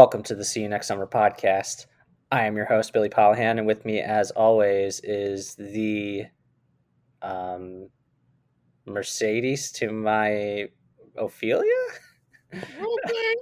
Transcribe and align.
Welcome 0.00 0.22
to 0.22 0.34
the 0.34 0.46
See 0.46 0.62
You 0.62 0.68
Next 0.70 0.86
Summer 0.86 1.06
podcast. 1.06 1.84
I 2.32 2.46
am 2.46 2.56
your 2.56 2.64
host, 2.64 2.94
Billy 2.94 3.10
Polihan, 3.10 3.58
and 3.58 3.66
with 3.66 3.84
me, 3.84 4.00
as 4.00 4.30
always, 4.30 4.98
is 5.00 5.54
the 5.56 6.24
um, 7.20 7.90
Mercedes 8.86 9.70
to 9.72 9.92
my 9.92 10.70
Ophelia. 11.18 11.84
Okay. 12.54 13.34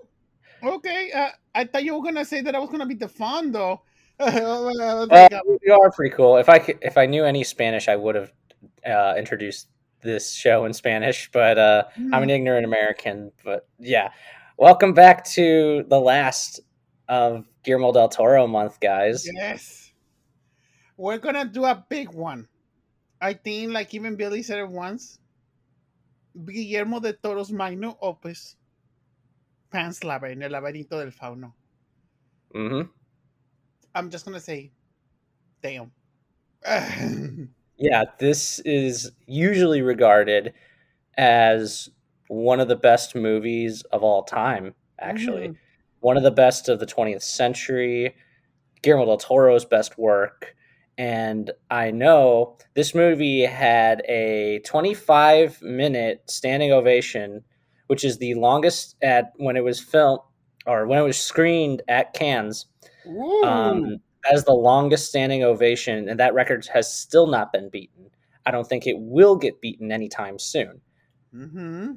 Okay. 0.64 1.12
Uh, 1.12 1.28
I 1.54 1.62
thought 1.62 1.84
you 1.84 1.94
were 1.96 2.02
gonna 2.02 2.24
say 2.24 2.40
that 2.40 2.56
I 2.56 2.58
was 2.58 2.70
gonna 2.70 2.86
be 2.86 2.96
the 2.96 3.06
fawn 3.06 3.52
though. 3.52 3.82
Well, 4.18 4.72
you 5.62 5.78
are 5.80 5.92
pretty 5.92 6.12
cool. 6.16 6.38
If 6.38 6.48
I 6.48 6.58
could, 6.58 6.78
if 6.82 6.98
I 6.98 7.06
knew 7.06 7.24
any 7.24 7.44
Spanish, 7.44 7.86
I 7.86 7.94
would 7.94 8.16
have 8.16 8.32
uh, 8.84 9.14
introduced 9.16 9.68
this 10.02 10.32
show 10.32 10.64
in 10.64 10.72
Spanish. 10.72 11.30
But 11.30 11.56
uh, 11.56 11.84
I'm 12.12 12.24
an 12.24 12.30
ignorant 12.30 12.64
American. 12.64 13.30
But 13.44 13.68
yeah, 13.78 14.10
welcome 14.58 14.92
back 14.92 15.24
to 15.24 15.84
the 15.88 16.00
last 16.00 16.60
of 17.08 17.46
Guillermo 17.62 17.92
del 17.92 18.08
Toro 18.08 18.46
month, 18.46 18.80
guys. 18.80 19.26
yes. 19.32 19.92
We're 20.96 21.18
gonna 21.18 21.44
do 21.44 21.64
a 21.64 21.84
big 21.88 22.12
one. 22.12 22.48
I 23.20 23.32
think, 23.34 23.72
like 23.72 23.94
even 23.94 24.16
Billy 24.16 24.42
said 24.42 24.58
it 24.58 24.68
once. 24.68 25.18
Guillermo 26.44 27.00
de 27.00 27.12
Toro's 27.14 27.50
magnum 27.50 27.94
opus, 28.02 28.56
Pan's 29.70 30.04
Labyrinth, 30.04 30.42
El 30.42 30.50
Laberinto 30.50 30.90
del 30.90 31.10
Fauno. 31.10 31.52
hmm 32.52 32.82
I'm 33.94 34.10
just 34.10 34.24
gonna 34.24 34.40
say, 34.40 34.72
damn. 35.62 35.92
Yeah, 37.80 38.06
this 38.18 38.58
is 38.64 39.12
usually 39.26 39.82
regarded 39.82 40.52
as 41.16 41.88
one 42.28 42.60
of 42.60 42.68
the 42.68 42.76
best 42.76 43.14
movies 43.14 43.82
of 43.92 44.02
all 44.02 44.22
time, 44.22 44.74
actually. 45.00 45.48
Mhm. 45.48 45.56
One 46.00 46.16
of 46.16 46.22
the 46.22 46.30
best 46.30 46.68
of 46.68 46.78
the 46.78 46.86
20th 46.86 47.22
century, 47.22 48.14
Guillermo 48.82 49.06
del 49.06 49.16
Toro's 49.18 49.64
best 49.64 49.98
work. 49.98 50.54
And 50.96 51.50
I 51.70 51.90
know 51.90 52.56
this 52.74 52.94
movie 52.94 53.42
had 53.42 54.02
a 54.08 54.60
25 54.64 55.62
minute 55.62 56.22
standing 56.26 56.72
ovation, 56.72 57.44
which 57.86 58.04
is 58.04 58.18
the 58.18 58.34
longest 58.34 58.96
at 59.02 59.32
when 59.36 59.56
it 59.56 59.64
was 59.64 59.80
filmed 59.80 60.20
or 60.66 60.86
when 60.86 60.98
it 60.98 61.02
was 61.02 61.18
screened 61.18 61.82
at 61.88 62.12
Cannes 62.14 62.66
um, 63.44 63.98
as 64.30 64.44
the 64.44 64.52
longest 64.52 65.08
standing 65.08 65.42
ovation, 65.42 66.08
and 66.08 66.20
that 66.20 66.34
record 66.34 66.66
has 66.66 66.92
still 66.92 67.26
not 67.26 67.52
been 67.52 67.68
beaten. 67.68 68.10
I 68.44 68.50
don't 68.50 68.66
think 68.66 68.86
it 68.86 68.98
will 68.98 69.36
get 69.36 69.60
beaten 69.60 69.92
anytime 69.92 70.38
soon. 70.38 70.80
mm-hmm. 71.34 71.92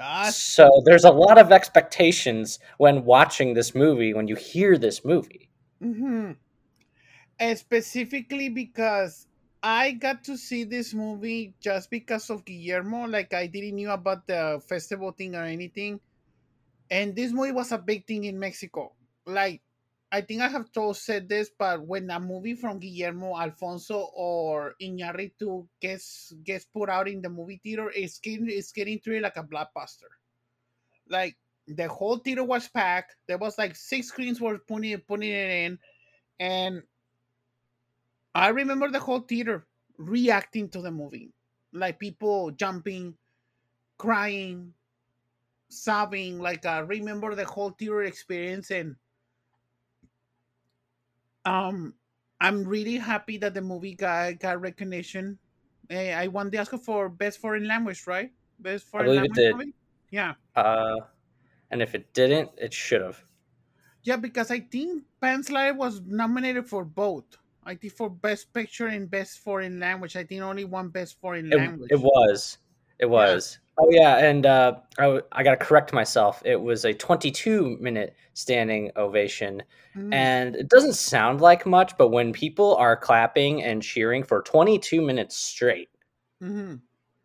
That's 0.00 0.56
So 0.56 0.82
there's 0.86 1.04
a 1.04 1.10
lot 1.12 1.36
of 1.38 1.52
expectations 1.52 2.58
when 2.78 3.04
watching 3.04 3.54
this 3.54 3.74
movie, 3.74 4.14
when 4.14 4.28
you 4.28 4.36
hear 4.36 4.78
this 4.78 5.04
movie. 5.04 5.50
hmm 5.80 6.32
And 7.38 7.58
specifically 7.58 8.48
because 8.48 9.26
I 9.62 9.92
got 9.92 10.24
to 10.24 10.36
see 10.36 10.64
this 10.64 10.94
movie 10.94 11.54
just 11.60 11.90
because 11.90 12.30
of 12.30 12.44
Guillermo. 12.44 13.06
Like 13.06 13.32
I 13.34 13.46
didn't 13.46 13.76
knew 13.76 13.90
about 13.90 14.26
the 14.26 14.62
festival 14.68 15.12
thing 15.12 15.34
or 15.34 15.44
anything. 15.44 16.00
And 16.90 17.16
this 17.16 17.32
movie 17.32 17.52
was 17.52 17.72
a 17.72 17.78
big 17.78 18.06
thing 18.06 18.24
in 18.24 18.38
Mexico. 18.38 18.94
Like 19.26 19.62
I 20.12 20.20
think 20.20 20.42
I 20.42 20.48
have 20.48 20.72
told 20.72 20.96
said 20.96 21.28
this, 21.28 21.50
but 21.56 21.86
when 21.86 22.10
a 22.10 22.18
movie 22.18 22.54
from 22.54 22.80
Guillermo 22.80 23.38
Alfonso 23.38 24.10
or 24.12 24.74
Iñárritu 24.82 25.66
gets 25.80 26.32
gets 26.42 26.64
put 26.64 26.88
out 26.88 27.06
in 27.06 27.22
the 27.22 27.28
movie 27.28 27.60
theater, 27.62 27.92
it's 27.94 28.18
getting 28.18 28.50
it's 28.50 28.72
getting 28.72 28.98
treated 28.98 29.22
like 29.22 29.36
a 29.36 29.44
blockbuster. 29.44 30.10
Like 31.08 31.36
the 31.68 31.86
whole 31.86 32.16
theater 32.16 32.42
was 32.42 32.68
packed. 32.68 33.16
There 33.28 33.38
was 33.38 33.56
like 33.56 33.76
six 33.76 34.08
screens 34.08 34.40
were 34.40 34.58
putting 34.58 34.98
putting 34.98 35.30
it 35.30 35.50
in, 35.50 35.78
and 36.40 36.82
I 38.34 38.48
remember 38.48 38.90
the 38.90 38.98
whole 38.98 39.20
theater 39.20 39.66
reacting 39.96 40.68
to 40.70 40.82
the 40.82 40.90
movie, 40.90 41.32
like 41.72 42.00
people 42.00 42.50
jumping, 42.50 43.14
crying, 43.96 44.74
sobbing. 45.68 46.40
Like 46.40 46.66
I 46.66 46.80
remember 46.80 47.36
the 47.36 47.44
whole 47.44 47.70
theater 47.70 48.02
experience, 48.02 48.72
and 48.72 48.96
um, 51.44 51.94
I'm 52.40 52.64
really 52.64 52.96
happy 52.96 53.36
that 53.38 53.54
the 53.54 53.60
movie 53.62 53.94
got 53.94 54.38
got 54.40 54.60
recognition. 54.60 55.38
Eh, 55.90 56.14
I 56.14 56.28
won 56.28 56.50
the 56.50 56.58
Oscar 56.58 56.78
for 56.78 57.08
best 57.08 57.38
foreign 57.40 57.66
language, 57.66 58.06
right? 58.06 58.32
Best 58.58 58.86
foreign 58.86 59.14
language 59.14 59.46
movie. 59.52 59.74
Yeah, 60.10 60.34
Uh, 60.56 60.96
and 61.70 61.82
if 61.82 61.94
it 61.94 62.12
didn't, 62.14 62.50
it 62.58 62.74
should 62.74 63.02
have. 63.02 63.24
yeah, 64.02 64.16
because 64.16 64.50
I 64.50 64.60
think 64.60 65.04
Pan's 65.20 65.50
Labyrinth 65.50 65.78
was 65.78 66.00
nominated 66.02 66.68
for 66.68 66.84
both. 66.84 67.24
I 67.64 67.74
think 67.74 67.92
for 67.94 68.08
best 68.10 68.52
picture 68.52 68.86
and 68.86 69.10
best 69.10 69.38
foreign 69.40 69.78
language. 69.80 70.16
I 70.16 70.24
think 70.24 70.42
only 70.42 70.64
one 70.64 70.88
best 70.88 71.20
foreign 71.20 71.52
It, 71.52 71.56
language. 71.56 71.90
it 71.90 72.00
was. 72.00 72.58
It 72.98 73.06
was. 73.06 73.58
Oh 73.82 73.88
yeah, 73.90 74.18
and 74.18 74.44
uh, 74.44 74.74
I, 74.98 75.02
w- 75.04 75.22
I 75.32 75.42
got 75.42 75.52
to 75.52 75.56
correct 75.64 75.92
myself. 75.94 76.42
It 76.44 76.60
was 76.60 76.84
a 76.84 76.92
22 76.92 77.78
minute 77.80 78.14
standing 78.34 78.90
ovation, 78.96 79.62
Mm. 79.96 80.14
and 80.14 80.54
it 80.54 80.68
doesn't 80.68 80.92
sound 80.94 81.40
like 81.40 81.66
much, 81.66 81.96
but 81.98 82.08
when 82.08 82.32
people 82.32 82.76
are 82.76 82.96
clapping 82.96 83.62
and 83.64 83.82
cheering 83.82 84.22
for 84.22 84.40
22 84.42 85.00
minutes 85.02 85.36
straight, 85.36 85.88
Mhm. 86.42 86.80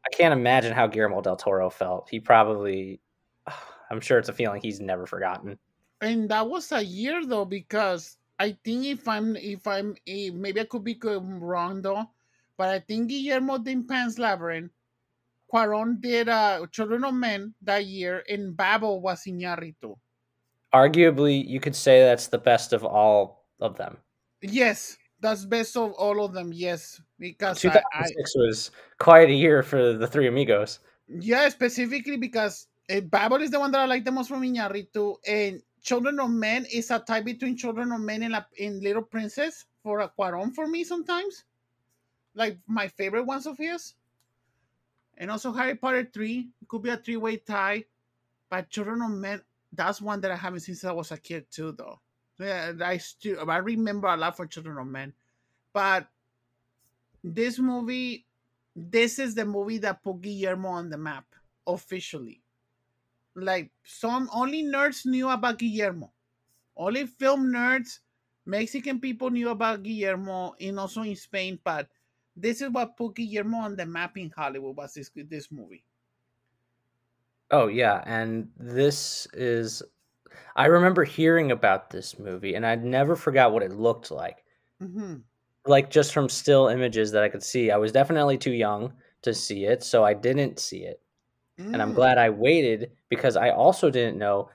I 0.06 0.10
can't 0.16 0.34
imagine 0.34 0.74
how 0.74 0.88
Guillermo 0.88 1.22
del 1.22 1.36
Toro 1.36 1.70
felt. 1.70 2.10
He 2.10 2.20
probably, 2.20 3.02
I'm 3.92 4.02
sure 4.02 4.18
it's 4.18 4.30
a 4.30 4.34
feeling 4.34 4.62
he's 4.62 4.80
never 4.80 5.06
forgotten. 5.06 5.60
and 6.02 6.30
that 6.30 6.48
was 6.50 6.72
a 6.72 6.82
year 6.84 7.26
though 7.26 7.46
because 7.46 8.18
I 8.40 8.58
think 8.64 8.86
if 8.86 9.08
I'm 9.08 9.36
if 9.36 9.66
I'm 9.68 9.96
eh, 10.08 10.30
maybe 10.34 10.60
I 10.62 10.66
could 10.66 10.84
be 10.84 10.98
wrong 11.04 11.82
though, 11.82 12.10
but 12.58 12.70
I 12.70 12.80
think 12.80 13.10
Guillermo 13.10 13.58
did 13.60 13.88
Pan's 13.88 14.18
Labyrinth. 14.20 14.72
Cuaron 15.56 16.02
did 16.02 16.28
uh, 16.28 16.66
Children 16.72 17.06
of 17.06 17.14
Men 17.14 17.54
that 17.62 17.86
year, 17.86 18.24
and 18.28 18.56
Babel 18.58 19.00
was 19.00 19.24
Iñárritu. 19.24 19.96
Arguably, 20.74 21.48
you 21.48 21.62
could 21.62 21.76
say 21.76 22.02
that's 22.04 22.28
the 22.28 22.38
best 22.38 22.74
of 22.74 22.84
all 22.84 23.46
of 23.62 23.78
them. 23.78 23.96
Yes, 24.42 24.98
that's 25.22 25.46
best 25.46 25.78
of 25.78 25.94
all 25.94 26.26
of 26.26 26.34
them. 26.34 26.52
Yes, 26.52 27.00
because 27.18 27.64
I, 27.64 27.70
I 27.70 28.04
2006 28.04 28.36
was 28.36 28.72
quite 29.00 29.30
a 29.30 29.34
year 29.34 29.64
for 29.64 29.94
the 29.94 30.08
Three 30.08 30.28
Amigos. 30.28 30.80
yeah 31.08 31.48
specifically 31.50 32.18
because 32.18 32.68
uh, 32.90 33.00
Babel 33.02 33.42
is 33.42 33.52
the 33.52 33.60
one 33.60 33.72
that 33.72 33.80
I 33.80 33.86
like 33.86 34.04
the 34.04 34.12
most 34.12 34.28
from 34.28 34.42
Iñárritu, 34.42 35.16
and 35.26 35.62
Children 35.82 36.20
of 36.20 36.32
Men 36.32 36.66
is 36.66 36.92
a 36.92 37.00
tie 37.00 37.22
between 37.22 37.56
Children 37.56 37.94
of 37.94 38.02
Men 38.02 38.24
and, 38.24 38.34
La, 38.34 38.44
and 38.60 38.84
Little 38.84 39.04
Princess 39.04 39.64
for 39.84 40.02
a 40.02 40.12
Cuaron 40.20 40.54
for 40.54 40.68
me 40.68 40.84
sometimes. 40.84 41.46
Like 42.34 42.60
my 42.68 42.90
favorite 42.90 43.24
ones 43.24 43.48
of 43.48 43.58
his. 43.58 43.94
And 45.18 45.32
also 45.32 45.52
Harry 45.52 45.76
Potter 45.76 46.10
3 46.12 46.50
could 46.68 46.82
be 46.82 46.90
a 46.90 46.98
three 46.98 47.18
way 47.18 47.38
tie. 47.38 47.86
But 48.50 48.70
Children 48.70 49.02
of 49.02 49.12
Men, 49.12 49.42
that's 49.72 50.02
one 50.02 50.22
that 50.22 50.32
I 50.32 50.36
haven't 50.36 50.62
seen 50.62 50.76
since 50.76 50.90
I 50.90 50.94
was 50.94 51.12
a 51.12 51.18
kid 51.18 51.46
too, 51.50 51.72
though. 51.72 52.00
Yeah, 52.38 52.74
I 52.84 52.98
still 52.98 53.50
I 53.50 53.58
remember 53.58 54.08
a 54.08 54.18
lot 54.18 54.36
for 54.36 54.46
Children 54.46 54.78
of 54.78 54.88
Men. 54.88 55.14
But 55.74 56.08
this 57.24 57.60
movie, 57.60 58.26
this 58.76 59.20
is 59.20 59.36
the 59.36 59.46
movie 59.46 59.80
that 59.80 60.04
put 60.04 60.22
Guillermo 60.22 60.70
on 60.70 60.90
the 60.90 60.98
map 60.98 61.26
officially. 61.66 62.42
Like 63.36 63.72
some 63.84 64.30
only 64.34 64.64
nerds 64.64 65.06
knew 65.06 65.30
about 65.30 65.60
Guillermo. 65.60 66.12
Only 66.78 67.08
film 67.08 67.52
nerds, 67.52 68.00
Mexican 68.46 69.00
people 69.00 69.30
knew 69.30 69.50
about 69.50 69.84
Guillermo 69.84 70.56
and 70.60 70.80
also 70.80 71.02
in 71.02 71.16
Spain, 71.16 71.60
but 71.64 71.90
this 72.36 72.62
is 72.62 72.70
what 72.70 72.98
put 72.98 73.16
Guillermo 73.16 73.58
on 73.60 73.76
the 73.76 73.86
map 73.86 74.18
in 74.18 74.30
Hollywood 74.32 74.76
was 74.78 74.94
this 74.94 75.12
this 75.16 75.52
movie. 75.52 75.86
Oh 77.50 77.68
yeah, 77.68 78.04
and 78.06 78.52
this 78.58 79.28
is 79.34 79.82
I 80.56 80.68
remember 80.68 81.04
hearing 81.06 81.52
about 81.52 81.90
this 81.92 82.20
movie 82.20 82.56
and 82.56 82.66
I 82.66 82.76
never 82.76 83.16
forgot 83.16 83.54
what 83.54 83.64
it 83.64 83.74
looked 83.74 84.12
like. 84.12 84.46
hmm 84.80 85.26
Like 85.68 85.90
just 85.90 86.14
from 86.14 86.30
still 86.30 86.68
images 86.68 87.12
that 87.12 87.24
I 87.24 87.30
could 87.30 87.44
see. 87.44 87.72
I 87.72 87.78
was 87.78 87.92
definitely 87.92 88.38
too 88.38 88.52
young 88.52 88.94
to 89.24 89.34
see 89.34 89.66
it, 89.66 89.84
so 89.84 90.04
I 90.04 90.14
didn't 90.14 90.60
see 90.60 90.84
it. 90.84 91.02
And 91.74 91.82
I'm 91.82 91.92
Mm. 91.92 91.96
glad 91.96 92.18
I 92.20 92.30
waited 92.32 92.94
because 93.10 93.38
I 93.38 93.52
also 93.52 93.90
didn't 93.92 94.18
know 94.20 94.50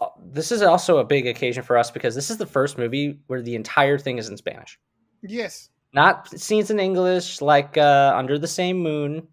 uh, 0.00 0.08
this 0.18 0.52
is 0.52 0.62
also 0.62 0.98
a 0.98 1.04
big 1.04 1.26
occasion 1.26 1.62
for 1.64 1.78
us 1.78 1.90
because 1.90 2.14
this 2.14 2.30
is 2.30 2.38
the 2.38 2.46
first 2.46 2.78
movie 2.78 3.20
where 3.28 3.42
the 3.42 3.56
entire 3.56 3.98
thing 3.98 4.18
is 4.18 4.28
in 4.30 4.36
Spanish. 4.38 4.78
Yes. 5.22 5.70
Not 5.92 6.28
scenes 6.28 6.70
in 6.70 6.78
English 6.78 7.40
like 7.40 7.76
uh, 7.76 8.12
Under 8.16 8.38
the 8.38 8.46
Same 8.46 8.78
Moon. 8.78 9.26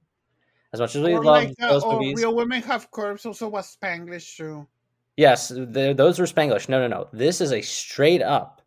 As 0.74 0.80
much 0.80 0.96
as 0.96 1.04
we 1.04 1.14
or 1.14 1.24
love 1.24 1.44
like 1.46 1.54
uh, 1.62 1.70
those 1.70 1.84
or 1.84 1.94
movies. 1.94 2.18
Real 2.18 2.36
Women 2.36 2.62
Have 2.64 2.90
Curves 2.92 3.26
also 3.26 3.48
was 3.48 3.76
Spanglish 3.82 4.36
too. 4.38 4.68
Yes, 5.16 5.50
the, 5.50 5.94
those 5.96 6.20
were 6.20 6.26
Spanglish. 6.26 6.68
No, 6.70 6.80
no, 6.80 6.88
no. 6.88 7.08
This 7.14 7.42
is 7.42 7.52
a 7.52 7.62
straight 7.62 8.22
up 8.22 8.62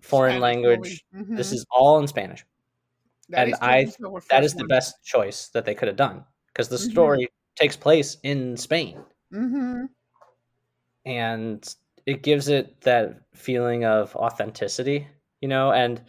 foreign 0.00 0.38
Spanish 0.38 0.42
language. 0.42 1.04
movie. 1.12 1.34
This 1.36 1.52
is 1.52 1.64
all 1.70 1.98
in 2.00 2.06
Spanish. 2.06 2.44
That 3.28 3.44
and 3.44 3.52
the 3.54 3.64
I- 3.64 3.78
reason 3.80 4.04
for 4.04 4.14
our 4.14 4.22
That 4.30 4.44
is 4.44 4.54
the 4.54 4.64
best 4.66 5.04
choice 5.04 5.48
that 5.48 5.64
they 5.64 5.74
could 5.74 5.88
have 5.88 5.96
done 5.96 6.24
because 6.48 6.68
the 6.68 6.76
Mhm. 6.76 6.90
story 6.90 7.28
takes 7.56 7.76
place 7.76 8.16
in 8.22 8.56
Spain 8.56 8.98
Mhm. 9.32 9.88
and 11.06 11.74
it 12.06 12.22
gives 12.22 12.48
it 12.48 12.80
that 12.82 13.20
feeling 13.34 13.84
of 13.84 14.14
authenticity, 14.16 15.06
you 15.40 15.48
know, 15.48 15.72
and 15.72 16.02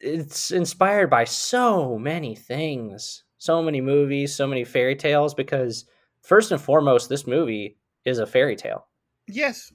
it's 0.00 0.50
inspired 0.50 1.10
by 1.10 1.24
so 1.24 1.98
many 1.98 2.34
things, 2.34 3.24
so 3.38 3.62
many 3.62 3.80
movies, 3.80 4.34
so 4.34 4.46
many 4.46 4.64
fairy 4.64 4.96
tales 4.96 5.34
because 5.34 5.84
first 6.22 6.50
and 6.52 6.60
foremost 6.60 7.08
this 7.08 7.26
movie 7.26 7.78
is 8.04 8.18
a 8.18 8.26
fairy 8.26 8.56
tale. 8.56 8.86
Yes. 9.28 9.72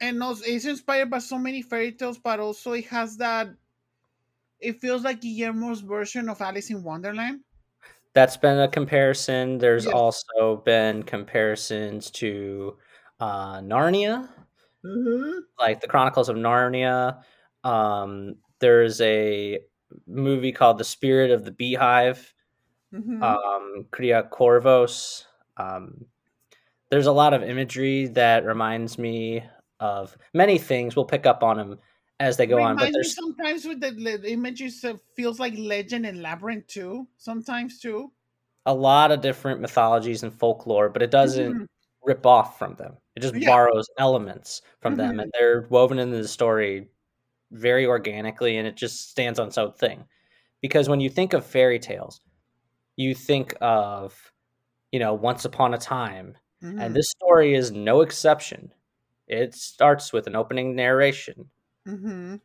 And 0.00 0.22
also 0.22 0.44
it's 0.46 0.64
inspired 0.66 1.10
by 1.10 1.18
so 1.20 1.38
many 1.38 1.62
fairy 1.62 1.92
tales, 1.92 2.18
but 2.18 2.40
also 2.40 2.72
it 2.72 2.86
has 2.86 3.16
that 3.18 3.48
it 4.58 4.80
feels 4.80 5.04
like 5.04 5.20
Guillermo's 5.20 5.80
version 5.80 6.28
of 6.28 6.40
Alice 6.40 6.68
in 6.70 6.82
Wonderland. 6.82 7.44
That's 8.14 8.36
been 8.36 8.58
a 8.58 8.68
comparison. 8.68 9.58
There's 9.58 9.86
Yes. 9.86 9.92
also 9.92 10.56
been 10.64 11.02
comparisons 11.02 12.10
to 12.12 12.78
uh, 13.18 13.58
Narnia, 13.60 14.28
Mm-hmm. 14.84 15.44
like 15.58 15.80
the 15.80 15.88
Chronicles 15.88 16.28
of 16.28 16.36
Narnia. 16.36 17.22
Um, 17.62 18.36
there's 18.64 18.98
a 19.02 19.60
movie 20.06 20.52
called 20.52 20.78
The 20.78 20.84
Spirit 20.84 21.30
of 21.30 21.44
the 21.44 21.50
Beehive, 21.52 22.32
Mm-hmm. 22.94 23.22
um, 23.22 23.86
Cria 23.90 24.22
Cuervos. 24.32 25.24
Um, 25.58 26.06
there's 26.90 27.06
a 27.08 27.12
lot 27.12 27.34
of 27.34 27.42
imagery 27.42 28.06
that 28.08 28.46
reminds 28.46 28.98
me 28.98 29.42
of 29.80 30.16
many 30.32 30.56
things. 30.58 30.96
We'll 30.96 31.04
pick 31.04 31.26
up 31.26 31.42
on 31.42 31.56
them 31.58 31.78
as 32.20 32.36
they 32.38 32.46
go 32.46 32.62
on, 32.62 32.76
but 32.76 32.92
there's 32.92 33.14
sometimes 33.14 33.64
with 33.66 33.80
the, 33.80 33.90
the 33.90 34.30
images 34.30 34.82
uh, 34.84 34.94
feels 35.16 35.38
like 35.40 35.54
legend 35.58 36.06
and 36.06 36.22
labyrinth 36.22 36.66
too. 36.68 37.06
Sometimes 37.18 37.80
too. 37.80 38.12
a 38.66 38.72
lot 38.72 39.10
of 39.12 39.20
different 39.20 39.60
mythologies 39.60 40.22
and 40.22 40.32
folklore, 40.32 40.88
but 40.88 41.02
it 41.02 41.10
doesn't 41.10 41.52
Mhm. 41.54 41.66
rip 42.02 42.24
off 42.24 42.58
from 42.58 42.74
them. 42.76 42.96
It 43.16 43.20
just 43.20 43.34
Yeah. 43.34 43.50
borrows 43.50 43.86
elements 43.98 44.62
from 44.80 44.94
them, 44.96 45.16
Mhm. 45.16 45.22
and 45.22 45.32
they're 45.34 45.66
woven 45.68 45.98
into 45.98 46.16
the 46.16 46.28
story 46.28 46.88
very 47.54 47.86
organically, 47.86 48.58
and 48.58 48.68
it 48.68 48.76
just 48.76 49.10
stands 49.10 49.38
on 49.40 49.48
its 49.48 49.58
own 49.58 49.72
thing. 49.74 50.04
Because 50.62 50.88
when 50.88 51.00
you 51.00 51.10
think 51.10 51.32
of 51.34 51.46
fairy 51.46 51.78
tales, 51.80 52.20
you 52.96 53.14
think 53.14 53.54
of, 53.60 54.32
you 54.92 55.00
know, 55.00 55.14
Once 55.14 55.44
Upon 55.46 55.74
a 55.74 55.78
Time, 55.78 56.36
Mhm. 56.62 56.80
and 56.80 56.96
this 56.96 57.10
story 57.10 57.54
is 57.54 57.72
no 57.72 58.02
exception. 58.02 58.72
It 59.28 59.54
starts 59.54 60.12
with 60.12 60.26
an 60.28 60.36
opening 60.36 60.76
narration, 60.76 61.50
Mhm. 61.86 62.40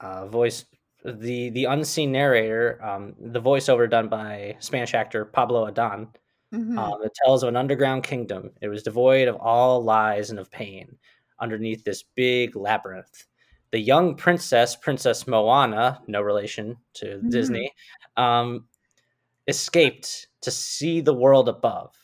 uh, 0.00 0.26
voice 0.28 0.64
the 1.04 1.50
the 1.50 1.64
unseen 1.66 2.12
narrator, 2.12 2.82
um, 2.84 3.14
the 3.20 3.40
voiceover 3.40 3.88
done 3.88 4.08
by 4.08 4.56
Spanish 4.60 4.94
actor 4.94 5.24
Pablo 5.24 5.66
Adan. 5.66 6.08
Mhm. 6.52 6.78
Um, 6.78 7.02
it 7.04 7.12
tells 7.24 7.42
of 7.44 7.48
an 7.50 7.56
underground 7.56 8.04
kingdom. 8.04 8.52
It 8.62 8.68
was 8.68 8.82
devoid 8.84 9.28
of 9.28 9.36
all 9.36 9.82
lies 9.82 10.30
and 10.30 10.38
of 10.40 10.50
pain. 10.50 10.98
Underneath 11.40 11.84
this 11.84 12.02
big 12.04 12.56
labyrinth, 12.56 13.26
the 13.70 13.78
young 13.80 14.16
princess, 14.16 14.76
Princess 14.76 15.24
Moanna, 15.24 16.00
no 16.06 16.22
relation 16.22 16.76
to 16.94 17.18
Mhm. 17.22 17.30
Disney, 17.30 17.72
um, 18.16 18.68
escaped 19.48 20.28
to 20.42 20.50
see 20.50 21.00
the 21.00 21.14
world 21.14 21.48
above. 21.48 21.94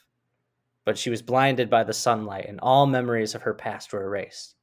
But 0.84 0.98
she 0.98 1.10
was 1.10 1.22
blinded 1.22 1.70
by 1.70 1.84
the 1.84 1.92
sunlight, 1.92 2.46
and 2.46 2.60
all 2.60 2.86
memories 2.86 3.34
of 3.34 3.42
her 3.42 3.54
past 3.54 3.92
were 3.92 4.04
erased. 4.04 4.56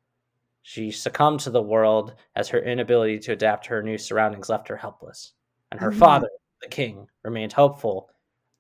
She 0.64 0.92
succumbed 0.92 1.42
to 1.42 1.52
the 1.52 1.62
world 1.62 2.16
as 2.36 2.50
her 2.50 2.60
inability 2.60 3.20
to 3.20 3.34
adapt 3.34 3.66
to 3.66 3.70
her 3.72 3.84
new 3.84 3.98
surroundings 3.98 4.50
left 4.50 4.68
her 4.70 4.78
helpless. 4.78 5.34
And 5.72 5.80
her 5.80 5.92
Mhm. 5.92 5.98
father, 6.00 6.30
the 6.62 6.68
king, 6.70 7.10
remained 7.24 7.54
hopeful 7.54 8.12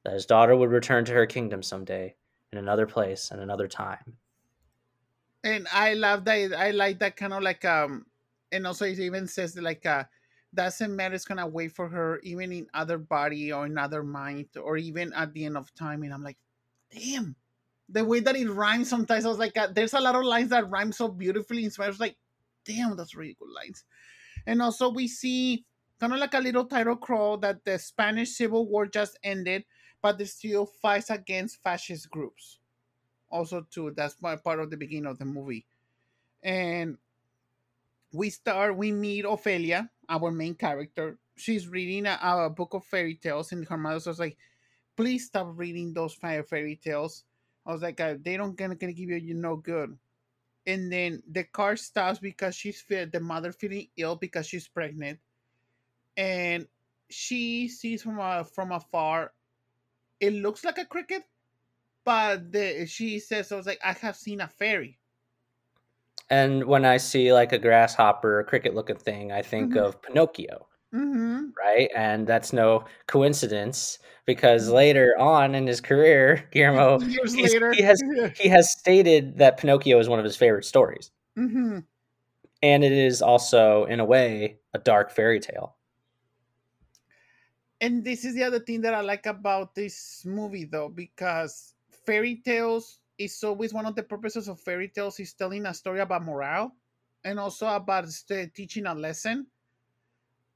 that 0.04 0.14
his 0.14 0.26
daughter 0.26 0.56
would 0.56 0.72
return 0.72 1.06
to 1.06 1.14
her 1.14 1.26
kingdom 1.28 1.64
someday 1.64 2.16
in 2.52 2.58
another 2.60 2.88
place 2.88 3.32
and 3.32 3.42
another 3.42 3.68
time. 3.68 4.18
and 5.44 5.68
I 5.72 5.94
love 5.94 6.26
that. 6.26 6.54
I 6.54 6.72
like 6.72 7.00
that 7.00 7.16
kind 7.16 7.34
of 7.34 7.42
like 7.44 7.66
um, 7.66 8.06
and 8.52 8.68
also 8.68 8.86
it 8.86 9.00
even 9.00 9.28
says 9.28 9.54
that 9.54 9.64
like 9.64 9.86
uh, 9.86 10.04
doesn't 10.54 10.96
matter. 10.96 11.16
It's 11.16 11.26
gonna 11.26 11.48
wait 11.48 11.72
for 11.74 11.88
her 11.90 12.20
even 12.24 12.52
in 12.52 12.68
other 12.74 12.98
body 12.98 13.52
or 13.52 13.66
in 13.66 13.78
other 13.78 14.04
mind 14.04 14.48
or 14.62 14.78
even 14.78 15.14
at 15.14 15.34
the 15.34 15.46
end 15.46 15.58
of 15.58 15.74
time. 15.74 16.04
And 16.04 16.14
I'm 16.14 16.24
like, 16.24 16.38
damn, 16.92 17.36
the 17.90 18.04
way 18.04 18.20
that 18.20 18.36
it 18.36 18.50
rhymes. 18.50 18.90
Sometimes 18.90 19.26
I 19.26 19.30
was 19.30 19.40
like, 19.40 19.58
uh, 19.58 19.68
there's 19.74 19.94
a 19.94 20.00
lot 20.00 20.16
of 20.16 20.24
lines 20.24 20.50
that 20.50 20.70
rhyme 20.70 20.92
so 20.92 21.08
beautifully. 21.08 21.64
And 21.64 21.74
so 21.74 21.84
I 21.84 21.88
was 21.88 22.00
like, 22.00 22.18
damn, 22.66 22.96
that's 22.96 23.16
really 23.16 23.38
good 23.40 23.50
lines. 23.56 23.86
And 24.46 24.62
also 24.62 24.90
we 24.90 25.08
see 25.08 25.66
kind 26.00 26.14
of 26.14 26.20
like 26.20 26.34
a 26.34 26.40
little 26.40 26.66
title 26.66 26.96
crawl 26.96 27.38
that 27.38 27.64
the 27.64 27.78
Spanish 27.80 28.32
Civil 28.32 28.68
War 28.68 28.86
just 28.88 29.18
ended, 29.24 29.66
but 30.02 30.18
there 30.18 30.28
still 30.28 30.66
fights 30.66 31.10
against 31.10 31.62
fascist 31.62 32.10
groups 32.10 32.60
also 33.32 33.66
too 33.72 33.92
that's 33.96 34.22
my 34.22 34.36
part 34.36 34.60
of 34.60 34.70
the 34.70 34.78
beginning 34.78 35.06
of 35.06 35.18
the 35.18 35.26
movie 35.26 35.66
and 36.44 36.98
we 38.14 38.30
start 38.30 38.76
we 38.76 38.92
meet 38.92 39.26
ophelia 39.26 39.90
our 40.10 40.32
main 40.32 40.56
character. 40.56 41.18
She's 41.38 41.68
reading 41.68 42.06
a, 42.06 42.20
a 42.22 42.50
book 42.50 42.74
of 42.74 42.86
fairy 42.86 43.16
tales 43.16 43.52
and 43.52 43.68
her 43.68 43.78
mother 43.78 44.02
was 44.06 44.20
like 44.20 44.38
please 44.98 45.26
stop 45.26 45.54
reading 45.56 45.94
those 45.94 46.14
fairy 46.14 46.80
tales. 46.84 47.24
I 47.66 47.72
was 47.72 47.82
like 47.82 48.00
uh, 48.00 48.16
they 48.22 48.38
don't 48.38 48.56
gonna, 48.56 48.76
gonna 48.76 48.94
give 48.94 49.10
you 49.10 49.16
you 49.16 49.34
no 49.34 49.56
good. 49.56 49.98
And 50.68 50.92
then 50.92 51.24
the 51.30 51.44
car 51.46 51.76
stops 51.76 52.20
because 52.20 52.56
she's 52.56 52.84
the 52.88 53.20
mother 53.20 53.52
feeling 53.52 53.88
ill 53.98 54.16
because 54.16 54.48
she's 54.48 54.68
pregnant. 54.68 55.20
And 56.18 56.68
she 57.10 57.68
sees 57.68 58.04
from 58.04 58.20
a, 58.20 58.44
from 58.44 58.72
afar 58.72 59.34
it 60.20 60.34
looks 60.34 60.64
like 60.64 60.78
a 60.78 60.86
cricket 60.86 61.24
but 62.04 62.52
the, 62.52 62.86
she 62.88 63.20
says, 63.20 63.52
I 63.52 63.56
was 63.56 63.66
like, 63.68 63.80
I 63.84 63.94
have 63.94 64.16
seen 64.16 64.42
a 64.42 64.48
fairy. 64.48 64.98
And 66.32 66.64
when 66.66 66.86
I 66.86 66.98
see 66.98 67.34
like 67.34 67.52
a 67.52 67.60
grasshopper, 67.60 68.40
a 68.40 68.46
cricket 68.46 68.74
looking 68.74 68.96
thing, 68.98 69.32
I 69.34 69.42
think 69.44 69.74
Mhm. 69.74 69.78
of 69.86 70.02
Pinocchio, 70.02 70.68
Mm-hmm. 70.94 71.50
right? 71.58 71.90
And 71.96 72.26
that's 72.26 72.54
no 72.54 72.86
coincidence 73.08 74.00
because 74.26 74.70
Mhm. 74.70 74.74
later 74.74 75.16
on 75.20 75.56
in 75.56 75.68
his 75.68 75.82
career, 75.82 76.48
Guillermo 76.54 77.00
Years 77.08 77.36
later. 77.38 77.74
he 77.74 77.84
has 77.84 78.02
he 78.40 78.48
has 78.50 78.72
stated 78.72 79.38
that 79.40 79.58
Pinocchio 79.58 80.00
is 80.00 80.10
one 80.10 80.20
of 80.20 80.26
his 80.26 80.38
favorite 80.38 80.66
stories. 80.66 81.12
hmm 81.36 81.80
And 82.64 82.84
it 82.84 82.94
is 82.94 83.22
also, 83.22 83.86
in 83.86 84.00
a 84.00 84.06
way, 84.06 84.60
a 84.74 84.80
dark 84.80 85.12
fairy 85.12 85.40
tale. 85.40 85.76
And 87.82 88.06
this 88.06 88.24
is 88.24 88.36
the 88.36 88.44
other 88.44 88.60
thing 88.60 88.82
that 88.82 88.94
I 88.94 89.02
like 89.02 89.26
about 89.26 89.76
this 89.76 90.24
movie, 90.26 90.66
though, 90.66 90.88
because 90.88 91.76
fairy 92.06 92.38
tales 92.46 93.01
is 93.26 93.44
always 93.44 93.74
one 93.74 93.86
of 93.86 93.96
the 93.96 94.04
purposes 94.04 94.48
of 94.48 94.60
fairy 94.60 94.90
tales 94.90 95.20
is 95.20 95.34
telling 95.34 95.66
a 95.66 95.74
story 95.74 96.00
about 96.02 96.24
morale 96.24 96.76
and 97.24 97.40
also 97.40 97.68
about 97.68 98.06
teaching 98.54 98.86
a 98.86 98.94
lesson. 98.96 99.48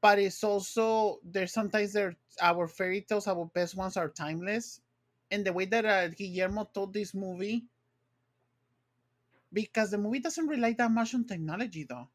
But 0.01 0.19
it's 0.19 0.43
also 0.43 1.19
there's 1.23 1.51
sometimes 1.51 1.93
there 1.93 2.15
our 2.41 2.67
fairy 2.67 3.01
tales, 3.01 3.27
our 3.27 3.45
best 3.45 3.75
ones 3.75 3.97
are 3.97 4.09
timeless, 4.09 4.81
and 5.31 5.45
the 5.45 5.51
way 5.53 5.65
that 5.65 5.85
uh, 5.85 6.07
Guillermo 6.09 6.65
told 6.73 6.93
this 6.93 7.13
movie, 7.13 7.65
because 9.51 9.89
the 9.91 9.97
movie 9.97 10.19
doesn't 10.19 10.47
rely 10.47 10.73
that 10.73 10.91
much 10.91 11.15
on 11.15 11.25
technology, 11.25 11.83
though. 11.83 12.09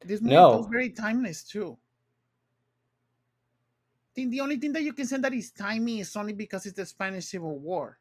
This 0.00 0.22
movie 0.22 0.44
No. 0.44 0.46
feels 0.46 0.68
very 0.68 0.88
timeless 0.90 1.44
too. 1.44 1.78
I 4.10 4.12
think 4.14 4.30
the 4.30 4.40
only 4.40 4.56
thing 4.56 4.72
that 4.72 4.82
you 4.82 4.92
can 4.92 5.06
say 5.06 5.18
that 5.18 5.32
is 5.34 5.50
timey 5.52 6.00
is 6.00 6.16
only 6.16 6.32
because 6.32 6.66
it's 6.66 6.76
the 6.76 6.86
Spanish 6.86 7.26
Civil 7.26 7.58
War. 7.58 7.98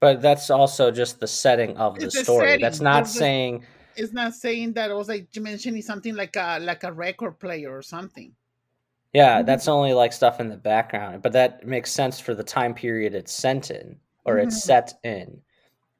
But 0.00 0.22
that's 0.22 0.50
also 0.50 0.90
just 0.90 1.18
the 1.20 1.26
setting 1.26 1.76
of 1.76 1.98
the 1.98 2.06
It's 2.06 2.16
the 2.16 2.24
story. 2.24 2.48
setting. 2.48 2.62
That's 2.62 2.80
not 2.80 3.04
the- 3.04 3.10
saying 3.10 3.64
It's 3.96 4.12
not 4.12 4.32
saying 4.34 4.74
that 4.74 4.90
it 4.92 4.94
was 4.94 5.08
like 5.08 5.26
you 5.34 5.42
mentioning 5.42 5.82
something 5.82 6.14
like 6.14 6.36
a 6.36 6.58
like 6.60 6.84
a 6.84 6.92
record 6.92 7.40
player 7.40 7.76
or 7.76 7.82
something. 7.82 8.32
Yeah, 9.12 9.42
Mhm. 9.42 9.46
that's 9.46 9.66
only 9.66 9.92
like 9.92 10.12
stuff 10.12 10.38
in 10.38 10.48
the 10.48 10.56
background, 10.56 11.22
but 11.22 11.32
that 11.32 11.66
makes 11.66 11.90
sense 11.90 12.20
for 12.20 12.32
the 12.34 12.44
time 12.44 12.74
period 12.74 13.14
it's 13.14 13.32
sent 13.32 13.72
in 13.72 13.98
or 14.24 14.38
it's 14.38 14.56
Mhm. 14.56 14.60
set 14.66 14.94
in. 15.02 15.42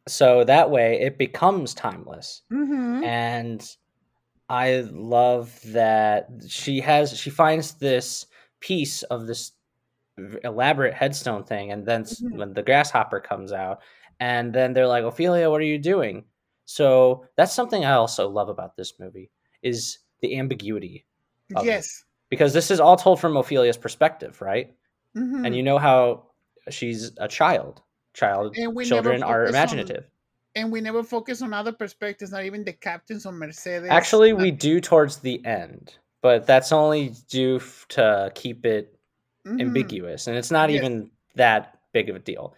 So 0.07 0.45
that 0.45 0.71
way 0.71 1.01
it 1.01 1.19
becomes 1.19 1.75
timeless. 1.75 2.43
Mm-hmm. 2.53 3.03
And 3.03 3.77
I 4.49 4.87
love 4.93 5.61
that 5.73 6.29
she 6.47 6.79
has 6.81 7.19
she 7.19 7.31
finds 7.31 7.75
this 7.75 8.27
piece 8.61 9.03
of 9.05 9.27
this 9.27 9.53
elaborate 10.45 10.95
headstone 10.95 11.45
thing 11.45 11.73
and 11.73 11.87
then 11.87 12.03
Mhm. 12.05 12.37
when 12.37 12.53
the 12.55 12.63
grasshopper 12.63 13.21
comes 13.21 13.53
out 13.53 13.81
and 14.21 14.53
then 14.53 14.73
they're 14.73 14.87
like 14.87 15.05
Ophelia 15.05 15.51
what 15.51 15.61
are 15.61 15.65
you 15.65 15.79
doing? 15.79 16.25
So 16.65 17.25
that's 17.37 17.55
something 17.55 17.85
I 17.85 17.93
also 17.93 18.29
love 18.29 18.49
about 18.49 18.77
this 18.77 18.99
movie 18.99 19.31
is 19.63 19.99
the 20.21 20.39
ambiguity 20.39 21.07
of 21.57 21.65
it. 21.65 21.69
Yes. 21.69 22.05
because 22.31 22.53
this 22.53 22.71
is 22.71 22.79
all 22.79 22.97
told 22.97 23.19
from 23.21 23.37
Ophelia's 23.39 23.79
perspective, 23.79 24.41
right? 24.43 24.75
Mm-hmm. 25.17 25.47
And 25.47 25.57
you 25.57 25.63
know 25.63 25.79
how 25.79 26.27
she's 26.69 27.13
a 27.17 27.27
child. 27.29 27.81
Child 28.13 28.55
children 28.85 29.23
are 29.23 29.47
focus 29.47 29.49
on- 29.49 29.49
imaginative. 29.55 30.11
and 30.55 30.71
we 30.73 30.81
never 30.83 31.03
focus 31.05 31.41
on 31.41 31.55
other 31.55 31.73
perspectives, 31.73 32.33
not 32.33 32.45
even 32.45 32.65
the 32.65 32.73
captains 32.73 33.25
or 33.25 33.33
Mercedes. 33.33 33.89
Actually, 33.89 34.33
we 34.35 34.51
do 34.51 34.81
towards 34.81 35.19
the 35.19 35.43
end, 35.47 35.97
but 36.21 36.47
that's 36.47 36.73
only 36.73 37.15
due 37.31 37.57
f- 37.57 37.87
to 37.91 38.31
keep 38.35 38.67
it 38.67 38.98
Mhm. 39.51 39.61
ambiguous, 39.61 40.27
and 40.27 40.37
it's 40.37 40.51
not 40.51 40.71
Yes. 40.71 40.85
even 40.85 41.11
that 41.37 41.79
big 41.93 42.09
of 42.11 42.17
a 42.17 42.21
deal. 42.21 42.55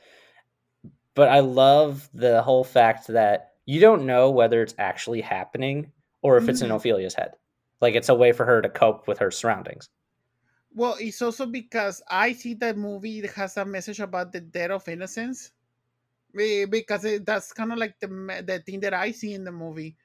But 1.14 1.28
I 1.28 1.40
love 1.40 2.08
the 2.14 2.42
whole 2.42 2.64
fact 2.64 3.06
that 3.08 3.54
you 3.66 3.80
don't 3.80 4.06
know 4.06 4.30
whether 4.30 4.62
it's 4.62 4.74
actually 4.78 5.20
happening 5.20 5.92
or 6.22 6.36
if 6.36 6.48
it's 6.48 6.62
in 6.62 6.70
Mhm. 6.70 6.72
Ophelia's 6.72 7.14
head. 7.14 7.34
Like 7.80 7.94
it's 7.94 8.08
a 8.08 8.14
way 8.14 8.32
for 8.32 8.44
her 8.46 8.60
to 8.62 8.68
cope 8.68 9.06
with 9.08 9.18
her 9.18 9.30
surroundings. 9.30 9.88
Well, 10.74 10.96
it's 11.00 11.20
also 11.22 11.46
because 11.46 12.02
I 12.08 12.32
see 12.32 12.54
that 12.54 12.76
movie 12.76 13.26
has 13.26 13.56
a 13.56 13.64
message 13.64 14.00
about 14.00 14.32
the 14.32 14.40
death 14.40 14.70
of 14.70 14.88
innocence. 14.88 15.52
Eh, 16.38 16.66
Because 16.66 17.04
it, 17.04 17.26
that's 17.26 17.52
kind 17.52 17.72
of 17.72 17.78
like 17.78 17.98
the 18.00 18.08
the 18.46 18.60
thing 18.66 18.80
that 18.80 18.94
I 18.94 19.12
see 19.12 19.34
in 19.34 19.44
the 19.44 19.52
movie. 19.52 19.96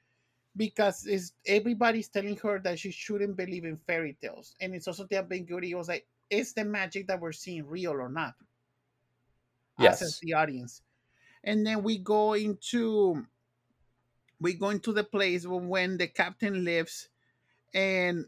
Because 0.56 1.06
it's 1.06 1.34
everybody's 1.46 2.08
telling 2.08 2.36
her 2.38 2.58
that 2.60 2.78
she 2.80 2.90
shouldn't 2.92 3.36
believe 3.36 3.64
in 3.64 3.76
fairy 3.78 4.16
tales, 4.20 4.56
and 4.60 4.74
it's 4.74 4.88
also 4.88 5.06
the 5.06 5.18
ambiguity. 5.18 5.72
It 5.72 5.76
was 5.76 5.88
like, 5.88 6.06
is 6.30 6.52
the 6.54 6.64
magic 6.64 7.06
that 7.08 7.20
we're 7.20 7.32
seeing 7.32 7.66
real 7.66 7.92
or 7.92 8.08
not? 8.08 8.34
Us 9.78 10.00
as 10.02 10.08
Yes. 10.08 10.18
the 10.20 10.32
audience, 10.34 10.82
and 11.44 11.66
then 11.66 11.82
we 11.82 11.98
go 11.98 12.32
into 12.32 13.26
we 14.40 14.54
go 14.54 14.70
into 14.70 14.92
the 14.92 15.04
place 15.04 15.46
when, 15.46 15.96
the 15.96 16.06
captain 16.08 16.64
lives, 16.64 17.08
and 17.74 18.26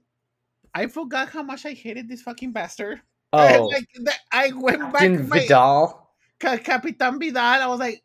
I 0.74 0.86
forgot 0.86 1.30
how 1.30 1.42
much 1.42 1.64
I 1.66 1.72
hated 1.72 2.08
this 2.08 2.22
fucking 2.22 2.52
bastard. 2.52 3.00
Oh, 3.30 3.68
like 3.70 3.86
I 4.32 4.52
went 4.52 4.80
back. 4.90 5.02
Captain 5.02 5.28
my- 5.28 5.40
Vidal. 5.40 6.08
Ca- 6.40 6.56
Capitan 6.58 7.18
Vidal. 7.18 7.60
I 7.62 7.66
was 7.66 7.78
like, 7.78 8.02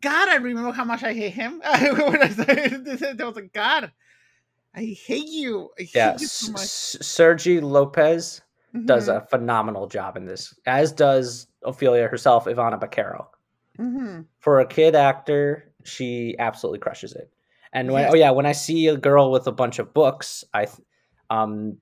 God, 0.00 0.28
I 0.28 0.36
remember 0.36 0.70
how 0.70 0.84
much 0.84 1.02
I 1.02 1.12
hate 1.12 1.32
him. 1.32 1.58
when 1.60 2.22
I 2.22 2.28
said 2.28 2.84
this, 2.84 3.02
I 3.02 3.24
was 3.24 3.34
like, 3.34 3.52
God, 3.52 3.90
I 4.72 4.96
hate 5.06 5.26
you. 5.28 5.70
I 5.76 5.82
hate 5.82 5.94
Yeah, 5.96 6.12
you 6.20 6.26
so 6.28 6.52
much. 6.52 6.62
S- 6.62 6.96
Sergi 7.00 7.60
Lopez 7.60 8.42
does 8.84 9.08
Mhm, 9.08 9.16
a 9.22 9.26
phenomenal 9.26 9.86
job 9.86 10.16
in 10.16 10.24
this, 10.26 10.58
as 10.66 10.92
does 10.92 11.46
Ophelia 11.62 12.08
herself, 12.08 12.46
Ivana 12.46 12.78
Baquero. 12.80 13.26
mhm. 13.78 14.26
For 14.40 14.60
a 14.60 14.66
kid 14.66 14.94
actor, 14.94 15.72
she 15.84 16.36
absolutely 16.38 16.78
crushes 16.80 17.12
it. 17.14 17.32
And 17.72 17.90
when 17.92 18.02
Yes. 18.02 18.12
oh 18.12 18.16
yeah, 18.16 18.30
when 18.30 18.46
I 18.46 18.52
see 18.52 18.86
a 18.88 18.96
girl 18.96 19.30
with 19.30 19.46
a 19.46 19.52
bunch 19.52 19.78
of 19.78 19.92
books, 19.94 20.44
I 20.54 20.66
th- 20.66 20.78
um 21.30 21.78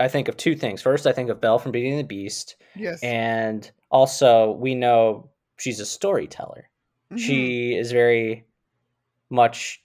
I 0.00 0.08
think 0.08 0.28
of 0.28 0.36
two 0.36 0.56
things. 0.56 0.82
First, 0.82 1.06
I 1.06 1.12
think 1.12 1.30
of 1.30 1.40
Belle 1.40 1.58
from 1.58 1.70
Beauty 1.72 1.90
and 1.90 2.00
the 2.00 2.04
Beast, 2.04 2.56
Yes. 2.74 3.00
and 3.02 3.70
also 3.90 4.52
we 4.52 4.74
know 4.74 5.30
she's 5.58 5.78
a 5.80 5.86
storyteller. 5.86 6.68
Mhm. 7.12 7.18
She 7.18 7.76
is 7.76 7.92
very 7.92 8.46
much 9.30 9.82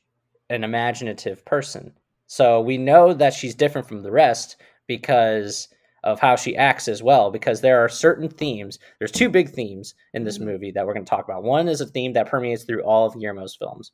an 0.49 0.63
imaginative 0.63 1.45
person. 1.45 1.93
So 2.27 2.59
we 2.61 2.77
know 2.77 3.13
that 3.13 3.33
she's 3.33 3.55
different 3.55 3.87
from 3.87 4.01
the 4.03 4.11
rest 4.11 4.57
because 4.87 5.67
of 6.03 6.19
how 6.19 6.35
she 6.35 6.55
acts 6.55 6.87
as 6.87 7.03
well 7.03 7.31
because 7.31 7.61
there 7.61 7.83
are 7.83 7.89
certain 7.89 8.29
themes. 8.29 8.79
There's 8.99 9.11
two 9.11 9.29
big 9.29 9.49
themes 9.49 9.95
in 10.13 10.23
this 10.23 10.37
Mhm. 10.37 10.45
movie 10.45 10.71
that 10.71 10.85
we're 10.85 10.93
going 10.93 11.05
to 11.05 11.09
talk 11.09 11.25
about. 11.25 11.43
One 11.43 11.67
is 11.67 11.81
a 11.81 11.85
theme 11.85 12.13
that 12.13 12.27
permeates 12.27 12.63
through 12.63 12.83
all 12.83 13.05
of 13.05 13.13
Guillermo's 13.15 13.55
films. 13.55 13.91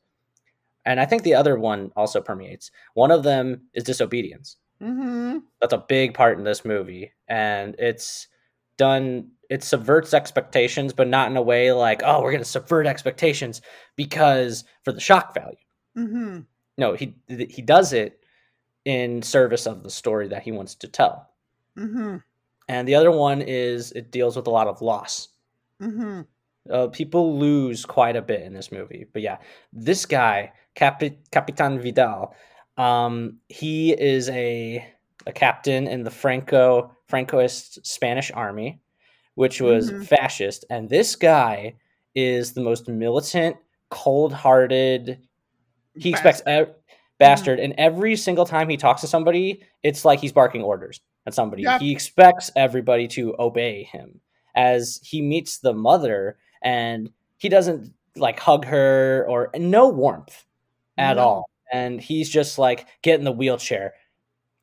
And 0.86 1.00
I 1.00 1.06
think 1.06 1.24
the 1.24 1.34
other 1.34 1.58
one 1.58 1.92
also 1.96 2.22
permeates. 2.22 2.70
One 2.94 3.12
of 3.12 3.24
them 3.24 3.70
is 3.74 3.84
disobedience 3.84 4.58
Mhm. 4.82 5.42
that's 5.62 5.74
a 5.74 5.78
big 5.88 6.14
part 6.14 6.38
in 6.38 6.44
this 6.44 6.66
movie 6.66 7.14
and 7.30 7.76
it's 7.80 8.28
done 8.78 9.32
it 9.50 9.64
subverts 9.64 10.14
expectations 10.14 10.92
but 10.92 11.08
not 11.08 11.32
in 11.32 11.38
a 11.38 11.42
way 11.42 11.72
like 11.72 12.02
oh 12.04 12.22
we're 12.22 12.32
going 12.32 12.44
to 12.44 12.50
subvert 12.50 12.86
expectations 12.86 13.62
because 13.96 14.66
for 14.84 14.92
the 14.92 15.00
shock 15.00 15.34
value 15.34 15.56
Mhm. 15.96 16.46
no 16.78 16.94
he 16.94 17.16
he 17.28 17.62
does 17.62 17.94
it 17.94 18.22
in 18.84 19.22
service 19.22 19.66
of 19.66 19.82
the 19.84 19.90
story 19.90 20.28
that 20.28 20.44
he 20.44 20.52
wants 20.52 20.76
to 20.76 20.90
tell 20.90 21.30
Mhm. 21.77 22.24
and 22.67 22.88
the 22.88 22.96
other 22.96 23.12
one 23.12 23.41
is 23.41 23.91
it 23.91 24.12
deals 24.12 24.36
with 24.36 24.48
a 24.48 24.51
lot 24.51 24.67
of 24.67 24.82
loss 24.82 25.29
Mhm. 25.82 26.25
uh, 26.70 26.88
people 26.88 27.38
lose 27.38 27.86
quite 27.86 28.15
a 28.15 28.22
bit 28.22 28.41
in 28.41 28.53
this 28.53 28.72
movie 28.72 29.05
but 29.13 29.22
yeah 29.22 29.38
this 29.74 30.05
guy 30.05 30.51
Capi- 30.75 31.20
capitan 31.32 31.79
vidal 31.79 32.34
um, 32.77 33.39
he 33.50 33.94
is 33.94 34.29
a 34.29 34.86
a 35.27 35.32
captain 35.32 35.88
in 35.88 36.03
the 36.03 36.12
franco 36.12 36.91
francoist 37.10 37.86
spanish 37.86 38.32
army 38.32 38.79
which 39.36 39.60
was 39.62 39.91
Mhm. 39.91 40.05
fascist 40.08 40.65
and 40.70 40.89
this 40.89 41.15
guy 41.15 41.75
is 42.15 42.53
the 42.53 42.62
most 42.62 42.88
militant 42.88 43.58
cold-hearted 43.89 45.20
he 45.96 46.10
expects 46.10 46.41
Bastard. 47.17 47.57
bastard 47.57 47.60
and 47.60 47.74
every 47.77 48.15
single 48.15 48.45
time 48.45 48.67
he 48.69 48.75
talks 48.77 49.01
to 49.01 49.07
somebody 49.07 49.63
it's 49.84 50.03
like 50.05 50.19
he's 50.19 50.34
barking 50.34 50.62
orders 50.63 51.00
at 51.25 51.34
somebody. 51.34 51.63
Yep. 51.63 51.81
he 51.81 51.91
expects 51.91 52.51
everybody 52.55 53.07
to 53.10 53.36
obey 53.39 53.84
him 53.84 54.19
as 54.55 55.00
he 55.03 55.22
meets 55.22 55.60
the 55.60 55.74
mother 55.74 56.38
and 56.62 57.10
he 57.38 57.50
doesn't 57.50 57.93
like 58.15 58.39
hug 58.39 58.65
her 58.65 59.25
or 59.29 59.50
no 59.57 59.89
warmth 59.89 60.45
at 60.98 61.15
No. 61.17 61.22
all. 61.24 61.50
And 61.74 62.00
he's 62.00 62.29
just 62.29 62.57
like 62.60 62.88
get 63.01 63.17
in 63.19 63.25
the 63.25 63.31
wheelchair. 63.31 63.93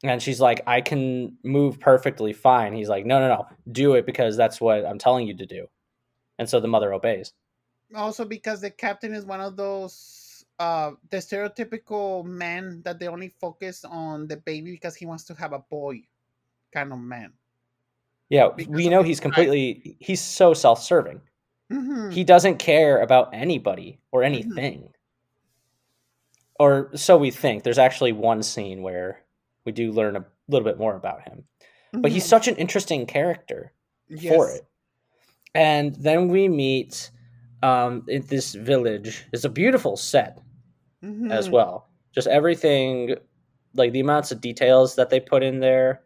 And 0.05 0.21
she's 0.23 0.41
like 0.41 0.61
i 0.67 0.81
can 0.81 1.37
move 1.45 1.79
perfectly 1.81 2.33
fine. 2.33 2.73
He's 2.75 2.89
like 2.89 3.07
no 3.07 3.19
no 3.21 3.29
no. 3.29 3.47
Do 3.73 3.95
it 3.95 4.05
because 4.07 4.37
that's 4.37 4.61
what 4.61 4.85
i'm 4.85 4.99
telling 4.99 5.27
you 5.27 5.37
to 5.37 5.47
do. 5.47 5.67
And 6.39 6.49
so 6.49 6.61
the 6.61 6.69
mother 6.69 6.93
obeys. 6.93 7.33
Also, 7.95 8.25
because 8.25 8.61
the 8.63 8.71
captain 8.71 9.13
is 9.15 9.25
one 9.27 9.41
of 9.41 9.57
those 9.57 9.93
uh 10.59 10.93
the 11.11 11.17
stereotypical 11.17 12.25
man 12.25 12.83
that 12.83 12.99
they 12.99 13.09
only 13.09 13.29
focus 13.41 13.85
on 13.85 14.27
the 14.29 14.37
baby 14.37 14.73
because 14.73 14.95
he 14.95 15.07
wants 15.07 15.25
to 15.25 15.35
have 15.35 15.53
a 15.53 15.59
boy 15.71 16.01
kind 16.73 16.93
of 16.93 16.99
man. 16.99 17.33
yeah 18.29 18.49
Because 18.57 18.73
we 18.75 18.89
know 18.89 19.03
he's 19.03 19.21
pride. 19.21 19.33
completely 19.35 19.97
he's 20.01 20.21
so 20.21 20.55
self-serving 20.55 21.21
Mhm. 21.71 22.13
he 22.13 22.23
doesn't 22.25 22.59
care 22.59 23.01
about 23.01 23.33
anybody 23.33 23.99
or 24.13 24.23
anything 24.23 24.89
or 26.61 26.91
so 26.95 27.17
we 27.17 27.31
think 27.31 27.63
there's 27.63 27.79
actually 27.79 28.13
one 28.13 28.43
scene 28.43 28.83
where 28.83 29.23
we 29.65 29.73
do 29.73 29.91
learn 29.91 30.17
a 30.17 30.25
little 30.49 30.65
bit 30.65 30.79
more 30.79 30.95
about 30.97 31.23
him 31.23 31.45
but 31.93 32.11
he's 32.13 32.25
Mhm. 32.25 32.29
such 32.29 32.49
an 32.49 32.57
interesting 32.57 33.07
character 33.07 33.73
for 34.29 34.51
it 34.51 34.67
and 35.55 35.95
then 35.97 36.29
we 36.29 36.49
meet 36.49 37.11
um 37.63 38.05
in 38.09 38.23
this 38.27 38.55
village 38.55 39.25
it's 39.33 39.45
a 39.45 39.49
beautiful 39.49 39.97
set 39.97 40.39
as 41.31 41.49
Mhm. 41.49 41.53
well 41.53 41.89
just 42.13 42.29
everything 42.29 43.17
like 43.75 43.93
the 43.93 44.01
amounts 44.01 44.31
of 44.33 44.41
details 44.41 44.95
that 44.97 45.11
they 45.11 45.21
put 45.21 45.43
in 45.43 45.61
there 45.61 46.03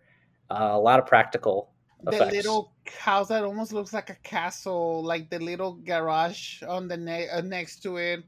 uh, 0.50 0.70
a 0.72 0.78
lot 0.78 0.98
of 0.98 1.06
practical 1.06 1.72
the 2.02 2.12
effects 2.14 2.34
little 2.36 2.72
house 2.98 3.28
that 3.28 3.42
almost 3.42 3.72
looks 3.72 3.92
like 3.92 4.10
a 4.10 4.14
castle, 4.22 5.02
like 5.02 5.28
the 5.30 5.38
little 5.40 5.72
garage 5.74 6.62
on 6.62 6.86
the 6.88 6.96
ne- 6.96 7.28
uh, 7.28 7.40
next 7.40 7.82
to 7.82 7.96
it. 7.96 8.22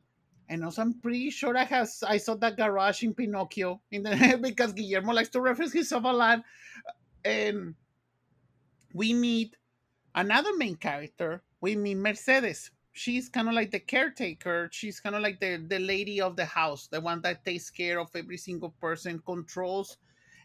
And 0.49 0.65
also, 0.65 0.83
I'm 0.83 0.95
pretty 0.95 1.31
sure 1.31 1.57
I 1.57 1.65
has 1.65 2.03
I 2.03 2.17
saw 2.17 2.35
that 2.37 2.57
garage 2.57 3.05
in 3.05 3.15
Pinocchio 3.15 3.81
in 3.93 4.03
the 4.03 4.39
because 4.43 4.73
Guillermo 4.73 5.13
likes 5.13 5.29
to 5.31 5.41
reference 5.41 5.73
himself 5.73 6.05
a 6.05 6.13
lot. 6.13 6.43
And 7.25 7.75
we 8.95 9.13
meet 9.13 9.55
another 10.15 10.57
main 10.57 10.75
character. 10.77 11.43
We 11.61 11.77
meet 11.77 11.97
Mercedes. 11.97 12.71
She's 12.99 13.29
kind 13.29 13.49
of 13.49 13.55
like 13.55 13.71
the 13.71 13.79
caretaker. 13.79 14.69
She's 14.73 14.99
kind 14.99 15.15
of 15.15 15.23
like 15.23 15.39
the, 15.39 15.63
the 15.69 15.79
lady 15.79 16.21
of 16.21 16.35
the 16.35 16.45
house, 16.45 16.89
the 16.89 17.01
one 17.01 17.23
that 17.23 17.45
takes 17.45 17.71
care 17.71 18.01
of 18.01 18.11
every 18.15 18.37
single 18.37 18.75
person, 18.81 19.23
controls 19.25 19.99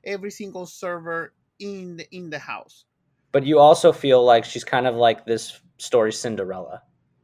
every 0.05 0.29
single 0.29 0.65
server 0.67 1.33
in 1.59 1.97
the 1.97 2.15
in 2.15 2.29
the 2.29 2.39
house. 2.39 2.85
but 3.31 3.45
you 3.45 3.57
also 3.59 3.91
feel 3.91 4.23
like 4.23 4.45
she's 4.45 4.63
kind 4.63 4.85
of 4.85 4.95
like 4.95 5.25
this 5.25 5.61
story 5.77 6.11
cinderella 6.11 6.81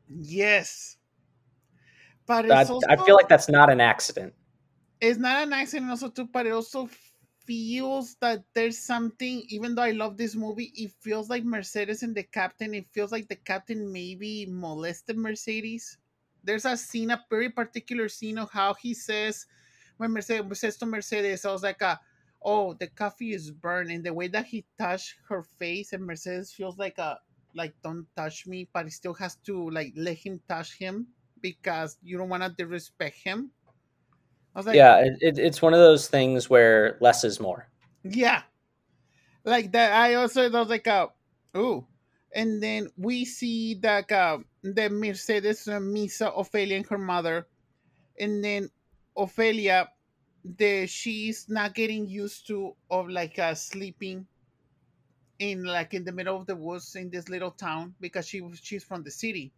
Yes. 0.07 0.98
But 2.25 2.50
I, 2.50 2.63
also, 2.63 2.79
I 2.89 2.95
feel 2.95 3.15
like 3.15 3.27
that's 3.27 3.50
not 3.50 3.69
an 3.71 3.81
accident 3.81 4.33
it's 5.01 5.19
not 5.19 5.43
an 5.43 5.53
accident 5.53 5.89
also 5.89 6.09
too, 6.09 6.25
but 6.25 6.45
it 6.45 6.51
also 6.51 6.89
feels 7.49 8.13
that 8.21 8.43
there's 8.53 8.77
something, 8.77 9.41
even 9.49 9.73
though 9.73 9.81
I 9.81 9.89
love 9.89 10.17
this 10.17 10.35
movie, 10.35 10.71
it 10.75 10.91
feels 11.01 11.31
like 11.31 11.43
Mercedes 11.43 12.03
and 12.03 12.13
the 12.13 12.21
captain, 12.21 12.75
it 12.75 12.85
feels 12.93 13.11
like 13.11 13.27
the 13.27 13.37
captain 13.37 13.91
maybe 13.91 14.45
molested 14.47 15.17
Mercedes. 15.17 15.97
There's 16.43 16.65
a 16.65 16.77
scene, 16.77 17.09
a 17.09 17.25
very 17.27 17.49
particular 17.49 18.07
scene 18.07 18.37
of 18.37 18.51
how 18.51 18.75
he 18.75 18.93
says 18.93 19.47
when 19.97 20.11
Mercedes 20.11 20.59
says 20.59 20.77
to 20.77 20.85
Mercedes, 20.85 21.43
I 21.43 21.51
was 21.51 21.63
like 21.63 21.81
a 21.81 21.99
oh 22.45 22.75
the 22.75 22.85
coffee 22.87 23.33
is 23.33 23.49
burned 23.49 23.89
and 23.89 24.03
the 24.03 24.13
way 24.13 24.27
that 24.27 24.45
he 24.45 24.63
touched 24.77 25.15
her 25.27 25.41
face 25.41 25.91
and 25.91 26.05
Mercedes 26.05 26.53
feels 26.53 26.77
like 26.77 26.99
a 26.99 27.17
like 27.55 27.73
don't 27.83 28.05
touch 28.15 28.45
me, 28.45 28.69
but 28.71 28.85
he 28.85 28.91
still 28.91 29.15
has 29.15 29.37
to 29.47 29.71
like 29.71 29.93
let 29.97 30.17
him 30.17 30.39
touch 30.47 30.77
him 30.77 31.07
because 31.41 31.97
you 32.03 32.15
don't 32.15 32.29
want 32.29 32.43
to 32.43 32.49
disrespect 32.49 33.17
him. 33.17 33.49
I 34.59 34.61
was 34.61 34.67
like, 34.67 34.75
yeah 34.75 34.97
it, 34.97 35.17
it, 35.21 35.39
it's 35.39 35.61
one 35.61 35.73
of 35.73 35.79
those 35.79 36.09
things 36.09 36.49
where 36.49 36.97
less 36.99 37.23
is 37.23 37.39
more. 37.39 37.65
Yeah, 38.03 38.41
like 39.45 39.71
that. 39.71 39.93
I 39.93 40.15
also 40.15 40.43
I 40.43 40.49
was 40.49 40.67
like, 40.67 40.85
uh, 40.85 41.07
ooh, 41.55 41.87
and 42.35 42.61
then 42.61 42.89
we 42.97 43.23
see 43.23 43.75
that 43.75 44.11
uh, 44.11 44.39
the 44.61 44.89
Mercedes 44.89 45.65
uh, 45.69 45.79
Misa 45.79 46.37
Ophelia 46.37 46.75
and 46.75 46.85
her 46.87 46.97
mother, 46.97 47.47
and 48.19 48.43
then 48.43 48.69
Ophelia, 49.15 49.87
the 50.43 50.87
she's 50.87 51.47
not 51.47 51.73
getting 51.73 52.05
used 52.05 52.45
to 52.47 52.75
of 52.91 53.07
like 53.07 53.39
uh, 53.39 53.55
sleeping 53.55 54.27
in 55.39 55.63
like 55.63 55.93
in 55.93 56.03
the 56.03 56.11
middle 56.11 56.35
of 56.35 56.47
the 56.47 56.55
woods 56.57 56.97
in 56.97 57.09
this 57.09 57.29
little 57.29 57.51
town 57.51 57.95
because 58.01 58.27
she 58.27 58.41
was 58.41 58.59
she's 58.61 58.83
from 58.83 59.03
the 59.03 59.11
city. 59.11 59.53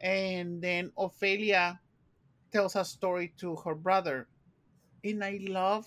And 0.00 0.62
then 0.62 0.92
Ophelia 0.96 1.78
tells 2.52 2.76
a 2.76 2.84
story 2.84 3.34
to 3.38 3.56
her 3.64 3.74
brother, 3.74 4.28
and 5.04 5.24
I 5.24 5.38
love 5.42 5.86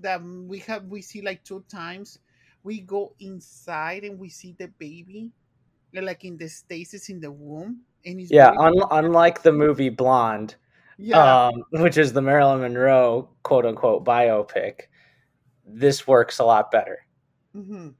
that 0.00 0.22
we 0.22 0.58
have 0.60 0.86
we 0.86 1.02
see 1.02 1.22
like 1.22 1.44
two 1.44 1.64
times. 1.68 2.18
We 2.62 2.80
go 2.82 3.14
inside 3.20 4.04
and 4.04 4.18
we 4.18 4.28
see 4.30 4.54
the 4.58 4.68
baby, 4.68 5.32
like 5.94 6.24
in 6.24 6.36
the 6.36 6.48
stasis 6.48 7.08
in 7.08 7.20
the 7.20 7.32
womb, 7.32 7.82
and 8.04 8.20
Yeah, 8.28 8.52
un- 8.58 8.82
unlike 8.90 9.42
the 9.42 9.52
movie 9.52 9.88
Blonde, 9.88 10.54
yeah. 10.98 11.40
um, 11.48 11.64
which 11.72 11.98
is 11.98 12.12
the 12.12 12.22
Marilyn 12.22 12.60
Monroe 12.60 13.28
quote 13.42 13.66
unquote 13.66 14.04
biopic, 14.04 14.82
this 15.66 16.06
works 16.06 16.38
a 16.40 16.44
lot 16.44 16.70
better. 16.70 17.06
hmm 17.52 17.90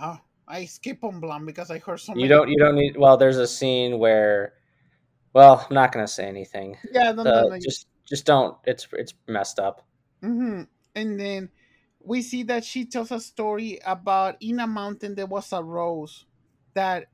Oh, 0.00 0.20
I 0.48 0.66
skip 0.66 1.04
on 1.04 1.20
Blonde 1.20 1.46
because 1.46 1.70
I 1.70 1.78
heard 1.78 2.00
so 2.00 2.14
You 2.14 2.28
don't 2.28 2.48
you 2.48 2.56
don't 2.58 2.74
need 2.76 2.96
well, 2.96 3.16
there's 3.16 3.36
a 3.38 3.46
scene 3.46 3.98
where 3.98 4.54
well, 5.36 5.66
I'm 5.68 5.74
not 5.74 5.92
gonna 5.92 6.08
say 6.08 6.26
anything. 6.26 6.78
Yeah, 6.90 7.12
no, 7.12 7.24
no, 7.24 7.32
The, 7.32 7.44
no. 7.44 7.58
just 7.60 7.86
just 8.08 8.24
don't 8.26 8.56
it's 8.64 8.88
it's 8.92 9.14
messed 9.28 9.58
up. 9.58 9.86
hmm 10.22 10.62
And 10.94 11.20
then 11.20 11.50
we 12.00 12.22
see 12.22 12.42
that 12.44 12.64
she 12.64 12.86
tells 12.86 13.10
a 13.10 13.20
story 13.20 13.78
about 13.84 14.36
in 14.40 14.60
a 14.60 14.66
mountain 14.66 15.14
there 15.14 15.26
was 15.26 15.52
a 15.52 15.62
rose 15.62 16.24
that 16.74 17.08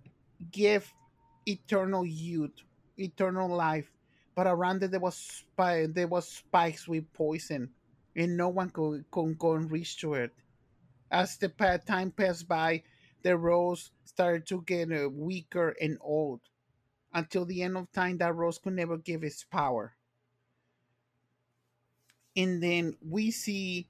gave 0.51 0.93
eternal 1.47 2.07
youth, 2.07 2.55
eternal 2.99 3.49
life, 3.49 3.91
but 4.35 4.47
around 4.47 4.83
it 4.83 4.91
there 4.93 5.01
was 5.01 5.45
there 5.59 6.09
was 6.09 6.29
spikes 6.29 6.89
with 6.89 7.13
poison, 7.13 7.71
and 8.17 8.37
no 8.37 8.49
one 8.49 8.71
could, 8.71 9.11
could 9.11 9.39
go 9.39 9.55
and 9.55 9.71
reach 9.71 9.99
to 10.01 10.15
it. 10.15 10.33
As 11.11 11.37
the 11.39 11.49
time 11.87 12.11
passed 12.13 12.49
by, 12.49 12.83
the 13.23 13.37
rose 13.37 13.93
started 14.05 14.47
to 14.49 14.63
get 14.63 14.93
uh, 14.93 15.09
weaker 15.11 15.77
and 15.81 15.99
old. 16.01 16.41
Until 17.15 17.45
the 17.45 17.63
end 17.63 17.77
of 17.77 17.93
time, 17.93 18.19
that 18.19 18.35
rose 18.35 18.59
could 18.59 18.75
never 18.75 18.97
give 18.97 19.23
its 19.23 19.45
power. 19.45 19.95
And 22.35 22.63
then 22.63 22.97
we 23.07 23.31
see 23.31 23.87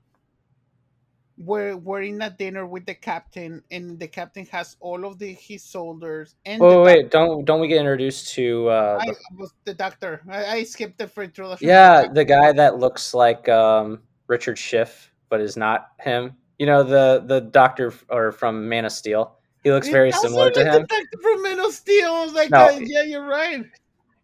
we're 1.38 1.76
we're 1.76 2.02
in 2.02 2.21
a 2.23 2.31
dinner 2.31 2.67
with 2.67 2.87
the 2.87 2.95
captain, 2.95 3.62
and 3.71 3.99
the 3.99 4.09
captain 4.09 4.47
has 4.47 4.76
all 4.81 5.05
of 5.05 5.19
the 5.19 5.33
his 5.33 5.62
soldiers 5.62 6.35
and 6.45 6.61
Wait, 6.61 6.76
wait, 6.79 7.11
don't 7.11 7.45
don't 7.45 7.61
we 7.61 7.69
get 7.69 7.79
introduced 7.79 8.35
to 8.35 8.69
uh 8.69 8.99
I 9.00 9.07
the 9.07 9.17
was 9.38 9.52
the 9.64 9.75
doctor. 9.75 10.23
I, 10.29 10.45
I 10.47 10.64
skipped 10.64 10.99
the 10.99 11.11
introduction. 11.23 11.69
Yeah, 11.69 12.09
the 12.12 12.25
guy 12.25 12.52
that 12.52 12.79
looks 12.79 13.14
like 13.14 13.49
um 13.49 14.02
Richard 14.26 14.59
Schiff 14.59 15.12
but 15.29 15.41
is 15.41 15.57
not 15.57 15.88
him. 16.00 16.37
You 16.59 16.67
know 16.67 16.83
the 16.83 17.25
the 17.26 17.41
doctor 17.41 17.93
or 18.09 18.33
from 18.33 18.69
Man 18.69 18.85
of 18.85 18.93
Steel. 18.93 19.38
He 19.64 19.71
looks 19.71 19.88
very 19.88 20.11
similar 20.12 20.50
to 20.50 20.61
him. 20.64 20.83
The 20.83 20.87
doctor 20.88 21.19
from 21.23 21.42
Men 21.42 21.61
of 21.61 21.73
Steel. 21.73 22.11
I 22.11 22.25
was 22.25 22.33
like, 22.33 22.50
No. 22.50 22.66
uh, 22.66 22.78
yeah, 22.83 23.02
you're 23.02 23.26
right. 23.26 23.64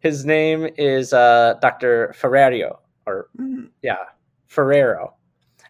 His 0.01 0.25
name 0.25 0.69
is 0.77 1.13
uh 1.13 1.55
Dr. 1.61 2.15
Ferrario 2.19 2.79
or 3.07 3.29
Mhm. 3.39 3.71
yeah, 3.83 4.05
Ferrero. 4.47 5.15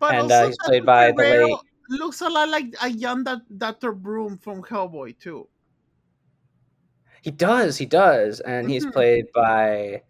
But 0.01 0.15
And, 0.15 0.23
also 0.31 0.35
uh, 0.35 0.47
he's 0.47 0.59
played 0.65 0.87
by 0.87 1.11
the 1.13 1.17
Ferrero 1.17 1.47
late- 1.49 1.59
Looks 1.91 2.21
a 2.21 2.29
lot 2.29 2.51
like 2.51 2.67
a 2.83 2.89
young 2.91 3.25
Dr. 3.25 3.93
Broom 3.93 4.37
from 4.37 4.63
Hellboy 4.63 5.19
too. 5.19 5.49
He 7.23 7.31
does, 7.31 7.79
he 7.79 7.87
does, 7.87 8.41
and 8.41 8.69
he's 8.71 8.85
Mhm. 8.87 8.93
played 8.93 9.27
by 9.35 10.03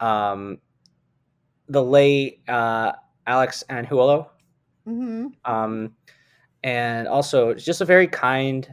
um 0.00 0.58
the 1.68 1.82
late 1.82 2.42
uh 2.48 2.92
Alex 3.26 3.62
Angulo. 3.68 4.30
hmm 4.84 5.28
Um 5.44 5.94
and 6.64 7.08
also 7.08 7.54
just 7.54 7.80
a 7.80 7.84
very 7.84 8.06
kind 8.08 8.72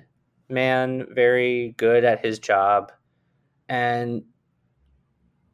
man, 0.49 1.08
very 1.13 1.73
good 1.78 2.04
at 2.04 2.23
his 2.25 2.39
job 2.39 2.91
and 3.69 4.23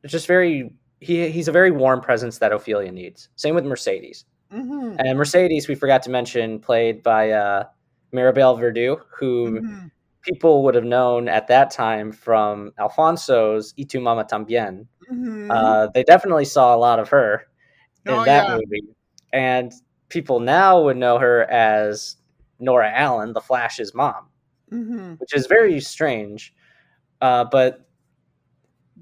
just 0.06 0.28
very 0.28 0.72
he 1.00 1.30
he's 1.30 1.48
a 1.48 1.52
very 1.52 1.72
warm 1.72 2.02
presence 2.02 2.38
that 2.40 2.52
Ophelia 2.54 2.92
needs. 2.92 3.30
Same 3.36 3.56
with 3.56 3.66
Mercedes. 3.66 4.26
hmm 4.52 4.96
And 5.00 5.18
Mercedes, 5.18 5.68
we 5.68 5.76
forgot 5.76 6.02
to 6.04 6.10
mention, 6.10 6.60
played 6.60 7.04
by 7.04 7.32
uh, 7.32 7.66
Maribel 8.14 8.58
Verdú, 8.60 9.00
who 9.20 9.60
hmm 9.60 9.88
people 10.24 10.64
would 10.64 10.74
have 10.74 10.84
known 10.84 11.28
at 11.30 11.48
that 11.48 11.70
time 11.70 12.12
from 12.12 12.72
Alfonso's 12.80 13.74
Y 13.78 13.86
tu 13.88 14.00
mama 14.00 14.24
tambien. 14.26 14.88
hmm 15.08 15.48
Uh, 15.52 15.88
they 15.94 16.04
definitely 16.04 16.46
saw 16.46 16.76
a 16.76 16.78
lot 16.78 17.00
of 17.00 17.10
her 17.10 17.44
in 18.06 18.14
Oh, 18.14 18.26
that 18.26 18.48
yeah. 18.48 18.56
movie. 18.58 18.84
And 19.34 19.72
people 20.10 20.40
now 20.40 20.82
would 20.82 20.98
know 20.98 21.20
her 21.20 21.44
as 21.52 22.18
Nora 22.60 22.92
Allen, 22.92 23.34
the 23.34 23.42
Flash's 23.42 23.94
mom, 23.94 24.30
hmm 24.70 25.14
which 25.16 25.34
is 25.34 25.48
very 25.48 25.80
strange. 25.82 26.54
Uh, 27.22 27.46
but 27.46 27.88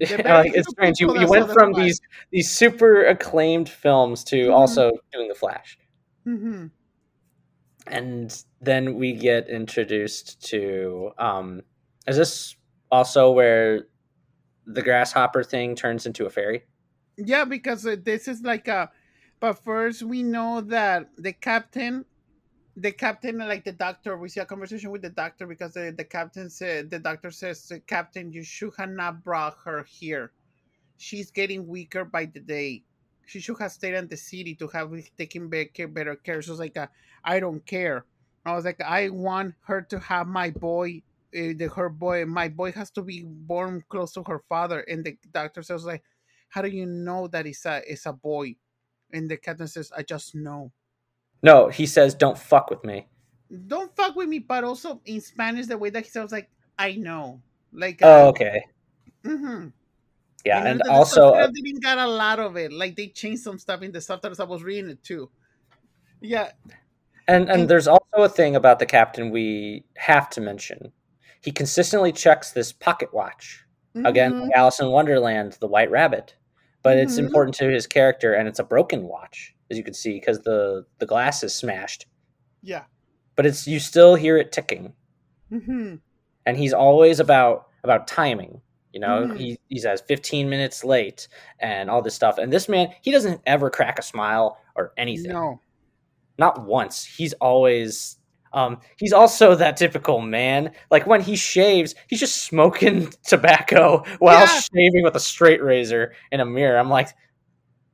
like, 0.00 0.52
it's 0.54 0.68
strange. 0.70 0.98
You, 1.00 1.14
you 1.18 1.28
went 1.28 1.50
from 1.52 1.72
these 1.72 2.00
these 2.30 2.50
super 2.50 3.04
acclaimed 3.04 3.68
films 3.68 4.24
to 4.24 4.48
Mhm. 4.48 4.52
also 4.52 4.90
doing 5.12 5.28
the 5.28 5.34
Flash. 5.34 5.78
hmm 6.24 6.66
and 7.86 8.44
then 8.62 8.94
we 8.94 9.12
get 9.12 9.46
introduced 9.50 10.40
to 10.42 11.10
um 11.18 11.60
is 12.06 12.16
this 12.16 12.56
also 12.90 13.30
where 13.30 13.86
the 14.66 14.80
grasshopper 14.80 15.42
thing 15.44 15.74
turns 15.76 16.06
into 16.06 16.24
a 16.26 16.30
fairy 16.30 16.64
Yeah, 17.18 17.44
because 17.44 17.86
uh, 17.86 17.96
this 18.02 18.26
is 18.26 18.42
like 18.42 18.66
a. 18.68 18.90
But 19.40 19.62
first, 19.62 20.02
we 20.02 20.22
know 20.22 20.60
that 20.62 21.10
the 21.18 21.32
captain, 21.32 22.06
the 22.76 22.92
captain, 22.92 23.38
like 23.38 23.64
the 23.64 23.72
doctor, 23.72 24.16
we 24.16 24.28
see 24.28 24.40
a 24.40 24.46
conversation 24.46 24.90
with 24.90 25.02
the 25.02 25.10
doctor 25.10 25.46
because 25.46 25.74
the, 25.74 25.94
the 25.96 26.04
captain 26.04 26.50
said, 26.50 26.90
the 26.90 26.98
doctor 26.98 27.30
says, 27.30 27.72
Captain, 27.86 28.32
you 28.32 28.42
should 28.42 28.72
have 28.78 28.90
not 28.90 29.22
brought 29.22 29.56
her 29.64 29.84
here. 29.84 30.32
She's 30.96 31.30
getting 31.30 31.66
weaker 31.66 32.04
by 32.04 32.26
the 32.26 32.40
day. 32.40 32.84
She 33.26 33.40
should 33.40 33.58
have 33.58 33.72
stayed 33.72 33.94
in 33.94 34.08
the 34.08 34.16
city 34.16 34.54
to 34.56 34.68
have 34.68 34.92
taken 35.16 35.48
better, 35.48 36.16
care. 36.16 36.42
She 36.42 36.50
was 36.50 36.60
like, 36.60 36.76
uh, 36.76 36.88
I 37.24 37.40
don't 37.40 37.64
care. 37.64 38.04
I 38.44 38.54
was 38.54 38.64
like, 38.64 38.80
I 38.80 39.08
want 39.08 39.54
her 39.66 39.82
to 39.82 39.98
have 40.00 40.26
my 40.26 40.50
boy. 40.50 41.02
Uh, 41.34 41.54
the, 41.56 41.72
her 41.74 41.88
boy, 41.88 42.24
my 42.26 42.48
boy 42.48 42.72
has 42.72 42.90
to 42.92 43.02
be 43.02 43.24
born 43.24 43.82
close 43.88 44.12
to 44.12 44.22
her 44.24 44.42
father. 44.48 44.80
And 44.80 45.04
the 45.04 45.16
doctor 45.32 45.62
says, 45.62 45.84
like, 45.84 46.02
how 46.50 46.62
do 46.62 46.68
you 46.68 46.86
know 46.86 47.28
that 47.28 47.46
it's 47.46 47.66
a 47.66 47.82
it's 47.90 48.06
a 48.06 48.12
boy? 48.12 48.56
And 49.12 49.30
the 49.30 49.36
captain 49.36 49.68
says, 49.68 49.90
I 49.96 50.02
just 50.02 50.34
know. 50.34 50.70
No 51.44 51.68
he 51.68 51.86
says 51.86 52.14
don't 52.14 52.38
fuck 52.38 52.70
with 52.70 52.82
me 52.84 53.06
Don't 53.68 53.94
fuck 53.94 54.16
with 54.16 54.28
me, 54.28 54.40
but 54.40 54.64
also 54.64 55.00
in 55.04 55.20
Spanish, 55.20 55.66
the 55.70 55.78
way 55.78 55.90
that 55.94 56.02
he 56.02 56.10
sounds 56.10 56.32
like, 56.32 56.48
I 56.78 56.96
know. 56.98 57.40
Like, 57.72 58.00
oh 58.02 58.28
okay 58.32 58.64
hmm 59.22 59.68
yeah 60.44 60.58
know, 60.64 60.70
and 60.70 60.80
the- 60.80 60.84
the 60.84 60.90
also 60.90 61.20
uh, 61.30 61.46
subtitles 61.46 61.60
didn't 61.62 61.82
got 61.88 61.98
a 61.98 62.08
lot 62.08 62.38
of 62.40 62.56
it. 62.56 62.72
Like 62.72 62.96
they 62.96 63.08
changed 63.08 63.42
some 63.42 63.58
stuff 63.58 63.82
in 63.82 63.92
the 63.92 64.00
subtitles. 64.00 64.40
I 64.40 64.44
was 64.44 64.62
reading 64.64 64.90
it 64.90 65.02
too. 65.04 65.30
Yeah. 66.20 66.50
and 67.28 67.48
and 67.48 67.60
and- 67.62 67.68
there's 67.70 67.86
also 67.88 68.18
a 68.18 68.28
thing 68.28 68.56
about 68.56 68.78
the 68.78 68.86
captain 68.86 69.30
we 69.30 69.84
have 69.96 70.28
to 70.30 70.40
mention 70.40 70.92
he 71.42 71.52
consistently 71.52 72.12
checks 72.12 72.50
this 72.52 72.72
pocket 72.72 73.12
watch 73.14 73.62
again 74.04 74.32
mhm, 74.32 74.40
like 74.42 74.56
alice 74.56 74.80
in 74.80 74.88
wonderland 74.90 75.56
the 75.60 75.68
white 75.68 75.90
rabbit 75.90 76.34
but 76.82 76.96
it's 76.98 77.14
Mhm. 77.16 77.26
important 77.26 77.54
to 77.56 77.70
his 77.70 77.86
character 77.86 78.32
and 78.34 78.48
it's 78.48 78.58
a 78.58 78.64
broken 78.64 79.04
watch 79.04 79.53
as 79.70 79.76
you 79.78 79.84
can 79.84 79.94
see 79.94 80.14
because 80.14 80.40
the 80.40 80.84
the 80.98 81.06
glass 81.06 81.42
is 81.42 81.54
smashed. 81.54 82.06
Yeah. 82.62 82.84
but 83.36 83.44
it's 83.46 83.66
you 83.66 83.78
still 83.80 84.14
hear 84.14 84.36
it 84.38 84.52
ticking. 84.52 84.94
Hmm 85.50 85.96
and 86.46 86.56
he's 86.58 86.72
always 86.74 87.20
about 87.20 87.68
about 87.84 88.06
timing 88.06 88.60
you 88.92 89.00
know? 89.00 89.26
Mhm. 89.26 89.38
he, 89.38 89.58
he 89.68 89.78
says 89.80 90.02
15 90.06 90.48
minutes 90.48 90.84
late 90.84 91.26
and 91.58 91.90
all 91.90 92.00
this 92.00 92.14
stuff. 92.14 92.38
And 92.38 92.52
this 92.52 92.68
man 92.68 92.88
he 93.02 93.10
doesn't 93.10 93.40
ever 93.44 93.68
crack 93.70 93.98
a 93.98 94.02
smile 94.02 94.56
or 94.76 94.92
anything. 94.96 95.32
No. 95.32 95.60
not 96.38 96.64
once. 96.64 97.04
He's 97.04 97.32
always 97.34 98.18
um 98.52 98.78
he's 98.98 99.12
also 99.12 99.54
that 99.56 99.76
typical 99.76 100.20
man. 100.20 100.70
Like 100.90 101.06
when 101.08 101.20
he 101.22 101.34
shaves 101.36 101.94
he's 102.08 102.20
just 102.20 102.44
smoking 102.44 103.12
tobacco 103.26 104.04
while 104.20 104.40
Yeah. 104.40 104.60
shaving 104.60 105.02
with 105.02 105.16
a 105.16 105.20
straight 105.20 105.62
razor 105.62 106.12
in 106.30 106.40
a 106.40 106.46
mirror. 106.46 106.78
I'm 106.78 106.88
like 106.90 107.08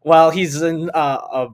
while 0.00 0.30
he's 0.30 0.61
in 0.61 0.90
uh, 0.90 1.20
a 1.33 1.48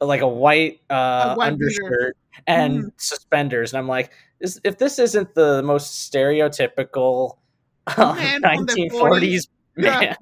like 0.00 0.22
a 0.22 0.28
white 0.28 0.80
uh 0.90 1.34
white 1.34 1.58
beater. 1.58 1.70
undershirt 1.84 2.16
and 2.46 2.84
Mhm. 2.84 2.90
suspenders 2.96 3.72
and 3.72 3.78
i'm 3.78 3.88
like 3.88 4.12
is, 4.40 4.60
if 4.64 4.78
this 4.78 4.98
isn't 4.98 5.34
the 5.34 5.62
most 5.62 6.10
stereotypical 6.12 7.38
uh, 7.86 8.14
Man 8.14 8.40
1940s 8.42 9.48
Yeah. 9.76 10.14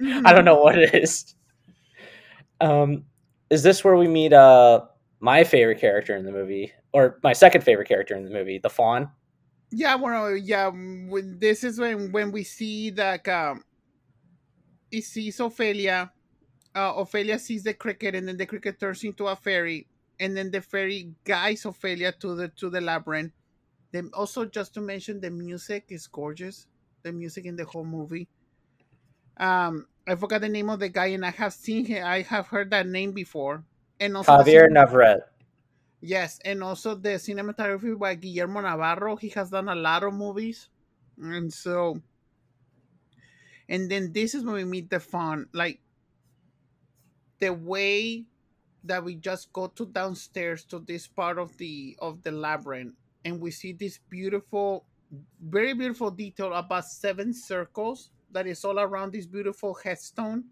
man 0.00 0.24
I 0.24 0.32
don't 0.32 0.44
know 0.44 0.58
what 0.60 0.78
it 0.78 0.94
is. 0.94 1.34
Um, 2.60 3.04
is 3.50 3.62
this 3.62 3.82
where 3.84 3.96
we 3.96 4.08
meet 4.08 4.32
uh 4.32 4.82
my 5.20 5.44
favorite 5.44 5.78
character 5.80 6.16
in 6.16 6.24
the 6.24 6.32
movie, 6.32 6.72
or 6.92 7.18
my 7.22 7.32
second 7.32 7.62
favorite 7.62 7.88
character 7.88 8.16
in 8.16 8.24
the 8.24 8.30
movie, 8.30 8.58
the 8.58 8.70
fawn? 8.70 9.10
Yeah, 9.70 9.96
well, 9.96 10.34
yeah. 10.36 10.68
When 10.68 11.38
this 11.38 11.64
is 11.64 11.78
when 11.78 12.12
when 12.12 12.32
we 12.32 12.42
see 12.44 12.90
that 12.90 13.28
um, 13.28 13.62
he 14.90 15.00
sees 15.00 15.38
Ophelia. 15.40 16.12
Uh, 16.74 16.94
Ophelia 16.96 17.38
sees 17.38 17.64
the 17.64 17.74
cricket, 17.74 18.14
and 18.14 18.28
then 18.28 18.36
the 18.36 18.46
cricket 18.46 18.78
turns 18.78 19.02
into 19.04 19.26
a 19.26 19.34
fairy, 19.36 19.88
and 20.20 20.36
then 20.36 20.50
the 20.50 20.60
fairy 20.60 21.14
guides 21.24 21.64
Ophelia 21.64 22.12
to 22.20 22.34
the 22.34 22.48
to 22.48 22.70
the 22.70 22.80
labyrinth. 22.80 23.32
Then 23.92 24.10
also, 24.14 24.44
just 24.44 24.74
to 24.74 24.80
mention, 24.80 25.20
the 25.20 25.30
music 25.30 25.86
is 25.90 26.06
gorgeous. 26.06 26.66
The 27.02 27.12
music 27.12 27.46
in 27.46 27.56
the 27.56 27.64
whole 27.64 27.84
movie. 27.84 28.28
Um, 29.36 29.86
I 30.06 30.14
forgot 30.14 30.40
the 30.42 30.48
name 30.48 30.70
of 30.70 30.78
the 30.80 30.88
guy, 30.88 31.06
and 31.06 31.24
I 31.24 31.30
have 31.30 31.52
seen 31.52 31.84
him. 31.86 32.04
I 32.06 32.22
have 32.22 32.46
heard 32.48 32.70
that 32.70 32.86
name 32.86 33.12
before. 33.12 33.64
And 33.98 34.16
also 34.16 34.36
Javier 34.36 34.70
Navarrete. 34.70 35.22
yes, 36.00 36.38
and 36.44 36.62
also 36.62 36.94
the 36.94 37.10
cinematography 37.20 37.98
by 37.98 38.14
Guillermo 38.14 38.60
Navarro. 38.60 39.16
He 39.16 39.28
has 39.30 39.50
done 39.50 39.68
a 39.68 39.74
lot 39.74 40.02
of 40.04 40.14
movies, 40.14 40.68
and 41.18 41.52
so, 41.52 42.00
and 43.68 43.90
then 43.90 44.12
this 44.12 44.34
is 44.34 44.44
when 44.44 44.54
we 44.54 44.64
meet 44.64 44.90
the 44.90 45.00
fawn, 45.00 45.48
like 45.52 45.80
the 47.40 47.52
way 47.52 48.24
that 48.84 49.04
we 49.04 49.14
just 49.16 49.52
go 49.52 49.66
to 49.66 49.86
downstairs 49.86 50.64
to 50.64 50.78
this 50.78 51.06
part 51.06 51.38
of 51.38 51.56
the 51.58 51.96
of 52.00 52.22
the 52.22 52.30
labyrinth, 52.30 52.94
and 53.24 53.40
we 53.40 53.50
see 53.50 53.72
this 53.72 53.98
beautiful, 54.08 54.84
very 55.42 55.74
beautiful 55.74 56.10
detail 56.10 56.52
about 56.54 56.86
seven 56.86 57.34
circles 57.34 58.10
that 58.32 58.46
is 58.46 58.64
all 58.64 58.78
around 58.78 59.12
this 59.12 59.26
beautiful 59.26 59.74
headstone, 59.74 60.44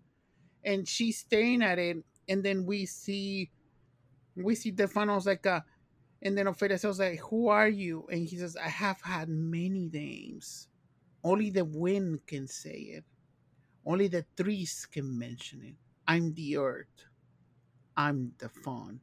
and 0.64 0.86
she's 0.86 1.18
staring 1.18 1.62
at 1.62 1.78
it, 1.78 1.98
and 2.28 2.42
then 2.42 2.66
we 2.66 2.84
see, 2.84 3.50
we 4.36 4.54
see 4.54 4.70
the 4.70 4.88
funnels 4.88 5.26
like 5.26 5.46
a. 5.46 5.64
And 6.20 6.36
then 6.36 6.48
Ophelia 6.48 6.76
says, 6.78 6.98
like, 6.98 7.20
who 7.20 7.46
are 7.46 7.68
you? 7.68 8.04
And 8.10 8.26
he 8.26 8.36
says, 8.36 8.56
I 8.56 8.68
have 8.68 9.00
had 9.00 9.28
many 9.28 9.88
names. 9.92 10.66
Only 11.22 11.50
the 11.50 11.64
wind 11.64 12.26
can 12.26 12.48
say 12.48 12.70
it. 12.70 13.04
Only 13.86 14.08
the 14.08 14.26
trees 14.36 14.84
can 14.90 15.16
mention 15.16 15.62
it. 15.62 15.74
I'm 16.08 16.32
the 16.32 16.56
earth. 16.56 17.04
I'm 17.94 18.32
the 18.38 18.48
fawn. 18.48 19.00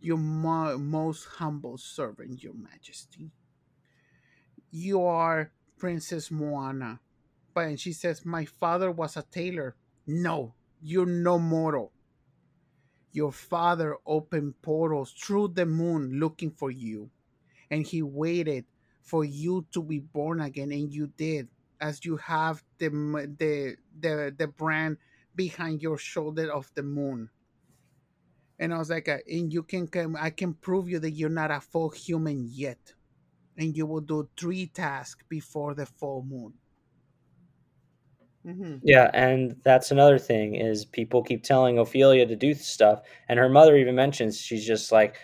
Your 0.00 0.18
mo- 0.18 0.76
most 0.76 1.24
humble 1.38 1.78
servant, 1.78 2.42
your 2.42 2.54
majesty. 2.54 3.30
You 4.72 5.04
are 5.04 5.52
Princess 5.78 6.30
Moanna. 6.30 6.98
But 7.54 7.68
and 7.68 7.80
she 7.80 7.92
says, 7.92 8.24
My 8.24 8.44
father 8.44 8.90
was 8.90 9.16
a 9.16 9.22
tailor. 9.22 9.76
No, 10.06 10.54
you're 10.82 11.06
no 11.06 11.38
mortal. 11.38 11.92
Your 13.12 13.32
father 13.32 13.96
opened 14.04 14.60
portals 14.60 15.12
through 15.12 15.48
the 15.48 15.66
moon 15.66 16.18
looking 16.18 16.50
for 16.50 16.70
you. 16.70 17.10
And 17.70 17.86
he 17.86 18.02
waited 18.02 18.64
for 19.02 19.24
you 19.24 19.66
to 19.72 19.82
be 19.82 20.00
born 20.00 20.40
again, 20.40 20.72
and 20.72 20.92
you 20.92 21.06
did, 21.16 21.48
as 21.80 22.04
you 22.04 22.16
have 22.16 22.62
the 22.78 22.88
the 23.38 23.76
the, 24.00 24.34
the 24.36 24.48
brand 24.48 24.98
behind 25.38 25.80
your 25.80 25.96
shoulder 25.96 26.52
of 26.52 26.70
the 26.74 26.82
moon. 26.82 27.30
And 28.58 28.74
I 28.74 28.78
was 28.78 28.90
like, 28.90 29.08
uh, 29.08 29.18
and 29.30 29.52
you 29.52 29.62
can 29.62 29.86
come, 29.86 30.16
I 30.20 30.30
can 30.30 30.52
prove 30.52 30.88
you 30.90 30.98
that 30.98 31.12
you're 31.12 31.30
not 31.30 31.52
a 31.52 31.60
full 31.60 31.90
human 31.90 32.44
yet. 32.50 32.92
And 33.56 33.76
you 33.76 33.86
will 33.86 34.00
do 34.00 34.28
three 34.36 34.66
tasks 34.66 35.24
before 35.28 35.74
the 35.74 35.86
full 35.86 36.26
moon. 36.28 36.54
Mm-hmm. 38.46 38.76
Yeah, 38.82 39.10
and 39.14 39.56
that's 39.62 39.90
another 39.90 40.18
thing 40.18 40.54
is 40.54 40.84
people 40.84 41.22
keep 41.22 41.42
telling 41.42 41.78
Ophelia 41.78 42.26
to 42.26 42.36
do 42.36 42.54
stuff, 42.54 43.02
and 43.28 43.38
her 43.38 43.48
mother 43.48 43.76
even 43.76 43.94
mentions 43.94 44.40
she's 44.40 44.66
just 44.66 44.90
like, 44.90 45.16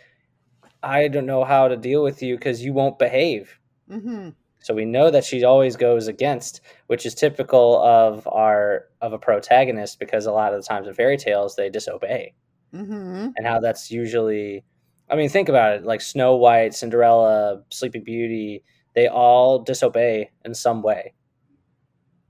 I 0.82 1.08
don't 1.08 1.26
know 1.26 1.44
how 1.44 1.68
to 1.68 1.76
deal 1.76 2.02
with 2.02 2.22
you 2.22 2.36
because 2.36 2.62
you 2.62 2.72
won't 2.72 2.98
behave. 2.98 3.58
Mm-hmm. 3.90 4.30
So 4.64 4.72
we 4.72 4.86
know 4.86 5.10
that 5.10 5.26
she 5.26 5.44
always 5.44 5.76
goes 5.76 6.08
against, 6.08 6.62
which 6.86 7.04
is 7.04 7.14
typical 7.14 7.82
of 7.84 8.26
our 8.32 8.86
of 9.02 9.12
a 9.12 9.18
protagonist 9.18 9.98
because 9.98 10.24
a 10.24 10.32
lot 10.32 10.54
of 10.54 10.62
the 10.62 10.66
times 10.66 10.88
in 10.88 10.94
fairy 10.94 11.18
tales 11.18 11.54
they 11.54 11.68
disobey, 11.68 12.32
Mm-hmm. 12.74 13.28
and 13.36 13.46
how 13.46 13.60
that's 13.60 13.90
usually. 13.90 14.64
I 15.10 15.16
mean, 15.16 15.28
think 15.28 15.50
about 15.50 15.74
it. 15.76 15.84
Like 15.84 16.00
Snow 16.00 16.36
White, 16.36 16.72
Cinderella, 16.72 17.62
Sleeping 17.68 18.04
Beauty, 18.04 18.64
they 18.94 19.06
all 19.06 19.58
disobey 19.58 20.30
in 20.46 20.54
some 20.54 20.80
way, 20.80 21.12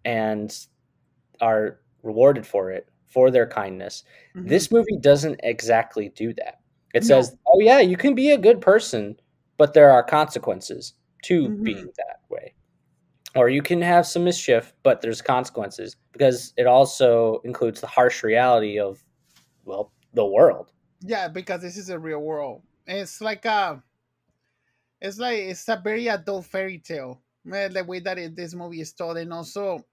and 0.04 0.58
are 1.40 1.78
rewarded 2.02 2.44
for 2.44 2.72
it 2.72 2.88
for 3.06 3.30
their 3.30 3.46
kindness. 3.46 4.02
Mm-hmm. 4.34 4.48
This 4.48 4.72
movie 4.72 4.98
doesn't 5.00 5.38
exactly 5.44 6.08
do 6.16 6.32
that. 6.34 6.58
It 6.94 7.04
No. 7.04 7.06
says, 7.22 7.36
"Oh 7.46 7.60
yeah, 7.60 7.78
you 7.78 7.96
can 7.96 8.16
be 8.16 8.32
a 8.32 8.38
good 8.38 8.60
person, 8.60 9.20
but 9.56 9.72
there 9.72 9.92
are 9.92 10.02
consequences 10.02 10.94
to 11.24 11.50
Mhm. 11.50 11.64
being 11.64 11.92
that 11.96 12.20
way." 12.30 12.54
Or 13.36 13.48
you 13.48 13.62
can 13.62 13.82
have 13.82 14.06
some 14.06 14.24
mischief, 14.24 14.74
but 14.82 15.00
there's 15.02 15.20
consequences 15.22 15.96
because 16.12 16.52
it 16.56 16.66
also 16.66 17.40
includes 17.40 17.80
the 17.80 17.88
harsh 17.88 18.22
reality 18.22 18.78
of 18.78 19.04
well, 19.64 19.92
the 20.14 20.26
world. 20.26 20.72
Yeah, 21.00 21.28
because 21.28 21.62
this 21.62 21.76
is 21.76 21.90
a 21.90 21.98
real 21.98 22.20
world. 22.20 22.62
It's 22.86 23.20
like 23.20 23.44
a, 23.44 23.82
it's 25.00 25.18
like 25.18 25.38
it's 25.38 25.68
a 25.68 25.80
very 25.82 26.08
adult 26.08 26.46
fairy 26.46 26.78
tale. 26.78 27.22
eh, 27.52 27.68
The 27.68 27.84
way 27.84 28.00
that 28.00 28.18
it, 28.18 28.36
this 28.36 28.54
movie 28.54 28.80
is 28.80 28.92
told, 28.92 29.16
and 29.18 29.32
also 29.32 29.84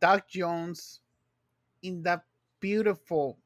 Doug 0.00 0.24
Jones 0.28 1.02
in 1.82 2.02
that 2.02 2.24
beautiful, 2.60 3.38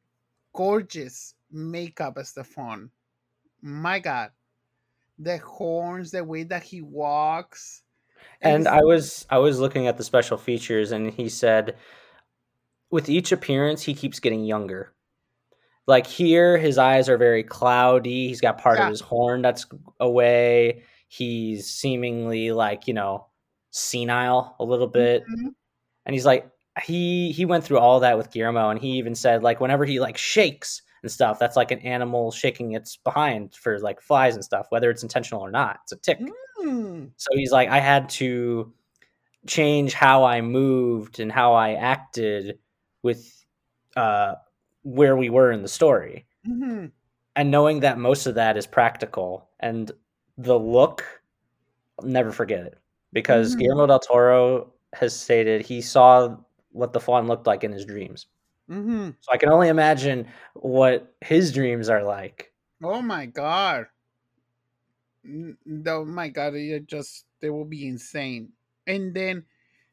gorgeous 0.55 1.35
makeup 1.51 2.19
as 2.19 2.33
the 2.33 2.45
fawn. 2.45 2.91
My 3.63 3.99
God, 4.01 4.33
the 5.23 5.39
horns, 5.39 6.11
the 6.11 6.25
way 6.25 6.43
that 6.45 6.63
he 6.63 6.81
walks, 6.81 7.83
And 8.41 8.59
his- 8.61 8.67
I 8.67 8.81
was 8.83 9.27
I 9.31 9.39
was 9.39 9.59
looking 9.61 9.87
at 9.87 9.97
the 9.99 10.05
special 10.05 10.39
features 10.39 10.93
and 10.93 11.13
he 11.13 11.29
said 11.29 11.77
with 12.91 13.09
each 13.09 13.33
appearance 13.33 13.83
he 13.83 13.95
keeps 13.95 14.19
getting 14.21 14.45
younger. 14.45 14.93
Like 15.87 16.07
here 16.07 16.57
his 16.59 16.79
eyes 16.79 17.09
are 17.09 17.17
very 17.19 17.43
cloudy, 17.45 18.29
he's 18.29 18.41
got 18.41 18.59
part 18.59 18.79
Yeah. 18.79 18.85
of 18.85 18.91
his 18.91 19.01
horn 19.01 19.43
that's 19.43 19.67
away. 19.99 20.85
He's 21.09 21.69
seemingly 21.71 22.53
like, 22.53 22.87
you 22.87 22.95
know, 22.95 23.27
senile 23.71 24.55
a 24.61 24.65
little 24.65 24.87
bit. 24.87 25.23
Mhm. 25.23 25.55
And 26.07 26.15
he's 26.15 26.27
like 26.27 26.49
he 26.83 27.33
he 27.33 27.45
went 27.45 27.65
through 27.65 27.79
all 27.79 28.01
that 28.01 28.17
with 28.17 28.31
Guillermo 28.31 28.71
and 28.71 28.81
he 28.81 28.93
even 28.93 29.15
said 29.15 29.43
like 29.43 29.61
whenever 29.61 29.85
he 29.85 30.01
like 30.01 30.17
shakes 30.17 30.83
and 31.03 31.11
stuff, 31.11 31.39
that's 31.39 31.57
like 31.57 31.71
an 31.71 31.79
animal 31.81 32.31
shaking 32.31 32.73
its 32.73 32.97
behind 32.97 33.55
for 33.55 33.79
like 33.81 34.01
flies 34.01 34.35
and 34.35 34.45
stuff, 34.45 34.67
whether 34.71 34.91
it's 34.91 35.03
intentional 35.03 35.41
or 35.43 35.51
not. 35.51 35.81
It's 35.85 35.93
a 35.93 35.97
tick. 35.97 36.19
Mm. 36.63 37.11
So 37.17 37.29
he's 37.35 37.53
like, 37.53 37.69
I 37.69 37.81
had 37.81 38.09
to 38.11 38.73
change 39.47 39.95
how 39.95 40.25
I 40.25 40.41
moved 40.43 41.21
and 41.21 41.33
how 41.33 41.55
I 41.55 41.73
acted 41.75 42.59
with 43.03 43.45
uh, 43.97 44.35
where 44.83 45.17
we 45.17 45.31
were 45.31 45.51
in 45.53 45.63
the 45.63 45.69
story. 45.69 46.27
Mhm. 46.47 46.91
And 47.37 47.51
knowing 47.51 47.81
that 47.81 47.99
most 47.99 48.27
of 48.27 48.35
that 48.35 48.57
is 48.57 48.67
practical 48.67 49.49
and 49.61 49.91
the 50.37 50.59
look, 50.59 51.05
I'll 51.99 52.07
never 52.09 52.33
forget 52.33 52.67
it. 52.67 52.79
Because 53.13 53.55
Mhm. 53.57 53.61
Guillermo 53.61 53.87
del 53.87 53.99
Toro 54.01 54.73
has 54.95 55.15
stated 55.19 55.63
he 55.63 55.81
saw 55.81 56.37
what 56.73 56.93
the 56.93 57.01
fawn 57.01 57.27
looked 57.27 57.47
like 57.47 57.65
in 57.65 57.73
his 57.73 57.85
dreams. 57.85 58.27
Mhm. 58.71 59.17
So 59.21 59.33
I 59.33 59.37
can 59.39 59.49
only 59.51 59.69
imagine 59.69 60.29
what 60.55 61.15
his 61.21 61.53
dreams 61.53 61.89
are 61.89 62.03
like. 62.03 62.53
Oh 62.83 63.01
my 63.01 63.25
god. 63.25 63.89
Oh 65.87 66.05
my 66.05 66.29
god, 66.29 66.55
it 66.55 66.87
just 66.87 67.27
they 67.41 67.51
will 67.51 67.65
be 67.65 67.87
insane. 67.87 68.53
And 68.87 69.15
then 69.15 69.47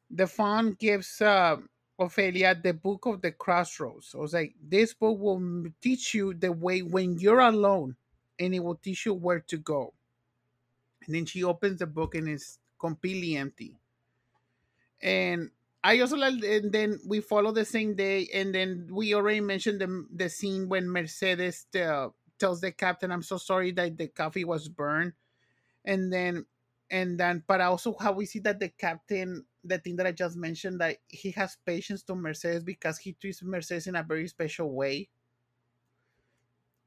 the 0.09 0.27
fawn 0.27 0.73
gives 0.73 1.21
uh 1.21 1.57
Ophelia 1.99 2.55
the 2.55 2.73
book 2.73 3.05
of 3.05 3.21
the 3.21 3.31
crossroads. 3.31 4.15
I 4.15 4.19
was 4.19 4.33
like, 4.33 4.55
this 4.61 4.93
book 4.93 5.19
will 5.19 5.65
teach 5.81 6.13
you 6.13 6.33
the 6.33 6.51
way 6.51 6.81
when 6.83 7.19
you're 7.19 7.39
alone 7.41 7.97
and 8.39 8.55
it 8.55 8.59
will 8.61 8.75
teach 8.77 9.05
you 9.05 9.13
where 9.15 9.41
to 9.41 9.57
go. 9.57 9.93
And 11.01 11.15
then 11.15 11.25
she 11.25 11.43
opens 11.43 11.79
the 11.79 11.87
book 11.87 12.13
and 12.13 12.29
it's 12.29 12.59
completely 12.77 13.35
empty. 13.35 13.79
And 15.01 15.51
I 15.87 15.99
also 16.01 16.17
like, 16.17 16.43
and 16.43 16.71
then 16.71 16.99
we 17.07 17.21
follow 17.21 17.51
the 17.53 17.63
same 17.63 17.95
day, 17.95 18.27
and 18.33 18.53
then 18.53 18.89
we 18.91 19.15
already 19.15 19.39
mentioned 19.39 19.79
the 19.79 19.89
the 20.11 20.27
scene 20.29 20.67
when 20.67 20.89
Mercedes 20.91 21.65
uh, 21.79 22.09
tells 22.37 22.59
the 22.59 22.73
captain, 22.73 23.11
"I'm 23.11 23.23
so 23.23 23.37
sorry 23.37 23.71
that 23.79 23.97
the 23.97 24.09
coffee 24.09 24.43
was 24.43 24.67
burned," 24.67 25.13
and 25.85 26.11
then, 26.11 26.45
and 26.91 27.17
then, 27.17 27.43
but 27.47 27.61
also 27.61 27.95
how 27.99 28.11
we 28.11 28.25
see 28.25 28.39
that 28.39 28.59
the 28.59 28.69
captain, 28.69 29.45
the 29.63 29.79
thing 29.79 29.95
that 29.97 30.07
I 30.07 30.11
just 30.11 30.35
mentioned, 30.35 30.81
that 30.81 30.97
he 31.07 31.31
has 31.39 31.57
patience 31.65 32.03
to 32.03 32.15
Mercedes 32.15 32.63
because 32.63 32.97
he 32.99 33.13
treats 33.13 33.41
Mercedes 33.43 33.87
in 33.87 33.95
a 33.95 34.03
very 34.03 34.27
special 34.27 34.73
way. 34.73 35.09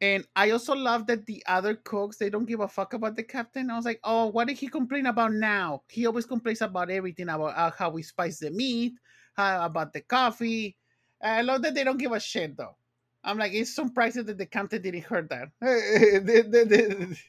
And 0.02 0.24
I 0.34 0.50
also 0.50 0.74
love 0.74 1.06
that 1.08 1.26
the 1.26 1.42
other 1.46 1.74
cooks 1.74 2.16
they 2.16 2.30
don't 2.30 2.46
give 2.46 2.60
a 2.60 2.68
fuck 2.68 2.94
about 2.94 3.16
the 3.16 3.22
captain. 3.22 3.70
I 3.70 3.76
was 3.76 3.84
like, 3.84 4.00
oh, 4.02 4.26
what 4.28 4.48
did 4.48 4.56
he 4.58 4.66
complain 4.68 5.06
about 5.06 5.32
now? 5.34 5.82
He 5.88 6.06
always 6.06 6.24
complains 6.24 6.62
about 6.62 6.90
everything 6.90 7.28
about 7.28 7.54
uh, 7.56 7.70
how 7.76 7.90
we 7.90 8.02
spice 8.02 8.38
the 8.38 8.50
meat, 8.50 8.94
how 9.34 9.64
about 9.66 9.92
the 9.92 10.00
coffee. 10.00 10.76
I 11.22 11.42
love 11.42 11.60
that 11.62 11.74
they 11.74 11.84
don't 11.84 11.98
give 11.98 12.12
a 12.12 12.20
shit 12.20 12.56
though. 12.56 12.76
I'm 13.22 13.36
like, 13.36 13.52
it's 13.52 13.74
surprising 13.74 14.24
that 14.24 14.38
the 14.38 14.46
captain 14.46 14.80
didn't 14.80 15.04
hear 15.06 15.28
that. 15.28 17.16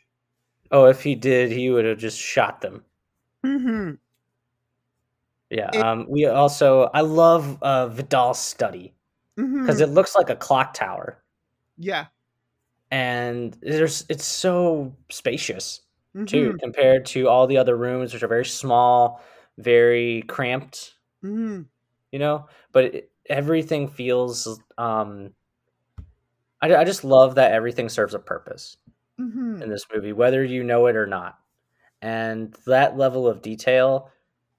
Oh, 0.74 0.86
if 0.86 1.04
he 1.04 1.16
did, 1.16 1.52
he 1.52 1.70
would 1.70 1.84
have 1.84 1.98
just 1.98 2.18
shot 2.18 2.62
them. 2.62 2.86
Mhm. 3.46 3.98
Yeah. 5.50 5.70
It- 5.74 5.82
um, 5.82 6.06
we 6.08 6.26
also, 6.26 6.90
I 6.94 7.02
love 7.02 7.62
uh, 7.62 7.90
Vidal's 7.90 8.40
study 8.40 8.94
because 9.36 9.80
Mhm. 9.80 9.84
it 9.84 9.88
looks 9.88 10.16
like 10.16 10.30
a 10.30 10.36
clock 10.38 10.74
tower. 10.74 11.22
yeah. 11.78 12.06
And 12.92 13.54
there's 13.62 14.06
it's 14.10 14.26
so 14.26 14.96
spacious 15.10 15.82
too 16.26 16.54
Mhm. 16.54 16.62
compared 16.62 17.06
to 17.06 17.28
all 17.28 17.48
the 17.48 17.58
other 17.58 17.78
rooms 17.78 18.14
which 18.14 18.24
are 18.24 18.28
very 18.28 18.46
small 18.46 19.22
very 19.58 20.24
cramped 20.24 20.96
Mhm. 21.22 21.70
you 22.12 22.20
know 22.20 22.48
but 22.72 22.86
it, 22.86 23.12
everything 23.30 23.88
feels 23.88 24.60
um 24.78 25.34
I, 26.62 26.76
I 26.76 26.84
just 26.84 27.04
love 27.04 27.36
that 27.36 27.52
everything 27.52 27.90
serves 27.90 28.14
a 28.14 28.20
purpose 28.20 28.78
Mhm. 29.18 29.62
in 29.62 29.70
this 29.70 29.86
movie 29.94 30.14
whether 30.14 30.44
you 30.44 30.64
know 30.64 30.88
it 30.88 30.98
or 30.98 31.08
not 31.08 31.40
and 32.02 32.54
that 32.68 32.98
level 32.98 33.28
of 33.28 33.42
detail 33.42 34.12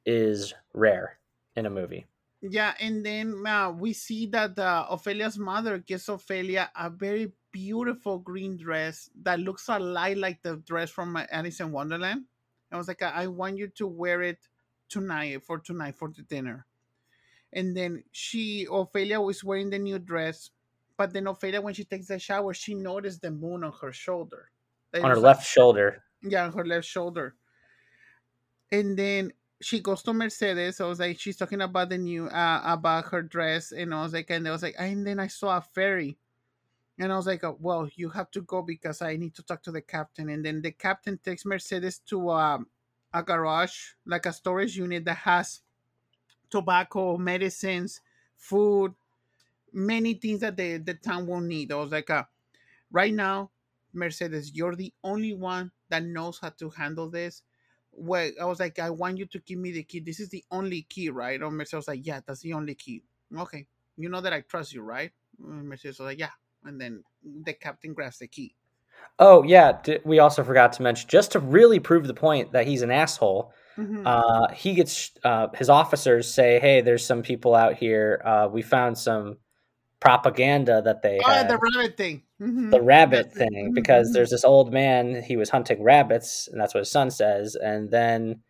is 0.06 0.54
rare 0.74 1.20
in 1.56 1.66
a 1.66 1.70
movie 1.70 2.06
Yeah, 2.42 2.74
and 2.80 3.06
then 3.06 3.46
uh, 3.46 3.70
we 3.70 3.92
see 3.92 4.26
that 4.26 4.58
uh, 4.58 4.86
Ophelia's 4.90 5.38
mother 5.38 5.78
gives 5.78 6.08
Ophelia 6.08 6.70
a 6.74 6.90
very 6.90 7.32
beautiful 7.52 8.18
green 8.18 8.56
dress 8.56 9.10
that 9.22 9.38
looks 9.40 9.68
a 9.68 9.78
lot 9.78 10.16
like 10.16 10.42
the 10.42 10.56
dress 10.56 10.90
from 10.90 11.16
uh, 11.16 11.26
Alice 11.30 11.60
in 11.60 11.70
Wonderland. 11.70 12.24
I 12.70 12.76
was 12.76 12.88
like, 12.88 13.02
I 13.02 13.10
I 13.10 13.26
want 13.26 13.58
you 13.58 13.68
to 13.68 13.86
wear 13.86 14.22
it 14.22 14.48
tonight 14.88 15.42
for 15.44 15.58
tonight 15.58 15.96
for 15.96 16.08
the 16.08 16.22
dinner. 16.22 16.66
And 17.52 17.76
then 17.76 18.02
she, 18.12 18.66
Ophelia, 18.70 19.20
was 19.20 19.44
wearing 19.44 19.68
the 19.68 19.78
new 19.78 19.98
dress, 19.98 20.50
but 20.96 21.12
then 21.12 21.26
Ophelia, 21.26 21.60
when 21.60 21.74
she 21.74 21.84
takes 21.84 22.08
a 22.08 22.18
shower, 22.18 22.54
she 22.54 22.74
noticed 22.74 23.20
the 23.20 23.30
moon 23.30 23.62
on 23.62 23.72
her 23.82 23.92
shoulder. 23.92 24.50
On 24.94 25.02
her 25.02 25.16
like- 25.16 25.22
left 25.22 25.46
shoulder 25.46 26.02
yeah, 26.22 26.44
on 26.44 26.52
her 26.52 26.64
left 26.64 26.86
shoulder. 26.86 27.34
And 28.70 28.96
then 28.96 29.32
she 29.60 29.80
goes 29.80 30.02
to 30.02 30.12
Mercedes. 30.12 30.80
I 30.80 30.86
was 30.86 31.00
like, 31.00 31.18
she's 31.18 31.36
talking 31.36 31.60
about 31.60 31.90
the 31.90 31.98
new, 31.98 32.26
uh, 32.26 32.62
about 32.64 33.06
her 33.06 33.22
dress. 33.22 33.72
And 33.72 33.94
I 33.94 34.02
was 34.02 34.12
like, 34.12 34.30
and 34.30 34.46
I 34.46 34.50
was 34.50 34.62
like, 34.62 34.76
and 34.78 35.06
then 35.06 35.18
I 35.18 35.26
saw 35.26 35.56
a 35.56 35.60
fairy. 35.60 36.18
And 36.98 37.12
I 37.12 37.16
was 37.16 37.26
like, 37.26 37.42
oh, 37.42 37.56
well, 37.60 37.88
you 37.94 38.10
have 38.10 38.30
to 38.32 38.42
go 38.42 38.62
because 38.62 39.02
I 39.02 39.16
need 39.16 39.34
to 39.34 39.42
talk 39.42 39.62
to 39.64 39.72
the 39.72 39.80
captain. 39.80 40.28
And 40.28 40.44
then 40.44 40.62
the 40.62 40.72
captain 40.72 41.18
takes 41.18 41.44
Mercedes 41.44 41.98
to 42.06 42.30
um, 42.30 42.66
a 43.12 43.22
garage, 43.22 43.92
like 44.06 44.26
a 44.26 44.32
storage 44.32 44.76
unit 44.76 45.04
that 45.06 45.16
has 45.18 45.62
tobacco, 46.50 47.16
medicines, 47.16 48.00
food, 48.36 48.94
many 49.72 50.14
things 50.14 50.40
that 50.40 50.56
the, 50.56 50.76
the 50.76 50.94
town 50.94 51.26
will 51.26 51.40
need. 51.40 51.72
I 51.72 51.76
was 51.76 51.92
like, 51.92 52.10
uh, 52.10 52.24
right 52.90 53.12
now, 53.12 53.50
Mercedes, 53.94 54.52
you're 54.54 54.76
the 54.76 54.92
only 55.02 55.32
one 55.32 55.70
that 55.88 56.04
knows 56.04 56.38
how 56.40 56.50
to 56.50 56.70
handle 56.70 57.08
this. 57.08 57.42
Well, 57.90 58.30
I 58.40 58.44
was 58.44 58.60
like, 58.60 58.78
I 58.78 58.90
want 58.90 59.18
you 59.18 59.26
to 59.26 59.38
give 59.40 59.58
me 59.58 59.72
the 59.72 59.82
key. 59.82 60.00
This 60.00 60.20
is 60.20 60.28
the 60.28 60.44
only 60.50 60.82
key, 60.82 61.10
right? 61.10 61.40
Or 61.42 61.50
Mercedes 61.50 61.86
was 61.86 61.88
like, 61.88 62.06
yeah, 62.06 62.20
that's 62.24 62.40
the 62.40 62.52
only 62.54 62.74
key. 62.74 63.02
Okay, 63.36 63.66
you 63.96 64.08
know 64.08 64.20
that 64.20 64.32
I 64.32 64.40
trust 64.40 64.72
you, 64.72 64.82
right? 64.82 65.10
And 65.42 65.68
Mercedes 65.68 65.98
was 65.98 66.06
like, 66.06 66.18
yeah. 66.18 66.30
And 66.64 66.80
then 66.80 67.02
the 67.44 67.52
captain 67.52 67.92
grabs 67.94 68.18
the 68.18 68.28
key. 68.28 68.54
oh 69.18 69.42
yeah 69.42 69.78
d- 69.82 69.98
we 70.04 70.18
also 70.20 70.42
forgot 70.44 70.72
to 70.74 70.82
mention 70.82 71.08
just 71.08 71.32
to 71.32 71.38
really 71.38 71.78
prove 71.80 72.06
the 72.06 72.14
point 72.14 72.52
that 72.52 72.66
he's 72.66 72.82
an 72.82 72.90
asshole 72.90 73.52
Mhm. 73.76 74.02
uh, 74.06 74.52
he 74.54 74.74
gets 74.74 75.10
uh, 75.24 75.48
his 75.54 75.68
officers 75.70 76.32
say 76.32 76.58
hey 76.60 76.80
there's 76.82 77.04
some 77.04 77.22
people 77.22 77.54
out 77.54 77.74
here 77.74 78.20
uh, 78.24 78.48
we 78.50 78.62
found 78.62 78.96
some 78.98 79.38
propaganda 80.00 80.82
that 80.82 81.02
they 81.02 81.20
oh, 81.24 81.30
had 81.30 81.48
the 81.48 81.58
rabbit 81.58 81.96
thing. 81.96 82.22
Mhm. 82.40 82.70
the 82.70 82.80
rabbit 82.82 83.26
That's 83.32 83.36
it. 83.36 83.48
thing 83.50 83.72
because 83.74 84.10
Mhm. 84.10 84.12
there's 84.14 84.30
this 84.30 84.44
old 84.44 84.72
man 84.72 85.22
he 85.22 85.36
was 85.36 85.48
hunting 85.50 85.82
rabbits 85.82 86.48
and 86.48 86.60
that's 86.60 86.74
what 86.74 86.80
his 86.80 86.90
son 86.90 87.10
says 87.10 87.54
and 87.56 87.90
then 87.90 88.40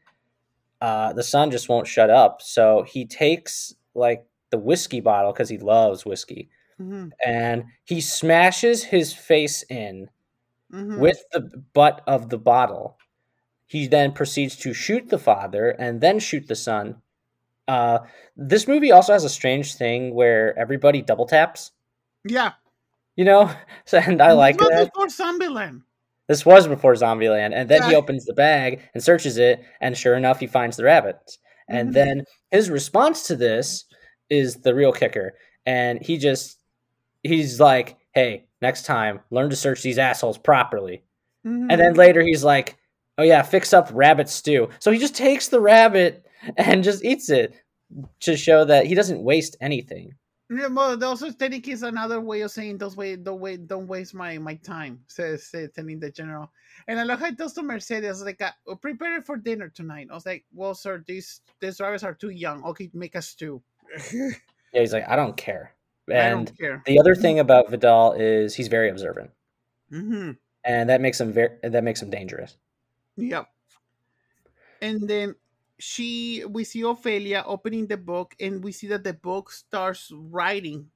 uh, 0.81 1.13
the 1.13 1.23
son 1.23 1.51
just 1.51 1.69
won't 1.69 1.87
shut 1.87 2.11
up 2.11 2.43
so 2.43 2.83
he 2.83 3.05
takes 3.07 3.75
like 3.95 4.25
the 4.51 4.59
whiskey 4.59 5.01
bottle 5.01 5.33
because 5.33 5.49
he 5.49 5.59
loves 5.59 6.05
whiskey 6.05 6.49
Mhm. 6.79 7.13
and 7.25 7.65
he 7.85 8.01
smashes 8.01 8.85
his 8.85 9.13
face 9.13 9.65
in 9.71 10.09
Mhm. 10.73 11.01
with 11.01 11.19
the 11.33 11.41
butt 11.75 12.03
of 12.07 12.31
the 12.31 12.39
bottle 12.39 12.99
he 13.67 13.87
then 13.89 14.13
proceeds 14.13 14.57
to 14.57 14.75
shoot 14.75 15.09
the 15.11 15.19
father 15.19 15.71
and 15.71 16.01
then 16.01 16.19
shoot 16.19 16.47
the 16.49 16.57
son 16.57 16.97
uh, 17.69 17.99
this 18.37 18.69
movie 18.69 18.93
also 18.93 19.13
has 19.13 19.25
a 19.25 19.29
strange 19.31 19.75
thing 19.77 20.15
where 20.15 20.59
everybody 20.59 21.03
double 21.03 21.27
taps 21.27 21.73
yeah, 22.25 22.53
you 23.17 23.25
know 23.25 23.51
so, 23.87 23.99
and 23.99 24.23
i 24.23 24.33
like 24.33 24.59
This 24.59 24.69
was 24.69 24.71
that 24.71 24.87
before 24.87 25.07
Zombieland. 25.09 25.83
this 26.29 26.47
was 26.47 26.69
before 26.69 26.95
Zombieland, 26.95 27.53
and 27.55 27.69
then 27.69 27.83
he 27.83 27.95
opens 27.95 28.25
the 28.25 28.33
bag 28.35 28.81
and 28.95 29.03
searches 29.03 29.39
it, 29.39 29.61
and 29.81 29.97
sure 29.97 30.15
enough, 30.17 30.39
he 30.41 30.47
finds 30.47 30.77
the 30.77 30.85
rabbits. 30.85 31.39
And 31.69 31.91
Mhm. 31.91 31.95
then 31.95 32.25
his 32.51 32.71
response 32.71 33.27
to 33.27 33.37
this 33.37 33.85
is 34.31 34.57
the 34.63 34.75
real 34.75 34.93
kicker, 34.93 35.35
and 35.67 36.01
he 36.05 36.19
just 36.19 36.62
he's 37.23 37.61
like, 37.61 37.97
"Hey, 38.15 38.47
next 38.61 38.85
time, 38.85 39.21
learn 39.31 39.51
to 39.51 39.57
search 39.57 39.83
these 39.83 39.99
assholes 39.99 40.39
properly." 40.39 41.05
And 41.45 41.71
then 41.71 41.95
later, 41.95 42.23
he's 42.23 42.45
like, 42.45 42.77
"Oh 43.19 43.25
yeah, 43.25 43.43
fix 43.43 43.73
up 43.73 43.91
rabbit 43.93 44.29
stew." 44.29 44.69
So 44.79 44.93
he 44.93 44.99
just 44.99 45.17
takes 45.17 45.49
the 45.49 45.61
rabbit 45.61 46.27
and 46.57 46.85
just 46.85 47.05
eats 47.05 47.31
it 47.31 47.55
to 48.21 48.37
show 48.37 48.65
that 48.65 48.87
he 48.87 48.95
doesn't 48.95 49.23
waste 49.23 49.57
anything. 49.61 50.15
Yeah, 50.51 50.67
well, 50.67 51.03
also 51.03 51.31
technically 51.31 51.73
is 51.73 51.83
another 51.83 52.21
way 52.21 52.43
of 52.43 52.51
saying 52.51 52.77
those 52.77 52.97
way 52.97 53.17
don't 53.17 53.41
wait 53.41 53.67
don't 53.67 53.87
waste 53.87 54.15
my 54.15 54.37
my 54.37 54.55
time 54.57 55.01
says, 55.07 55.51
telling 55.75 55.99
the 55.99 56.11
general 56.11 56.53
and 56.89 57.01
I 57.01 57.05
love 57.05 57.21
how 57.21 57.31
he 57.31 57.35
tells 57.35 57.55
to 57.55 57.63
Mercedes 57.63 58.23
like 58.23 58.43
uh, 58.43 58.75
prepare 58.75 59.17
it 59.17 59.25
for 59.25 59.39
dinner 59.39 59.71
tonight 59.71 60.09
I 60.11 60.15
was 60.15 60.27
like 60.27 60.45
well 60.53 60.75
sir 60.75 61.03
these 61.07 61.41
these 61.61 61.79
drivers 61.79 62.05
are 62.05 62.13
too 62.13 62.29
young 62.29 62.63
okay 62.65 62.91
make 62.93 63.15
a 63.15 63.23
stew 63.23 63.63
Yeah, 64.73 64.81
he's 64.81 64.93
like, 64.93 65.09
"I 65.09 65.17
don't 65.17 65.37
care." 65.37 65.75
And 66.11 66.53
the 66.87 66.99
other 66.99 67.15
thing 67.15 67.39
about 67.39 67.71
Vidal 67.71 68.13
is 68.13 68.55
he's 68.55 68.69
very 68.69 68.91
observant, 68.91 69.31
mm-hmm. 69.93 70.33
and 70.65 70.89
that 70.91 71.01
makes 71.01 71.21
him 71.21 71.33
very 71.33 71.57
that 71.63 71.85
makes 71.85 72.03
him 72.03 72.11
dangerous. 72.11 72.57
Yep. 73.17 73.47
And 74.81 75.09
then 75.09 75.37
she, 75.79 76.45
we 76.45 76.65
see 76.65 76.83
Ophelia 76.83 77.45
opening 77.47 77.87
the 77.87 77.97
book, 77.97 78.35
and 78.41 78.65
we 78.65 78.73
see 78.73 78.89
that 78.89 79.05
the 79.05 79.13
book 79.13 79.51
starts 79.53 80.11
writing 80.13 80.91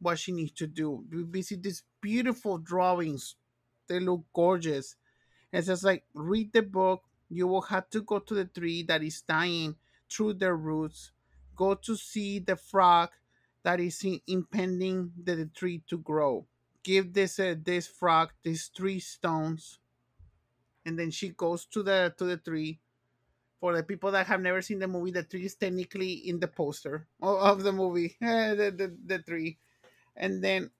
what 0.00 0.18
she 0.18 0.32
needs 0.32 0.52
to 0.52 0.66
do. 0.66 1.04
We- 1.10 1.42
see 1.42 1.56
these 1.56 1.84
beautiful 2.00 2.58
drawings; 2.58 3.36
they 3.86 4.00
look 4.00 4.24
gorgeous. 4.32 4.96
And 5.52 5.62
it 5.62 5.66
says 5.66 5.84
like, 5.84 6.04
read 6.14 6.52
the 6.52 6.62
book. 6.62 7.02
You 7.30 7.46
will 7.46 7.62
have 7.62 7.90
to 7.90 8.02
go 8.02 8.18
to 8.18 8.34
the 8.34 8.44
tree 8.46 8.82
that 8.84 9.02
is 9.02 9.22
dying 9.22 9.76
through 10.10 10.34
the 10.34 10.52
roots. 10.52 11.12
Go 11.54 11.74
to 11.74 11.96
see 11.96 12.38
the 12.38 12.56
frog 12.56 13.10
that 13.68 13.80
is 13.80 14.02
in- 14.02 14.22
impending 14.26 15.12
the, 15.22 15.44
tree 15.54 15.82
to 15.92 15.98
grow. 15.98 16.46
Give 16.82 17.12
this 17.12 17.38
uh, 17.38 17.54
this 17.62 17.86
frog 17.86 18.32
these 18.42 18.72
three 18.74 18.98
stones 18.98 19.78
and 20.86 20.98
then 20.98 21.10
she 21.10 21.28
goes 21.36 21.66
to 21.66 21.82
the 21.82 22.14
to 22.16 22.24
the 22.24 22.38
tree. 22.38 22.80
For 23.60 23.76
the 23.76 23.82
people 23.82 24.12
that 24.12 24.26
have 24.28 24.40
never 24.40 24.62
seen 24.62 24.78
the 24.78 24.88
movie, 24.88 25.10
the 25.10 25.24
tree 25.24 25.44
is 25.44 25.56
technically 25.56 26.30
in 26.30 26.40
the 26.40 26.46
poster 26.46 27.08
of 27.20 27.64
the 27.64 27.72
movie, 27.72 28.16
the, 28.20 28.72
the, 28.74 28.96
the 29.04 29.18
tree. 29.18 29.58
And 30.16 30.42
then 30.42 30.70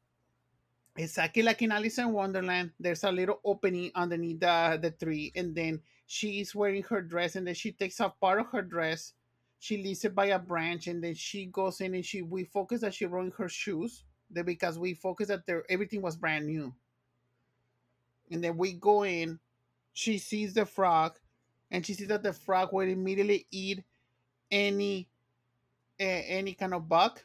exactly 0.97 1.43
like 1.43 1.61
in 1.61 1.73
Alice 1.73 1.99
in 1.99 2.13
Wonderland, 2.13 2.71
there's 2.79 3.03
a 3.03 3.11
little 3.11 3.41
opening 3.45 3.91
underneath 3.97 4.41
the, 4.41 4.79
the 4.81 4.93
tree, 4.93 5.33
and 5.35 5.57
then 5.57 5.83
she 6.07 6.41
is 6.41 6.55
wearing 6.55 6.85
her 6.85 7.03
dress, 7.03 7.35
and 7.35 7.49
then 7.49 7.55
she 7.55 7.73
takes 7.73 8.01
off 8.01 8.19
part 8.21 8.41
of 8.41 8.47
her 8.53 8.63
dress. 8.63 9.13
She 9.59 9.83
leaves 9.83 10.05
it 10.05 10.15
by 10.15 10.27
a 10.27 10.39
branch, 10.39 10.87
and 10.87 11.03
then 11.03 11.15
she 11.15 11.47
goes 11.47 11.81
in 11.81 11.95
and 11.95 12.05
she 12.05 12.23
we 12.23 12.45
focus 12.45 12.81
that 12.83 12.95
she 12.95 13.07
wearing 13.07 13.33
her 13.33 13.49
shoes, 13.49 14.05
the- 14.31 14.45
because 14.45 14.79
we 14.79 14.95
focus 14.95 15.29
that 15.29 15.47
there 15.47 15.65
everything 15.69 16.03
was 16.03 16.17
brand 16.17 16.47
new. 16.47 16.75
And 18.31 18.45
then 18.45 18.57
we 18.57 18.75
go 18.75 19.05
in, 19.05 19.41
she 19.93 20.19
sees 20.19 20.55
the 20.55 20.67
frog 20.67 21.19
and 21.71 21.85
she 21.85 21.95
sees 21.95 22.09
that 22.09 22.23
the 22.23 22.33
frog 22.33 22.73
will 22.73 22.89
immediately 22.89 23.47
eat 23.51 23.83
any 24.51 25.09
uh, 26.01 26.05
any 26.05 26.55
kind 26.55 26.75
of 26.75 26.89
bug 26.89 27.21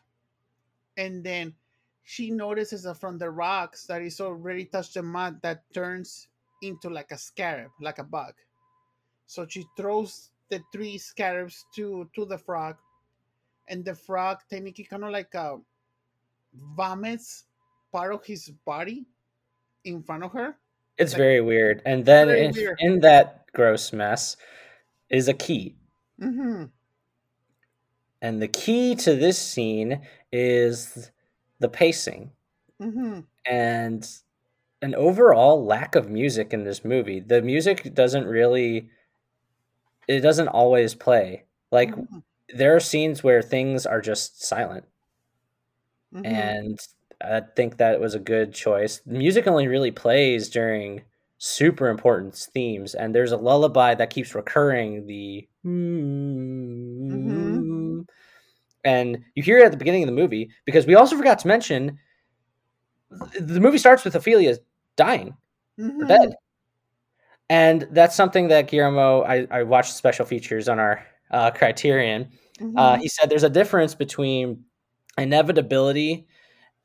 and 0.97 1.23
then 1.23 1.53
she 2.03 2.31
notices 2.31 2.83
that 2.83 2.95
from 2.95 3.17
the 3.17 3.29
rocks 3.29 3.85
that 3.87 4.01
is 4.01 4.19
already 4.19 4.65
touched 4.65 4.95
the 4.95 5.03
mud 5.03 5.41
that 5.41 5.63
turns 5.73 6.27
into 6.61 6.89
like 6.89 7.11
a 7.11 7.17
scarab 7.17 7.71
like 7.81 7.99
a 7.99 8.03
bug 8.03 8.33
so 9.25 9.47
she 9.47 9.63
throws 9.77 10.31
the 10.49 10.61
three 10.71 10.97
scarabs 10.97 11.65
to 11.75 12.09
to 12.15 12.25
the 12.25 12.37
frog 12.37 12.75
and 13.67 13.83
the 13.85 13.95
frog 13.95 14.39
technically 14.49 14.83
kind 14.83 15.03
of 15.03 15.11
like 15.11 15.33
uh, 15.35 15.55
vomits 16.75 17.45
part 17.91 18.13
of 18.13 18.23
his 18.25 18.49
body 18.65 19.05
in 19.85 20.01
front 20.03 20.23
of 20.23 20.31
her 20.33 20.55
It's 20.97 21.13
Like- 21.13 21.17
very 21.19 21.41
weird. 21.41 21.81
And 21.85 22.05
then 22.05 22.29
in, 22.29 22.51
weird. 22.53 22.77
in 22.79 22.99
that 23.01 23.45
gross 23.53 23.91
mess 23.93 24.37
is 25.09 25.27
a 25.27 25.33
key. 25.33 25.75
mm-hmm. 26.21 26.65
And 28.21 28.41
the 28.41 28.47
key 28.47 28.95
to 28.95 29.15
this 29.15 29.37
scene 29.37 30.01
is 30.31 31.11
the 31.59 31.69
pacing 31.69 32.31
Mm-hmm. 32.81 33.19
and 33.45 34.09
an 34.81 34.95
overall 34.95 35.63
lack 35.63 35.95
of 35.95 36.09
music 36.09 36.53
in 36.53 36.63
this 36.65 36.83
movie. 36.83 37.19
The 37.21 37.41
music 37.41 37.93
doesn't 37.93 38.25
really 38.27 38.89
it 40.07 40.21
doesn't 40.21 40.47
always 40.49 40.95
play. 40.95 41.43
Like 41.71 41.91
Mm-hmm. 41.95 42.19
there 42.55 42.75
are 42.75 42.79
scenes 42.79 43.23
where 43.23 43.41
things 43.41 43.85
are 43.85 44.01
just 44.01 44.43
silent 44.45 44.85
Mhm. 46.13 46.25
and 46.25 46.79
I 47.21 47.41
think 47.55 47.77
that 47.77 47.99
was 48.01 48.15
a 48.15 48.19
good 48.19 48.53
choice. 48.53 49.01
Music 49.05 49.47
only 49.47 49.67
really 49.67 49.91
plays 49.91 50.49
during 50.49 51.01
super 51.37 51.87
important 51.89 52.35
themes, 52.53 52.95
and 52.95 53.15
there's 53.15 53.31
a 53.31 53.37
lullaby 53.37 53.95
that 53.95 54.09
keeps 54.09 54.35
recurring. 54.35 55.05
The 55.07 55.47
and 58.85 59.19
you 59.35 59.43
hear 59.43 59.59
it 59.59 59.65
at 59.65 59.71
the 59.71 59.77
beginning 59.77 60.03
of 60.03 60.07
the 60.07 60.13
movie 60.13 60.49
because 60.65 60.85
we 60.85 60.95
also 60.95 61.15
forgot 61.17 61.39
to 61.39 61.47
mention 61.47 61.97
the 63.39 63.59
movie 63.59 63.77
starts 63.77 64.03
with 64.03 64.15
Ophelia 64.15 64.57
dying 64.95 65.35
Mhm. 65.79 66.07
dead. 66.07 66.35
And 67.49 67.87
that's 67.91 68.15
something 68.15 68.47
that 68.49 68.67
Guillermo, 68.67 69.23
I, 69.23 69.47
I 69.51 69.63
watched 69.63 69.95
special 69.95 70.25
features 70.25 70.67
on 70.69 70.79
our 70.79 71.05
uh, 71.31 71.51
Criterion. 71.51 72.29
Uh, 72.77 72.95
Mhm. 72.95 73.01
he 73.01 73.07
said 73.09 73.29
there's 73.29 73.43
a 73.43 73.49
difference 73.49 73.95
between 73.95 74.63
inevitability 75.17 76.27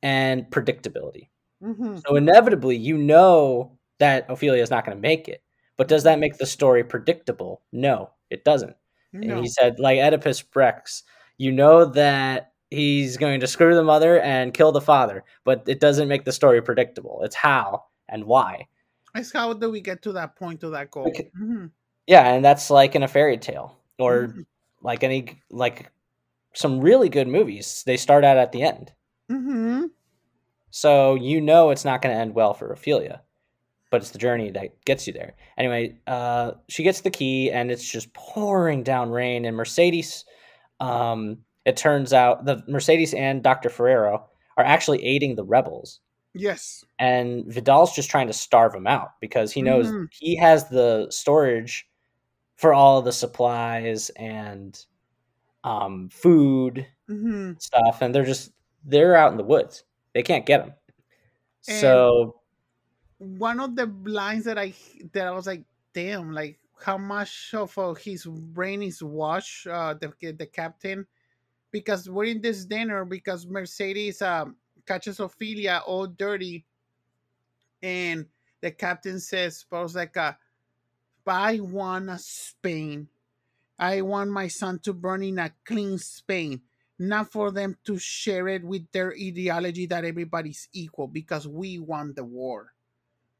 and 0.02 0.46
predictability. 0.50 1.28
Mhm. 1.62 2.02
So, 2.06 2.16
inevitably, 2.16 2.76
you 2.76 2.98
know 2.98 3.78
that 3.98 4.26
Ophelia 4.30 4.62
is 4.62 4.70
not 4.70 4.84
going 4.86 4.96
to 4.96 5.00
make 5.02 5.28
it. 5.28 5.42
But 5.76 5.88
does 5.88 6.04
that 6.04 6.18
make 6.18 6.38
the 6.38 6.46
story 6.46 6.84
predictable? 6.84 7.62
No, 7.72 8.10
it 8.30 8.44
doesn't. 8.44 8.76
No. 9.12 9.36
And 9.36 9.44
he 9.44 9.48
said, 9.48 9.78
like 9.80 9.98
Oedipus 10.00 10.44
Rex, 10.54 11.04
you 11.38 11.52
know 11.52 11.84
that 11.86 12.52
he's 12.70 13.16
going 13.16 13.40
to 13.40 13.46
screw 13.46 13.74
the 13.74 13.84
mother 13.84 14.20
and 14.20 14.54
kill 14.54 14.72
the 14.72 14.80
father, 14.80 15.24
but 15.44 15.62
it 15.66 15.80
doesn't 15.80 16.08
make 16.08 16.24
the 16.24 16.32
story 16.32 16.62
predictable. 16.62 17.22
It's 17.24 17.36
how 17.36 17.84
and 18.08 18.24
why. 18.24 18.68
It's 19.18 19.32
how 19.32 19.52
do 19.52 19.70
we 19.70 19.80
get 19.80 20.02
to 20.02 20.12
that 20.12 20.36
point 20.36 20.60
to 20.60 20.70
that 20.70 20.90
goal? 20.90 21.08
Okay. 21.08 21.30
Mhm. 21.40 21.70
Yeah, 22.06 22.26
and 22.34 22.44
that's 22.44 22.70
like 22.70 22.94
in 22.94 23.02
a 23.02 23.08
fairy 23.08 23.36
tale 23.38 23.78
or 23.98 24.28
Mhm. 24.28 24.46
like 24.82 25.02
any 25.04 25.40
like 25.50 25.90
some 26.54 26.80
really 26.80 27.08
good 27.08 27.28
movies. 27.28 27.82
They 27.86 27.96
start 27.96 28.24
out 28.24 28.36
at 28.38 28.52
the 28.52 28.62
end. 28.62 28.92
Mhm. 29.30 29.90
So 30.70 31.14
you 31.14 31.40
know 31.40 31.70
it's 31.70 31.84
not 31.84 32.02
going 32.02 32.14
to 32.14 32.20
end 32.20 32.34
well 32.34 32.54
for 32.54 32.72
Ophelia, 32.72 33.22
but 33.90 34.00
it's 34.02 34.10
the 34.10 34.18
journey 34.18 34.50
that 34.50 34.84
gets 34.84 35.06
you 35.06 35.12
there. 35.12 35.34
Anyway, 35.56 35.98
uh, 36.06 36.52
she 36.68 36.82
gets 36.82 37.00
the 37.00 37.10
key 37.10 37.50
and 37.50 37.70
it's 37.70 37.88
just 37.90 38.12
pouring 38.14 38.82
down 38.82 39.10
rain. 39.10 39.44
And 39.44 39.56
Mercedes, 39.56 40.24
um, 40.80 41.38
it 41.64 41.76
turns 41.76 42.12
out 42.12 42.44
the 42.44 42.62
Mercedes 42.68 43.14
and 43.14 43.42
Dr. 43.42 43.68
Ferreiro 43.70 44.22
are 44.56 44.64
actually 44.64 45.04
aiding 45.04 45.36
the 45.36 45.44
rebels. 45.44 46.00
Yes. 46.34 46.84
And 46.98 47.44
Vidal's 47.46 47.94
just 47.94 48.10
trying 48.10 48.26
to 48.28 48.32
starve 48.32 48.74
him 48.74 48.86
out 48.86 49.12
because 49.20 49.52
he 49.52 49.62
knows 49.62 49.92
Mhm. 49.92 50.08
he 50.12 50.36
has 50.36 50.68
the 50.68 51.06
storage 51.10 51.88
for 52.56 52.74
all 52.74 53.02
the 53.02 53.12
supplies 53.12 54.10
and 54.10 54.84
um, 55.64 56.08
food 56.10 56.86
Mhm. 57.10 57.60
stuff, 57.60 58.00
and 58.02 58.14
they're 58.14 58.24
just 58.24 58.52
they're 58.84 59.16
out 59.16 59.32
in 59.32 59.38
the 59.38 59.44
woods. 59.44 59.84
They 60.14 60.22
can't 60.22 60.46
get 60.46 60.58
them. 60.64 60.74
And- 61.68 61.80
So 61.80 62.34
One 63.18 63.58
of 63.60 63.74
the 63.76 63.86
lines 64.04 64.44
that 64.44 64.58
I 64.58 64.74
that 65.12 65.26
I 65.26 65.32
was 65.32 65.46
like, 65.46 65.64
damn, 65.92 66.32
like 66.32 66.60
how 66.84 66.96
much 66.98 67.52
of 67.54 67.76
uh, 67.78 67.94
his 67.94 68.24
brain 68.26 68.82
is 68.82 69.02
washed, 69.02 69.66
uh, 69.66 69.94
the 69.94 70.12
the 70.38 70.46
captain, 70.46 71.06
because 71.72 72.08
we're 72.10 72.24
in 72.30 72.40
this 72.42 72.64
dinner 72.66 73.04
because 73.04 73.46
Mercedes 73.46 74.22
um 74.22 74.56
catches 74.88 75.20
Ophelia 75.20 75.82
all 75.86 76.06
dirty, 76.08 76.64
and 77.82 78.26
the 78.62 78.72
captain 78.72 79.20
says, 79.20 79.66
"But 79.68 79.80
I 79.80 79.82
was 79.82 79.94
like, 79.94 80.16
uh, 80.16 80.32
I 81.26 81.60
want 81.60 82.08
a 82.10 82.18
Spain. 82.18 83.08
I 83.78 84.00
want 84.02 84.30
my 84.30 84.48
son 84.48 84.80
to 84.80 84.92
burn 84.94 85.22
in 85.22 85.38
a 85.38 85.52
clean 85.64 85.98
Spain, 85.98 86.62
not 86.98 87.30
for 87.30 87.52
them 87.52 87.76
to 87.84 87.98
share 87.98 88.48
it 88.48 88.64
with 88.64 88.90
their 88.92 89.12
ideology 89.14 89.86
that 89.86 90.04
everybody's 90.04 90.68
equal 90.72 91.06
because 91.06 91.46
we 91.46 91.78
won 91.78 92.14
the 92.14 92.24
war. 92.24 92.74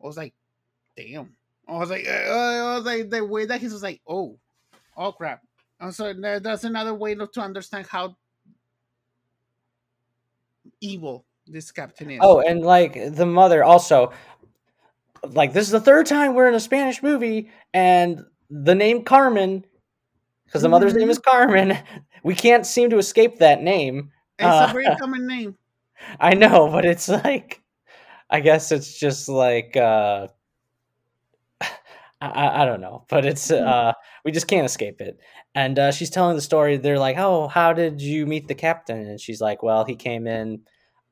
I 0.02 0.06
was 0.06 0.16
like, 0.16 0.34
damn. 0.96 1.36
I 1.66 1.78
was 1.78 1.90
like, 1.90 2.06
uh, 2.06 2.12
I 2.12 2.76
was 2.76 2.84
like, 2.84 3.10
the 3.10 3.24
way 3.24 3.46
that 3.46 3.60
he 3.60 3.66
was 3.66 3.82
like, 3.82 4.00
oh, 4.06 4.38
oh 4.96 5.12
crap. 5.12 5.42
And 5.80 5.94
so 5.94 6.12
that- 6.12 6.42
that's 6.42 6.64
another 6.64 6.94
way 6.94 7.14
to 7.14 7.40
understand 7.40 7.86
how 7.88 8.16
evil 10.80 11.24
this 11.50 11.70
captain 11.72 12.10
is. 12.10 12.18
oh, 12.22 12.40
and 12.40 12.62
like 12.62 13.14
the 13.14 13.26
mother 13.26 13.64
also, 13.64 14.12
like 15.22 15.52
this 15.52 15.66
is 15.66 15.72
the 15.72 15.80
third 15.80 16.06
time 16.06 16.34
we're 16.34 16.48
in 16.48 16.54
a 16.54 16.60
Spanish 16.60 17.02
movie, 17.02 17.50
and 17.72 18.24
the 18.50 18.74
name 18.74 19.04
Carmen, 19.04 19.64
because 20.46 20.62
the 20.62 20.68
mother's 20.68 20.94
name 20.94 21.10
is 21.10 21.18
Carmen, 21.18 21.78
we 22.22 22.34
can't 22.34 22.66
seem 22.66 22.90
to 22.90 22.98
escape 22.98 23.38
that 23.38 23.62
name. 23.62 24.10
it's 24.38 24.46
uh, 24.46 24.66
a 24.68 24.72
very 24.72 24.86
common 24.96 25.26
name. 25.26 25.56
I 26.20 26.34
know, 26.34 26.68
but 26.70 26.84
it's 26.84 27.08
like, 27.08 27.60
I 28.30 28.40
guess 28.40 28.70
it's 28.70 28.98
just 28.98 29.28
like, 29.28 29.76
uh, 29.76 30.28
I, 31.60 31.68
I 32.20 32.62
I 32.62 32.64
don't 32.64 32.80
know, 32.80 33.04
but 33.08 33.24
it's, 33.24 33.50
uh, 33.50 33.92
we 34.24 34.32
just 34.32 34.46
can't 34.46 34.66
escape 34.66 35.00
it. 35.00 35.18
And 35.54 35.78
uh, 35.78 35.92
she's 35.92 36.10
telling 36.10 36.36
the 36.36 36.42
story. 36.42 36.76
They're 36.76 36.98
like, 36.98 37.16
"Oh, 37.18 37.48
how 37.48 37.72
did 37.72 38.00
you 38.00 38.26
meet 38.26 38.46
the 38.46 38.54
captain?" 38.54 39.00
And 39.00 39.20
she's 39.20 39.40
like, 39.40 39.62
"Well, 39.62 39.84
he 39.84 39.96
came 39.96 40.26
in 40.26 40.60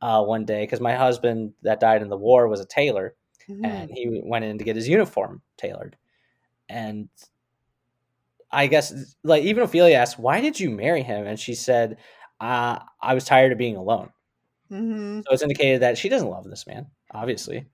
uh, 0.02 0.22
one 0.24 0.44
day 0.44 0.62
because 0.64 0.80
my 0.80 0.94
husband 0.94 1.54
that 1.62 1.80
died 1.80 2.02
in 2.02 2.08
the 2.08 2.16
war 2.16 2.48
was 2.48 2.60
a 2.60 2.66
tailor, 2.66 3.14
Mhm. 3.48 3.64
and 3.64 3.90
he 3.92 4.20
went 4.24 4.44
in 4.44 4.58
to 4.58 4.64
get 4.64 4.76
his 4.76 4.88
uniform 4.88 5.42
tailored." 5.58 5.96
And 6.68 7.08
I 8.50 8.66
guess, 8.66 9.14
like, 9.24 9.42
even 9.44 9.62
Ophelia 9.62 9.96
asked, 9.96 10.18
"Why 10.18 10.40
did 10.40 10.58
you 10.60 10.70
marry 10.70 11.02
him?" 11.02 11.26
And 11.26 11.38
she 11.38 11.54
said, 11.54 11.98
uh, 12.40 12.78
"I 13.00 13.14
was 13.14 13.24
tired 13.24 13.52
of 13.52 13.58
being 13.58 13.76
alone." 13.76 14.10
Mhm. 14.70 15.24
So 15.26 15.32
it's 15.32 15.42
indicated 15.42 15.82
that 15.82 15.98
she 15.98 16.08
doesn't 16.08 16.28
love 16.30 16.44
this 16.44 16.66
man, 16.66 16.86
obviously. 17.12 17.66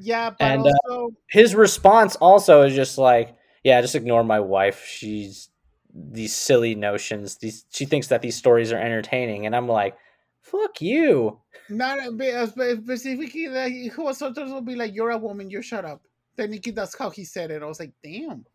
Yeah, 0.00 0.30
but 0.30 0.42
And, 0.44 0.66
uh, 0.66 1.08
His 1.30 1.54
response 1.54 2.16
also 2.16 2.62
is 2.62 2.74
just 2.74 2.98
like, 2.98 3.36
"Yeah, 3.64 3.80
just 3.80 3.94
ignore 3.94 4.24
my 4.24 4.40
wife. 4.40 4.84
She's 4.84 5.50
these 5.94 6.34
silly 6.36 6.74
notions. 6.74 7.36
These 7.38 7.66
she 7.70 7.84
thinks 7.84 8.08
that 8.08 8.22
these 8.22 8.36
stories 8.36 8.72
are 8.72 8.78
entertaining." 8.78 9.46
And 9.46 9.54
I'm 9.56 9.68
like, 9.68 9.96
"Fuck 10.42 10.80
you." 10.80 11.40
not 11.68 11.98
uh, 12.00 12.46
spe- 12.46 12.82
specifically, 12.82 13.48
like, 13.48 13.72
who 13.92 14.04
was 14.04 14.18
sometimes 14.18 14.52
will 14.52 14.60
be 14.60 14.76
like, 14.76 14.94
"You're 14.94 15.10
a 15.10 15.18
woman, 15.18 15.50
you 15.50 15.62
shut 15.62 15.84
up." 15.84 16.02
Then 16.36 16.52
he, 16.52 16.58
that's 16.70 16.96
how 16.96 17.10
he 17.10 17.24
said 17.24 17.50
it. 17.50 17.62
I 17.62 17.66
was 17.66 17.80
like, 17.80 17.92
"Damn." 18.02 18.46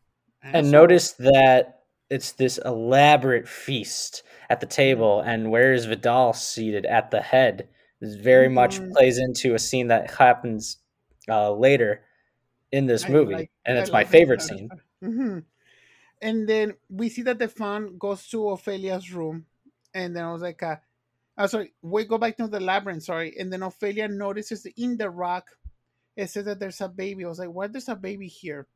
And 0.44 0.72
notice 0.72 1.14
that 1.14 1.84
it's 2.10 2.34
this 2.34 2.60
elaborate 2.64 3.48
feast 3.48 4.24
at 4.50 4.60
the 4.60 4.68
table, 4.68 5.22
and 5.22 5.50
where 5.52 5.74
is 5.74 5.86
Vidal 5.86 6.34
seated 6.34 6.86
at 6.86 7.10
the 7.12 7.22
head? 7.22 7.70
This 8.00 8.16
very 8.16 8.50
much 8.50 8.80
Mhm. 8.80 8.92
plays 8.92 9.18
into 9.18 9.56
a 9.56 9.60
scene 9.60 9.88
that 9.88 10.12
happens 10.12 10.78
uh, 11.28 11.52
later 11.52 12.06
in 12.72 12.86
this 12.86 13.06
I 13.06 13.10
movie, 13.10 13.34
like- 13.34 13.52
and 13.66 13.78
I 13.78 13.82
it's 13.82 13.92
my 13.92 14.04
favorite 14.04 14.42
scene. 14.42 14.70
hmm 15.02 15.40
And 16.22 16.48
then 16.48 16.76
we 16.90 17.10
see 17.10 17.24
that 17.24 17.40
the 17.40 17.48
fawn 17.48 17.98
goes 17.98 18.28
to 18.30 18.50
Ophelia's 18.50 19.12
room, 19.12 19.46
and 19.94 20.16
then 20.16 20.24
I 20.24 20.32
was 20.32 20.42
like, 20.42 20.62
uh, 20.62 20.78
oh, 21.38 21.48
sorry, 21.48 21.74
we 21.82 22.06
go 22.06 22.18
back 22.18 22.38
to 22.38 22.48
the 22.48 22.60
labyrinth, 22.60 23.04
sorry. 23.04 23.36
And 23.38 23.52
then 23.52 23.64
Ophelia 23.64 24.08
notices 24.08 24.66
in 24.78 24.98
the 24.98 25.10
rock, 25.10 25.50
it 26.16 26.30
says 26.30 26.46
that 26.46 26.60
there's 26.60 26.82
a 26.82 26.90
baby. 26.90 27.26
I 27.26 27.30
was 27.30 27.40
like, 27.40 27.50
why 27.50 27.68
there's 27.68 27.90
a 27.90 27.96
baby 27.96 28.28
here? 28.28 28.68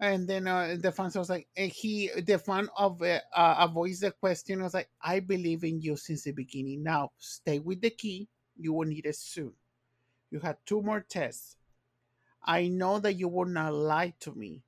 And 0.00 0.26
then 0.26 0.48
uh, 0.48 0.76
the 0.80 0.90
fawn 0.90 1.12
was 1.14 1.30
like, 1.30 1.46
and 1.56 1.70
he, 1.70 2.10
the 2.26 2.36
fawn 2.36 2.68
of 2.76 3.00
uh, 3.02 3.20
uh, 3.36 3.54
avoids 3.60 4.00
the 4.00 4.10
question. 4.10 4.60
Was 4.60 4.74
like, 4.74 4.88
I 5.00 5.20
believe 5.20 5.62
in 5.62 5.80
you 5.80 5.96
since 5.96 6.24
the 6.24 6.32
beginning. 6.32 6.82
Now 6.82 7.12
stay 7.18 7.60
with 7.60 7.80
the 7.80 7.90
key. 7.90 8.28
You 8.58 8.72
will 8.72 8.88
need 8.88 9.06
it 9.06 9.14
soon. 9.14 9.52
You 10.32 10.40
had 10.40 10.56
two 10.66 10.82
more 10.82 11.04
tests. 11.08 11.56
I 12.44 12.66
know 12.66 12.98
that 12.98 13.14
you 13.14 13.28
will 13.28 13.46
not 13.46 13.74
lie 13.74 14.14
to 14.20 14.34
me. 14.34 14.62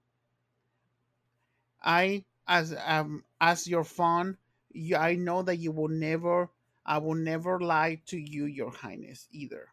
I, 1.83 2.25
as 2.47 2.77
um, 2.87 3.25
as 3.41 3.67
your 3.67 3.85
you, 4.71 4.97
I 4.97 5.17
know 5.17 5.43
that 5.43 5.57
you 5.57 5.73
will 5.73 5.89
never, 5.89 6.49
I 6.87 6.99
will 6.99 7.15
never 7.15 7.61
lie 7.61 8.01
to 8.07 8.19
you, 8.19 8.47
Your 8.47 8.71
Highness, 8.71 9.29
either. 9.31 9.69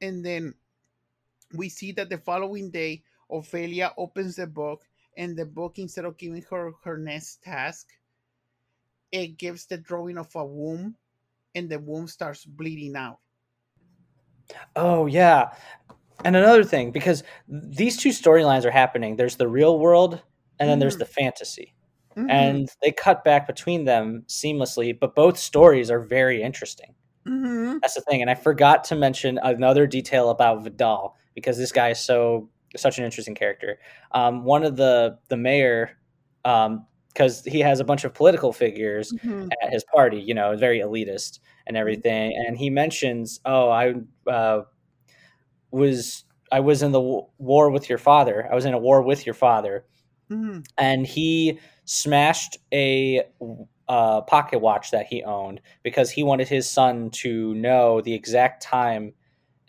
And 0.00 0.24
then 0.24 0.54
we 1.54 1.68
see 1.68 1.92
that 1.92 2.08
the 2.10 2.18
following 2.18 2.70
day, 2.70 3.02
Ophelia 3.30 3.92
opens 3.96 4.36
the 4.36 4.46
book, 4.46 4.84
and 5.16 5.36
the 5.36 5.46
book, 5.46 5.78
instead 5.78 6.04
of 6.04 6.16
giving 6.18 6.42
her 6.50 6.72
her 6.84 6.98
next 6.98 7.42
task, 7.42 7.88
it 9.12 9.38
gives 9.38 9.66
the 9.66 9.78
drawing 9.78 10.18
of 10.18 10.34
a 10.34 10.44
womb, 10.44 10.96
and 11.54 11.70
the 11.70 11.78
womb 11.78 12.06
starts 12.08 12.44
bleeding 12.44 12.96
out. 12.96 13.20
Oh 14.74 15.06
yeah. 15.06 15.54
And 16.24 16.36
another 16.36 16.64
thing, 16.64 16.90
because 16.90 17.22
these 17.48 17.96
two 17.96 18.08
storylines 18.10 18.64
are 18.64 18.70
happening. 18.70 19.16
There's 19.16 19.36
the 19.36 19.48
real 19.48 19.78
world 19.78 20.22
and 20.58 20.68
then 20.68 20.78
there's 20.78 20.96
Mhm. 20.96 21.00
the 21.00 21.04
fantasy. 21.06 21.75
Mhm, 22.16 22.28
And 22.28 22.68
they 22.82 22.92
cut 22.92 23.24
back 23.24 23.46
between 23.46 23.84
them 23.84 24.24
seamlessly, 24.28 24.98
but 24.98 25.14
both 25.14 25.38
stories 25.38 25.90
are 25.90 26.00
very 26.00 26.42
interesting. 26.42 26.94
mhm, 27.24 27.80
That's 27.82 27.94
the 27.94 28.00
thing. 28.02 28.20
And 28.22 28.30
I 28.30 28.34
forgot 28.34 28.84
to 28.84 28.96
mention 28.96 29.38
another 29.42 29.86
detail 29.86 30.30
about 30.30 30.64
Vidal 30.64 31.16
because 31.34 31.58
this 31.58 31.72
guy 31.72 31.90
is 31.90 32.00
so 32.00 32.50
such 32.76 32.98
an 32.98 33.04
interesting 33.04 33.34
character. 33.34 33.78
Um, 34.12 34.44
one 34.44 34.64
of 34.64 34.76
the 34.76 35.18
the 35.28 35.36
mayor, 35.36 35.98
um, 36.44 36.86
because 37.08 37.44
he 37.44 37.60
has 37.60 37.80
a 37.80 37.84
bunch 37.84 38.04
of 38.04 38.14
political 38.14 38.52
figures 38.52 39.14
mhm, 39.22 39.56
at 39.62 39.72
his 39.72 39.84
party, 39.94 40.20
you 40.20 40.34
know, 40.34 40.56
very 40.56 40.80
elitist 40.80 41.40
and 41.66 41.76
everything. 41.76 42.32
And 42.46 42.56
he 42.58 42.70
mentions, 42.70 43.40
"Oh, 43.44 43.70
I 43.70 43.94
uh, 44.30 44.62
was 45.70 46.24
I 46.52 46.60
was 46.60 46.82
in 46.82 46.92
the 46.92 47.00
war 47.38 47.70
with 47.70 47.88
your 47.88 47.98
father. 47.98 48.48
I 48.50 48.54
was 48.54 48.64
in 48.64 48.74
a 48.74 48.78
war 48.78 49.02
with 49.02 49.26
your 49.26 49.34
father." 49.34 49.86
mhm. 50.28 50.66
and 50.78 51.06
he 51.06 51.60
smashed 51.86 52.58
a 52.72 53.22
a 53.88 54.20
pocket 54.22 54.58
watch 54.58 54.90
that 54.90 55.06
he 55.06 55.22
owned 55.22 55.60
because 55.82 56.10
he 56.10 56.24
wanted 56.24 56.48
his 56.48 56.68
son 56.68 57.08
to 57.10 57.54
know 57.54 58.00
the 58.00 58.12
exact 58.12 58.62
time 58.62 59.12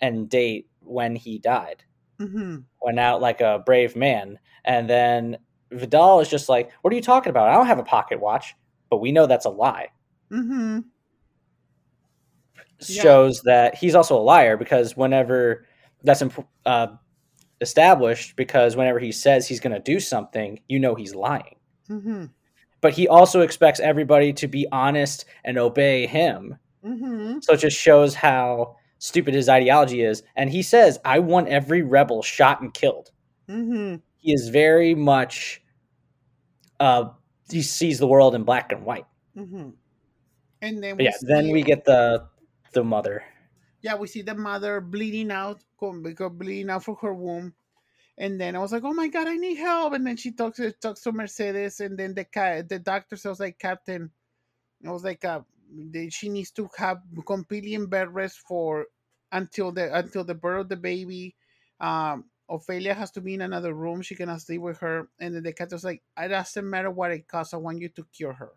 and 0.01 0.29
date 0.29 0.67
when 0.81 1.15
he 1.15 1.37
died. 1.37 1.83
Mm-hmm. 2.19 2.57
Went 2.81 2.99
out 2.99 3.21
like 3.21 3.41
a 3.41 3.61
brave 3.65 3.95
man. 3.95 4.39
And 4.65 4.89
then 4.89 5.37
Vidal 5.71 6.19
is 6.19 6.29
just 6.29 6.49
like, 6.49 6.71
What 6.81 6.91
are 6.91 6.95
you 6.95 7.01
talking 7.01 7.29
about? 7.29 7.49
I 7.49 7.53
don't 7.53 7.67
have 7.67 7.79
a 7.79 7.83
pocket 7.83 8.19
watch. 8.19 8.55
But 8.89 8.97
we 8.97 9.11
know 9.11 9.27
that's 9.27 9.45
a 9.45 9.49
lie. 9.49 9.89
Mm-hmm. 10.31 10.79
Yeah. 12.87 13.01
Shows 13.01 13.41
that 13.41 13.75
he's 13.75 13.95
also 13.95 14.17
a 14.17 14.21
liar 14.21 14.55
because 14.55 14.95
whenever 14.95 15.65
that's 16.03 16.21
imp- 16.21 16.47
uh, 16.65 16.87
established, 17.59 18.35
because 18.35 18.75
whenever 18.75 18.99
he 18.99 19.11
says 19.11 19.47
he's 19.47 19.59
going 19.59 19.73
to 19.73 19.79
do 19.79 19.99
something, 19.99 20.59
you 20.67 20.79
know 20.79 20.95
he's 20.95 21.13
lying. 21.13 21.56
Mm-hmm. 21.89 22.25
But 22.81 22.93
he 22.93 23.07
also 23.07 23.41
expects 23.41 23.79
everybody 23.79 24.33
to 24.33 24.47
be 24.47 24.67
honest 24.71 25.25
and 25.43 25.57
obey 25.57 26.07
him. 26.07 26.57
Mm-hmm. 26.85 27.39
So 27.41 27.53
it 27.53 27.57
just 27.57 27.77
shows 27.77 28.13
how 28.13 28.75
stupid 28.99 29.33
his 29.33 29.49
ideology 29.49 30.01
is. 30.01 30.23
And 30.35 30.49
he 30.49 30.61
says, 30.61 30.99
I 31.03 31.19
want 31.19 31.47
every 31.49 31.81
rebel 31.81 32.21
shot 32.21 32.61
and 32.61 32.73
killed. 32.73 33.11
Mm-hmm. 33.49 33.95
He 34.17 34.33
is 34.33 34.49
very 34.49 34.93
much, 34.95 35.61
uh, 36.79 37.09
he 37.49 37.61
sees 37.61 37.99
the 37.99 38.07
world 38.07 38.35
in 38.35 38.43
black 38.43 38.71
and 38.71 38.83
white. 38.85 39.05
Mm-hmm. 39.35 39.69
And 40.61 40.83
then 40.83 40.97
But 40.97 41.05
yeah, 41.05 41.11
then 41.21 41.51
we 41.51 41.61
get 41.63 41.85
the 41.85 42.27
the 42.73 42.83
mother. 42.83 43.23
yeah, 43.81 43.95
we 43.95 44.07
see 44.07 44.21
the 44.21 44.35
mother 44.35 44.81
bleeding 44.81 45.31
out, 45.31 45.61
bleeding 45.79 46.69
out 46.69 46.83
from 46.83 46.97
her 47.01 47.13
womb. 47.13 47.53
And 48.17 48.41
then 48.41 48.55
I 48.55 48.59
was 48.59 48.71
like, 48.71 48.83
"Oh 48.83 48.93
my 48.93 49.07
god, 49.09 49.27
I 49.27 49.35
need 49.35 49.55
help!" 49.57 49.93
And 49.93 50.05
then 50.05 50.17
she 50.17 50.31
talks 50.31 50.57
to 50.57 50.71
talks 50.71 51.01
to 51.01 51.11
Mercedes, 51.11 51.79
and 51.79 51.97
then 51.97 52.13
the 52.15 52.25
the 52.67 52.79
doctor 52.79 53.15
says 53.15 53.39
like, 53.39 53.59
"Captain," 53.59 54.11
I 54.85 54.91
was 54.91 55.03
like, 55.03 55.23
uh, 55.23 55.41
"She 56.09 56.29
needs 56.29 56.51
to 56.51 56.69
have 56.77 57.01
completely 57.25 57.77
bed 57.85 58.13
rest 58.13 58.39
for 58.39 58.87
until 59.31 59.71
the 59.71 59.95
until 59.95 60.23
the 60.23 60.35
birth 60.35 60.61
of 60.61 60.69
the 60.69 60.77
baby." 60.77 61.35
Um, 61.79 62.25
Ophelia 62.49 62.93
has 62.93 63.11
to 63.11 63.21
be 63.21 63.33
in 63.35 63.41
another 63.41 63.73
room. 63.73 64.01
She 64.01 64.15
cannot 64.15 64.41
stay 64.41 64.57
with 64.57 64.79
her. 64.79 65.09
And 65.19 65.35
then 65.35 65.43
the 65.43 65.53
cat 65.53 65.71
was 65.71 65.83
like, 65.83 66.01
"It 66.17 66.29
doesn't 66.29 66.69
matter 66.69 66.89
what 66.89 67.11
it 67.11 67.27
costs. 67.27 67.53
I 67.53 67.57
want 67.57 67.81
you 67.81 67.89
to 67.89 68.05
cure 68.05 68.33
her." 68.33 68.53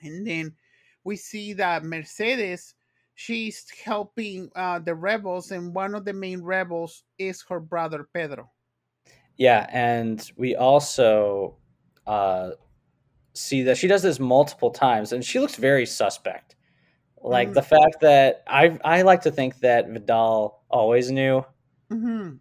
And 0.00 0.26
then 0.26 0.56
we 1.02 1.16
see 1.16 1.52
that 1.54 1.84
Mercedes 1.84 2.74
she's 3.14 3.68
helping 3.70 4.50
uh, 4.56 4.78
the 4.80 4.94
rebels, 4.94 5.50
and 5.50 5.74
one 5.74 5.94
of 5.94 6.04
the 6.04 6.12
main 6.12 6.42
rebels 6.42 7.04
is 7.18 7.42
her 7.48 7.60
brother 7.60 8.08
Pedro. 8.12 8.50
Yeah, 9.36 9.66
and 9.70 10.30
we 10.36 10.54
also 10.56 11.56
uh, 12.06 12.52
see 13.34 13.62
that 13.64 13.78
she 13.78 13.88
does 13.88 14.02
this 14.02 14.20
multiple 14.20 14.70
times, 14.70 15.12
and 15.12 15.24
she 15.24 15.40
looks 15.40 15.56
very 15.56 15.86
suspect. 15.86 16.56
Like 17.22 17.52
Mm. 17.52 17.54
the 17.54 17.62
fact 17.62 18.00
that 18.02 18.44
I 18.46 18.78
I 18.84 19.02
like 19.02 19.22
to 19.22 19.32
think 19.32 19.60
that 19.60 19.88
Vidal 19.88 20.62
always 20.70 21.10
knew 21.10 21.44
Mm-hmm. 21.90 22.36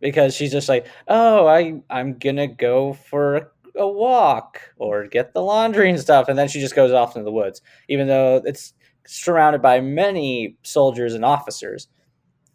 because 0.00 0.34
she's 0.34 0.52
just 0.52 0.68
like, 0.68 0.86
oh, 1.08 1.46
I 1.46 1.80
I'm 1.90 2.18
gonna 2.18 2.46
go 2.48 2.92
for 2.92 3.52
a 3.76 3.88
walk 3.88 4.60
or 4.76 5.06
get 5.06 5.32
the 5.32 5.42
laundry 5.42 5.90
and 5.90 6.00
stuff, 6.00 6.28
and 6.28 6.38
then 6.38 6.48
she 6.48 6.60
just 6.60 6.74
goes 6.74 6.92
off 6.92 7.16
into 7.16 7.24
the 7.24 7.32
woods, 7.32 7.62
even 7.88 8.06
though 8.08 8.42
it's 8.44 8.74
surrounded 9.06 9.62
by 9.62 9.80
many 9.80 10.56
soldiers 10.62 11.14
and 11.14 11.24
officers. 11.24 11.88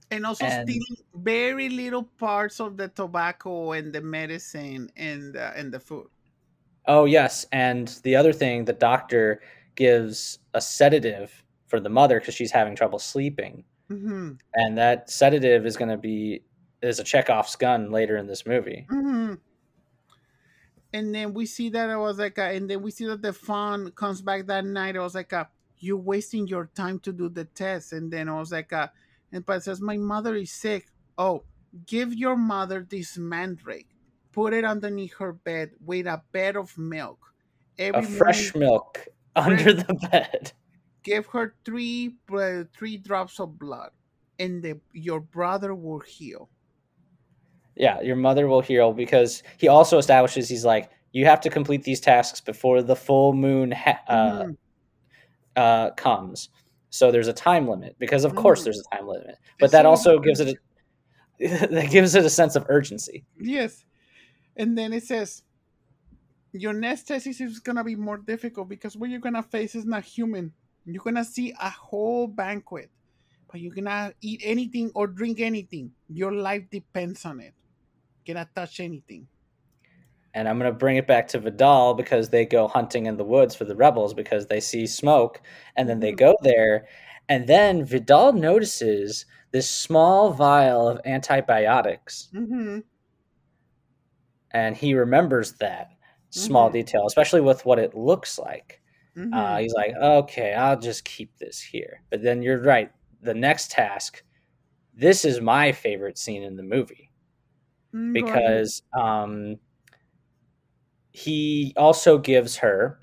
And 0.10 0.26
also 0.26 0.46
And- 0.46 0.68
stealing 0.70 0.98
very 1.16 1.70
little 1.70 2.04
parts 2.04 2.60
of 2.62 2.78
the 2.78 2.88
tobacco 2.88 3.74
and 3.74 3.92
the 3.92 4.02
medicine 4.02 4.90
and 4.96 5.36
uh, 5.36 5.52
and 5.56 5.74
the 5.74 5.80
food. 5.80 6.08
Oh 6.86 7.04
yes, 7.04 7.46
and 7.52 7.90
the 8.04 8.16
other 8.16 8.32
thing, 8.32 8.64
the 8.64 8.72
doctor 8.72 9.42
gives 9.76 10.40
a 10.54 10.62
sedative 10.62 11.44
for 11.68 11.82
the 11.82 11.90
mother 11.90 12.20
because 12.22 12.34
she's 12.34 12.52
having 12.52 12.76
trouble 12.76 13.00
sleeping, 13.00 13.66
Mm-hmm. 13.92 14.32
and 14.54 14.78
that 14.78 15.10
sedative 15.10 15.66
is 15.66 15.76
going 15.76 15.92
to 15.92 15.98
be 15.98 16.42
is 16.82 17.00
a 17.00 17.04
Chekhov's 17.04 17.58
gun 17.58 17.92
later 17.92 18.16
in 18.16 18.28
this 18.28 18.46
movie. 18.46 18.86
Mm-hmm. 18.90 19.34
And 20.94 21.14
then 21.14 21.34
we 21.34 21.46
see 21.46 21.70
that 21.70 21.90
it 21.90 21.98
was 21.98 22.18
like, 22.18 22.38
a, 22.38 22.44
and 22.56 22.70
then 22.70 22.82
we 22.82 22.92
see 22.92 23.06
that 23.08 23.22
the 23.22 23.34
fawn 23.34 23.92
comes 23.92 24.22
back 24.22 24.46
that 24.48 24.64
night. 24.66 24.96
It 24.96 25.00
was 25.00 25.16
like, 25.16 25.34
a, 25.34 25.50
"You're 25.80 25.98
wasting 25.98 26.48
your 26.48 26.68
time 26.68 27.00
to 27.02 27.14
do 27.14 27.30
the 27.30 27.46
test." 27.46 27.94
And 27.94 28.12
then 28.12 28.30
I 28.30 28.40
was 28.40 28.52
like, 28.52 28.72
a, 28.72 28.92
and 29.32 29.46
but 29.46 29.64
says, 29.64 29.82
"My 29.82 29.98
mother 29.98 30.36
is 30.36 30.52
sick." 30.52 30.90
Oh, 31.18 31.46
give 31.86 32.14
your 32.14 32.36
mother 32.38 32.86
this 32.88 33.18
mandrake. 33.18 33.96
Put 34.32 34.54
it 34.54 34.64
underneath 34.66 35.16
her 35.16 35.34
bed 35.34 35.72
with 35.80 36.06
a 36.08 36.24
bed 36.32 36.56
of 36.56 36.78
milk. 36.78 37.34
Every 37.78 38.02
A 38.02 38.08
fresh 38.08 38.54
morning, 38.54 38.56
milk 38.56 39.10
under 39.36 39.74
the 39.74 39.94
bed. 39.94 40.54
give 41.04 41.26
her 41.28 41.56
three 41.66 42.18
uh, 42.32 42.64
three 42.74 42.98
drops 42.98 43.40
of 43.40 43.58
blood, 43.58 43.92
and 44.38 44.62
the, 44.64 44.82
your 44.94 45.20
brother 45.20 45.74
will 45.74 46.00
heal. 46.02 46.50
Yeah, 47.76 48.02
your 48.02 48.16
mother 48.16 48.48
will 48.48 48.62
heal 48.62 48.94
because 48.94 49.44
he 49.58 49.68
also 49.68 49.98
establishes 49.98 50.50
he's 50.50 50.66
like 50.66 50.92
you 51.12 51.26
have 51.26 51.42
to 51.42 51.50
complete 51.50 51.84
these 51.84 52.00
tasks 52.00 52.42
before 52.42 52.82
the 52.82 52.96
full 52.96 53.34
moon 53.34 53.72
ha- 53.72 54.02
uh, 54.08 54.46
Mhm. 54.46 54.58
Uh, 55.58 55.92
comes. 55.92 56.50
So 56.90 57.12
there's 57.12 57.28
a 57.28 57.34
time 57.34 57.68
limit 57.68 57.96
because 58.00 58.24
of 58.24 58.34
course 58.36 58.62
Mhm. 58.62 58.64
there's 58.66 58.80
a 58.80 58.96
time 58.96 59.08
limit, 59.08 59.36
but 59.60 59.72
that 59.72 59.86
also 59.86 60.20
gives 60.20 60.40
it 60.40 60.58
a, 61.40 61.68
that 61.68 61.90
gives 61.92 62.16
it 62.16 62.24
a 62.24 62.30
sense 62.30 62.56
of 62.56 62.66
urgency. 62.70 63.26
Yes. 63.40 63.84
And 64.56 64.78
then 64.78 64.94
it 64.94 65.04
says 65.04 65.44
your 66.54 66.74
next 66.74 67.04
test 67.04 67.28
is 67.28 67.60
gonna 67.60 67.84
be 67.84 67.96
more 67.96 68.18
difficult 68.18 68.70
because 68.70 68.96
what 68.96 69.10
you're 69.10 69.20
gonna 69.20 69.44
face 69.44 69.76
is 69.76 69.86
not 69.86 70.04
human. 70.06 70.54
You're 70.86 71.04
gonna 71.04 71.26
see 71.26 71.54
a 71.60 71.70
whole 71.70 72.28
banquet, 72.28 72.90
but 73.52 73.60
you 73.60 73.72
cannot 73.72 74.14
eat 74.22 74.42
anything 74.44 74.92
or 74.96 75.08
drink 75.08 75.42
anything. 75.42 75.92
Your 76.08 76.32
life 76.32 76.70
depends 76.72 77.26
on 77.26 77.42
it. 77.42 77.54
Cannot 78.26 78.56
touch 78.56 78.80
anything. 78.80 79.28
And 80.38 80.48
I'm 80.48 80.60
going 80.60 80.72
to 80.72 80.78
bring 80.78 80.98
it 80.98 81.08
back 81.08 81.28
to 81.30 81.40
Vidal 81.40 81.96
because 81.96 82.30
they 82.30 82.46
go 82.46 82.68
hunting 82.68 83.08
in 83.08 83.18
the 83.18 83.24
woods 83.24 83.56
for 83.56 83.66
the 83.66 83.76
rebels 83.76 84.14
because 84.14 84.46
they 84.46 84.60
see 84.60 84.86
smoke 84.86 85.42
and 85.76 85.90
then 85.90 86.00
they 86.00 86.12
Mhm. 86.12 86.18
go 86.18 86.36
there. 86.44 86.88
And 87.28 87.48
then 87.48 87.84
Vidal 87.84 88.34
notices 88.34 89.26
this 89.52 89.68
small 89.68 90.32
vial 90.32 90.88
of 90.88 91.02
antibiotics 91.06 92.30
Mm-hmm. 92.34 92.80
and 94.52 94.78
he 94.78 94.94
remembers 94.94 95.54
that 95.54 95.90
small 96.30 96.70
Mhm. 96.70 96.74
detail, 96.74 97.08
especially 97.08 97.42
with 97.42 97.66
what 97.66 97.80
it 97.80 97.96
looks 97.96 98.38
like. 98.38 98.80
Mm-hmm. 99.18 99.34
Uh, 99.34 99.58
he's 99.58 99.74
like, 99.74 99.96
okay, 99.96 100.54
I'll 100.54 100.80
just 100.80 101.04
keep 101.04 101.36
this 101.38 101.60
here. 101.60 102.04
But 102.12 102.22
then 102.22 102.44
you're 102.44 102.62
right. 102.62 102.92
The 103.22 103.34
next 103.34 103.72
task, 103.72 104.24
this 104.94 105.26
is 105.26 105.42
my 105.42 105.72
favorite 105.72 106.20
scene 106.20 106.44
in 106.44 106.58
the 106.58 106.64
movie 106.64 107.10
Mm, 107.94 108.14
because 108.14 108.82
um, 108.94 109.58
he 111.18 111.74
also 111.76 112.20
gives 112.20 112.58
her 112.58 113.00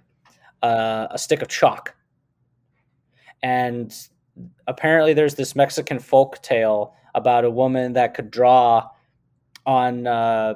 uh, 0.63 1.09
a 1.11 1.19
stick 1.19 1.43
of 1.43 1.49
chalk. 1.49 1.97
And 3.43 3.93
apparently, 4.69 5.15
there's 5.15 5.35
this 5.35 5.57
Mexican 5.57 5.99
folk 5.99 6.41
tale 6.41 6.95
about 7.17 7.45
a 7.45 7.51
woman 7.51 7.95
that 7.95 8.15
could 8.15 8.31
draw 8.31 8.89
on 9.67 10.07
uh, 10.07 10.55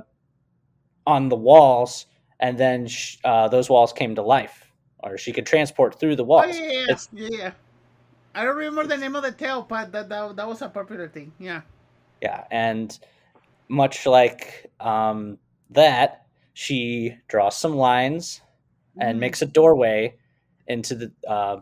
on 1.05 1.29
the 1.29 1.37
walls, 1.37 2.07
and 2.39 2.57
then 2.57 2.87
sh- 2.87 3.17
uh, 3.25 3.49
those 3.49 3.69
walls 3.69 3.93
came 3.93 4.15
to 4.15 4.23
life, 4.23 4.71
or 5.01 5.19
she 5.19 5.33
could 5.33 5.45
transport 5.45 5.99
through 5.99 6.15
the 6.15 6.23
Oh, 6.23 6.27
walls. 6.27 6.57
yeah, 6.57 6.71
yeah, 6.71 6.85
yeah. 6.89 6.97
Yeah, 7.13 7.39
yeah. 7.39 7.53
I 8.37 8.45
don't 8.45 8.57
remember 8.57 8.87
the 8.87 8.99
name 8.99 9.17
of 9.17 9.25
the 9.25 9.33
tale, 9.33 9.67
but 9.69 9.91
that, 9.91 10.09
that, 10.09 10.37
that 10.37 10.47
was 10.47 10.63
a 10.63 10.69
popular 10.69 11.09
thing. 11.09 11.33
Yeah. 11.41 11.63
Yeah, 12.23 12.45
and 12.53 12.97
much 13.69 14.07
like 14.07 14.71
um, 14.79 15.39
that, 15.71 16.28
she 16.59 17.15
draws 17.29 17.57
some 17.57 17.77
lines 17.77 18.41
and 19.01 19.17
Mhm. 19.17 19.21
makes 19.21 19.43
a 19.43 19.47
doorway 19.47 20.19
into 20.67 20.97
the 20.97 21.13
uh, 21.29 21.61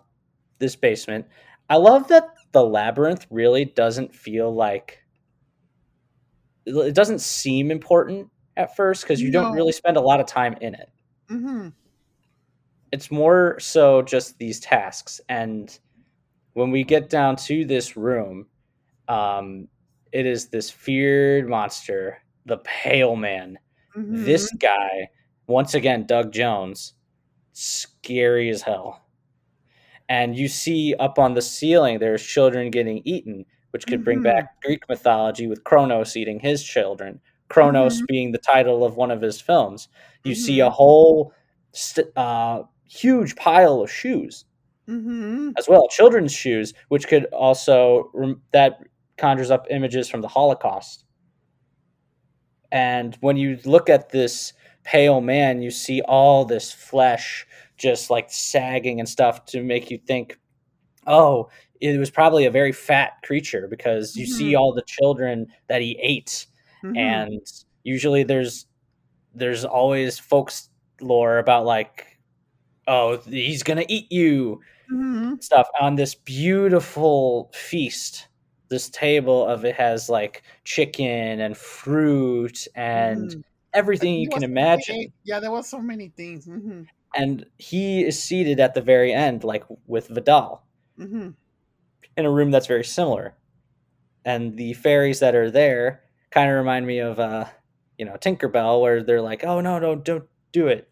this 0.58 0.76
basement. 0.76 1.26
I 1.68 1.76
love 1.76 2.08
that 2.08 2.34
the 2.52 2.64
labyrinth 2.64 3.26
really 3.30 3.66
doesn't 3.66 4.14
feel 4.14 4.54
like 4.54 5.00
it 6.66 6.94
doesn't 6.94 7.20
seem 7.20 7.70
important 7.70 8.28
at 8.56 8.74
first 8.74 9.02
because 9.02 9.20
you 9.20 9.30
don't 9.30 9.52
really 9.52 9.72
spend 9.72 9.96
a 9.96 10.00
lot 10.00 10.20
of 10.20 10.26
time 10.26 10.54
in 10.60 10.74
it. 10.74 10.90
Mhm. 11.30 11.74
It's 12.92 13.10
more 13.10 13.58
so 13.60 14.02
just 14.02 14.38
these 14.38 14.60
tasks, 14.60 15.20
and 15.28 15.76
when 16.54 16.70
we 16.70 16.84
get 16.84 17.10
down 17.10 17.36
to 17.36 17.64
this 17.64 17.96
room, 17.96 18.48
um, 19.08 19.68
it 20.12 20.26
is 20.26 20.48
this 20.48 20.70
feared 20.70 21.48
monster, 21.48 22.22
the 22.46 22.58
Pale 22.58 23.16
Man. 23.16 23.58
This 23.96 24.52
Mhm. 24.52 24.60
guy, 24.60 25.10
once 25.48 25.74
again, 25.74 26.06
Doug 26.06 26.32
Jones, 26.32 26.94
scary 27.52 28.50
as 28.50 28.62
hell. 28.62 29.02
And 30.08 30.36
you 30.36 30.48
see 30.48 30.94
up 30.98 31.18
on 31.18 31.34
the 31.34 31.42
ceiling, 31.42 31.98
there's 31.98 32.22
children 32.24 32.70
getting 32.70 33.02
eaten, 33.04 33.44
which 33.70 33.86
could 33.86 34.04
bring 34.04 34.20
Mhm. 34.20 34.24
back 34.24 34.60
Greek 34.62 34.88
mythology 34.88 35.46
with 35.46 35.64
Kronos 35.64 36.16
eating 36.16 36.38
his 36.40 36.62
children. 36.62 37.20
Cronos 37.48 38.02
Mhm. 38.02 38.06
being 38.08 38.32
the 38.32 38.38
title 38.38 38.84
of 38.84 38.96
one 38.96 39.10
of 39.10 39.22
his 39.22 39.40
films. 39.40 39.88
You 40.24 40.34
see 40.34 40.58
Mhm. 40.58 40.66
a 40.66 40.70
whole 40.70 41.32
st- 41.72 42.08
uh, 42.16 42.64
huge 42.84 43.34
pile 43.36 43.80
of 43.80 43.90
shoes 43.90 44.44
Mm-hmm. 44.88 45.50
as 45.58 45.68
well, 45.68 45.88
children's 45.88 46.32
shoes, 46.32 46.74
which 46.88 47.08
could 47.08 47.24
also 47.26 48.10
rem- 48.14 48.42
that 48.52 48.80
conjures 49.16 49.50
up 49.50 49.66
images 49.70 50.08
from 50.08 50.20
the 50.20 50.28
Holocaust. 50.28 51.04
And 52.72 53.16
when 53.20 53.36
you 53.36 53.58
look 53.64 53.88
at 53.88 54.10
this 54.10 54.52
pale 54.84 55.20
man, 55.20 55.62
you 55.62 55.70
see 55.70 56.02
all 56.02 56.44
this 56.44 56.72
flesh 56.72 57.46
just 57.76 58.10
like 58.10 58.30
sagging 58.30 59.00
and 59.00 59.08
stuff 59.08 59.44
to 59.46 59.62
make 59.62 59.90
you 59.90 59.98
think, 59.98 60.38
oh, 61.06 61.48
it 61.80 61.98
was 61.98 62.10
probably 62.10 62.46
a 62.46 62.50
very 62.50 62.72
fat 62.72 63.12
creature 63.24 63.68
because 63.68 64.16
you 64.16 64.26
see 64.26 64.54
all 64.56 64.72
the 64.74 64.82
children 64.86 65.46
that 65.68 65.82
he 65.82 65.98
ate 66.02 66.46
Mhm. 66.84 66.96
and 66.96 67.42
usually 67.84 68.22
there's 68.24 68.66
there's 69.34 69.64
always 69.64 70.18
folks 70.18 70.70
lore 71.00 71.38
about 71.38 71.64
like 71.66 72.18
oh 72.88 73.18
he's 73.18 73.62
gonna 73.62 73.84
eat 73.88 74.10
you 74.12 74.60
Mhm. 74.92 75.42
stuff 75.42 75.68
on 75.80 75.96
this 75.96 76.14
beautiful 76.14 77.50
feast 77.54 78.28
this 78.68 78.88
table 78.90 79.46
of 79.46 79.64
it 79.64 79.74
has 79.76 80.08
like 80.08 80.42
chicken 80.64 81.40
and 81.40 81.56
fruit 81.56 82.66
and 82.74 83.30
Mhm. 83.30 83.42
everything 83.74 84.14
you 84.14 84.28
can 84.28 84.42
imagine 84.42 84.96
big. 84.98 85.12
Yeah, 85.24 85.40
there 85.40 85.50
was 85.52 85.68
so 85.68 85.78
many 85.80 86.08
things. 86.16 86.46
Mm-hmm. 86.46 86.82
and 87.14 87.46
he 87.58 88.04
is 88.04 88.22
seated 88.22 88.60
at 88.60 88.74
the 88.74 88.82
very 88.82 89.12
end 89.12 89.44
like 89.44 89.64
with 89.86 90.08
vidal 90.08 90.64
Mm-hmm. 90.98 91.30
in 92.16 92.24
a 92.26 92.30
room 92.30 92.50
that's 92.50 92.66
very 92.66 92.84
similar. 92.84 93.36
And 94.24 94.56
the 94.56 94.72
fairies 94.74 95.20
that 95.20 95.34
are 95.34 95.50
there 95.50 96.02
kind 96.30 96.50
of 96.50 96.56
remind 96.56 96.86
me 96.86 96.98
of 96.98 97.18
uh, 97.20 97.46
you 97.98 98.04
know, 98.04 98.14
Tinkerbell 98.14 98.80
where 98.82 99.02
they're 99.02 99.22
like, 99.22 99.44
"Oh 99.44 99.60
no, 99.60 99.78
no, 99.78 99.94
don't 99.94 100.24
do 100.52 100.66
it." 100.66 100.88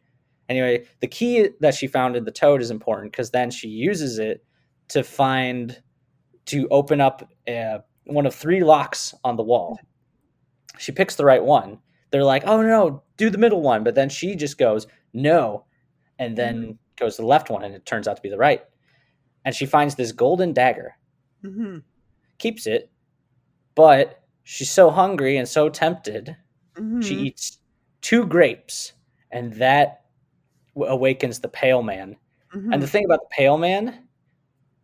Anyway, 0.49 0.85
the 1.01 1.07
key 1.09 1.49
that 1.61 1.75
she 1.75 1.87
found 1.87 2.17
in 2.17 2.25
the 2.25 2.31
toad 2.31 2.63
is 2.63 2.71
important 2.71 3.13
because 3.13 3.31
then 3.31 3.51
she 3.51 3.69
uses 3.69 4.19
it 4.19 4.45
to 4.89 5.03
find 5.03 5.83
to 6.47 6.69
open 6.71 7.01
up 7.01 7.29
uh, 7.49 7.79
one 8.05 8.27
of 8.27 8.35
three 8.35 8.63
locks 8.63 9.15
on 9.25 9.37
the 9.37 9.43
wall. 9.43 9.79
She 10.79 10.93
picks 10.93 11.17
the 11.17 11.25
right 11.25 11.43
one. 11.43 11.79
They're 12.11 12.25
like, 12.25 12.45
"Oh 12.47 12.63
no, 12.63 13.03
do 13.17 13.31
the 13.31 13.39
middle 13.39 13.61
one," 13.63 13.85
but 13.85 13.95
then 13.95 14.09
she 14.09 14.35
just 14.37 14.59
goes, 14.59 14.87
"No," 15.13 15.65
and 16.19 16.37
then 16.37 16.79
goes 16.97 17.17
to 17.17 17.23
the 17.23 17.29
left 17.29 17.51
one, 17.51 17.63
and 17.65 17.75
it 17.75 17.87
turns 17.87 18.07
out 18.09 18.17
to 18.17 18.23
be 18.23 18.29
the 18.31 18.39
right. 18.39 18.63
And 19.45 19.55
she 19.55 19.67
finds 19.67 19.95
this 19.95 20.13
golden 20.13 20.53
dagger 20.53 20.95
Mm-hmm. 21.45 21.79
keeps 22.39 22.67
it, 22.67 22.91
but 23.75 24.23
she's 24.45 24.71
so 24.71 24.91
hungry 24.91 25.37
and 25.37 25.49
so 25.49 25.69
tempted, 25.69 26.37
Mm-hmm. 26.77 27.01
she 27.03 27.15
eats 27.17 27.59
two 28.01 28.27
grapes, 28.27 28.93
and 29.31 29.53
that 29.55 30.05
w- 30.75 30.93
awakens 30.93 31.41
the 31.41 31.49
pale 31.49 31.83
man. 31.83 32.17
Mm-hmm. 32.55 32.73
And 32.73 32.83
the 32.83 32.87
thing 32.87 33.05
about 33.05 33.21
the 33.21 33.35
pale 33.37 33.59
man, 33.59 34.09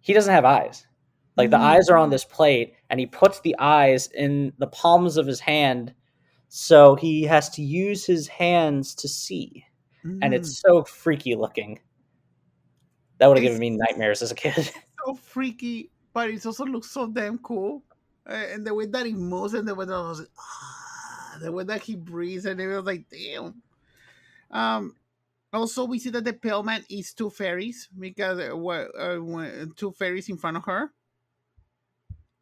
he 0.01 0.13
doesn't 0.13 0.33
have 0.35 0.45
eyes. 0.45 0.87
Like 1.41 1.51
the 1.51 1.59
Mhm. 1.59 1.63
eyes 1.63 1.89
are 1.89 1.97
on 1.97 2.11
this 2.11 2.25
plate, 2.25 2.75
and 2.91 3.01
he 3.01 3.07
puts 3.07 3.41
the 3.41 3.57
eyes 3.59 4.09
in 4.09 4.53
the 4.59 4.67
palms 4.69 5.17
of 5.17 5.27
his 5.27 5.41
hand, 5.41 5.95
so 6.49 6.97
he 6.97 7.23
has 7.25 7.51
to 7.51 7.63
use 7.63 8.05
his 8.07 8.29
hands 8.29 8.95
to 8.97 9.09
see, 9.09 9.65
and 10.23 10.35
Mm-hmm. 10.35 10.35
it's 10.35 10.61
so 10.61 10.85
freaky 10.85 11.35
looking. 11.37 11.81
That 13.19 13.29
would 13.29 13.37
have 13.37 13.43
given 13.43 13.59
me 13.61 13.71
nightmares 13.71 14.23
as 14.23 14.33
a 14.33 14.35
kid. 14.35 14.73
so 15.07 15.15
freaky, 15.15 15.91
but 16.13 16.31
it 16.31 16.45
also 16.45 16.65
looks 16.65 16.91
so 16.91 17.07
damn 17.09 17.39
cool. 17.39 17.83
Uh, 18.29 18.33
and 18.53 18.67
the 18.67 18.75
way 18.75 18.87
that 18.87 19.07
he 19.07 19.15
moves 19.15 19.55
and 19.55 19.67
the 19.67 19.75
way 19.75 19.87
that 19.87 19.95
I 19.95 20.01
was 20.09 20.21
like, 20.21 20.29
ah, 20.39 21.39
the 21.41 21.53
way 21.53 21.65
that 21.65 21.83
he 21.83 21.97
breathes, 21.97 22.47
and 22.47 22.61
it 22.61 22.69
was 22.69 22.85
like, 22.85 23.07
damn. 23.11 23.63
Um, 24.51 24.97
also, 25.53 25.85
we 25.87 25.99
see 25.99 26.11
that 26.11 26.25
the 26.25 26.33
pale 26.35 26.63
man 26.63 26.85
eats 26.89 27.15
two 27.15 27.31
fairies 27.31 27.89
because 27.99 28.39
uh, 28.41 28.57
uh, 28.57 29.67
two 29.77 29.93
fairies 29.93 30.29
in 30.29 30.39
front 30.39 30.59
of 30.59 30.65
her. 30.67 30.93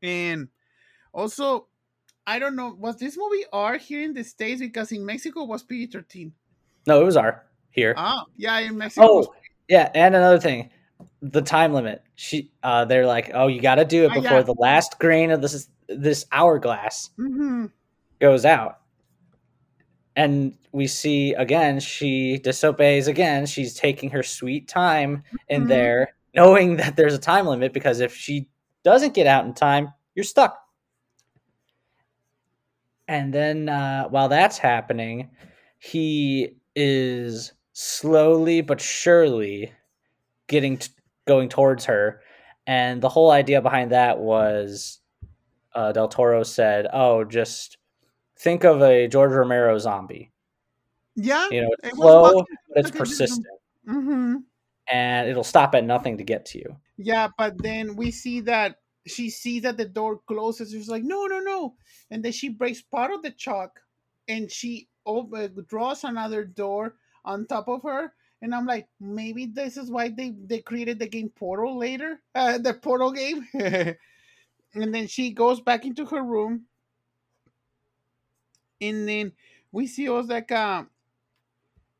And 0.03 0.49
also, 1.13 1.69
I 2.27 2.39
don't 2.39 2.57
know, 2.57 2.75
was 2.79 2.97
this 2.97 3.17
movie 3.17 3.45
R 3.53 3.77
here 3.77 4.03
in 4.03 4.15
the 4.15 4.25
States? 4.25 4.61
Because 4.61 4.93
in 4.93 5.05
Mexico 5.05 5.43
it 5.43 5.49
was 5.49 5.63
PG 5.63 5.93
13. 5.93 6.33
no, 6.87 7.01
it 7.01 7.05
was 7.05 7.17
R 7.17 7.45
here. 7.71 7.95
Ah, 7.97 8.25
yeah, 8.37 8.59
in 8.61 8.77
Mexico. 8.79 9.07
Oh, 9.07 9.35
yeah, 9.69 9.91
and 9.95 10.15
another 10.17 10.39
thing, 10.41 10.71
the 11.21 11.43
time 11.43 11.73
limit. 11.75 12.03
She, 12.15 12.51
uh, 12.63 12.85
they're 12.87 13.07
like, 13.07 13.31
oh, 13.35 13.47
you 13.49 13.61
got 13.61 13.77
to 13.77 13.85
do 13.85 14.05
it 14.05 14.11
Ah, 14.11 14.15
before 14.15 14.39
yeah. 14.39 14.43
the 14.43 14.55
last 14.59 14.99
grain 14.99 15.31
of 15.31 15.43
this 15.43 15.69
this 15.89 16.27
hourglass 16.33 17.11
Mhm. 17.19 17.71
goes 18.21 18.45
out. 18.45 18.81
And 20.17 20.57
we 20.73 20.87
see 20.87 21.33
again, 21.35 21.81
she 21.81 22.39
disobeys 22.39 23.07
again. 23.07 23.47
She's 23.47 23.75
taking 23.75 24.11
her 24.11 24.23
sweet 24.23 24.69
time 24.69 25.23
in 25.49 25.65
Mhm. 25.65 25.69
there, 25.69 26.15
knowing 26.35 26.77
that 26.77 26.97
there's 26.97 27.15
a 27.15 27.19
time 27.19 27.47
limit 27.47 27.73
because 27.73 28.01
if 28.01 28.15
she 28.15 28.49
doesn't 28.89 29.15
get 29.15 29.27
out 29.27 29.45
in 29.45 29.55
time, 29.55 29.93
you're 30.15 30.25
stuck. 30.25 30.59
And 33.07 33.33
then 33.33 33.69
uh, 33.69 34.09
while 34.09 34.29
that's 34.29 34.59
happening, 34.59 35.31
he 35.79 36.57
is 36.77 37.53
slowly 37.73 38.61
but 38.61 38.81
surely 38.81 39.73
getting 40.49 40.79
t- 40.79 40.91
going 41.27 41.49
towards 41.49 41.85
her. 41.87 42.23
And 42.67 43.01
the 43.01 43.09
whole 43.09 43.31
idea 43.31 43.63
behind 43.63 43.93
that 43.93 44.19
was 44.19 45.01
uh, 45.75 45.93
Del 45.93 46.09
Toro 46.09 46.43
said, 46.43 46.87
"Oh, 46.93 47.25
just 47.25 47.79
think 48.39 48.65
of 48.65 48.83
a 48.83 49.09
George 49.09 49.33
Romero 49.33 49.79
zombie. 49.79 50.33
Yeah. 51.17 51.49
You 51.51 51.63
know, 51.63 51.71
it's 51.83 51.99
was 51.99 52.33
slow, 52.33 52.45
but 52.69 52.79
it's 52.79 52.91
persistent, 52.91 53.47
hmm 53.87 54.37
and 54.91 55.29
it'll 55.29 55.45
stop 55.45 55.75
at 55.75 55.85
nothing 55.85 56.19
to 56.19 56.25
get 56.25 56.47
to 56.47 56.59
you." 56.59 56.77
Yeah, 56.99 57.29
but 57.39 57.63
then 57.63 57.97
we 57.97 58.11
see 58.11 58.41
that 58.43 58.81
she 59.07 59.31
sees 59.31 59.63
that 59.63 59.79
the 59.79 59.87
door 59.87 60.19
closes. 60.27 60.73
She's 60.73 60.89
like, 60.89 61.05
no, 61.05 61.27
no, 61.27 61.41
no. 61.41 61.77
And 62.11 62.25
then 62.25 62.33
she 62.33 62.51
breaks 62.51 62.83
part 62.83 63.13
of 63.13 63.23
the 63.23 63.31
chalk 63.31 63.81
and 64.29 64.51
she 64.51 64.91
op- 65.07 65.33
uh, 65.35 65.49
draws 65.67 66.05
another 66.05 66.45
door 66.45 66.97
on 67.25 67.47
top 67.47 67.69
of 67.69 67.83
her. 67.85 68.15
And 68.43 68.55
I'm 68.55 68.67
like, 68.67 68.89
maybe 69.01 69.47
this 69.47 69.77
is 69.77 69.91
why 69.91 70.11
they, 70.11 70.31
they 70.31 70.61
created 70.61 70.99
the 70.99 71.09
game 71.09 71.31
Portal 71.31 71.79
later, 71.79 72.23
uh, 72.35 72.59
the 72.59 72.75
Portal 72.75 73.13
game. 73.13 73.49
and 73.55 73.97
then 74.75 75.09
she 75.09 75.33
goes 75.33 75.61
back 75.61 75.87
into 75.87 76.07
her 76.07 76.23
room. 76.23 76.67
And 78.81 79.09
then 79.09 79.33
we 79.73 79.87
see 79.87 80.09
um, 80.09 80.91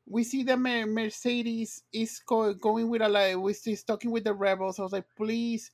we 0.09 0.23
see 0.25 0.43
the 0.43 0.57
Mer- 0.57 0.87
Mercedes 0.87 1.83
is 1.93 2.19
go- 2.25 2.53
going 2.55 2.89
with 2.89 3.01
a 3.03 3.09
like, 3.09 3.37
we 3.37 3.53
see 3.53 3.75
talking 3.77 4.11
with 4.11 4.25
the 4.25 4.33
rebels. 4.33 4.79
I 4.79 4.83
was 4.83 4.93
like, 4.93 5.07
please 5.17 5.71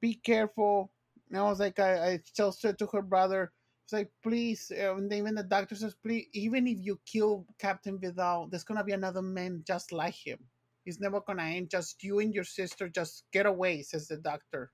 be 0.00 0.14
careful. 0.14 0.92
And 1.30 1.38
I 1.38 1.44
was 1.44 1.60
like, 1.60 1.78
I, 1.78 2.12
I 2.12 2.20
just 2.36 2.60
said 2.60 2.78
to 2.80 2.86
her 2.88 3.02
brother, 3.02 3.52
it's 3.84 3.92
like, 3.92 4.10
please, 4.22 4.72
uh, 4.76 4.96
and 4.96 5.12
even 5.12 5.36
the 5.36 5.44
doctor 5.44 5.76
says, 5.76 5.94
please, 5.94 6.28
even 6.34 6.66
if 6.66 6.78
you 6.80 7.00
kill 7.06 7.46
Captain 7.58 7.98
Vidal, 8.00 8.48
there's 8.48 8.64
gonna 8.64 8.84
be 8.84 8.92
another 8.92 9.22
man 9.22 9.64
just 9.66 9.92
like 9.92 10.14
him. 10.14 10.38
It's 10.86 11.00
never 11.00 11.20
gonna 11.20 11.44
end. 11.44 11.70
Just 11.70 12.02
you 12.02 12.20
and 12.20 12.34
your 12.34 12.44
sister, 12.44 12.88
just 12.88 13.24
get 13.32 13.46
away, 13.46 13.82
says 13.82 14.08
the 14.08 14.18
doctor. 14.18 14.72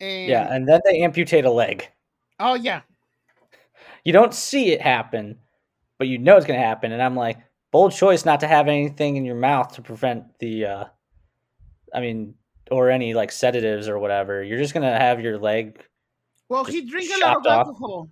And 0.00 0.30
Yeah, 0.30 0.54
and 0.54 0.68
then 0.68 0.80
they 0.84 1.02
amputate 1.02 1.44
a 1.44 1.50
leg. 1.50 1.88
oh 2.40 2.54
yeah, 2.54 2.82
You 4.04 4.12
don't 4.12 4.34
see 4.34 4.72
it 4.72 4.80
happen, 4.80 5.40
but 5.98 6.08
you 6.08 6.18
know 6.18 6.36
it's 6.36 6.46
going 6.46 6.60
to 6.60 6.66
happen. 6.66 6.92
And 6.92 7.02
I'm 7.02 7.16
like, 7.16 7.38
bold 7.70 7.92
choice 7.92 8.24
not 8.24 8.40
to 8.40 8.48
have 8.48 8.68
anything 8.68 9.16
in 9.16 9.24
your 9.24 9.36
mouth 9.36 9.74
to 9.74 9.82
prevent 9.82 10.38
the, 10.38 10.66
uh, 10.66 10.84
I 11.94 12.00
mean, 12.00 12.34
or 12.70 12.90
any 12.90 13.14
like 13.14 13.32
sedatives 13.32 13.88
or 13.88 13.98
whatever. 13.98 14.42
You're 14.42 14.58
just 14.58 14.74
going 14.74 14.90
to 14.90 14.98
have 14.98 15.20
your 15.20 15.38
leg. 15.38 15.84
well, 16.48 16.64
he 16.64 16.82
drinks 16.82 17.14
a 17.14 17.26
lot 17.26 17.36
of 17.38 17.46
off. 17.46 17.66
alcohol. 17.66 18.10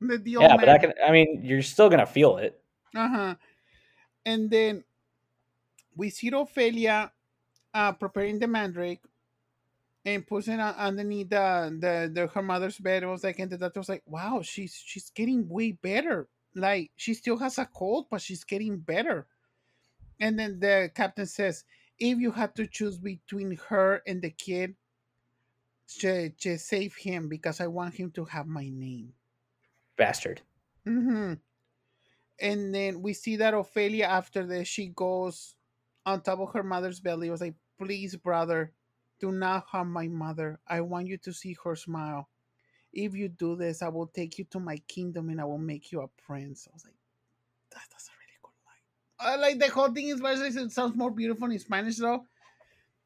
The, 0.00 0.20
Yeah, 0.24 0.56
but 0.56 0.68
I 0.68 0.78
can. 0.78 0.92
I 1.06 1.10
mean, 1.10 1.40
you're 1.42 1.62
still 1.62 1.88
going 1.88 2.00
to 2.00 2.06
feel 2.06 2.36
it. 2.36 2.60
Uh 2.94 3.08
huh. 3.08 3.34
And 4.24 4.50
then 4.50 4.84
we 5.94 6.10
see 6.10 6.28
Ophelia 6.28 7.12
uh, 7.72 7.92
preparing 7.92 8.38
the 8.38 8.46
mandrake 8.46 9.00
and 10.04 10.26
puts 10.26 10.48
it 10.48 10.60
underneath 10.60 11.30
the, 11.30 11.76
the, 11.80 12.10
the 12.12 12.26
her 12.28 12.42
mother's 12.42 12.78
bed. 12.78 13.02
It 13.02 13.06
was 13.06 13.24
like, 13.24 13.38
and 13.38 13.50
the 13.50 13.58
doctor 13.58 13.80
was 13.80 13.88
like, 13.88 14.02
"Wow, 14.06 14.42
she's 14.42 14.74
she's 14.74 15.10
getting 15.10 15.48
way 15.48 15.72
better. 15.72 16.28
Like 16.56 16.90
she 16.96 17.12
still 17.12 17.36
has 17.36 17.58
a 17.58 17.66
cold, 17.66 18.06
but 18.10 18.22
she's 18.22 18.42
getting 18.42 18.78
better." 18.78 19.26
And 20.18 20.38
then 20.38 20.58
the 20.58 20.90
captain 20.94 21.26
says, 21.26 21.64
"If 21.98 22.18
you 22.18 22.32
had 22.32 22.56
to 22.56 22.66
choose 22.66 22.96
between 22.98 23.56
her 23.68 24.02
and 24.06 24.22
the 24.22 24.30
kid, 24.30 24.74
just, 25.86 26.38
just 26.38 26.66
save 26.66 26.96
him 26.96 27.28
because 27.28 27.60
I 27.60 27.66
want 27.66 27.94
him 27.94 28.10
to 28.12 28.24
have 28.24 28.46
my 28.46 28.70
name." 28.70 29.12
Bastard. 29.96 30.40
Mm-hmm. 30.86 31.34
And 32.40 32.74
then 32.74 33.02
we 33.02 33.12
see 33.12 33.36
that 33.36 33.54
Ophelia, 33.54 34.06
after 34.06 34.46
this, 34.46 34.66
she 34.66 34.88
goes 34.88 35.54
on 36.04 36.22
top 36.22 36.38
of 36.40 36.52
her 36.54 36.62
mother's 36.62 37.00
belly. 37.00 37.28
Was 37.28 37.42
like, 37.42 37.54
"Please, 37.78 38.16
brother, 38.16 38.72
do 39.20 39.30
not 39.30 39.64
harm 39.66 39.92
my 39.92 40.08
mother. 40.08 40.58
I 40.66 40.80
want 40.80 41.08
you 41.08 41.18
to 41.18 41.32
see 41.32 41.56
her 41.64 41.76
smile. 41.76 42.28
If 42.96 43.14
you 43.14 43.28
do 43.28 43.56
this, 43.56 43.82
I 43.82 43.88
will 43.88 44.08
take 44.08 44.38
you 44.38 44.44
to 44.46 44.60
my 44.60 44.78
kingdom 44.88 45.28
and 45.30 45.40
I 45.40 45.44
will 45.44 45.58
make 45.58 45.92
you 45.92 46.00
a 46.02 46.08
prince." 46.08 46.66
I 46.68 46.74
was 46.74 46.84
like, 46.84 46.94
"That, 47.70 47.82
"That's 47.90 48.08
a 48.08 48.12
really 48.18 48.38
good 48.42 48.56
line." 48.66 49.34
uh, 49.34 49.40
like 49.40 49.58
the 49.58 49.68
whole 49.68 49.92
thing 49.92 50.08
is 50.08 50.20
versus 50.20 50.56
it 50.56 50.72
sounds 50.72 50.96
more 50.96 51.10
beautiful 51.10 51.50
in 51.50 51.58
Spanish 51.58 51.96
though. 51.96 52.26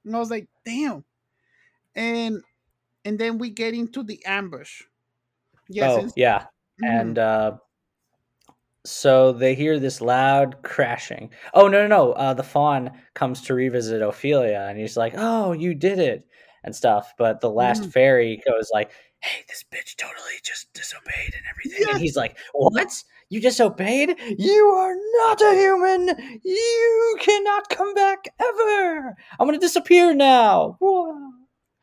And 0.04 0.16
I 0.16 0.18
was 0.18 0.30
like, 0.30 0.48
damn. 0.64 1.04
And 1.94 2.42
and 3.04 3.18
then 3.18 3.38
we 3.38 3.50
get 3.50 3.74
into 3.74 4.02
the 4.02 4.24
ambush. 4.24 4.82
Yes. 5.68 6.04
Oh, 6.08 6.12
yeah. 6.16 6.46
Mm-hmm. 6.82 6.86
And 6.86 7.18
uh 7.18 7.58
so 8.86 9.32
they 9.32 9.54
hear 9.54 9.78
this 9.78 10.00
loud 10.00 10.62
crashing. 10.62 11.30
Oh 11.52 11.68
no 11.68 11.86
no 11.86 11.88
no! 11.88 12.12
Uh, 12.12 12.32
the 12.32 12.42
fawn 12.42 12.90
comes 13.12 13.42
to 13.42 13.54
revisit 13.54 14.00
Ophelia, 14.00 14.66
and 14.70 14.78
he's 14.78 14.96
like, 14.96 15.12
"Oh, 15.16 15.52
you 15.52 15.74
did 15.74 15.98
it," 15.98 16.26
and 16.64 16.74
stuff. 16.74 17.12
But 17.18 17.40
the 17.40 17.50
last 17.50 17.82
mm. 17.82 17.92
fairy 17.92 18.42
goes 18.46 18.70
like, 18.72 18.90
"Hey, 19.20 19.44
this 19.48 19.64
bitch 19.72 19.96
totally 19.96 20.38
just 20.42 20.72
disobeyed 20.74 21.34
and 21.34 21.44
everything," 21.50 21.86
and 21.90 22.00
he's 22.00 22.16
like, 22.16 22.38
"What? 22.52 23.02
You 23.28 23.40
disobeyed? 23.40 24.16
You 24.38 24.66
are 24.66 24.94
not 25.18 25.40
a 25.40 25.54
human. 25.54 26.40
You 26.44 27.16
cannot 27.20 27.68
come 27.68 27.94
back 27.94 28.28
ever. 28.40 29.16
I'm 29.38 29.46
gonna 29.46 29.58
disappear 29.58 30.14
now." 30.14 30.76
Whoa. 30.80 31.30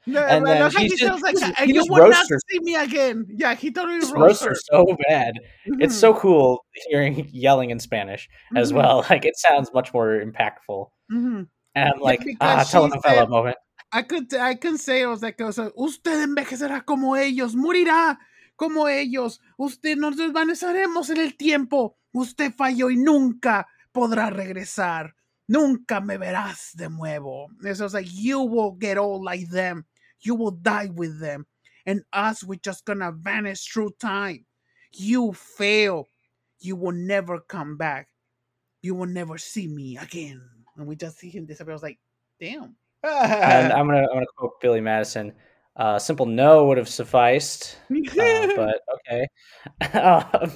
No, 0.07 0.21
and 0.21 0.47
then 0.47 0.71
he 0.71 0.87
just, 0.95 1.21
like, 1.21 1.37
he 1.57 1.73
you 1.73 1.85
will 1.89 2.09
not 2.09 2.25
see 2.25 2.59
me 2.61 2.75
again. 2.75 3.25
Yeah, 3.29 3.55
he 3.55 3.71
totally 3.71 3.97
roasts 3.97 4.13
roast 4.13 4.43
her. 4.45 4.55
so 4.55 4.85
bad. 5.09 5.35
Mm-hmm. 5.67 5.81
It's 5.81 5.95
so 5.95 6.13
cool 6.13 6.63
hearing 6.89 7.29
yelling 7.33 7.71
in 7.71 7.79
Spanish 7.79 8.29
mm-hmm. 8.47 8.57
as 8.57 8.71
well. 8.71 9.05
Like 9.09 9.25
it 9.25 9.37
sounds 9.37 9.69
much 9.73 9.93
more 9.93 10.21
impactful. 10.23 10.87
Mm-hmm. 11.11 11.43
And 11.75 11.89
I'm 11.89 11.99
like, 11.99 12.25
ah, 12.39 12.63
telenovela 12.65 13.29
moment. 13.29 13.57
I 13.91 14.01
could, 14.03 14.33
I 14.33 14.55
can 14.55 14.77
say, 14.77 15.03
I 15.03 15.07
was 15.07 15.21
like, 15.21 15.39
usted 15.39 16.23
envejecerá 16.23 16.85
como 16.85 17.15
ellos, 17.15 17.55
morirá 17.55 18.17
como 18.57 18.87
ellos. 18.87 19.39
Usted 19.57 19.97
nos 19.97 20.17
desvaneceremos 20.17 21.09
en 21.09 21.17
el 21.17 21.37
tiempo. 21.37 21.97
Usted 22.13 22.53
falló 22.53 22.91
y 22.91 22.97
nunca 22.97 23.67
podrá 23.93 24.29
regresar. 24.29 25.13
Nunca 25.47 26.01
me 26.01 26.17
verás 26.17 26.75
de 26.75 26.89
nuevo. 26.89 27.47
So 27.73 27.85
it's 27.85 27.93
like, 27.93 28.09
you 28.11 28.41
will 28.41 28.75
get 28.77 28.97
old 28.97 29.23
like 29.23 29.49
them 29.49 29.85
you 30.21 30.35
will 30.35 30.51
die 30.51 30.89
with 30.93 31.19
them. 31.19 31.45
And 31.85 32.03
us, 32.11 32.43
we're 32.43 32.59
just 32.61 32.85
gonna 32.85 33.11
vanish 33.11 33.65
through 33.65 33.91
time. 33.99 34.45
You 34.93 35.33
fail. 35.33 36.07
You 36.59 36.75
will 36.75 36.91
never 36.91 37.39
come 37.39 37.77
back. 37.77 38.07
You 38.81 38.95
will 38.95 39.07
never 39.07 39.37
see 39.37 39.67
me 39.67 39.97
again. 39.97 40.41
And 40.75 40.87
we 40.87 40.95
just 40.95 41.19
see 41.19 41.29
him 41.29 41.45
disappear. 41.45 41.71
I 41.71 41.75
was 41.75 41.83
like, 41.83 41.99
damn. 42.39 42.75
And 43.07 43.73
I'm 43.73 43.87
gonna 43.87 44.01
I'm 44.03 44.13
gonna 44.13 44.25
quote 44.35 44.59
Billy 44.61 44.81
Madison. 44.81 45.33
Uh, 45.75 45.99
simple 45.99 46.25
no 46.25 46.65
would 46.65 46.77
have 46.77 46.89
sufficed, 46.89 47.77
uh, 47.91 48.47
but 48.55 48.81
okay. 48.95 49.27
um, 49.99 50.51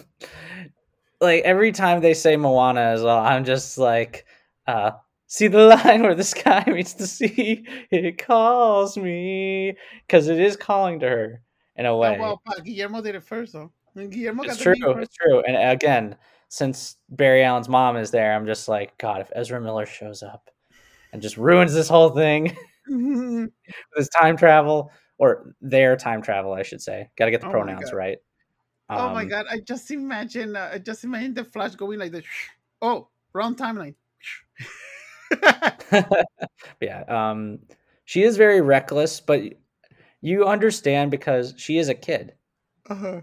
like 1.19 1.43
every 1.43 1.71
time 1.71 2.01
they 2.01 2.15
say 2.15 2.35
Moana 2.35 2.81
as 2.81 3.03
well, 3.03 3.19
I'm 3.19 3.45
just 3.45 3.77
like, 3.77 4.25
uh, 4.65 4.91
see 5.27 5.47
the 5.47 5.65
line 5.65 6.01
where 6.01 6.15
the 6.15 6.23
sky 6.23 6.63
meets 6.67 6.93
the 6.93 7.05
sea? 7.07 7.65
It 7.91 8.17
calls 8.17 8.97
me. 8.97 9.77
Because 10.07 10.27
it 10.27 10.39
is 10.39 10.57
calling 10.57 10.99
to 11.01 11.07
her 11.07 11.41
in 11.75 11.85
a 11.85 11.95
way. 11.95 12.17
well 12.19 12.41
guillermo 12.63 13.01
did 13.01 13.15
it 13.15 13.23
first 13.23 13.53
though. 13.53 13.71
Guillermo 13.95 14.43
it's 14.43 14.57
true 14.57 14.73
it's 14.99 15.15
true 15.15 15.41
and 15.41 15.57
again 15.71 16.15
since 16.47 16.97
barry 17.09 17.43
allen's 17.43 17.67
mom 17.67 17.97
is 17.97 18.11
there 18.11 18.33
i'm 18.33 18.45
just 18.45 18.67
like 18.69 18.97
god 18.97 19.19
if 19.21 19.31
ezra 19.35 19.59
miller 19.59 19.85
shows 19.85 20.23
up 20.23 20.50
and 21.11 21.21
just 21.21 21.37
ruins 21.37 21.73
this 21.73 21.89
whole 21.89 22.09
thing. 22.09 22.55
This 23.95 24.09
time 24.09 24.37
travel 24.37 24.91
or 25.17 25.53
their 25.61 25.95
time 25.95 26.21
travel 26.21 26.53
i 26.53 26.63
should 26.63 26.81
say. 26.81 27.09
Gotta 27.17 27.31
get 27.31 27.41
the 27.41 27.47
oh 27.47 27.51
pronouns 27.51 27.93
right. 27.93 28.17
Um, 28.89 28.99
oh 28.99 29.13
my 29.13 29.23
god 29.23 29.45
i 29.49 29.59
just 29.59 29.89
imagine 29.91 30.55
uh, 30.55 30.71
i 30.73 30.77
just 30.77 31.03
imagine 31.05 31.33
the 31.33 31.45
flash 31.45 31.75
going 31.75 31.99
like 31.99 32.11
this 32.11 32.25
oh 32.81 33.07
wrong 33.33 33.55
timeline. 33.55 33.95
Yeah, 36.81 37.03
um, 37.07 37.59
she 38.05 38.23
is 38.23 38.35
very 38.35 38.61
reckless, 38.61 39.21
but 39.21 39.41
you 40.21 40.45
understand 40.45 41.11
because 41.11 41.53
she 41.57 41.77
is 41.77 41.87
a 41.89 41.93
kid, 41.95 42.33
uh-huh. 42.89 43.21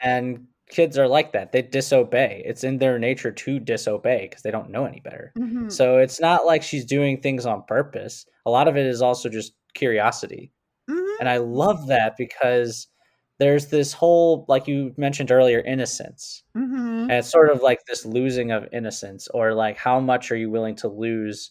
and 0.00 0.46
kids 0.74 0.98
are 0.98 1.06
like 1.06 1.32
that. 1.32 1.52
They 1.52 1.62
disobey. 1.62 2.42
It's 2.44 2.64
in 2.64 2.78
their 2.78 2.98
nature 2.98 3.30
to 3.30 3.60
disobey 3.60 4.26
because 4.28 4.42
they 4.42 4.50
don't 4.50 4.70
know 4.70 4.84
any 4.84 4.98
better. 4.98 5.32
Mm-hmm. 5.38 5.68
So 5.68 5.98
it's 5.98 6.20
not 6.20 6.46
like 6.46 6.64
she's 6.64 6.84
doing 6.84 7.20
things 7.20 7.46
on 7.46 7.62
purpose. 7.62 8.26
A 8.44 8.50
lot 8.50 8.66
of 8.66 8.76
it 8.76 8.84
is 8.84 9.00
also 9.00 9.28
just 9.28 9.54
curiosity, 9.74 10.50
mm-hmm. 10.90 11.20
and 11.20 11.28
I 11.28 11.36
love 11.36 11.86
that 11.86 12.16
because 12.18 12.88
there's 13.38 13.66
this 13.66 13.92
whole 13.92 14.44
like 14.48 14.66
you 14.66 14.92
mentioned 14.96 15.30
earlier 15.30 15.60
innocence 15.60 16.44
mm-hmm. 16.56 17.02
and 17.02 17.12
it's 17.12 17.30
sort 17.30 17.50
of 17.50 17.62
like 17.62 17.80
this 17.86 18.06
losing 18.06 18.52
of 18.52 18.68
innocence 18.72 19.26
or 19.34 19.54
like 19.54 19.76
how 19.76 19.98
much 19.98 20.30
are 20.30 20.36
you 20.36 20.50
willing 20.50 20.76
to 20.76 20.86
lose 20.86 21.50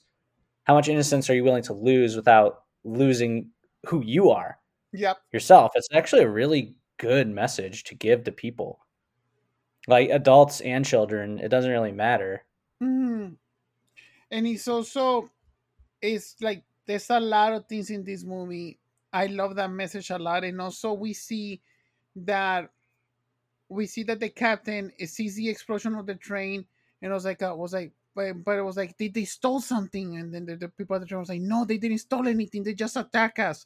how 0.64 0.74
much 0.74 0.88
innocence 0.88 1.30
are 1.30 1.36
you 1.36 1.44
willing 1.44 1.62
to 1.62 1.74
lose 1.74 2.16
without 2.16 2.64
losing 2.86 3.50
who 3.86 4.02
you 4.02 4.30
are 4.30 4.58
yep 4.94 5.18
yourself 5.34 5.74
it's 5.76 5.90
actually 5.94 6.24
a 6.24 6.30
really 6.30 6.74
good 7.00 7.28
message 7.28 7.84
to 7.84 7.96
give 7.96 8.24
to 8.24 8.32
people 8.32 8.80
like 9.88 10.10
adults 10.10 10.62
and 10.62 10.86
children 10.86 11.40
it 11.40 11.50
doesn't 11.50 11.72
really 11.72 11.92
matter 11.92 12.44
mm-hmm. 12.82 13.34
and 14.32 14.48
it's 14.48 14.68
also 14.68 15.30
it's 16.02 16.36
like 16.42 16.64
there's 16.86 17.10
a 17.10 17.20
lot 17.20 17.54
of 17.54 17.66
things 17.66 17.90
in 17.90 18.04
this 18.04 18.24
movie 18.24 18.80
i 19.12 19.26
love 19.28 19.56
that 19.56 19.72
message 19.72 20.10
a 20.10 20.18
lot 20.18 20.44
and 20.44 20.62
also 20.62 20.94
we 20.94 21.14
see 21.14 21.62
that 22.16 22.70
we 23.70 23.86
see 23.86 24.04
that 24.04 24.20
the 24.20 24.30
captain 24.30 24.92
sees 25.06 25.36
the 25.36 25.50
explosion 25.50 25.96
of 25.96 26.06
the 26.06 26.16
train 26.16 26.66
and 27.04 27.12
I 27.12 27.16
was 27.16 27.26
like, 27.26 27.44
uh, 27.44 27.54
was 27.56 27.74
like, 27.74 27.92
but, 28.16 28.44
but 28.44 28.58
it 28.58 28.62
was 28.62 28.78
like 28.78 28.98
they, 28.98 29.10
they 29.10 29.26
stole 29.26 29.60
something, 29.60 30.18
and 30.18 30.34
then 30.34 30.46
the, 30.46 30.56
the 30.56 30.70
people 30.70 30.96
at 30.96 31.02
the 31.02 31.08
train 31.08 31.20
was 31.20 31.30
like, 31.30 31.42
no, 31.42 31.66
they 31.66 31.78
didn't 31.78 31.98
steal 31.98 32.28
anything, 32.28 32.64
they 32.64 32.74
just 32.74 32.96
attack 32.96 33.40
us. 33.40 33.66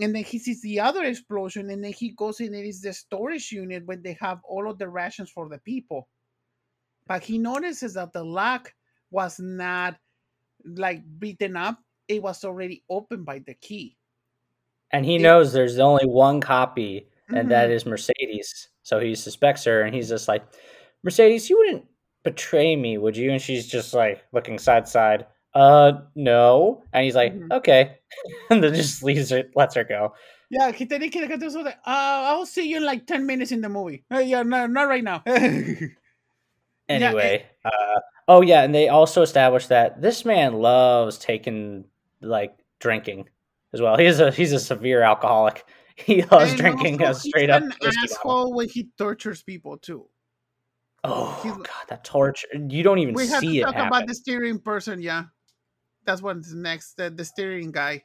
And 0.00 0.14
then 0.14 0.24
he 0.24 0.38
sees 0.38 0.60
the 0.62 0.80
other 0.80 1.04
explosion, 1.04 1.70
and 1.70 1.82
then 1.82 1.92
he 1.92 2.10
goes 2.10 2.40
in. 2.40 2.52
It 2.54 2.66
is 2.66 2.80
the 2.80 2.92
storage 2.92 3.52
unit 3.52 3.86
where 3.86 3.96
they 3.96 4.16
have 4.20 4.40
all 4.44 4.68
of 4.68 4.78
the 4.78 4.88
rations 4.88 5.30
for 5.30 5.48
the 5.48 5.58
people. 5.58 6.08
But 7.06 7.22
he 7.22 7.38
notices 7.38 7.94
that 7.94 8.12
the 8.12 8.24
lock 8.24 8.72
was 9.10 9.38
not 9.38 9.96
like 10.64 11.02
beaten 11.18 11.56
up; 11.56 11.78
it 12.08 12.22
was 12.22 12.44
already 12.44 12.82
opened 12.90 13.24
by 13.24 13.38
the 13.38 13.54
key. 13.54 13.96
And 14.90 15.04
he 15.04 15.16
it, 15.16 15.22
knows 15.22 15.52
there's 15.52 15.78
only 15.78 16.06
one 16.06 16.40
copy 16.40 17.08
and 17.28 17.38
mm-hmm. 17.38 17.48
that 17.48 17.70
is 17.70 17.86
Mercedes. 17.86 18.68
So 18.82 19.00
he 19.00 19.14
suspects 19.14 19.64
her, 19.64 19.82
and 19.82 19.94
he's 19.94 20.08
just 20.08 20.28
like, 20.28 20.44
Mercedes, 21.02 21.48
you 21.48 21.58
wouldn't 21.58 21.86
betray 22.22 22.76
me, 22.76 22.98
would 22.98 23.16
you? 23.16 23.30
And 23.30 23.40
she's 23.40 23.66
just 23.66 23.94
like 23.94 24.22
looking 24.32 24.58
side 24.58 24.88
side. 24.88 25.26
Uh, 25.54 26.00
no. 26.14 26.82
And 26.92 27.04
he's 27.04 27.14
like, 27.14 27.34
mm-hmm. 27.34 27.52
okay, 27.52 27.98
and 28.50 28.62
then 28.62 28.74
just 28.74 29.02
leaves 29.02 29.32
it, 29.32 29.50
lets 29.54 29.74
her 29.74 29.84
go. 29.84 30.14
Yeah, 30.50 30.72
he 30.72 30.86
que 30.86 30.98
dejar 30.98 31.66
uh, 31.66 31.72
I'll 31.84 32.46
see 32.46 32.68
you 32.68 32.76
in 32.76 32.84
like 32.84 33.06
10 33.06 33.26
minutes 33.26 33.50
in 33.50 33.60
the 33.60 33.68
movie. 33.68 34.04
Uh, 34.12 34.18
yeah, 34.18 34.42
no, 34.42 34.66
not 34.66 34.88
right 34.88 35.02
now. 35.02 35.22
anyway, 36.88 37.46
yeah, 37.64 37.70
uh, 37.70 38.00
oh 38.28 38.42
yeah, 38.42 38.62
and 38.62 38.74
they 38.74 38.88
also 38.88 39.22
established 39.22 39.70
that 39.70 40.00
this 40.00 40.24
man 40.24 40.54
loves 40.54 41.18
taking 41.18 41.84
like 42.20 42.56
drinking 42.78 43.28
as 43.72 43.80
well. 43.80 43.96
He's 43.96 44.20
a 44.20 44.30
he's 44.30 44.52
a 44.52 44.60
severe 44.60 45.02
alcoholic. 45.02 45.64
He 45.96 46.24
loves 46.24 46.50
and 46.50 46.58
drinking 46.58 47.02
a 47.02 47.14
straight 47.14 47.50
up. 47.50 47.62
An 47.62 47.72
asshole 48.02 48.52
when 48.52 48.68
he 48.68 48.88
tortures 48.98 49.44
people 49.44 49.78
too. 49.78 50.08
Oh 51.04 51.38
he's, 51.40 51.52
god, 51.52 51.86
that 51.88 52.02
torture! 52.02 52.48
You 52.52 52.82
don't 52.82 52.98
even 52.98 53.14
we 53.14 53.28
have 53.28 53.38
see 53.38 53.58
to 53.58 53.66
talk 53.66 53.74
happen. 53.74 53.88
about 53.88 54.08
the 54.08 54.14
steering 54.14 54.58
person. 54.58 55.00
Yeah, 55.00 55.26
that's 56.04 56.22
what's 56.22 56.52
next. 56.52 56.96
The, 56.96 57.10
the 57.10 57.24
steering 57.24 57.72
guy. 57.72 58.04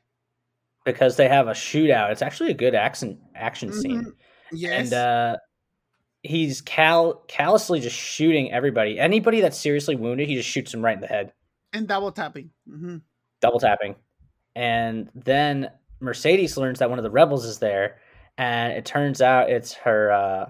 Because 0.86 1.18
they 1.18 1.28
have 1.28 1.48
a 1.48 1.52
shootout. 1.52 2.12
It's 2.12 2.22
actually 2.22 2.52
a 2.52 2.56
good 2.56 2.76
action 2.76 3.20
action 3.36 3.70
mm-hmm. 3.70 3.80
scene. 3.80 4.14
Yes. 4.52 4.86
And 4.86 4.94
uh, 4.94 5.38
he's 6.24 6.62
cal- 6.62 7.24
callously 7.28 7.80
just 7.80 7.96
shooting 7.96 8.52
everybody. 8.52 9.00
Anybody 9.00 9.42
that's 9.42 9.58
seriously 9.58 9.96
wounded, 9.96 10.28
he 10.28 10.36
just 10.36 10.50
shoots 10.50 10.72
them 10.72 10.84
right 10.84 10.96
in 10.96 11.02
the 11.02 11.08
head. 11.08 11.34
And 11.74 11.88
double 11.88 12.12
tapping. 12.12 12.50
Mm-hmm. 12.68 12.98
Double 13.42 13.60
tapping. 13.60 13.96
And 14.56 15.10
then 15.14 15.70
Mercedes 16.00 16.58
learns 16.58 16.80
that 16.80 16.90
one 16.90 17.00
of 17.00 17.04
the 17.04 17.12
rebels 17.12 17.46
is 17.46 17.60
there, 17.60 17.98
and 18.38 18.74
it 18.74 18.86
turns 18.86 19.22
out 19.22 19.50
it's 19.50 19.74
her. 19.74 20.12
Uh, 20.12 20.46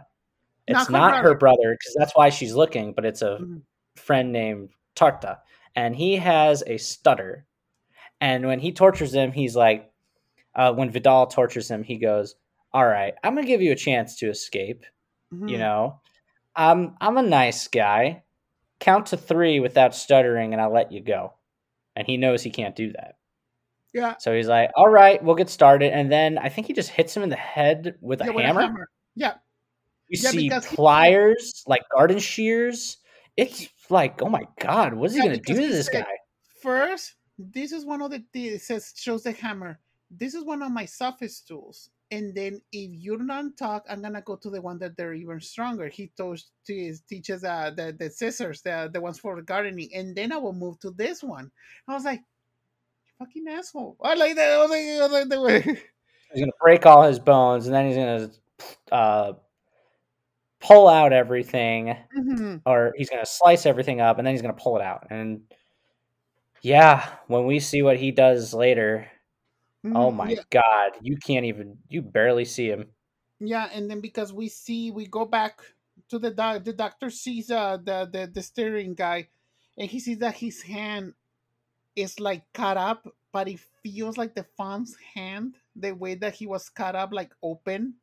it's 0.67 0.89
not, 0.89 1.13
not 1.13 1.23
her 1.23 1.35
brother 1.35 1.71
because 1.71 1.95
that's 1.97 2.15
why 2.15 2.29
she's 2.29 2.53
looking, 2.53 2.93
but 2.93 3.03
it's 3.05 3.21
a 3.21 3.39
mm-hmm. 3.41 3.57
friend 3.95 4.31
named 4.31 4.69
Tarta, 4.95 5.39
and 5.75 5.95
he 5.95 6.17
has 6.17 6.63
a 6.65 6.77
stutter. 6.77 7.45
And 8.21 8.45
when 8.45 8.59
he 8.59 8.71
tortures 8.71 9.13
him, 9.13 9.31
he's 9.31 9.55
like, 9.55 9.91
uh, 10.55 10.73
when 10.73 10.91
Vidal 10.91 11.27
tortures 11.27 11.69
him, 11.69 11.83
he 11.83 11.97
goes, 11.97 12.35
"All 12.73 12.85
right, 12.85 13.13
I'm 13.23 13.35
gonna 13.35 13.47
give 13.47 13.61
you 13.61 13.71
a 13.71 13.77
chance 13.77 14.17
to 14.17 14.29
escape. 14.29 14.85
Mm-hmm. 15.33 15.47
You 15.47 15.57
know, 15.57 16.01
I'm 16.55 16.95
I'm 16.99 17.17
a 17.17 17.23
nice 17.23 17.67
guy. 17.67 18.23
Count 18.79 19.07
to 19.07 19.17
three 19.17 19.59
without 19.59 19.95
stuttering, 19.95 20.53
and 20.53 20.61
I'll 20.61 20.73
let 20.73 20.91
you 20.91 21.01
go." 21.01 21.33
And 21.95 22.07
he 22.07 22.17
knows 22.17 22.43
he 22.43 22.49
can't 22.49 22.75
do 22.75 22.91
that. 22.93 23.17
Yeah. 23.93 24.15
So 24.17 24.35
he's 24.35 24.47
like, 24.47 24.71
"All 24.75 24.89
right, 24.89 25.23
we'll 25.23 25.35
get 25.35 25.49
started." 25.49 25.93
And 25.93 26.11
then 26.11 26.37
I 26.37 26.49
think 26.49 26.67
he 26.67 26.73
just 26.73 26.89
hits 26.89 27.15
him 27.15 27.23
in 27.23 27.29
the 27.29 27.35
head 27.35 27.97
with, 28.01 28.19
yeah, 28.19 28.31
a, 28.31 28.33
with 28.33 28.45
hammer. 28.45 28.59
a 28.59 28.63
hammer. 28.65 28.89
Yeah. 29.15 29.33
You 30.09 30.19
yeah, 30.21 30.29
see 30.31 30.75
pliers, 30.75 31.63
he... 31.65 31.69
like 31.69 31.83
garden 31.93 32.19
shears. 32.19 32.97
it's 33.37 33.69
like, 33.91 34.21
oh 34.21 34.29
my 34.29 34.43
god, 34.59 34.93
what's 34.93 35.13
he 35.13 35.19
Yeah, 35.19 35.25
gonna 35.25 35.37
do 35.37 35.53
to 35.53 35.59
this 35.59 35.85
said- 35.87 36.05
guy? 36.05 36.17
First, 36.61 37.15
this 37.37 37.71
is 37.71 37.85
one 37.85 38.01
of 38.01 38.11
the 38.11 38.23
it 38.33 38.61
says 38.61 38.93
shows 38.95 39.23
the 39.23 39.31
hammer. 39.31 39.79
This 40.11 40.33
is 40.33 40.43
one 40.43 40.61
of 40.61 40.71
my 40.71 40.85
softest 40.85 41.47
tools. 41.47 41.89
And 42.11 42.33
then 42.33 42.59
if 42.71 42.89
you 42.91 43.17
don't 43.19 43.55
talk, 43.55 43.85
I'm 43.87 44.01
gonna 44.01 44.21
go 44.21 44.35
to 44.35 44.49
the 44.49 44.59
one 44.61 44.79
that 44.79 44.97
they're 44.97 45.13
even 45.13 45.39
stronger. 45.39 45.87
He 45.87 46.11
told, 46.17 46.41
te- 46.65 46.95
teaches 47.07 47.43
uh, 47.43 47.71
the 47.75 47.95
the 47.97 48.09
scissors, 48.09 48.61
the 48.63 48.89
the 48.91 48.99
ones 48.99 49.19
for 49.19 49.39
gardening, 49.43 49.89
and 49.93 50.15
then 50.15 50.31
I 50.33 50.37
will 50.37 50.53
move 50.53 50.79
to 50.79 50.89
this 50.91 51.21
one. 51.23 51.51
I 51.87 51.93
was 51.93 52.03
like, 52.05 52.21
fucking 53.19 53.47
asshole. 53.47 53.95
I 54.01 54.15
like 54.15 54.35
that. 54.35 54.51
I 54.51 54.57
was 54.57 54.69
like, 54.71 54.85
I 54.85 55.01
was 55.01 55.11
like 55.11 55.29
the 55.29 55.41
way. 55.41 55.61
He's 56.33 56.41
gonna 56.41 56.51
break 56.61 56.85
all 56.85 57.03
his 57.03 57.19
bones, 57.19 57.67
and 57.67 57.75
then 57.75 57.87
he's 57.87 57.95
gonna 57.95 58.29
uh, 58.91 59.33
pull 60.61 60.87
out 60.87 61.13
everything, 61.13 61.97
Mhm. 62.15 62.61
or 62.65 62.93
he's 62.97 63.09
gonna 63.09 63.25
slice 63.25 63.65
everything 63.65 64.01
up, 64.01 64.17
and 64.19 64.27
then 64.27 64.33
he's 64.35 64.41
gonna 64.43 64.53
pull 64.55 64.77
it 64.77 64.83
out. 64.83 65.07
And 65.11 65.43
yeah, 66.61 67.17
when 67.27 67.45
we 67.45 67.59
see 67.59 67.81
what 67.81 67.97
he 67.97 68.11
does 68.11 68.53
later, 68.53 69.09
oh 69.93 70.11
Mhm. 70.11 70.11
my 70.11 70.35
Yeah, 70.35 70.43
god, 70.51 70.93
you 71.01 71.17
can't 71.17 71.45
even, 71.45 71.79
you 71.89 72.01
barely 72.03 72.45
see 72.45 72.67
him. 72.69 72.93
yeah, 73.39 73.69
and 73.71 73.89
then 73.89 74.01
because 74.01 74.33
we 74.33 74.49
see, 74.49 74.91
we 74.91 75.07
go 75.07 75.25
back 75.25 75.61
to 76.09 76.19
the 76.19 76.31
doc. 76.31 76.63
The 76.63 76.73
doctor 76.73 77.09
sees 77.09 77.49
uh, 77.51 77.77
the 77.77 78.09
the 78.11 78.27
the 78.27 78.41
steering 78.43 78.95
guy, 78.95 79.29
and 79.77 79.89
he 79.89 79.99
sees 79.99 80.19
that 80.19 80.35
his 80.35 80.61
hand 80.63 81.13
is 81.95 82.19
like 82.19 82.51
cut 82.53 82.77
up, 82.77 83.07
but 83.33 83.47
it 83.49 83.59
feels 83.83 84.17
like 84.17 84.35
the 84.35 84.45
fawn's 84.57 84.97
hand, 85.15 85.57
the 85.75 85.93
way 85.93 86.15
that 86.15 86.35
he 86.35 86.47
was 86.47 86.69
cut 86.69 86.95
up, 86.95 87.11
like 87.13 87.33
open. 87.43 87.95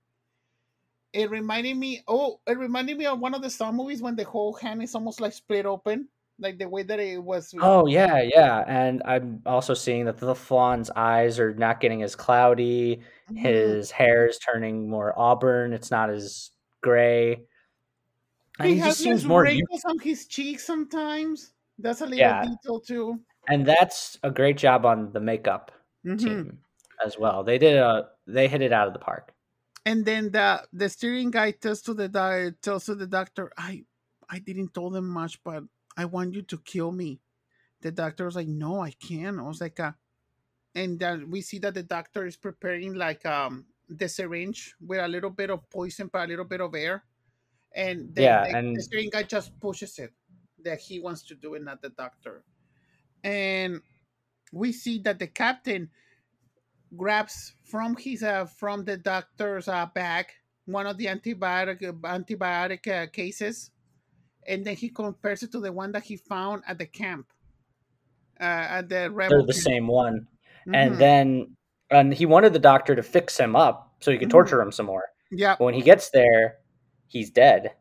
It 1.16 1.30
reminded 1.30 1.76
me, 1.78 2.02
oh, 2.08 2.40
it 2.46 2.58
reminded 2.58 2.98
me 2.98 3.06
of 3.06 3.18
one 3.20 3.34
of 3.34 3.40
the 3.42 3.48
Saw 3.50 3.72
movies 3.72 4.02
when 4.02 4.16
the 4.16 4.24
whole 4.24 4.52
hand 4.52 4.82
is 4.82 4.94
almost 4.94 5.20
like 5.20 5.32
split 5.32 5.64
open, 5.64 6.08
like 6.38 6.58
the 6.58 6.68
way 6.68 6.82
that 6.82 7.00
it 7.00 7.22
was. 7.22 7.54
Oh 7.58 7.86
yeah, 7.86 8.20
yeah, 8.20 8.64
and 8.66 9.02
I'm 9.06 9.40
also 9.46 9.72
seeing 9.72 10.04
that 10.04 10.18
the 10.18 10.34
fawn's 10.34 10.90
eyes 10.90 11.40
are 11.40 11.54
not 11.54 11.80
getting 11.80 12.02
as 12.02 12.14
cloudy. 12.14 13.00
Mhm. 13.30 13.38
His 13.38 13.90
hair 13.90 14.26
is 14.28 14.38
turning 14.38 14.90
more 14.90 15.18
auburn. 15.18 15.72
It's 15.72 15.90
not 15.90 16.10
as 16.10 16.50
gray. 16.82 17.46
And 18.58 18.68
He 18.68 18.74
he, 18.74 18.80
has 18.80 18.96
seems 18.98 19.22
these 19.22 19.28
more. 19.28 19.42
wrinkles 19.42 19.84
on 19.86 19.98
his 19.98 20.26
cheeks 20.26 20.64
sometimes. 20.64 21.52
That's 21.78 22.00
a 22.00 22.04
little 22.06 22.18
Yeah. 22.18 22.42
detail 22.44 22.80
too. 22.80 23.20
and 23.48 23.64
that's 23.64 24.18
a 24.24 24.30
great 24.30 24.56
job 24.56 24.84
on 24.84 25.12
the 25.12 25.20
makeup 25.20 25.70
Mhm. 26.04 26.18
team 26.18 26.58
as 27.04 27.16
well. 27.16 27.44
They 27.44 27.58
did 27.58 27.76
a 27.76 28.10
they 28.26 28.48
hit 28.48 28.60
it 28.60 28.72
out 28.72 28.88
of 28.88 28.92
the 28.92 28.98
park. 28.98 29.32
And 29.86 30.04
then 30.04 30.32
the 30.32 30.68
the 30.72 30.90
steering 30.90 31.30
guy 31.30 31.52
tells 31.52 31.82
to 31.82 31.94
the 31.94 32.08
doc- 32.08 32.60
tells 32.62 32.86
to 32.86 32.96
the 32.96 33.06
doctor, 33.06 33.52
I 33.56 33.86
I 34.28 34.40
didn't 34.40 34.74
tell 34.74 34.90
them 34.90 35.08
much, 35.08 35.42
but 35.44 35.64
I 35.96 36.06
want 36.06 36.34
you 36.34 36.42
to 36.42 36.58
kill 36.58 36.92
me. 36.92 37.22
The 37.82 37.92
doctor 37.92 38.26
was 38.26 38.36
like, 38.36 38.48
No, 38.48 38.80
I 38.80 38.92
can't. 38.92 39.38
I 39.40 39.44
was 39.44 39.60
like, 39.60 39.80
uh, 39.80 39.92
and 40.74 40.98
then 41.00 41.30
we 41.30 41.42
see 41.42 41.58
that 41.60 41.74
the 41.74 41.82
doctor 41.84 42.26
is 42.26 42.36
preparing 42.36 42.94
like 42.94 43.26
um 43.26 43.66
the 43.88 44.08
syringe 44.08 44.74
with 44.80 45.00
a 45.00 45.08
little 45.08 45.30
bit 45.30 45.50
of 45.50 45.68
poison, 45.70 46.08
but 46.12 46.26
a 46.26 46.28
little 46.30 46.46
bit 46.46 46.60
of 46.62 46.74
air. 46.74 47.04
And 47.74 48.14
Yeah, 48.16 48.44
the, 48.44 48.56
and- 48.56 48.76
the 48.76 48.82
steering 48.82 49.10
guy 49.10 49.24
just 49.24 49.58
pushes 49.60 49.98
it 49.98 50.14
that 50.64 50.80
he 50.80 51.00
wants 51.00 51.22
to 51.24 51.34
do 51.36 51.54
it, 51.54 51.62
not 51.64 51.82
the 51.82 51.90
doctor. 51.90 52.44
And 53.24 53.82
we 54.52 54.72
see 54.72 55.00
that 55.00 55.18
the 55.18 55.26
captain 55.28 55.90
grabs 56.96 57.52
from 57.64 57.96
his 57.96 58.22
uh, 58.22 58.44
from 58.46 58.84
the 58.84 58.96
doctor's 58.96 59.68
uh, 59.68 59.86
bag 59.94 60.26
one 60.66 60.86
of 60.86 60.96
the 60.98 61.06
antibiotic 61.06 61.80
antibiotic 62.02 62.86
uh, 62.90 63.06
cases, 63.10 63.70
and 64.46 64.64
then 64.64 64.74
he 64.76 64.88
compares 64.88 65.42
it 65.42 65.52
to 65.52 65.60
the 65.60 65.72
one 65.72 65.92
that 65.92 66.02
he 66.02 66.16
found 66.16 66.62
at 66.66 66.78
the 66.78 66.86
camp. 66.86 67.26
Uh, 68.40 68.44
at 68.82 68.88
the 68.88 69.10
rebel 69.10 69.38
They're 69.38 69.46
the 69.46 69.52
camp. 69.52 69.64
same 69.64 69.86
one. 69.86 70.26
Mhm. 70.66 70.74
And 70.74 70.98
then 70.98 71.56
and 71.90 72.12
he 72.12 72.26
wanted 72.26 72.52
the 72.52 72.58
doctor 72.58 72.96
to 72.96 73.02
fix 73.02 73.38
him 73.38 73.54
up 73.54 73.94
so 74.00 74.10
he 74.10 74.18
could 74.18 74.28
Mhm. 74.28 74.32
torture 74.32 74.60
him 74.60 74.72
some 74.72 74.86
more. 74.86 75.04
yeah, 75.30 75.56
when 75.58 75.74
he 75.74 75.82
gets 75.82 76.10
there, 76.10 76.58
he's 77.08 77.30
dead. 77.30 77.72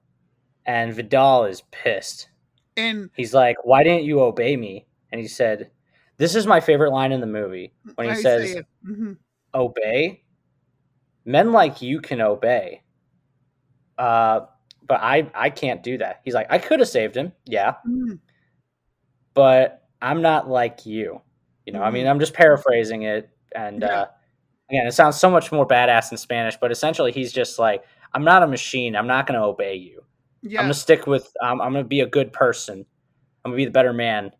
And 0.65 0.93
Vidal 0.93 1.45
is 1.45 1.61
pissed. 1.71 2.29
and 2.77 3.09
He's 3.15 3.33
like, 3.33 3.55
"Why 3.63 3.83
didn't 3.83 4.03
you 4.03 4.19
obey 4.21 4.57
me?" 4.57 4.85
And 5.11 5.21
he 5.21 5.27
said, 5.27 5.71
"This 6.17 6.35
is 6.35 6.47
my 6.47 6.59
favorite 6.59 6.91
line 6.91 7.11
in 7.11 7.21
the 7.21 7.27
movie 7.27 7.73
when 7.95 8.07
he 8.07 8.13
I 8.13 8.15
says. 8.21 8.55
Mhm. 8.85 9.17
obey. 9.53 10.23
Men 11.25 11.51
like 11.53 11.81
you 11.81 12.01
can 12.01 12.21
obey. 12.21 12.83
Uh, 13.97 14.41
but 14.87 14.99
I 15.01 15.31
I 15.33 15.49
can't 15.49 15.81
do 15.81 15.97
that. 15.99 16.21
He's 16.23 16.33
like, 16.33 16.47
I 16.49 16.57
could 16.59 16.79
have 16.79 16.89
saved 16.89 17.15
him, 17.15 17.31
yeah, 17.45 17.75
Mhm. 17.87 18.19
but 19.33 19.83
I'm 20.01 20.21
not 20.21 20.49
like 20.49 20.85
you. 20.85 21.21
You 21.65 21.73
know, 21.73 21.81
I 21.81 21.89
mean, 21.91 22.05
Mhm. 22.05 22.09
I'm 22.11 22.19
just 22.19 22.33
paraphrasing 22.33 23.03
it, 23.03 23.29
and 23.55 23.81
Yeah. 23.81 24.01
uh, 24.01 24.07
again, 24.69 24.87
it 24.87 24.91
sounds 24.93 25.19
so 25.19 25.29
much 25.29 25.51
more 25.51 25.67
badass 25.67 26.11
in 26.11 26.17
Spanish. 26.17 26.57
But 26.57 26.71
essentially, 26.71 27.11
he's 27.11 27.33
just 27.33 27.57
like, 27.57 27.83
I'm 28.13 28.23
not 28.23 28.43
a 28.43 28.47
machine. 28.47 28.95
I'm 28.95 29.07
not 29.07 29.27
going 29.27 29.39
to 29.39 29.45
obey 29.45 29.75
you. 29.75 30.03
I'm 30.43 30.51
gonna 30.65 30.73
stick 30.75 31.07
with. 31.07 31.31
Um, 31.41 31.59
I'm 31.59 31.73
gonna 31.73 31.83
be 31.83 32.01
a 32.01 32.05
good 32.07 32.31
person. 32.31 32.85
I'm 33.43 33.51
gonna 33.51 33.57
be 33.57 33.65
the 33.65 33.71
better 33.71 33.93
man. 33.93 34.31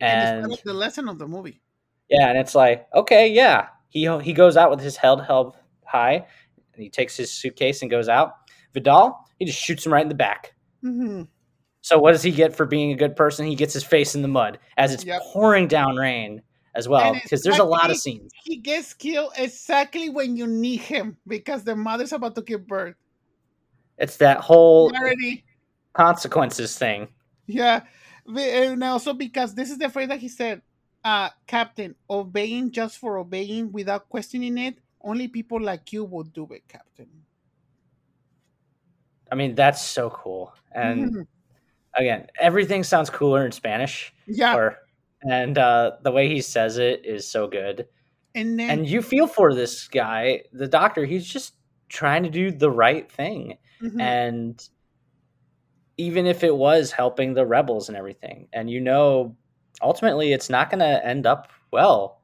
And, 0.00 0.44
And 0.44 0.52
it's 0.52 0.62
the 0.62 0.74
lesson 0.74 1.08
of 1.08 1.18
the 1.18 1.26
movie. 1.26 1.60
Yeah, 2.08 2.28
and 2.28 2.38
it's 2.38 2.54
like, 2.54 2.86
okay, 2.94 3.28
yeah. 3.28 3.68
He 3.88 4.08
he 4.22 4.32
goes 4.32 4.56
out 4.56 4.70
with 4.70 4.80
his 4.80 4.96
head 4.96 5.20
held 5.20 5.56
high, 5.84 6.26
and 6.74 6.82
he 6.82 6.88
takes 6.88 7.16
his 7.16 7.30
suitcase 7.30 7.82
and 7.82 7.90
goes 7.90 8.08
out. 8.08 8.34
Vidal, 8.72 9.18
he 9.38 9.44
just 9.44 9.58
shoots 9.58 9.84
him 9.84 9.92
right 9.92 10.02
in 10.02 10.08
the 10.08 10.14
back. 10.14 10.54
Mhm. 10.84 11.28
So 11.82 11.98
what 11.98 12.12
does 12.12 12.22
he 12.22 12.30
get 12.30 12.54
for 12.54 12.66
being 12.66 12.92
a 12.92 12.96
good 12.96 13.16
person? 13.16 13.46
He 13.46 13.54
gets 13.54 13.74
his 13.74 13.82
face 13.84 14.14
in 14.14 14.22
the 14.22 14.28
mud 14.28 14.58
as 14.76 14.92
it's 14.92 15.04
Yep. 15.04 15.22
pouring 15.32 15.66
down 15.66 15.96
rain 15.96 16.42
as 16.74 16.88
well, 16.88 17.14
because 17.14 17.42
there's 17.42 17.58
a 17.58 17.64
lot 17.64 17.90
of 17.90 17.96
scenes. 17.96 18.30
He 18.44 18.58
gets 18.58 18.94
killed 18.94 19.32
exactly 19.36 20.08
when 20.08 20.36
you 20.36 20.46
need 20.46 20.80
him 20.80 21.16
because 21.26 21.64
the 21.64 21.74
mother's 21.74 22.12
about 22.12 22.34
to 22.36 22.42
give 22.42 22.66
birth. 22.66 22.94
It's 23.98 24.18
that 24.18 24.38
whole 24.38 24.94
Already, 24.94 25.44
consequences 25.94 26.78
thing. 26.78 27.08
Yeah, 27.46 27.82
and 28.26 28.82
also 28.84 29.12
because 29.14 29.54
this 29.54 29.70
is 29.70 29.78
the 29.78 29.88
phrase 29.88 30.08
that 30.08 30.20
he 30.20 30.28
said, 30.28 30.62
uh, 31.04 31.30
Captain, 31.46 31.94
obeying 32.08 32.70
just 32.70 32.98
for 32.98 33.18
obeying 33.18 33.72
without 33.72 34.08
questioning 34.08 34.58
it. 34.58 34.78
Only 35.02 35.28
people 35.28 35.60
like 35.60 35.92
you 35.92 36.04
would 36.04 36.32
do 36.32 36.46
it, 36.52 36.68
Captain. 36.68 37.08
I 39.30 39.34
mean, 39.34 39.54
that's 39.54 39.82
so 39.82 40.10
cool. 40.10 40.54
And 40.72 41.12
Mhm. 41.12 41.26
again, 41.94 42.26
everything 42.40 42.84
sounds 42.84 43.10
cooler 43.10 43.44
in 43.46 43.52
Spanish, 43.52 44.12
yeah, 44.26 44.56
or 44.56 44.78
and 45.22 45.58
uh, 45.58 45.98
the 46.02 46.10
way 46.10 46.28
he 46.28 46.40
says 46.40 46.78
it 46.78 47.04
is 47.04 47.28
so 47.30 47.46
good. 47.48 47.88
and 48.34 48.58
then 48.58 48.70
and 48.70 48.88
you 48.88 49.02
feel 49.02 49.26
for 49.26 49.54
this 49.54 49.88
guy, 49.88 50.44
the 50.52 50.68
doctor. 50.68 51.04
He's 51.04 51.26
just 51.26 51.54
trying 51.88 52.22
to 52.24 52.30
do 52.30 52.50
the 52.52 52.70
right 52.70 53.10
thing, 53.10 53.58
mhm, 53.82 54.00
and 54.00 54.68
even 56.00 56.26
if 56.26 56.44
it 56.44 56.56
was 56.56 56.92
helping 56.92 57.34
the 57.34 57.46
rebels 57.46 57.88
and 57.88 57.96
everything, 57.98 58.48
and 58.52 58.70
you 58.70 58.80
know, 58.80 59.36
ultimately, 59.82 60.32
it's 60.32 60.50
not 60.50 60.70
going 60.70 60.80
to 60.80 61.06
end 61.06 61.26
up 61.26 61.52
well. 61.72 62.22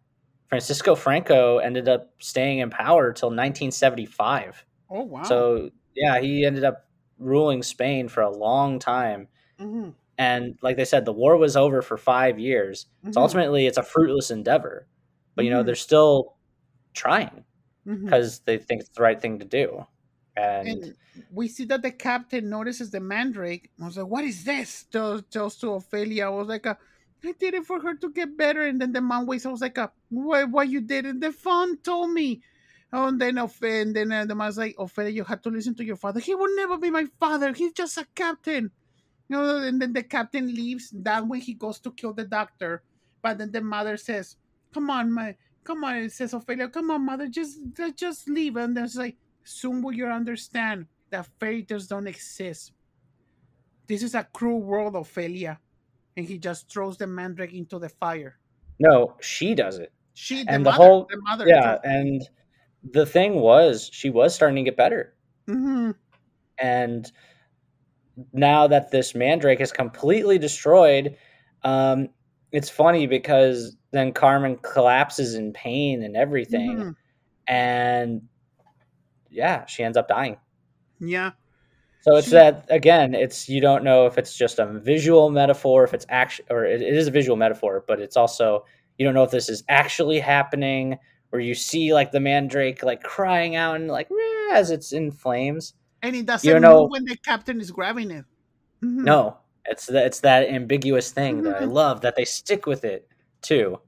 Francisco 0.49 0.95
Franco 0.95 1.59
ended 1.59 1.89
up 1.89 2.11
staying 2.20 2.61
in 2.61 2.70
power 2.70 3.12
till 3.12 3.31
1975. 3.31 4.64
oh 4.91 5.03
wow, 5.05 5.49
So 5.53 5.70
yeah, 5.97 6.20
he 6.20 6.47
ended 6.47 6.64
up 6.64 6.87
ruling 7.18 7.62
Spain 7.62 8.09
for 8.09 8.22
a 8.22 8.31
long 8.31 8.79
time. 8.79 9.29
Mhm, 9.59 9.95
And 10.18 10.57
like 10.62 10.77
they 10.77 10.85
said, 10.85 11.05
the 11.05 11.12
war 11.12 11.37
was 11.37 11.57
over 11.57 11.83
for 11.83 11.97
five 11.99 12.39
years. 12.39 12.87
So 13.11 13.20
mhm, 13.20 13.22
ultimately, 13.22 13.66
it's 13.66 13.79
a 13.79 13.83
fruitless 13.83 14.31
endeavor. 14.31 14.89
But 15.37 15.45
you 15.45 15.51
know, 15.51 15.62
Mhm. 15.62 15.66
they're 15.66 15.74
still 15.74 16.37
trying 16.95 17.45
because 18.07 18.41
they 18.41 18.59
think 18.59 18.83
it's 18.83 18.91
the 18.97 19.03
right 19.03 19.20
thing 19.20 19.41
to 19.41 19.47
do. 19.47 19.87
And, 20.37 20.68
and 20.68 20.95
we 21.32 21.49
see 21.49 21.64
that 21.66 21.82
the 21.82 21.91
captain 21.91 22.51
notices 22.51 22.91
the 22.91 23.01
mandrake. 23.01 23.70
I 23.80 23.87
was 23.87 23.97
like, 23.97 24.07
"What 24.07 24.24
is 24.24 24.45
this?" 24.45 24.84
Tells, 24.84 25.22
tells 25.30 25.57
to 25.57 25.72
Ophelia. 25.72 26.26
I 26.26 26.28
was 26.28 26.49
like, 26.49 26.66
uh, 26.66 26.74
"I 27.24 27.32
did 27.32 27.55
it 27.55 27.64
for 27.64 27.80
her 27.80 27.95
to 27.95 28.11
get 28.11 28.37
better." 28.37 28.62
And 28.62 28.80
then 28.80 28.93
the 28.93 29.01
man 29.01 29.26
waits. 29.26 29.47
I 29.47 29.51
was 29.51 29.62
like, 29.62 29.78
uh, 29.78 29.89
"Why? 30.11 30.45
Why 30.45 30.64
you 30.64 30.80
did 30.80 31.07
it?" 31.07 31.20
The 31.20 31.32
fawn 31.32 31.78
told 31.78 32.11
me. 32.11 32.43
Oh, 32.93 33.09
and 33.09 33.20
then 33.20 33.37
and 33.37 33.97
then 33.97 34.12
uh, 34.12 34.24
the 34.26 34.34
man's 34.34 34.57
like, 34.57 34.76
"Ophelia, 34.78 35.11
you 35.11 35.24
have 35.24 35.43
to 35.43 35.51
listen 35.51 35.74
to 35.74 35.84
your 35.84 35.97
father. 35.97 36.20
He 36.20 36.34
will 36.34 36.55
never 36.55 36.78
be 36.78 36.91
my 36.91 37.07
father. 37.18 37.53
He's 37.53 37.72
just 37.72 37.99
a 37.99 38.07
captain." 38.14 38.70
You 39.28 39.37
know, 39.37 39.57
and 39.59 39.82
then 39.82 39.93
the 39.93 40.05
captain 40.05 40.55
leaves. 40.55 40.91
That 40.95 41.26
way 41.26 41.41
he 41.41 41.55
goes 41.55 41.80
to 41.80 41.91
kill 41.93 42.12
the 42.12 42.24
doctor. 42.24 42.82
But 43.22 43.39
then 43.39 43.51
the 43.51 43.61
mother 43.61 43.97
says, 43.97 44.37
"Come 44.72 44.89
on, 44.91 45.11
my, 45.12 45.34
come 45.64 45.82
on." 45.82 45.97
It 45.97 46.12
says 46.12 46.32
Ophelia, 46.32 46.68
"Come 46.68 46.91
on, 46.93 47.05
mother, 47.05 47.26
just 47.26 47.59
just 47.97 48.28
leave." 48.28 48.57
And 48.57 48.76
then 48.76 48.84
it's 48.84 48.97
like, 48.97 49.16
soon 49.47 49.80
will 49.82 49.92
you 49.92 50.07
understand 50.07 50.86
that 51.11 51.26
fairy 51.38 51.62
tales 51.62 51.86
don't 51.86 52.07
exist. 52.07 52.72
This 53.86 54.03
is 54.03 54.14
a 54.14 54.24
cruel 54.32 54.61
world, 54.62 54.97
Ophelia. 54.97 55.59
And 56.16 56.26
he 56.26 56.38
just 56.38 56.70
throws 56.72 56.97
the 56.97 57.07
mandrake 57.07 57.53
into 57.55 57.78
the 57.78 57.88
fire. 57.88 58.38
no, 58.78 59.16
she 59.20 59.55
does 59.55 59.78
it. 59.78 59.92
She, 60.14 60.42
the 60.44 60.51
And 60.53 60.66
the 60.66 60.72
whole- 60.72 61.07
the 61.11 61.20
mother. 61.22 61.47
Yeah. 61.49 61.78
And 61.84 62.22
the 62.92 63.07
thing 63.07 63.36
was, 63.36 63.88
she 63.92 64.11
was 64.11 64.34
starting 64.34 64.57
to 64.57 64.62
get 64.70 64.76
better. 64.76 65.14
hmm 65.47 65.92
And 66.59 67.11
now 68.32 68.66
that 68.66 68.90
this 68.90 69.14
mandrake 69.14 69.61
is 69.61 69.72
completely 69.72 70.38
destroyed, 70.38 71.16
um, 71.62 72.09
it's 72.53 72.70
funny 72.70 73.07
because 73.07 73.76
then 73.92 74.12
Carmen 74.12 74.57
collapses 74.62 75.34
in 75.34 75.53
pain 75.53 76.03
and 76.03 76.16
everything, 76.16 76.76
Mhm. 76.78 76.94
and 77.47 78.22
yeah, 79.37 79.64
she 79.66 79.84
ends 79.84 79.97
up 79.97 80.09
dying. 80.09 80.37
Yeah. 80.99 81.32
So 82.01 82.16
it's 82.16 82.28
She- 82.28 82.32
that 82.32 82.64
again. 82.70 83.14
It's 83.14 83.49
you 83.49 83.61
don't 83.61 83.84
know 83.84 84.07
if 84.07 84.16
it's 84.18 84.37
just 84.37 84.59
a 84.59 84.66
visual 84.66 85.30
metaphor, 85.30 85.84
if 85.84 85.93
it's 85.95 86.07
actually, 86.09 86.47
or 86.51 86.64
it, 86.64 86.80
it 86.82 86.95
is 86.95 87.07
a 87.07 87.11
visual 87.11 87.37
metaphor, 87.37 87.84
but 87.87 88.01
it's 88.01 88.16
also 88.16 88.64
you 88.99 89.05
don't 89.05 89.14
know 89.14 89.24
if 89.24 89.30
this 89.30 89.49
is 89.49 89.62
actually 89.68 90.18
happening, 90.20 90.97
where 91.30 91.41
you 91.43 91.55
see 91.55 91.93
like 91.93 92.12
the 92.12 92.20
mandrake 92.20 92.82
like 92.82 93.03
crying 93.03 93.57
out 93.57 93.76
and 93.76 93.89
like 93.89 94.09
as 94.53 94.70
it's 94.70 94.93
in 94.93 95.11
flames. 95.11 95.74
And 96.03 96.14
it 96.16 96.26
doesn't 96.26 96.49
You 96.49 96.61
know- 96.61 96.84
when 96.87 97.05
the 97.05 97.16
captain 97.16 97.61
is 97.61 97.70
grabbing 97.70 98.11
it. 98.11 98.24
Mhm. 98.82 99.05
No, 99.05 99.39
it's 99.64 99.87
that 99.87 100.07
it's 100.07 100.20
that 100.20 100.49
ambiguous 100.49 101.11
thing 101.11 101.43
that 101.43 101.57
I 101.61 101.64
Mhm. 101.66 101.72
love 101.72 102.01
that 102.03 102.14
they 102.16 102.24
stick 102.24 102.66
with 102.66 102.84
it 102.84 103.09
too. 103.43 103.80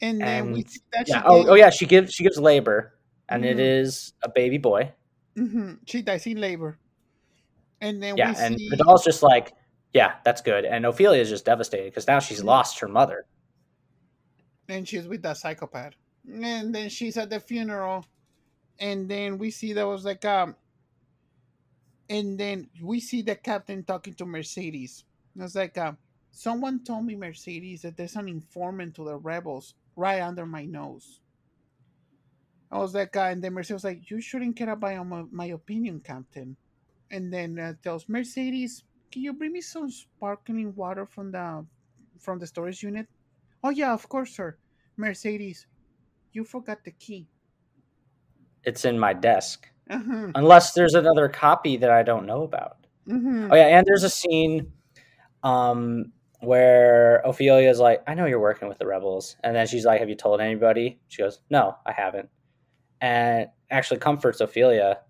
And 0.00 0.20
then 0.20 0.52
we 0.52 0.60
And- 0.60 0.70
see 0.70 0.80
that 0.92 1.06
she 1.06 1.12
Yeah. 1.12 1.22
Oh, 1.26 1.48
oh 1.50 1.54
yeah. 1.54 1.70
She 1.70 1.84
gives 1.86 2.14
she 2.14 2.22
gives 2.22 2.38
labor, 2.38 2.94
and 3.28 3.44
it 3.44 3.56
Mhm. 3.58 3.60
is 3.60 4.12
a 4.22 4.28
baby 4.28 4.58
boy. 4.58 4.92
Mhm. 5.36 5.78
She 5.86 6.02
dies 6.02 6.26
in 6.26 6.40
labor. 6.40 6.78
And 7.80 8.02
then 8.02 8.16
Yeah, 8.16 8.34
and 8.36 8.58
see 8.58 8.68
Vidal's 8.70 9.04
just 9.04 9.22
like, 9.22 9.54
yeah, 9.92 10.16
that's 10.24 10.40
good. 10.42 10.64
And 10.64 10.84
Ophelia 10.84 11.20
is 11.20 11.28
just 11.28 11.44
devastated 11.44 11.86
because 11.92 12.06
now 12.06 12.18
she's 12.18 12.42
lost 12.42 12.78
her 12.80 12.88
mother. 12.88 13.26
and 14.70 14.86
she's 14.86 15.08
with 15.08 15.22
that 15.22 15.38
psychopath. 15.38 15.94
And 16.30 16.74
then 16.74 16.90
she's 16.90 17.16
at 17.16 17.30
the 17.30 17.40
funeral. 17.40 18.04
And 18.78 19.08
then 19.08 19.38
we 19.38 19.50
see 19.50 19.72
there 19.72 19.86
was 19.86 20.04
like 20.04 20.24
um 20.26 20.56
and 22.10 22.38
then 22.38 22.68
we 22.82 23.00
see 23.00 23.22
the 23.22 23.34
captain 23.34 23.82
talking 23.82 24.12
to 24.14 24.26
Mercedes. 24.26 25.04
It's 25.36 25.54
like 25.54 25.78
um 25.78 25.96
someone 26.30 26.84
told 26.84 27.06
me 27.06 27.16
Mercedes 27.16 27.80
that 27.82 27.96
there's 27.96 28.16
an 28.16 28.28
informant 28.28 28.94
to 28.96 29.04
the 29.04 29.16
rebels 29.16 29.74
right 29.96 30.20
under 30.20 30.44
my 30.44 30.66
nose. 30.66 31.20
I 32.70 32.78
was 32.78 32.94
like, 32.94 33.16
uh, 33.16 33.32
and 33.32 33.42
then 33.42 33.54
Mercedes 33.54 33.82
was 33.82 33.84
like, 33.84 34.10
"You 34.10 34.20
shouldn't 34.20 34.56
care 34.56 34.70
about 34.70 35.06
my, 35.06 35.24
my 35.30 35.46
opinion, 35.46 36.00
Captain." 36.00 36.56
And 37.10 37.32
then 37.32 37.58
uh, 37.58 37.74
tells 37.82 38.08
Mercedes, 38.08 38.84
"Can 39.10 39.22
you 39.22 39.32
bring 39.32 39.52
me 39.52 39.60
some 39.62 39.90
sparkling 39.90 40.74
water 40.74 41.06
from 41.06 41.32
the 41.32 41.64
from 42.20 42.38
the 42.38 42.46
storage 42.46 42.82
unit?" 42.82 43.06
Oh 43.64 43.70
yeah, 43.70 43.92
of 43.92 44.08
course, 44.08 44.36
sir. 44.36 44.56
Mercedes, 44.96 45.66
you 46.32 46.44
forgot 46.44 46.84
the 46.84 46.92
key. 46.92 47.26
It's 48.64 48.84
in 48.84 48.98
my 48.98 49.12
desk, 49.14 49.68
Uh-huh. 49.88 50.32
unless 50.34 50.72
there's 50.74 50.94
another 50.94 51.28
copy 51.28 51.76
that 51.78 51.90
I 51.90 52.02
don't 52.02 52.26
know 52.26 52.42
about. 52.42 52.76
Mhm. 53.06 53.48
Oh 53.50 53.56
yeah, 53.56 53.78
and 53.78 53.86
there's 53.86 54.04
a 54.04 54.10
scene 54.10 54.72
um 55.42 56.12
where 56.40 57.22
Ophelia's 57.26 57.80
like, 57.80 58.02
I 58.06 58.14
know 58.14 58.26
you're 58.26 58.38
working 58.40 58.68
with 58.68 58.78
the 58.78 58.86
rebels. 58.86 59.36
And 59.42 59.56
then 59.56 59.66
she's 59.66 59.84
like, 59.84 60.00
Have 60.00 60.08
you 60.08 60.14
told 60.14 60.40
anybody? 60.40 61.00
She 61.08 61.22
goes, 61.22 61.40
No, 61.50 61.76
I 61.86 61.92
haven't. 61.92 62.28
And 63.00 63.48
actually 63.70 64.00
comforts 64.00 64.40
Ophelia 64.40 65.00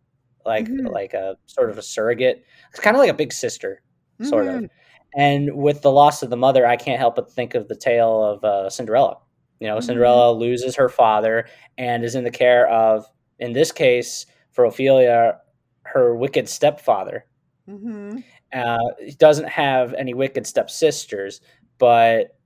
like 0.45 0.67
Mhm. 0.69 0.91
like 0.93 1.15
a 1.15 1.37
sort 1.47 1.71
of 1.71 1.79
a 1.79 1.83
surrogate. 1.83 2.45
It's 2.71 2.81
kind 2.81 2.97
of 2.97 3.01
like 3.01 3.11
a 3.11 3.15
big 3.15 3.33
sister, 3.33 3.83
sort 4.23 4.47
Mhm. 4.47 4.65
of. 4.65 4.71
And 5.17 5.55
with 5.57 5.83
the 5.83 5.91
loss 5.91 6.23
of 6.23 6.31
the 6.31 6.37
mother, 6.37 6.67
I 6.67 6.77
can't 6.77 6.99
help 6.99 7.17
but 7.17 7.31
think 7.33 7.55
of 7.55 7.69
the 7.69 7.77
tale 7.77 8.23
of 8.25 8.45
uh, 8.45 8.71
Cinderella. 8.71 9.19
You 9.61 9.69
know, 9.69 9.77
Mhm. 9.79 9.83
Cinderella 9.85 10.33
loses 10.33 10.77
her 10.77 10.89
father 10.89 11.47
and 11.79 12.05
is 12.05 12.15
in 12.15 12.25
the 12.25 12.31
care 12.31 12.69
of, 12.69 13.07
in 13.39 13.53
this 13.53 13.73
case, 13.73 14.27
for 14.53 14.65
Ophelia, 14.65 15.41
her 15.85 16.15
wicked 16.15 16.49
stepfather 16.49 17.27
Mhm. 17.69 18.23
uh, 18.55 18.79
he 19.01 19.13
doesn't 19.13 19.49
have 19.49 19.93
any 19.95 20.15
wicked 20.15 20.47
stepsisters, 20.47 21.41
but 21.79 22.37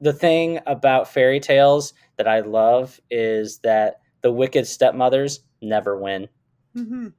the 0.00 0.12
thing 0.12 0.60
about 0.66 1.08
fairy 1.08 1.40
tales 1.40 1.94
that 2.18 2.28
I 2.28 2.40
love 2.40 3.00
is 3.10 3.60
that 3.60 4.00
the 4.22 4.32
wicked 4.32 4.66
stepmothers 4.66 5.40
never 5.60 5.96
win. 5.98 6.28
Mhm. 6.74 7.12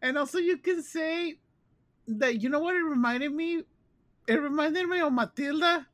And 0.00 0.18
also, 0.18 0.38
you 0.38 0.58
can 0.58 0.82
say 0.82 1.38
that 2.06 2.40
you 2.42 2.48
know 2.48 2.60
what 2.60 2.76
it 2.76 2.82
reminded 2.82 3.32
me. 3.32 3.64
It 4.26 4.34
reminded 4.34 4.86
me 4.86 5.00
of 5.00 5.12
Matilda 5.12 5.86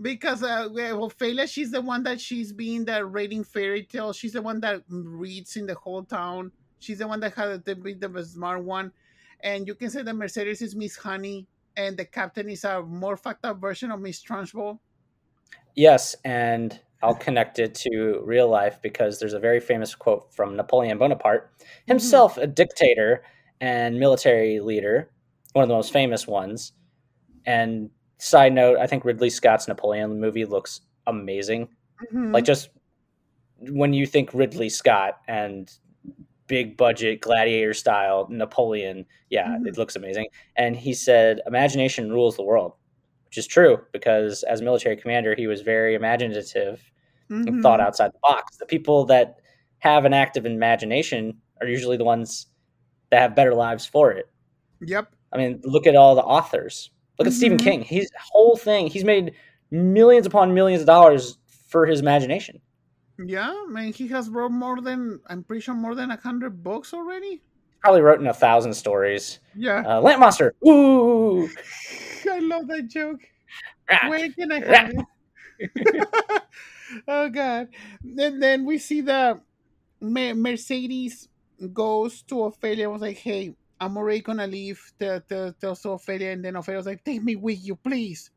because 0.00 0.42
uh, 0.42 0.68
Ophelia, 1.00 1.46
she's 1.46 1.70
the 1.70 1.80
one 1.80 2.02
that 2.04 2.20
she's 2.20 2.52
being 2.52 2.84
that 2.86 3.06
reading 3.06 3.44
fairy 3.44 3.84
tale. 3.84 4.12
She's 4.12 4.32
the 4.32 4.42
one 4.42 4.60
that 4.60 4.82
reads 4.88 5.56
in 5.56 5.66
the 5.66 5.74
whole 5.74 6.04
town. 6.04 6.52
She's 6.78 6.98
the 6.98 7.08
one 7.08 7.20
that 7.20 7.34
had 7.34 7.64
to 7.64 7.76
be 7.76 7.94
the 7.94 8.24
smart 8.24 8.64
one. 8.64 8.92
And 9.40 9.66
you 9.66 9.74
can 9.74 9.90
say 9.90 10.02
that 10.02 10.14
Mercedes 10.14 10.62
is 10.62 10.74
Miss 10.74 10.96
Honey, 10.96 11.46
and 11.76 11.96
the 11.96 12.04
captain 12.04 12.48
is 12.48 12.64
a 12.64 12.82
more 12.82 13.16
fucked 13.16 13.44
up 13.44 13.60
version 13.60 13.90
of 13.90 14.00
Miss 14.00 14.22
Trunchbull. 14.22 14.78
Yes, 15.74 16.14
and 16.24 16.80
I'll 17.04 17.14
connect 17.14 17.58
it 17.58 17.74
to 17.76 18.20
real 18.24 18.48
life 18.48 18.80
because 18.82 19.18
there's 19.20 19.34
a 19.34 19.38
very 19.38 19.60
famous 19.60 19.94
quote 19.94 20.32
from 20.34 20.56
Napoleon 20.56 20.98
Bonaparte, 20.98 21.50
himself 21.86 22.38
a 22.38 22.46
dictator 22.46 23.22
and 23.60 23.98
military 24.00 24.60
leader, 24.60 25.10
one 25.52 25.62
of 25.62 25.68
the 25.68 25.74
most 25.74 25.92
famous 25.92 26.26
ones. 26.26 26.72
And 27.46 27.90
side 28.18 28.52
note, 28.54 28.78
I 28.78 28.86
think 28.86 29.04
Ridley 29.04 29.30
Scott's 29.30 29.68
Napoleon 29.68 30.20
movie 30.20 30.44
looks 30.46 30.80
amazing. 31.06 31.68
Mhm. 32.12 32.32
like 32.34 32.44
just 32.44 32.70
when 33.70 33.92
you 33.92 34.06
think 34.06 34.34
Ridley 34.34 34.68
Scott 34.68 35.20
and 35.28 35.70
big 36.46 36.76
budget 36.76 37.20
gladiator 37.20 37.72
style 37.74 38.26
Napoleon, 38.30 39.06
yeah, 39.30 39.48
Mhm. 39.48 39.68
it 39.68 39.78
looks 39.78 39.96
amazing. 39.96 40.26
And 40.56 40.76
he 40.76 40.92
said, 40.94 41.40
"Imagination 41.46 42.10
rules 42.12 42.36
the 42.36 42.42
world," 42.42 42.74
which 43.26 43.38
is 43.38 43.46
true 43.46 43.84
because 43.92 44.42
as 44.44 44.60
military 44.62 44.96
commander, 44.96 45.34
he 45.34 45.46
was 45.46 45.60
very 45.62 45.94
imaginative 45.94 46.82
Mhm. 47.30 47.62
thought 47.62 47.80
outside 47.80 48.12
the 48.12 48.18
box. 48.22 48.56
The 48.56 48.66
people 48.66 49.04
that 49.06 49.38
have 49.78 50.04
an 50.04 50.12
active 50.14 50.46
imagination 50.46 51.36
are 51.60 51.66
usually 51.66 51.96
the 51.96 52.04
ones 52.04 52.46
that 53.10 53.20
have 53.20 53.34
better 53.34 53.54
lives 53.54 53.86
for 53.86 54.10
it. 54.12 54.28
Yep. 54.80 55.08
I 55.32 55.36
mean, 55.38 55.60
look 55.64 55.86
at 55.86 55.96
all 55.96 56.14
the 56.14 56.22
authors. 56.22 56.90
Look 57.18 57.26
at 57.28 57.32
Stephen 57.34 57.58
Mhm. 57.58 57.62
King. 57.64 57.82
His 57.82 58.10
whole 58.32 58.56
thing, 58.56 58.86
he's 58.88 59.04
made 59.04 59.34
millions 59.70 60.26
upon 60.26 60.52
millions 60.54 60.80
of 60.82 60.86
dollars 60.86 61.38
for 61.68 61.86
his 61.86 62.00
imagination. 62.00 62.60
Yeah, 63.24 63.50
I 63.50 63.66
man, 63.68 63.92
he 63.92 64.08
has 64.08 64.28
wrote 64.28 64.50
more 64.50 64.80
than 64.80 65.20
I'm 65.28 65.44
pretty 65.44 65.60
sure 65.60 65.74
more 65.74 65.94
than 65.94 66.10
a 66.10 66.16
hundred 66.16 66.62
books 66.64 66.92
already. 66.92 67.42
probably 67.80 68.00
written 68.00 68.26
a 68.26 68.32
thousand 68.34 68.72
stories. 68.74 69.40
Yeah, 69.54 69.84
Uh, 69.86 70.00
Lamp 70.00 70.18
Monster. 70.18 70.54
Ooh. 70.66 71.46
I 72.30 72.38
love 72.40 72.66
that 72.68 72.88
joke. 72.88 73.20
Where 74.08 74.32
can 74.32 74.50
I 74.50 74.60
have 74.60 74.92
it? 75.58 76.42
oh 77.08 77.28
god! 77.28 77.68
And 78.02 78.42
then 78.42 78.64
we 78.64 78.78
see 78.78 79.00
the 79.00 79.40
Mercedes 80.00 81.28
goes 81.72 82.22
to 82.22 82.44
Ophelia. 82.44 82.90
Was 82.90 83.02
like, 83.02 83.18
"Hey, 83.18 83.54
I'm 83.80 83.96
already 83.96 84.20
gonna 84.20 84.46
leave." 84.46 84.80
To, 85.00 85.22
to, 85.28 85.54
to 85.60 85.90
Ophelia, 85.90 86.30
and 86.30 86.44
then 86.44 86.56
Ophelia 86.56 86.78
was 86.78 86.86
like, 86.86 87.04
"Take 87.04 87.22
me 87.22 87.36
with 87.36 87.64
you, 87.64 87.76
please." 87.76 88.30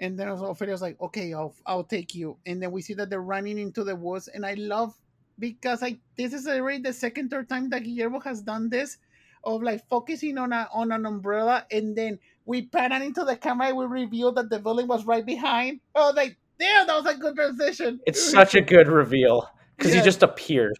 And 0.00 0.18
then 0.18 0.28
also 0.28 0.46
Ophelia 0.46 0.72
was 0.72 0.82
like, 0.82 1.00
"Okay, 1.00 1.34
I'll 1.34 1.54
I'll 1.66 1.84
take 1.84 2.14
you." 2.14 2.38
And 2.46 2.62
then 2.62 2.70
we 2.70 2.82
see 2.82 2.94
that 2.94 3.10
they're 3.10 3.20
running 3.22 3.58
into 3.58 3.84
the 3.84 3.96
woods, 3.96 4.28
and 4.28 4.44
I 4.44 4.54
love 4.54 4.94
because 5.38 5.82
I 5.82 5.98
this 6.16 6.32
is 6.32 6.46
already 6.46 6.82
the 6.82 6.92
second 6.92 7.30
third 7.30 7.48
time 7.48 7.70
that 7.70 7.84
Guillermo 7.84 8.20
has 8.20 8.42
done 8.42 8.68
this 8.68 8.98
of 9.44 9.62
like 9.62 9.86
focusing 9.88 10.38
on 10.38 10.52
a 10.52 10.68
on 10.72 10.92
an 10.92 11.06
umbrella, 11.06 11.66
and 11.70 11.96
then 11.96 12.18
we 12.44 12.62
pan 12.62 12.92
into 13.02 13.24
the 13.24 13.36
camera 13.36 13.74
we 13.74 13.84
reveal 13.84 14.32
that 14.32 14.50
the 14.50 14.58
building 14.58 14.88
was 14.88 15.04
right 15.04 15.24
behind. 15.24 15.80
Oh, 15.94 16.12
like 16.14 16.36
damn, 16.58 16.86
that 16.86 16.96
was 17.02 17.06
a 17.06 17.16
good 17.18 17.34
transition. 17.36 18.00
It's 18.06 18.30
such 18.32 18.54
a 18.54 18.60
good 18.60 18.88
reveal 18.88 19.48
because 19.76 19.92
Yeah. 19.94 20.00
he 20.00 20.04
just 20.04 20.22
appears 20.22 20.76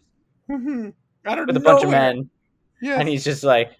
Mhm. 0.49 0.93
I 1.25 1.35
don't 1.35 1.47
with 1.47 1.57
a 1.57 1.59
bunch 1.59 1.83
of 1.83 1.89
men, 1.91 2.29
Yes. 2.81 2.99
and 2.99 3.07
he's 3.07 3.23
just 3.23 3.43
like, 3.43 3.71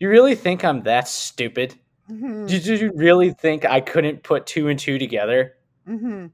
"You 0.00 0.08
really 0.08 0.34
think 0.34 0.64
I'm 0.64 0.82
that 0.82 1.06
stupid? 1.08 1.74
Mhm. 2.10 2.48
Did 2.48 2.66
you 2.66 2.90
really 2.94 3.30
think 3.30 3.64
I 3.64 3.80
couldn't 3.80 4.22
put 4.24 4.46
two 4.46 4.68
and 4.68 4.78
two 4.78 4.98
together?" 4.98 5.56
Mhm. 5.86 6.32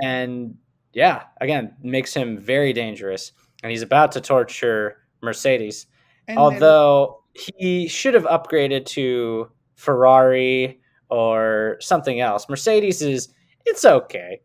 And 0.00 0.56
yeah, 0.94 1.24
again, 1.40 1.76
makes 1.82 2.14
him 2.14 2.38
very 2.38 2.72
dangerous, 2.72 3.32
and 3.62 3.70
he's 3.70 3.82
about 3.82 4.12
to 4.12 4.20
torture 4.20 4.98
Mercedes. 5.20 5.86
And 6.28 6.36
then- 6.36 6.42
Although 6.42 7.22
he 7.34 7.86
should 7.88 8.14
have 8.14 8.24
upgraded 8.24 8.86
to 8.86 9.50
Ferrari 9.74 10.80
or 11.10 11.76
something 11.80 12.20
else. 12.20 12.48
Mercedes 12.48 13.02
is 13.02 13.28
it's 13.66 13.84
okay. 13.84 14.40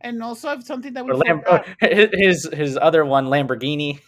And 0.00 0.22
also 0.22 0.48
have 0.48 0.62
something 0.62 0.92
that 0.94 1.04
we 1.04 1.12
Lam- 1.12 1.42
his 1.80 2.48
his 2.52 2.76
other 2.80 3.04
one 3.04 3.26
Lamborghini. 3.26 4.00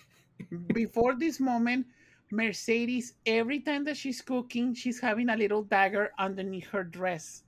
before 0.75 1.15
this 1.17 1.39
moment, 1.41 1.87
Mercedes, 2.31 3.15
every 3.27 3.61
time 3.61 3.85
that 3.85 3.97
she's 3.97 4.21
cooking, 4.23 4.75
she's 4.75 4.99
having 5.01 5.29
a 5.29 5.37
little 5.37 5.63
dagger 5.63 6.11
underneath 6.19 6.67
her 6.69 6.85
dress 6.85 7.43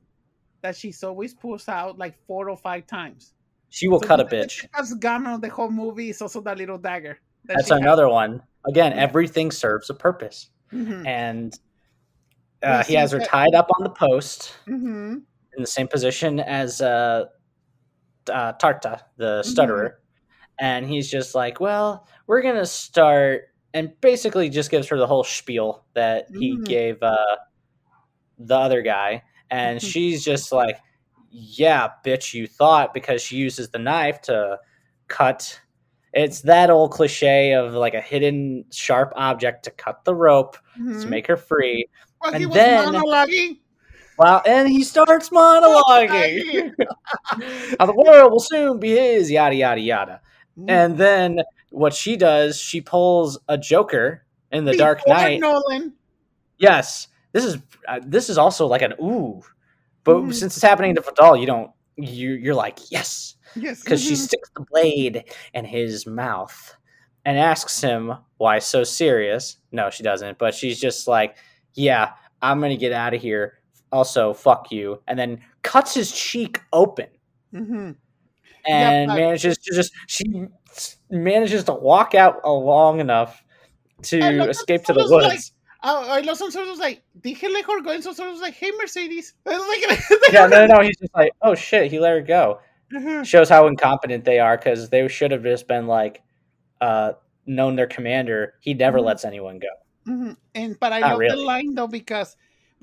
that 0.62 0.76
she's 0.76 1.02
always 1.02 1.34
pulls 1.34 1.68
out 1.68 1.98
like 1.98 2.16
four 2.26 2.48
or 2.50 2.56
five 2.56 2.86
times. 2.86 3.34
She 3.70 3.88
will 3.88 4.00
So 4.00 4.06
cut 4.06 4.20
a 4.20 4.24
one 4.24 4.26
of 4.26 4.30
the 4.30 4.36
bitch. 4.36 4.66
That's 4.74 4.94
gone 4.94 5.26
on 5.26 5.40
the 5.40 5.48
whole 5.48 5.70
movie 5.70 6.10
is 6.10 6.22
also 6.22 6.40
that 6.42 6.58
little 6.58 6.78
dagger. 6.78 7.18
that 7.46 7.54
That's 7.56 7.66
she 7.68 7.74
has. 7.74 7.80
another 7.82 8.08
one. 8.08 8.42
Again, 8.66 8.92
Yeah. 8.92 9.02
everything 9.02 9.50
serves 9.50 9.90
a 9.90 9.94
purpose. 9.94 10.48
Mhm. 10.72 11.06
And 11.06 11.58
uh, 12.62 12.82
he 12.84 12.94
has 12.94 13.12
her 13.12 13.18
tied 13.20 13.54
up 13.54 13.68
on 13.76 13.84
the 13.84 13.90
post 13.90 14.54
Mhm. 14.66 15.22
in 15.56 15.60
the 15.60 15.66
same 15.66 15.86
position 15.88 16.40
as 16.40 16.80
uh, 16.80 17.26
uh, 18.30 18.52
Tarta, 18.54 19.00
the 19.16 19.40
Mm-hmm. 19.42 19.50
stutterer, 19.50 20.00
and 20.58 20.86
he's 20.86 21.10
just 21.10 21.34
like, 21.34 21.60
"Well, 21.60 22.06
we're 22.26 22.42
gonna 22.42 22.66
start," 22.66 23.48
and 23.72 23.92
basically 24.00 24.48
just 24.48 24.70
gives 24.70 24.88
her 24.88 24.96
the 24.96 25.06
whole 25.06 25.24
spiel 25.24 25.84
that 25.94 26.26
he 26.30 26.56
Mhm. 26.56 26.64
gave 26.64 27.02
uh, 27.02 27.16
the 28.38 28.56
other 28.56 28.82
guy, 28.82 29.22
and 29.50 29.78
Mhm. 29.80 29.90
she's 29.92 30.24
just 30.24 30.52
like, 30.52 30.78
"Yeah, 31.30 31.90
bitch, 32.04 32.34
you 32.34 32.46
thought," 32.46 32.94
because 32.94 33.22
she 33.22 33.36
uses 33.36 33.70
the 33.70 33.78
knife 33.78 34.20
to 34.22 34.58
cut. 35.08 35.60
It's 36.12 36.42
that 36.42 36.70
old 36.70 36.92
cliche 36.92 37.54
of 37.54 37.74
like 37.74 37.94
a 37.94 38.00
hidden 38.00 38.64
sharp 38.70 39.12
object 39.16 39.64
to 39.64 39.70
cut 39.72 40.04
the 40.04 40.14
rope 40.14 40.56
to 40.76 40.82
Mhm. 40.82 41.08
make 41.08 41.26
her 41.26 41.36
free. 41.36 41.88
Well, 42.20 42.30
he 42.32 42.36
and 42.36 42.46
was 42.46 42.54
then- 42.54 42.88
monologuing. 42.94 43.58
Wow, 44.18 44.42
and 44.46 44.68
he 44.68 44.84
starts 44.84 45.30
monologuing. 45.30 46.72
How 47.78 47.86
the 47.86 47.94
world 47.94 48.32
will 48.32 48.40
soon 48.40 48.78
be 48.78 48.90
his, 48.92 49.30
yada 49.30 49.54
yada 49.54 49.80
yada. 49.80 50.20
Mm-hmm. 50.58 50.70
And 50.70 50.96
then 50.98 51.40
what 51.70 51.94
she 51.94 52.16
does, 52.16 52.58
she 52.58 52.80
pulls 52.80 53.38
a 53.48 53.58
Joker 53.58 54.24
in 54.52 54.64
the 54.64 54.76
Dark 54.76 55.00
Knight. 55.06 55.40
Nolan. 55.40 55.94
Yes, 56.58 57.08
this 57.32 57.44
is 57.44 57.58
uh, 57.88 58.00
this 58.06 58.30
is 58.30 58.38
also 58.38 58.66
like 58.66 58.82
an 58.82 58.94
ooh, 59.02 59.42
but 60.04 60.16
Mhm. 60.16 60.34
since 60.34 60.56
it's 60.56 60.62
happening 60.62 60.94
to 60.94 61.00
Vidal, 61.00 61.36
you 61.36 61.46
don't 61.46 61.70
you 61.96 62.32
you're 62.32 62.54
like 62.54 62.78
yes 62.90 63.36
Yes. 63.56 63.82
because 63.82 64.02
she 64.02 64.12
mhm. 64.14 64.16
sticks 64.16 64.50
the 64.56 64.64
blade 64.70 65.24
in 65.52 65.64
his 65.64 66.06
mouth 66.06 66.76
and 67.24 67.38
asks 67.38 67.80
him 67.80 68.12
why 68.36 68.58
so 68.60 68.84
serious. 68.84 69.58
No, 69.72 69.90
she 69.90 70.02
doesn't, 70.02 70.38
but 70.38 70.54
she's 70.54 70.78
just 70.80 71.08
like, 71.08 71.36
yeah, 71.74 72.12
I'm 72.42 72.60
gonna 72.60 72.76
get 72.76 72.92
out 72.92 73.14
of 73.14 73.20
here. 73.20 73.58
Also, 73.94 74.34
fuck 74.34 74.72
you, 74.72 75.00
and 75.06 75.16
then 75.16 75.40
cuts 75.62 75.94
his 75.94 76.10
cheek 76.10 76.60
open 76.72 77.06
Mhm. 77.54 77.94
and 78.66 79.06
but- 79.08 79.14
manages 79.14 79.56
to 79.58 79.72
just 79.74 79.92
she 80.08 80.24
manages 81.10 81.62
to 81.64 81.72
walk 81.74 82.14
out 82.16 82.44
long 82.44 82.98
enough 82.98 83.44
to 84.02 84.18
escape 84.50 84.84
to 84.86 84.92
the 84.92 85.00
Solo's 85.06 85.10
like- 85.22 85.32
woods. 85.34 85.52
Oh, 85.86 86.08
I 86.10 86.20
love 86.22 86.38
some 86.38 86.50
sort 86.50 86.66
of 86.68 86.78
like, 86.78 87.02
did 87.20 87.36
he 87.36 87.46
let 87.48 87.66
her 87.66 87.80
go? 87.82 87.90
And 87.90 88.02
so 88.02 88.12
sort 88.14 88.30
of 88.32 88.38
like, 88.40 88.54
hey, 88.54 88.72
Mercedes. 88.80 89.34
Like, 89.46 89.84
yeah, 90.32 90.46
no, 90.46 90.66
no, 90.66 90.74
no. 90.74 90.80
He's 90.80 90.96
just 90.98 91.14
like, 91.14 91.30
oh 91.42 91.54
shit, 91.54 91.90
he 91.92 92.00
let 92.00 92.12
her 92.14 92.22
go. 92.22 92.58
Mhm. 92.92 93.24
Shows 93.24 93.48
how 93.50 93.66
incompetent 93.68 94.24
they 94.24 94.38
are 94.40 94.56
because 94.56 94.88
they 94.88 95.06
should 95.08 95.30
have 95.30 95.42
just 95.44 95.68
been 95.68 95.86
like, 95.86 96.22
uh, 96.80 97.12
known 97.46 97.76
their 97.76 97.86
commander. 97.86 98.54
He 98.60 98.72
never 98.74 98.98
Mhm. 98.98 99.04
lets 99.04 99.24
anyone 99.26 99.58
go. 99.60 99.68
Mhm. 100.08 100.36
And 100.54 100.80
but 100.80 100.92
I 100.94 101.00
Not 101.00 101.18
love 101.18 101.30
the 101.30 101.36
line 101.36 101.74
though 101.74 101.86
because 101.86 102.34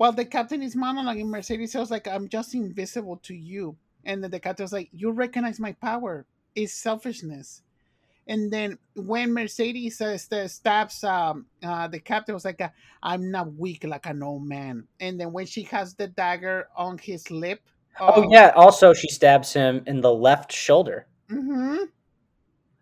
while 0.02 0.10
the 0.10 0.24
captain 0.24 0.62
is 0.62 0.74
monologuing, 0.74 1.26
Mercedes 1.28 1.70
says 1.70 1.88
like, 1.88 2.08
"I'm 2.08 2.28
just 2.28 2.56
invisible 2.56 3.18
to 3.18 3.36
you," 3.36 3.76
and 4.04 4.20
then 4.20 4.32
the 4.32 4.40
captain 4.40 4.64
was 4.64 4.72
like, 4.72 4.88
"You 4.90 5.12
recognize 5.12 5.60
my 5.60 5.74
power? 5.74 6.26
It's 6.56 6.72
selfishness." 6.72 7.62
And 8.26 8.52
then 8.52 8.78
when 8.96 9.32
Mercedes 9.32 9.98
says 9.98 10.26
that 10.26 10.50
stabs 10.50 11.04
um, 11.04 11.46
uh, 11.62 11.86
the 11.86 12.00
captain 12.00 12.34
was 12.34 12.44
like, 12.44 12.60
uh, 12.60 12.70
"I'm 13.00 13.30
not 13.30 13.54
weak 13.54 13.84
like 13.84 14.06
an 14.06 14.24
old 14.24 14.44
man." 14.44 14.88
And 14.98 15.20
then 15.20 15.32
when 15.32 15.46
she 15.46 15.62
has 15.70 15.94
the 15.94 16.08
dagger 16.08 16.66
on 16.76 16.98
his 16.98 17.30
lip, 17.30 17.60
Oh 18.00 18.28
yeah. 18.28 18.50
Also, 18.56 18.92
she 18.92 19.08
stabs 19.08 19.52
him 19.52 19.84
in 19.86 20.00
the 20.00 20.12
left 20.12 20.50
shoulder. 20.50 21.06
Mm 21.30 21.44
hmm 21.44 21.84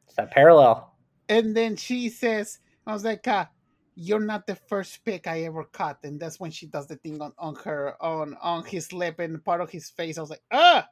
It's 0.06 0.16
that 0.16 0.30
parallel. 0.30 0.94
And 1.28 1.54
then 1.54 1.76
she 1.76 2.08
says, 2.08 2.60
I 2.86 2.94
was 2.94 3.04
like, 3.04 3.28
uh, 3.28 3.44
you're 3.94 4.20
not 4.20 4.46
the 4.46 4.54
first 4.56 5.04
pick 5.04 5.26
I 5.26 5.42
ever 5.42 5.64
caught. 5.64 5.98
And 6.04 6.18
that's 6.20 6.38
when 6.40 6.50
she 6.50 6.66
does 6.66 6.86
the 6.86 6.96
thing 6.96 7.20
on, 7.20 7.32
on 7.38 7.54
her 7.64 7.94
on 8.02 8.36
on 8.40 8.64
his 8.64 8.92
lip 8.92 9.18
and 9.18 9.44
part 9.44 9.60
of 9.60 9.70
his 9.70 9.90
face. 9.90 10.18
I 10.18 10.20
was 10.20 10.30
like, 10.30 10.42
ah, 10.50 10.86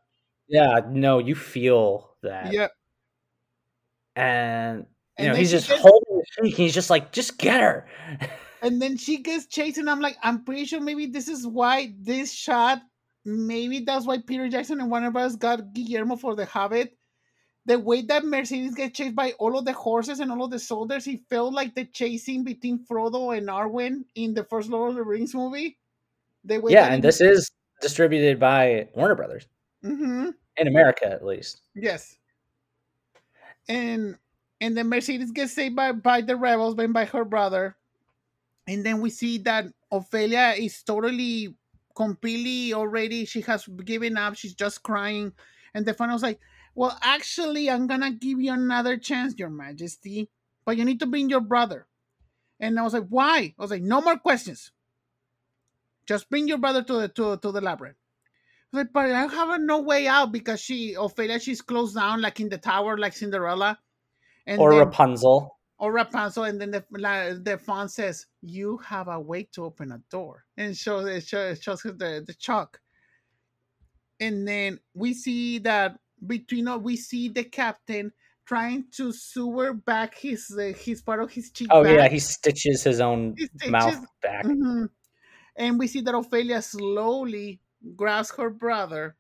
Yeah. 0.49 0.81
No, 0.89 1.19
you 1.19 1.35
feel 1.35 2.15
that. 2.23 2.53
yeah. 2.53 2.69
And 4.17 4.79
you 5.19 5.25
And 5.25 5.29
know 5.29 5.35
he's 5.35 5.51
just 5.51 5.69
gets- 5.69 5.81
holding 5.83 6.19
his 6.19 6.29
cheek. 6.51 6.57
He's 6.57 6.75
just 6.75 6.91
like, 6.91 7.13
just 7.13 7.39
get 7.39 7.61
her. 7.61 7.87
And 8.61 8.83
then 8.83 8.97
she 8.97 9.19
gets 9.19 9.47
chased, 9.47 9.79
and 9.79 9.89
I'm 9.89 10.01
like, 10.01 10.17
I'm 10.21 10.43
pretty 10.43 10.65
sure 10.65 10.81
maybe 10.81 11.07
this 11.07 11.29
is 11.29 11.47
why 11.47 11.95
this 12.01 12.33
shot, 12.33 12.81
maybe 13.25 13.85
that's 13.87 14.05
why 14.05 14.19
Peter 14.19 14.49
Jackson 14.49 14.81
and 14.81 14.91
Warner 14.91 15.13
Bros. 15.13 15.37
got 15.37 15.73
Guillermo 15.73 16.17
for 16.17 16.35
The 16.35 16.45
Hobbit. 16.45 16.98
The 17.69 17.79
way 17.79 18.01
that 18.03 18.25
Mercedes 18.25 18.75
gets 18.75 18.97
chased 18.97 19.15
by 19.15 19.33
all 19.39 19.59
of 19.59 19.67
the 19.67 19.75
horses 19.75 20.21
and 20.21 20.33
all 20.33 20.43
of 20.43 20.51
the 20.51 20.59
soldiers, 20.59 21.05
he 21.05 21.19
felt 21.29 21.53
like 21.53 21.75
the 21.75 21.85
chasing 21.85 22.43
between 22.43 22.79
Frodo 22.87 23.37
and 23.37 23.47
Arwen 23.49 24.05
in 24.15 24.33
the 24.33 24.43
first 24.45 24.71
Lord 24.71 24.91
of 24.91 24.97
the 24.97 25.03
Rings 25.03 25.35
movie. 25.35 25.77
The 26.45 26.59
way 26.59 26.73
yeah, 26.73 26.87
and 26.87 27.05
it- 27.05 27.07
this 27.07 27.21
is 27.21 27.51
distributed 27.83 28.41
by 28.41 28.89
Warner 28.95 29.15
Brothers 29.15 29.47
Mhm. 29.85 30.35
in 30.57 30.67
America, 30.67 31.07
at 31.07 31.25
least. 31.25 31.61
Yes. 31.75 32.17
And 33.69 34.17
and 34.61 34.77
then 34.77 34.89
Mercedes 34.89 35.31
gets 35.31 35.53
saved 35.53 35.77
by, 35.77 35.93
by 35.93 36.21
the 36.23 36.35
rebels, 36.37 36.75
then 36.75 36.93
by 36.93 37.05
her 37.05 37.25
brother. 37.25 37.77
And 38.67 38.85
then 38.85 39.01
we 39.01 39.11
see 39.11 39.39
that 39.39 39.67
Ophelia 39.93 40.55
is 40.59 40.83
totally 40.83 41.55
completely 41.95 42.75
already 42.75 43.25
she 43.25 43.41
has 43.43 43.67
given 43.85 44.17
up. 44.17 44.35
She's 44.35 44.55
just 44.55 44.83
crying. 44.83 45.33
And 45.75 45.87
the 45.87 45.95
final 45.95 46.19
like, 46.19 46.41
Well, 46.79 46.97
actually, 47.03 47.69
I'm 47.69 47.89
gonna 47.89 48.13
give 48.13 48.41
you 48.41 48.53
another 48.53 48.97
chance, 48.97 49.35
Your 49.37 49.51
Majesty. 49.51 50.31
But 50.65 50.77
you 50.77 50.85
need 50.85 51.01
to 51.01 51.07
bring 51.07 51.29
your 51.29 51.41
brother. 51.41 51.89
And 52.61 52.79
I 52.79 52.85
was 52.85 52.93
like, 52.93 53.09
Why? 53.09 53.53
I 53.59 53.61
was 53.61 53.73
like, 53.73 53.83
No 53.83 54.01
more 54.01 54.17
questions. 54.17 54.71
Just 56.07 56.31
bring 56.31 56.47
your 56.47 56.59
brother 56.59 56.85
to 56.85 56.93
the 56.93 57.09
to, 57.09 57.37
to 57.39 57.51
the 57.51 57.61
labyrinth. 57.61 57.97
I 58.73 58.77
was 58.77 58.85
like, 58.85 58.93
but 58.93 59.11
I 59.11 59.27
have 59.27 59.61
no 59.61 59.81
way 59.81 60.07
out 60.07 60.31
because 60.31 60.61
she 60.61 60.95
Ophelia 60.95 61.41
she's 61.41 61.63
closed 61.63 61.97
down 61.97 62.21
like 62.21 62.39
in 62.39 62.49
the 62.49 62.59
tower 62.59 62.97
like 62.97 63.13
Cinderella, 63.13 63.77
and 64.47 64.61
or 64.61 64.71
then, 64.71 64.79
Rapunzel. 64.79 65.59
or 65.81 65.93
Rapunzel, 65.93 66.45
and 66.45 66.61
then 66.61 66.71
the 66.71 66.85
the 67.43 67.59
fawn 67.59 67.89
says 67.89 68.27
you 68.41 68.79
have 68.87 69.09
a 69.09 69.19
way 69.19 69.49
to 69.55 69.65
open 69.65 69.91
a 69.91 70.01
door, 70.13 70.45
and 70.57 70.77
shows 70.77 71.09
it 71.09 71.27
shows, 71.27 71.61
shows 71.61 71.83
the 71.83 72.23
the 72.25 72.37
chalk, 72.39 72.79
and 74.21 74.47
then 74.47 74.79
we 74.95 75.13
see 75.13 75.59
that 75.59 75.99
between 76.27 76.83
we 76.83 76.97
see 76.97 77.29
the 77.29 77.45
captain 77.45 78.13
trying 78.45 78.85
to 78.93 79.13
sewer 79.13 79.73
back 79.75 80.17
his 80.17 80.51
uh, 80.59 80.73
his 80.79 81.03
part 81.03 81.21
of 81.23 81.31
his 81.31 81.51
cheek. 81.51 81.69
Oh 81.71 81.85
back. 81.85 81.97
yeah, 81.97 82.09
he 82.09 82.19
stitches 82.19 82.83
his 82.83 83.01
own 83.01 83.35
He 83.37 83.47
stitches- 83.47 83.71
mouth 83.71 84.07
back. 84.23 84.45
Mhm. 84.45 84.89
And 85.57 85.79
we 85.79 85.87
see 85.89 86.01
that 86.03 86.15
Ophelia 86.15 86.63
slowly 86.63 87.61
grabs 87.97 88.31
her 88.37 88.49
brother, 88.51 89.17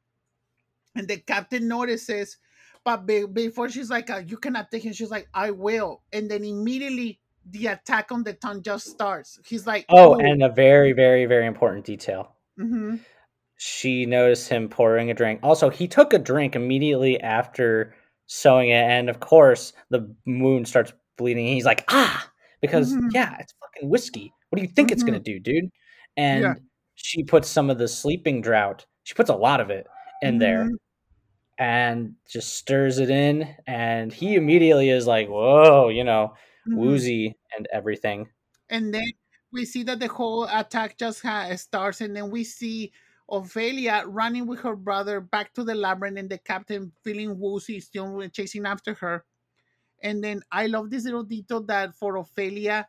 and 0.94 1.06
the 1.08 1.18
captain 1.18 1.66
notices. 1.68 2.38
But 2.84 3.06
be- 3.06 3.26
before 3.26 3.68
she's 3.68 3.90
like, 3.90 4.08
uh, 4.08 4.22
"You 4.26 4.36
cannot 4.38 4.70
take 4.70 4.84
him," 4.84 4.92
she's 4.92 5.10
like, 5.10 5.28
"I 5.34 5.50
will," 5.50 6.02
and 6.12 6.30
then 6.30 6.44
immediately 6.44 7.18
the 7.44 7.66
attack 7.68 8.12
on 8.12 8.22
the 8.24 8.34
tongue 8.34 8.62
just 8.62 8.86
starts. 8.86 9.40
He's 9.44 9.66
like, 9.66 9.84
Oh, 9.88 10.14
and 10.16 10.42
a 10.42 10.48
very, 10.50 10.92
very, 10.92 11.24
very 11.26 11.46
important 11.46 11.84
detail. 11.86 12.36
hmm 12.56 12.96
She 13.58 14.06
noticed 14.06 14.48
him 14.48 14.68
pouring 14.68 15.10
a 15.10 15.14
drink. 15.14 15.40
Also, 15.42 15.68
he 15.68 15.86
took 15.88 16.12
a 16.12 16.18
drink 16.18 16.54
immediately 16.56 17.20
after 17.20 17.94
sewing 18.26 18.70
it, 18.70 18.74
and 18.84 19.10
of 19.10 19.20
course, 19.20 19.72
the 19.90 20.14
wound 20.26 20.68
starts 20.68 20.92
bleeding. 21.16 21.46
He's 21.46 21.64
like, 21.64 21.84
ah, 21.88 22.30
because 22.60 22.94
Mhm. 22.94 23.10
yeah, 23.12 23.36
it's 23.40 23.52
fucking 23.60 23.88
whiskey. 23.90 24.32
What 24.50 24.56
do 24.58 24.62
you 24.62 24.68
think 24.72 24.92
it's 24.92 25.02
gonna 25.02 25.18
do, 25.20 25.40
dude? 25.40 25.70
And 26.16 26.42
Yeah. 26.42 26.54
she 26.94 27.24
puts 27.24 27.48
some 27.48 27.68
of 27.70 27.78
the 27.78 27.88
sleeping 27.88 28.40
drought. 28.42 28.86
She 29.02 29.14
puts 29.14 29.30
a 29.30 29.34
lot 29.36 29.60
of 29.60 29.70
it 29.70 29.86
in 30.22 30.38
there. 30.38 30.64
Mhm. 30.66 30.76
and 31.60 32.14
just 32.28 32.54
stirs 32.56 32.98
it 33.00 33.10
in 33.10 33.42
and 33.66 34.12
he 34.12 34.36
immediately 34.36 34.90
is 34.90 35.06
like 35.08 35.28
whoa 35.28 35.88
you 35.88 36.04
know 36.04 36.32
Mhm. 36.68 36.76
woozy 36.76 37.34
and 37.56 37.66
everything 37.72 38.28
and 38.70 38.94
then 38.94 39.10
we 39.52 39.64
see 39.64 39.82
that 39.82 39.98
the 40.00 40.06
whole 40.08 40.44
attack 40.44 40.96
just 40.98 41.20
ha- 41.22 41.52
starts, 41.56 42.00
and 42.00 42.14
then 42.16 42.30
we 42.30 42.44
see 42.44 42.92
Ophelia 43.30 44.04
running 44.06 44.46
with 44.46 44.60
her 44.60 44.76
brother 44.76 45.20
back 45.20 45.54
to 45.54 45.64
the 45.64 45.74
labyrinth, 45.74 46.18
and 46.18 46.30
the 46.30 46.38
captain 46.38 46.92
feeling 47.04 47.38
woozy, 47.38 47.80
still 47.80 48.26
chasing 48.30 48.66
after 48.66 48.94
her. 48.94 49.24
And 50.02 50.22
then 50.22 50.42
I 50.50 50.66
love 50.66 50.90
this 50.90 51.04
little 51.04 51.24
detail 51.24 51.62
that 51.64 51.94
for 51.94 52.16
Ophelia, 52.16 52.88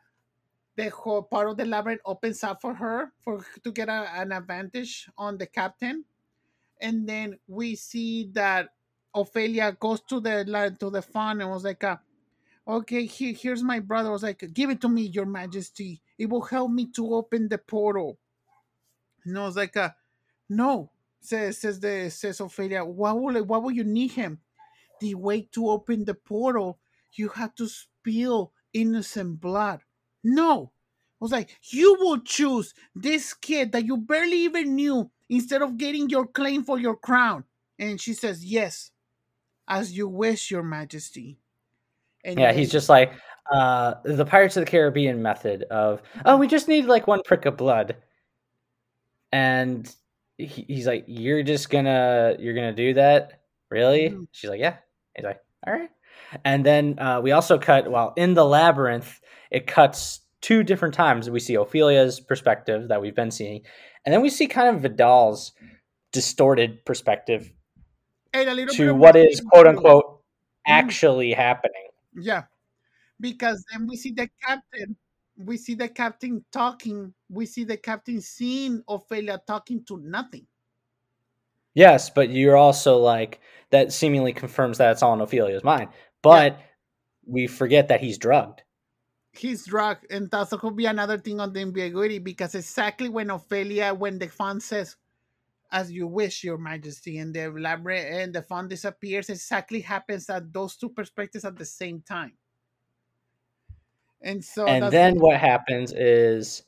the 0.75 0.89
whole 0.89 1.23
part 1.23 1.49
of 1.49 1.57
the 1.57 1.65
labyrinth 1.65 2.01
opens 2.05 2.43
up 2.43 2.61
for 2.61 2.73
her 2.73 3.11
for 3.19 3.45
to 3.63 3.71
get 3.71 3.89
a, 3.89 4.09
an 4.15 4.31
advantage 4.31 5.09
on 5.17 5.37
the 5.37 5.45
captain. 5.47 6.05
And 6.79 7.07
then 7.07 7.37
we 7.47 7.75
see 7.75 8.29
that 8.33 8.69
Ophelia 9.13 9.73
goes 9.73 10.01
to 10.09 10.19
the 10.21 10.45
to 10.79 10.89
the 10.89 11.01
fawn 11.01 11.41
and 11.41 11.49
was 11.49 11.65
like, 11.65 11.83
uh, 11.83 11.97
"Okay, 12.67 13.05
here, 13.05 13.33
here's 13.33 13.63
my 13.63 13.79
brother." 13.79 14.09
I 14.09 14.13
was 14.13 14.23
like, 14.23 14.43
"Give 14.53 14.69
it 14.69 14.79
to 14.81 14.89
me, 14.89 15.03
Your 15.03 15.25
Majesty. 15.25 16.01
It 16.17 16.29
will 16.29 16.43
help 16.43 16.71
me 16.71 16.87
to 16.93 17.15
open 17.15 17.49
the 17.49 17.57
portal." 17.57 18.19
And 19.25 19.37
I 19.37 19.43
was 19.43 19.55
like, 19.57 19.75
uh, 19.77 19.91
"No," 20.49 20.91
says 21.21 21.59
says 21.59 21.79
the 21.79 22.09
says 22.09 22.39
Ophelia. 22.39 22.83
Why 22.83 23.11
will 23.13 23.43
why 23.43 23.57
will 23.57 23.71
you 23.71 23.83
need 23.83 24.11
him? 24.11 24.39
The 24.99 25.15
way 25.15 25.47
to 25.53 25.69
open 25.69 26.03
the 26.03 26.15
portal, 26.15 26.79
you 27.13 27.29
have 27.29 27.55
to 27.55 27.67
spill 27.67 28.51
innocent 28.73 29.39
blood. 29.39 29.81
No, 30.23 30.71
I 31.21 31.25
was 31.25 31.31
like, 31.31 31.57
you 31.63 31.97
will 31.99 32.19
choose 32.19 32.73
this 32.95 33.33
kid 33.33 33.73
that 33.73 33.85
you 33.85 33.97
barely 33.97 34.37
even 34.39 34.75
knew 34.75 35.11
instead 35.29 35.61
of 35.61 35.77
getting 35.77 36.09
your 36.09 36.25
claim 36.25 36.63
for 36.63 36.79
your 36.79 36.95
crown. 36.95 37.43
And 37.77 37.99
she 37.99 38.13
says, 38.13 38.43
yes, 38.43 38.91
as 39.67 39.91
you 39.91 40.07
wish, 40.07 40.51
your 40.51 40.63
majesty. 40.63 41.37
And 42.23 42.39
yeah, 42.39 42.51
he's 42.51 42.71
just 42.71 42.89
like 42.89 43.13
uh, 43.51 43.95
the 44.03 44.25
Pirates 44.25 44.57
of 44.57 44.65
the 44.65 44.71
Caribbean 44.71 45.21
method 45.21 45.63
of, 45.63 46.01
oh, 46.25 46.37
we 46.37 46.47
just 46.47 46.67
need 46.67 46.85
like 46.85 47.07
one 47.07 47.21
prick 47.23 47.45
of 47.45 47.57
blood. 47.57 47.95
And 49.31 49.93
he, 50.39 50.65
he's 50.67 50.87
like, 50.87 51.05
you're 51.07 51.43
just 51.43 51.69
gonna, 51.69 52.35
you're 52.39 52.55
gonna 52.55 52.73
do 52.73 52.93
that? 52.95 53.41
Really? 53.69 54.09
Mm-hmm. 54.09 54.23
She's 54.31 54.49
like, 54.49 54.59
yeah. 54.59 54.77
He's 55.15 55.25
like, 55.25 55.39
all 55.65 55.73
right. 55.73 55.89
And 56.45 56.65
then 56.65 56.97
uh, 56.99 57.21
we 57.21 57.31
also 57.31 57.57
cut, 57.57 57.89
well, 57.89 58.13
in 58.15 58.33
the 58.33 58.45
labyrinth, 58.45 59.19
it 59.51 59.67
cuts 59.67 60.21
two 60.41 60.63
different 60.63 60.93
times. 60.93 61.29
We 61.29 61.39
see 61.39 61.57
Ophelia's 61.57 62.19
perspective 62.19 62.87
that 62.89 63.01
we've 63.01 63.15
been 63.15 63.31
seeing, 63.31 63.61
and 64.05 64.13
then 64.13 64.21
we 64.21 64.29
see 64.29 64.47
kind 64.47 64.75
of 64.75 64.81
Vidal's 64.81 65.53
distorted 66.11 66.85
perspective 66.85 67.51
to 68.33 68.93
what 68.93 69.15
is 69.15 69.41
quote 69.41 69.67
unquote 69.67 70.05
mm. 70.05 70.21
actually 70.67 71.33
happening. 71.33 71.87
Yeah, 72.15 72.43
because 73.19 73.63
then 73.71 73.87
we 73.87 73.95
see 73.95 74.11
the 74.11 74.29
captain. 74.45 74.95
We 75.39 75.55
see 75.57 75.73
the 75.73 75.87
captain 75.87 76.43
talking. 76.51 77.13
We 77.29 77.45
see 77.45 77.63
the 77.63 77.77
captain 77.77 78.19
seeing 78.19 78.83
Ophelia 78.87 79.41
talking 79.47 79.83
to 79.85 79.97
nothing. 79.97 80.45
Yes, 81.73 82.09
but 82.09 82.29
you're 82.29 82.57
also 82.57 82.97
like 82.97 83.39
that 83.69 83.93
seemingly 83.93 84.33
confirms 84.33 84.77
that 84.79 84.91
it's 84.91 85.01
all 85.01 85.13
in 85.13 85.21
Ophelia's 85.21 85.63
mind. 85.63 85.89
But 86.21 86.53
yeah. 86.53 86.59
we 87.25 87.47
forget 87.47 87.87
that 87.87 88.01
he's 88.01 88.17
drugged. 88.17 88.63
He's 89.31 89.65
drugged, 89.65 90.11
and 90.11 90.29
that 90.31 90.49
could 90.49 90.75
be 90.75 90.87
another 90.87 91.17
thing 91.17 91.39
on 91.39 91.53
the 91.53 91.61
ambiguity 91.61 92.19
because 92.19 92.55
exactly 92.55 93.07
when 93.07 93.29
Ophelia, 93.29 93.93
when 93.93 94.19
the 94.19 94.27
faun 94.27 94.59
says, 94.59 94.97
"As 95.71 95.91
you 95.91 96.07
wish, 96.07 96.43
Your 96.43 96.57
Majesty," 96.57 97.19
and 97.19 97.33
the 97.33 97.47
labyrinth 97.47 98.07
and 98.11 98.33
the 98.33 98.41
faun 98.41 98.67
disappears, 98.67 99.29
exactly 99.29 99.79
happens 99.79 100.29
at 100.29 100.51
those 100.51 100.75
two 100.75 100.89
perspectives 100.89 101.45
at 101.45 101.55
the 101.55 101.63
same 101.63 102.01
time. 102.01 102.33
And 104.21 104.43
so, 104.43 104.65
and 104.67 104.91
then 104.91 105.17
what 105.19 105.39
happens 105.39 105.93
is 105.93 106.63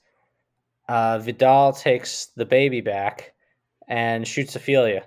uh, 0.88 1.20
Vidal 1.20 1.74
takes 1.74 2.28
the 2.36 2.46
baby 2.46 2.82
back 2.82 3.34
and 3.88 4.28
shoots 4.28 4.56
Ophelia. 4.56 5.06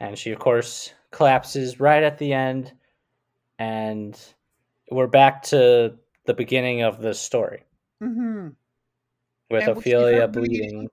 And 0.00 0.18
she, 0.18 0.32
of 0.32 0.38
course, 0.38 0.92
collapses 1.10 1.80
right 1.80 2.02
at 2.02 2.18
the 2.18 2.32
end. 2.32 2.72
And 3.58 4.18
we're 4.90 5.06
back 5.06 5.42
to 5.44 5.96
the 6.26 6.34
beginning 6.34 6.82
of 6.82 7.00
the 7.00 7.14
story 7.14 7.64
mm-hmm. 8.02 8.48
with 9.50 9.68
and 9.68 9.78
Ophelia 9.78 10.28
bleeding. 10.28 10.58
bleeding. 10.58 10.88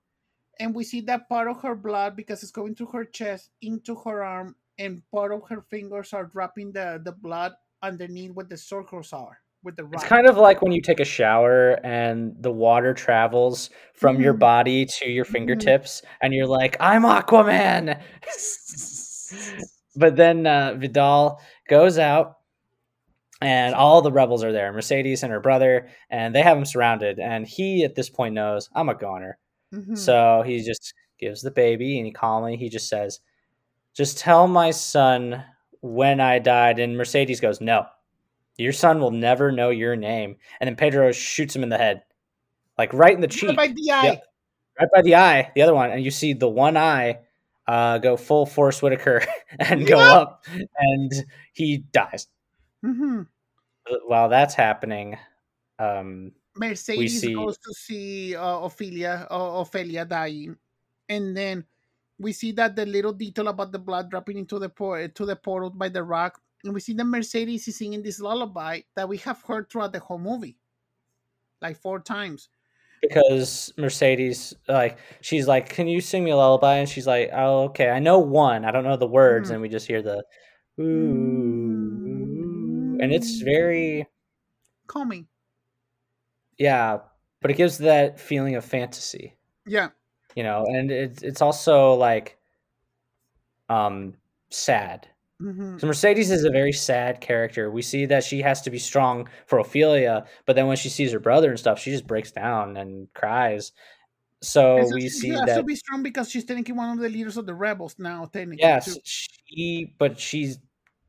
And 0.58 0.74
we 0.74 0.84
see 0.84 1.00
that 1.02 1.28
part 1.28 1.48
of 1.48 1.62
her 1.62 1.74
blood 1.74 2.16
because 2.16 2.42
it's 2.42 2.52
going 2.52 2.74
through 2.74 2.92
her 2.92 3.04
chest 3.04 3.50
into 3.62 3.94
her 3.96 4.22
arm, 4.22 4.54
and 4.78 5.02
part 5.10 5.32
of 5.32 5.48
her 5.48 5.62
fingers 5.62 6.12
are 6.12 6.26
dropping 6.26 6.72
the, 6.72 7.00
the 7.02 7.12
blood 7.12 7.52
underneath 7.82 8.32
where 8.32 8.44
the 8.44 8.58
circles 8.58 9.12
are 9.12 9.38
with 9.62 9.76
the 9.76 9.88
It's 9.92 10.04
kind 10.04 10.26
of 10.26 10.36
like 10.36 10.62
when 10.62 10.72
you 10.72 10.80
take 10.80 11.00
a 11.00 11.04
shower 11.04 11.72
and 11.84 12.34
the 12.40 12.50
water 12.50 12.94
travels 12.94 13.70
from 13.94 14.16
mm-hmm. 14.16 14.24
your 14.24 14.32
body 14.32 14.86
to 14.86 15.08
your 15.08 15.24
mm-hmm. 15.24 15.32
fingertips, 15.32 16.00
mm-hmm. 16.00 16.16
and 16.22 16.34
you're 16.34 16.46
like, 16.46 16.76
"I'm 16.80 17.02
Aquaman." 17.02 18.00
but 19.96 20.16
then 20.16 20.46
uh, 20.46 20.74
Vidal 20.74 21.40
goes 21.68 21.98
out, 21.98 22.36
and 23.40 23.74
all 23.74 24.02
the 24.02 24.12
rebels 24.12 24.42
are 24.44 24.52
there. 24.52 24.72
Mercedes 24.72 25.22
and 25.22 25.32
her 25.32 25.40
brother, 25.40 25.88
and 26.10 26.34
they 26.34 26.42
have 26.42 26.56
him 26.56 26.64
surrounded. 26.64 27.18
And 27.18 27.46
he, 27.46 27.84
at 27.84 27.94
this 27.94 28.08
point, 28.08 28.34
knows 28.34 28.68
I'm 28.74 28.88
a 28.88 28.94
goner. 28.94 29.38
Mm-hmm. 29.74 29.94
So 29.94 30.42
he 30.44 30.62
just 30.62 30.94
gives 31.18 31.42
the 31.42 31.50
baby, 31.50 31.98
and 31.98 32.06
he 32.06 32.12
calmly 32.12 32.56
he 32.56 32.68
just 32.68 32.88
says, 32.88 33.20
"Just 33.94 34.18
tell 34.18 34.48
my 34.48 34.70
son 34.70 35.44
when 35.80 36.20
I 36.20 36.38
died." 36.38 36.78
And 36.78 36.96
Mercedes 36.96 37.40
goes, 37.40 37.60
"No." 37.60 37.84
Your 38.60 38.72
son 38.72 39.00
will 39.00 39.10
never 39.10 39.50
know 39.50 39.70
your 39.70 39.96
name. 39.96 40.36
And 40.60 40.68
then 40.68 40.76
Pedro 40.76 41.12
shoots 41.12 41.56
him 41.56 41.62
in 41.62 41.68
the 41.68 41.78
head, 41.78 42.02
like 42.76 42.92
right 42.92 43.14
in 43.14 43.20
the 43.20 43.28
cheek. 43.28 43.48
Right 43.48 43.56
by 43.56 43.66
the 43.68 43.90
eye. 43.90 44.20
Right 44.78 44.88
by 44.94 45.02
the 45.02 45.16
eye, 45.16 45.50
the 45.54 45.62
other 45.62 45.74
one. 45.74 45.90
And 45.90 46.04
you 46.04 46.10
see 46.10 46.32
the 46.32 46.48
one 46.48 46.76
eye 46.76 47.20
uh, 47.66 47.98
go 47.98 48.16
full 48.16 48.46
Forest 48.46 48.82
Whitaker 48.82 49.22
and 49.58 49.86
go 49.86 49.98
up, 49.98 50.44
and 50.76 51.12
he 51.52 51.78
dies. 51.78 52.26
Mm-hmm. 52.84 53.22
While 54.06 54.28
that's 54.28 54.54
happening, 54.54 55.18
um, 55.78 56.32
Mercedes 56.56 57.20
see... 57.20 57.34
goes 57.34 57.58
to 57.58 57.72
see 57.74 58.36
uh, 58.36 58.58
Ophelia, 58.60 59.26
uh, 59.30 59.60
Ophelia 59.60 60.04
dying, 60.04 60.56
and 61.08 61.36
then 61.36 61.64
we 62.18 62.32
see 62.32 62.52
that 62.52 62.76
the 62.76 62.86
little 62.86 63.12
detail 63.12 63.48
about 63.48 63.72
the 63.72 63.78
blood 63.78 64.10
dropping 64.10 64.38
into 64.38 64.58
the 64.58 64.68
por- 64.68 65.08
to 65.08 65.26
the 65.26 65.36
portal 65.36 65.70
by 65.70 65.88
the 65.88 66.02
rock 66.02 66.40
and 66.64 66.74
we 66.74 66.80
see 66.80 66.92
that 66.94 67.04
Mercedes 67.04 67.66
is 67.68 67.76
singing 67.76 68.02
this 68.02 68.20
lullaby 68.20 68.80
that 68.96 69.08
we 69.08 69.18
have 69.18 69.42
heard 69.42 69.70
throughout 69.70 69.92
the 69.92 70.00
whole 70.00 70.18
movie, 70.18 70.58
like 71.60 71.76
four 71.80 72.00
times. 72.00 72.48
Because 73.02 73.72
Mercedes, 73.78 74.54
like, 74.68 74.98
she's 75.22 75.48
like, 75.48 75.70
"Can 75.70 75.88
you 75.88 76.02
sing 76.02 76.22
me 76.22 76.32
a 76.32 76.36
lullaby?" 76.36 76.76
And 76.76 76.88
she's 76.88 77.06
like, 77.06 77.30
"Oh, 77.32 77.64
okay. 77.64 77.88
I 77.88 77.98
know 77.98 78.18
one. 78.18 78.66
I 78.66 78.70
don't 78.70 78.84
know 78.84 78.96
the 78.96 79.06
words." 79.06 79.46
Mm-hmm. 79.46 79.54
And 79.54 79.62
we 79.62 79.70
just 79.70 79.86
hear 79.86 80.02
the 80.02 80.22
ooh, 80.78 82.08
and 83.00 83.10
it's 83.10 83.40
very 83.40 84.06
calming. 84.86 85.28
Yeah, 86.58 86.98
but 87.40 87.50
it 87.50 87.56
gives 87.56 87.78
that 87.78 88.20
feeling 88.20 88.56
of 88.56 88.66
fantasy. 88.66 89.38
Yeah, 89.66 89.88
you 90.34 90.42
know, 90.42 90.66
and 90.68 90.90
it's 90.90 91.22
it's 91.22 91.40
also 91.40 91.94
like 91.94 92.36
um 93.70 94.14
sad 94.50 95.08
Mm-hmm. 95.40 95.78
So 95.78 95.86
Mercedes 95.86 96.30
is 96.30 96.44
a 96.44 96.50
very 96.50 96.72
sad 96.72 97.20
character. 97.20 97.70
We 97.70 97.82
see 97.82 98.06
that 98.06 98.24
she 98.24 98.42
has 98.42 98.60
to 98.62 98.70
be 98.70 98.78
strong 98.78 99.28
for 99.46 99.58
Ophelia, 99.58 100.26
but 100.44 100.54
then 100.54 100.66
when 100.66 100.76
she 100.76 100.88
sees 100.88 101.12
her 101.12 101.20
brother 101.20 101.50
and 101.50 101.58
stuff, 101.58 101.78
she 101.80 101.90
just 101.90 102.06
breaks 102.06 102.30
down 102.30 102.76
and 102.76 103.08
cries. 103.14 103.72
So, 104.42 104.82
so 104.88 104.94
we 104.94 105.08
see 105.08 105.28
she 105.28 105.34
has 105.34 105.46
that 105.46 105.56
to 105.56 105.62
be 105.62 105.76
strong 105.76 106.02
because 106.02 106.30
she's 106.30 106.44
technically 106.44 106.74
one 106.74 106.90
of 106.90 106.98
the 106.98 107.08
leaders 107.08 107.36
of 107.36 107.46
the 107.46 107.54
rebels 107.54 107.96
now. 107.98 108.24
Technically, 108.24 108.62
yes, 108.62 108.94
too. 108.94 109.00
she, 109.04 109.94
but 109.98 110.18
she's 110.18 110.58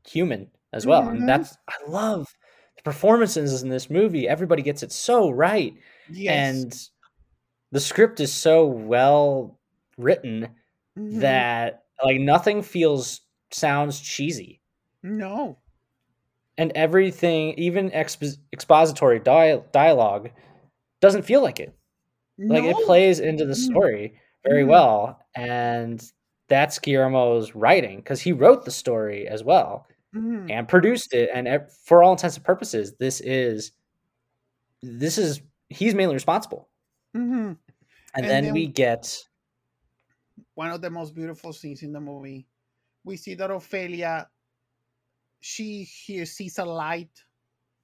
human 0.06 0.50
as 0.72 0.86
well, 0.86 1.02
mm-hmm. 1.02 1.16
and 1.16 1.28
that's 1.28 1.56
I 1.68 1.74
love 1.88 2.28
the 2.76 2.82
performances 2.82 3.62
in 3.62 3.70
this 3.70 3.88
movie. 3.88 4.28
Everybody 4.28 4.62
gets 4.62 4.82
it 4.82 4.92
so 4.92 5.30
right, 5.30 5.74
yes. 6.10 6.32
and 6.54 6.88
the 7.70 7.80
script 7.80 8.20
is 8.20 8.32
so 8.32 8.66
well 8.66 9.58
written 9.96 10.48
mm-hmm. 10.98 11.20
that 11.20 11.84
like 12.04 12.20
nothing 12.20 12.62
feels 12.62 13.21
sounds 13.54 14.00
cheesy. 14.00 14.60
No. 15.02 15.58
And 16.58 16.72
everything, 16.74 17.54
even 17.54 17.90
expo- 17.90 18.36
expository 18.52 19.18
dia- 19.18 19.62
dialogue, 19.72 20.30
doesn't 21.00 21.22
feel 21.22 21.42
like 21.42 21.60
it. 21.60 21.74
No. 22.38 22.54
Like 22.54 22.64
it 22.64 22.84
plays 22.84 23.20
into 23.20 23.46
the 23.46 23.54
story 23.54 24.20
very 24.46 24.64
mm. 24.64 24.68
well. 24.68 25.18
And 25.34 26.02
that's 26.48 26.78
Guillermo's 26.78 27.54
writing 27.54 27.98
because 27.98 28.20
he 28.20 28.32
wrote 28.32 28.64
the 28.64 28.70
story 28.70 29.26
as 29.28 29.42
well 29.42 29.86
mm. 30.14 30.50
and 30.50 30.68
produced 30.68 31.14
it. 31.14 31.30
And 31.32 31.48
for 31.84 32.02
all 32.02 32.12
intents 32.12 32.36
and 32.36 32.44
purposes, 32.44 32.94
this 32.98 33.20
is 33.20 33.72
this 34.82 35.18
is 35.18 35.40
he's 35.68 35.94
mainly 35.94 36.14
responsible. 36.14 36.68
Mm-hmm. 37.16 37.32
And, 37.34 37.58
and 38.14 38.24
then, 38.24 38.44
then 38.44 38.52
we 38.52 38.66
get 38.66 39.16
one 40.54 40.70
of 40.70 40.80
the 40.80 40.90
most 40.90 41.14
beautiful 41.14 41.52
scenes 41.52 41.82
in 41.82 41.92
the 41.92 42.00
movie 42.00 42.46
we 43.04 43.16
see 43.16 43.34
that 43.34 43.50
Ophelia, 43.50 44.28
she 45.40 45.84
hears, 45.84 46.32
sees 46.32 46.58
a 46.58 46.64
light. 46.64 47.24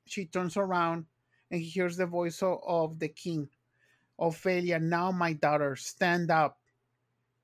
She 0.07 0.27
turns 0.27 0.57
around 0.57 1.07
and 1.51 1.61
hears 1.61 1.97
the 1.97 2.07
voice 2.07 2.43
of, 2.43 2.59
of 2.67 2.99
the 2.99 3.09
king. 3.09 3.49
Ophelia, 4.19 4.79
now 4.79 5.11
my 5.11 5.33
daughter, 5.33 5.77
stand 5.77 6.31
up, 6.31 6.59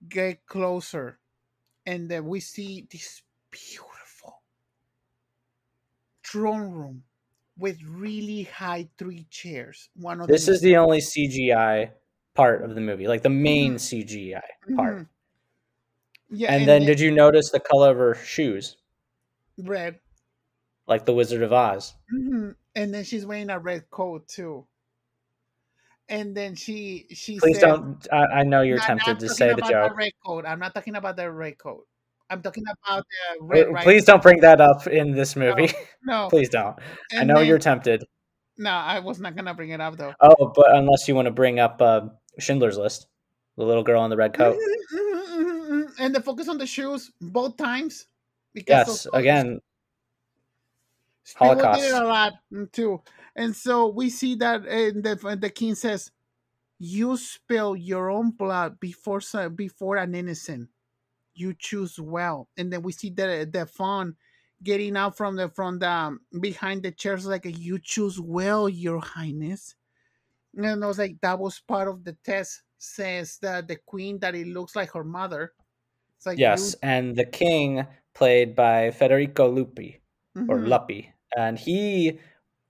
get 0.09 0.47
closer. 0.47 1.19
And 1.87 2.09
then 2.09 2.27
we 2.27 2.41
see 2.41 2.87
this 2.91 3.23
beautiful 3.51 4.43
throne 6.25 6.71
room 6.71 7.05
with 7.59 7.81
really 7.87 8.45
high 8.45 8.89
three 8.99 9.27
chairs. 9.31 9.89
One 9.95 10.21
of 10.21 10.29
this 10.29 10.49
is 10.49 10.61
the 10.61 10.77
only 10.77 10.99
CGI 10.99 11.91
part 12.35 12.65
of 12.65 12.75
the 12.75 12.81
movie, 12.81 13.07
like 13.07 13.23
the 13.23 13.31
main 13.31 13.75
mm-hmm. 13.75 14.33
CGI 14.33 14.77
part. 14.77 14.95
Mm-hmm. 14.95 15.03
Yeah. 16.35 16.53
And, 16.53 16.63
and 16.63 16.69
then, 16.69 16.83
did 16.85 17.01
you 17.01 17.11
notice 17.11 17.51
the 17.51 17.61
color 17.61 17.91
of 17.91 17.97
her 17.97 18.15
shoes? 18.15 18.77
Red. 19.59 20.01
Like 20.87 21.07
the 21.07 21.15
Wizard 21.15 21.43
of 21.43 21.53
Oz. 21.53 21.95
Mm-hmm. 22.15 22.51
And 22.75 22.95
then 22.95 23.05
she's 23.05 23.25
wearing 23.25 23.51
a 23.51 23.59
red 23.59 23.89
coat 23.91 24.27
too. 24.29 24.67
And 26.09 26.37
then 26.37 26.55
she 26.55 27.07
she. 27.11 27.39
Please 27.39 27.61
said, 27.61 27.69
don't. 27.69 28.07
I, 28.13 28.41
I, 28.41 28.43
know 28.43 28.61
you're 28.61 28.79
tempted 28.79 29.19
to 29.21 29.29
say 29.29 29.55
the 29.55 29.63
joke. 29.63 29.93
The 29.93 29.95
red 29.95 30.13
coat. 30.25 30.45
I'm 30.47 30.59
not 30.59 30.75
talking 30.75 30.97
about 30.97 31.17
the 31.17 31.31
red 31.31 31.57
coat. 31.57 31.87
I'm 32.29 32.43
talking 32.43 32.65
about 32.65 33.07
the 33.39 33.45
red. 33.45 33.83
Please 33.83 34.05
don't 34.05 34.23
bring 34.23 34.41
that 34.41 34.61
up 34.61 34.87
in 34.87 35.13
this 35.13 35.35
movie. 35.35 35.73
No. 36.05 36.25
no. 36.25 36.29
Please 36.31 36.51
don't. 36.51 36.77
And 37.11 37.21
I 37.21 37.25
know 37.25 37.41
then, 37.41 37.49
you're 37.49 37.59
tempted. 37.59 38.05
No, 38.59 38.71
I 38.71 38.99
was 38.99 39.19
not 39.19 39.35
gonna 39.35 39.55
bring 39.55 39.71
it 39.71 39.81
up 39.81 39.97
though. 39.97 40.13
Oh, 40.21 40.53
but 40.55 40.77
unless 40.77 41.09
you 41.09 41.15
want 41.15 41.27
to 41.27 41.33
bring 41.33 41.59
up 41.59 41.81
uh, 41.81 42.03
Schindler's 42.39 42.77
List, 42.77 43.07
the 43.57 43.65
little 43.65 43.83
girl 43.83 44.05
in 44.05 44.11
the 44.11 44.17
red 44.17 44.35
coat. 44.35 44.59
and 45.99 46.15
the 46.15 46.21
focus 46.21 46.49
on 46.49 46.59
the 46.59 46.67
shoes 46.67 47.11
both 47.21 47.57
times. 47.57 48.07
Yes, 48.55 49.07
again, 49.13 49.61
Holocaust. 51.35 51.81
did 51.81 51.95
it 51.95 52.03
a 52.03 52.07
lot 52.07 52.35
mm, 52.53 52.71
too, 52.71 53.01
and 53.35 53.55
so 53.55 53.89
we 53.89 54.11
see 54.11 54.37
that 54.37 54.67
and 54.67 55.03
the 55.03 55.39
the 55.41 55.51
king 55.51 55.75
says, 55.75 56.13
"You 56.79 57.17
spill 57.17 57.75
your 57.75 58.11
own 58.11 58.31
blood 58.31 58.79
before 58.79 59.21
before 59.55 59.97
an 59.97 60.15
innocent. 60.15 60.69
You 61.35 61.55
choose 61.59 61.99
well." 61.99 62.49
And 62.57 62.73
then 62.73 62.83
we 62.83 62.93
see 62.93 63.11
the 63.11 63.49
the 63.51 63.67
fawn 63.67 64.17
getting 64.65 64.97
out 64.97 65.17
from 65.17 65.37
the 65.37 65.49
from 65.51 65.79
the 65.79 65.89
um, 65.89 66.21
behind 66.41 66.83
the 66.83 66.91
chairs 66.91 67.27
like 67.27 67.45
you 67.45 67.79
choose 67.79 68.19
well 68.19 68.69
your 68.69 68.99
highness 68.99 69.75
and 70.57 70.85
i 70.85 70.87
was 70.87 70.99
like 70.99 71.17
that 71.21 71.39
was 71.39 71.61
part 71.61 71.87
of 71.87 72.03
the 72.03 72.17
test 72.25 72.63
says 72.79 73.39
that 73.41 73.69
the 73.69 73.77
queen 73.87 74.19
that 74.19 74.35
it 74.35 74.47
looks 74.47 74.75
like 74.75 74.91
her 74.93 75.05
mother 75.05 75.53
like 76.27 76.39
yes 76.39 76.73
you... 76.73 76.89
and 76.89 77.17
the 77.17 77.25
king 77.25 77.87
played 78.15 78.55
by 78.55 78.91
federico 78.91 79.53
lupi 79.53 80.01
mm-hmm. 80.37 80.51
or 80.51 80.59
Luppi, 80.59 81.09
and 81.37 81.59
he 81.59 82.19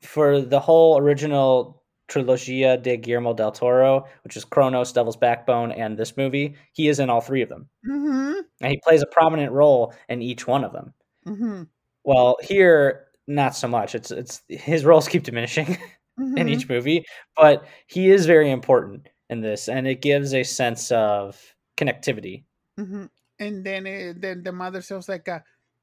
for 0.03 0.41
the 0.41 0.61
whole 0.61 0.99
original 0.99 1.83
trilogia 2.09 2.81
de 2.83 2.97
Guillermo 2.97 3.33
del 3.33 3.53
Toro, 3.53 4.07
which 4.25 4.37
is 4.37 4.45
Cronos, 4.45 4.93
Devil's 4.93 5.17
Backbone, 5.17 5.73
and 5.73 5.97
this 5.97 6.17
movie, 6.17 6.55
he 6.73 6.89
is 6.89 7.01
in 7.01 7.09
all 7.09 7.23
three 7.23 7.41
of 7.41 7.49
them. 7.49 7.69
Mm-hmm. 7.89 8.41
And 8.61 8.71
he 8.71 8.79
plays 8.85 9.03
a 9.03 9.07
prominent 9.07 9.53
role 9.53 9.95
in 10.09 10.21
each 10.21 10.47
one 10.47 10.65
of 10.65 10.73
them. 10.73 10.93
Mm-hmm. 11.27 11.63
Well, 12.05 12.37
here 12.43 13.07
not 13.27 13.57
so 13.57 13.69
much. 13.69 13.95
It's 13.95 14.11
it's 14.11 14.43
his 14.49 14.85
roles 14.85 15.09
keep 15.09 15.23
diminishing 15.23 15.67
mm-hmm. 16.21 16.37
in 16.37 16.49
each 16.49 16.69
movie, 16.69 17.05
but 17.37 17.65
he 17.87 18.11
is 18.11 18.27
very 18.27 18.51
important 18.51 19.09
in 19.31 19.41
this, 19.41 19.69
and 19.69 19.89
it 19.89 20.03
gives 20.03 20.35
a 20.35 20.43
sense 20.43 20.91
of 20.93 21.41
connectivity. 21.79 22.45
Mm-hmm. 22.79 23.07
And 23.39 23.65
then 23.65 23.87
it, 23.87 24.21
then 24.21 24.43
the 24.43 24.53
mother 24.53 24.81
says 24.83 25.09
like, 25.09 25.29
uh, 25.29 25.41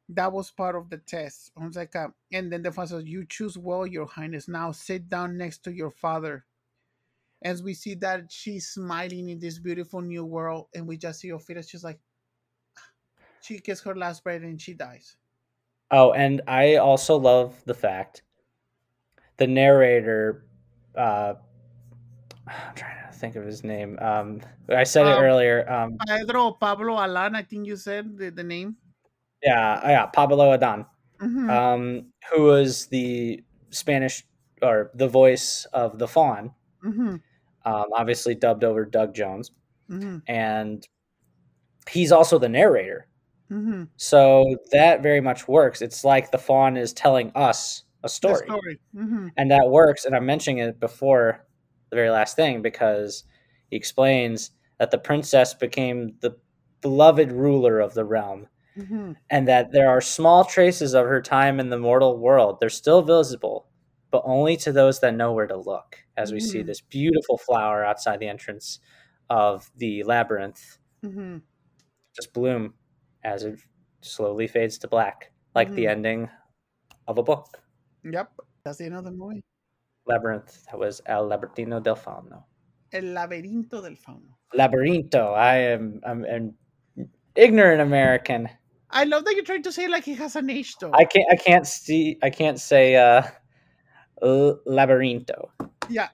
"That 0.09 0.31
was 0.33 0.51
part 0.51 0.75
of 0.75 0.89
the 0.89 0.97
test." 0.97 1.51
I 1.57 1.65
was 1.65 1.75
like, 1.75 1.95
uh, 1.95 2.09
and 2.31 2.51
then 2.51 2.63
the 2.63 2.71
father 2.71 2.99
says, 2.99 3.05
"You 3.05 3.25
choose 3.25 3.57
well, 3.57 3.85
Your 3.87 4.05
Highness. 4.07 4.47
Now 4.47 4.71
sit 4.71 5.09
down 5.09 5.37
next 5.37 5.63
to 5.65 5.73
your 5.73 5.91
father." 5.91 6.45
As 7.41 7.63
we 7.63 7.73
see 7.75 7.95
that 7.95 8.31
she's 8.31 8.69
smiling 8.69 9.29
in 9.29 9.39
this 9.39 9.59
beautiful 9.59 10.01
new 10.01 10.25
world, 10.25 10.69
and 10.75 10.87
we 10.87 10.97
just 10.97 11.19
see 11.21 11.29
Ophelia, 11.29 11.63
she's 11.63 11.83
like, 11.83 11.99
she 13.41 13.59
gets 13.59 13.81
her 13.81 13.95
last 13.95 14.23
breath 14.23 14.41
and 14.41 14.61
she 14.61 14.73
dies. 14.73 15.17
Oh, 15.91 16.11
and 16.13 16.41
I 16.47 16.75
also 16.75 17.17
love 17.17 17.63
the 17.65 17.73
fact 17.73 18.23
the 19.37 19.47
narrator. 19.47 20.45
Uh, 20.95 21.35
I'm 22.47 22.75
trying 22.75 22.97
to 23.05 23.13
think 23.17 23.35
of 23.35 23.45
his 23.45 23.63
name. 23.63 23.97
Um, 24.01 24.41
I 24.69 24.83
said 24.83 25.07
it 25.07 25.17
um, 25.17 25.23
earlier. 25.23 25.69
Um, 25.71 25.97
Pedro 26.07 26.51
Pablo 26.51 26.97
Alan, 26.99 27.35
I 27.35 27.43
think 27.43 27.67
you 27.67 27.75
said 27.75 28.17
the, 28.17 28.29
the 28.29 28.43
name. 28.43 28.75
Yeah, 29.43 29.89
yeah, 29.89 30.05
Pablo 30.07 30.53
Adan, 30.53 30.85
mm-hmm. 31.21 31.49
um, 31.49 32.05
who 32.31 32.43
was 32.43 32.87
the 32.87 33.43
Spanish 33.69 34.23
or 34.61 34.91
the 34.93 35.07
voice 35.07 35.65
of 35.73 35.97
the 35.97 36.07
Fawn. 36.07 36.51
Mm-hmm. 36.85 37.15
Um, 37.63 37.85
obviously 37.95 38.35
dubbed 38.35 38.63
over 38.63 38.85
Doug 38.85 39.13
Jones, 39.13 39.51
mm-hmm. 39.89 40.17
and 40.27 40.87
he's 41.89 42.11
also 42.11 42.39
the 42.39 42.49
narrator. 42.49 43.07
Mm-hmm. 43.51 43.83
So 43.97 44.55
that 44.71 45.03
very 45.03 45.21
much 45.21 45.47
works. 45.47 45.81
It's 45.81 46.03
like 46.03 46.31
the 46.31 46.37
fawn 46.37 46.77
is 46.77 46.93
telling 46.93 47.31
us 47.35 47.83
a 48.03 48.09
story, 48.09 48.45
story. 48.45 48.79
Mm-hmm. 48.95 49.27
and 49.37 49.51
that 49.51 49.69
works. 49.69 50.05
And 50.05 50.15
I'm 50.15 50.25
mentioning 50.25 50.59
it 50.59 50.79
before 50.79 51.45
the 51.91 51.95
very 51.95 52.09
last 52.09 52.35
thing 52.35 52.63
because 52.63 53.23
he 53.69 53.75
explains 53.77 54.51
that 54.79 54.89
the 54.89 54.97
princess 54.97 55.53
became 55.53 56.15
the 56.21 56.35
beloved 56.81 57.31
ruler 57.31 57.79
of 57.79 57.93
the 57.93 58.05
realm. 58.05 58.47
Mm-hmm. 58.77 59.11
And 59.29 59.47
that 59.49 59.73
there 59.73 59.89
are 59.89 59.99
small 59.99 60.45
traces 60.45 60.93
of 60.93 61.05
her 61.05 61.21
time 61.21 61.59
in 61.59 61.69
the 61.69 61.77
mortal 61.77 62.17
world. 62.17 62.57
They're 62.59 62.69
still 62.69 63.01
visible, 63.01 63.67
but 64.11 64.21
only 64.23 64.55
to 64.57 64.71
those 64.71 65.01
that 65.01 65.13
know 65.13 65.33
where 65.33 65.45
to 65.45 65.57
look. 65.57 65.97
As 66.15 66.31
we 66.31 66.39
see 66.39 66.59
mm-hmm. 66.59 66.67
this 66.67 66.79
beautiful 66.79 67.37
flower 67.37 67.83
outside 67.83 68.21
the 68.21 68.29
entrance 68.29 68.79
of 69.29 69.69
the 69.75 70.03
labyrinth 70.03 70.77
mm-hmm. 71.03 71.37
just 72.15 72.33
bloom 72.33 72.73
as 73.23 73.43
it 73.43 73.59
slowly 74.01 74.47
fades 74.47 74.77
to 74.79 74.87
black, 74.87 75.31
like 75.53 75.67
mm-hmm. 75.67 75.75
the 75.75 75.87
ending 75.87 76.29
of 77.07 77.17
a 77.17 77.23
book. 77.23 77.61
Yep, 78.03 78.31
that's 78.63 78.77
the 78.77 78.85
end 78.85 78.95
of 78.95 79.03
the 79.03 79.11
movie. 79.11 79.43
Labyrinth. 80.07 80.65
That 80.65 80.79
was 80.79 81.01
El 81.05 81.29
Labertino 81.29 81.81
del 81.81 81.95
Fauno. 81.95 82.43
El 82.91 83.03
Laberinto 83.03 83.81
del 83.81 83.95
Fauno. 83.95 84.37
Laberinto. 84.55 85.35
I 85.35 85.57
am 85.57 86.01
I'm 86.05 86.23
an 86.25 86.53
ignorant 87.35 87.81
American. 87.81 88.49
I 88.89 89.05
love 89.05 89.23
that 89.25 89.35
you're 89.35 89.45
trying 89.45 89.63
to 89.63 89.71
say 89.71 89.87
like 89.87 90.03
he 90.03 90.15
has 90.15 90.35
an 90.35 90.49
H 90.49 90.75
though. 90.79 90.91
I 90.93 91.05
can't 91.05 91.25
I 91.31 91.35
can't 91.35 91.65
see 91.65 92.17
I 92.21 92.29
can't 92.29 92.59
say 92.59 92.95
uh 92.95 93.23
Labyrinto. 94.21 95.49
Yeah. 95.89 96.09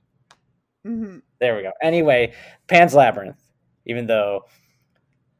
Mm-hmm. 0.85 1.17
There 1.39 1.55
we 1.55 1.63
go. 1.63 1.71
Anyway, 1.81 2.33
Pan's 2.67 2.93
Labyrinth. 2.93 3.41
Even 3.85 4.05
though 4.05 4.43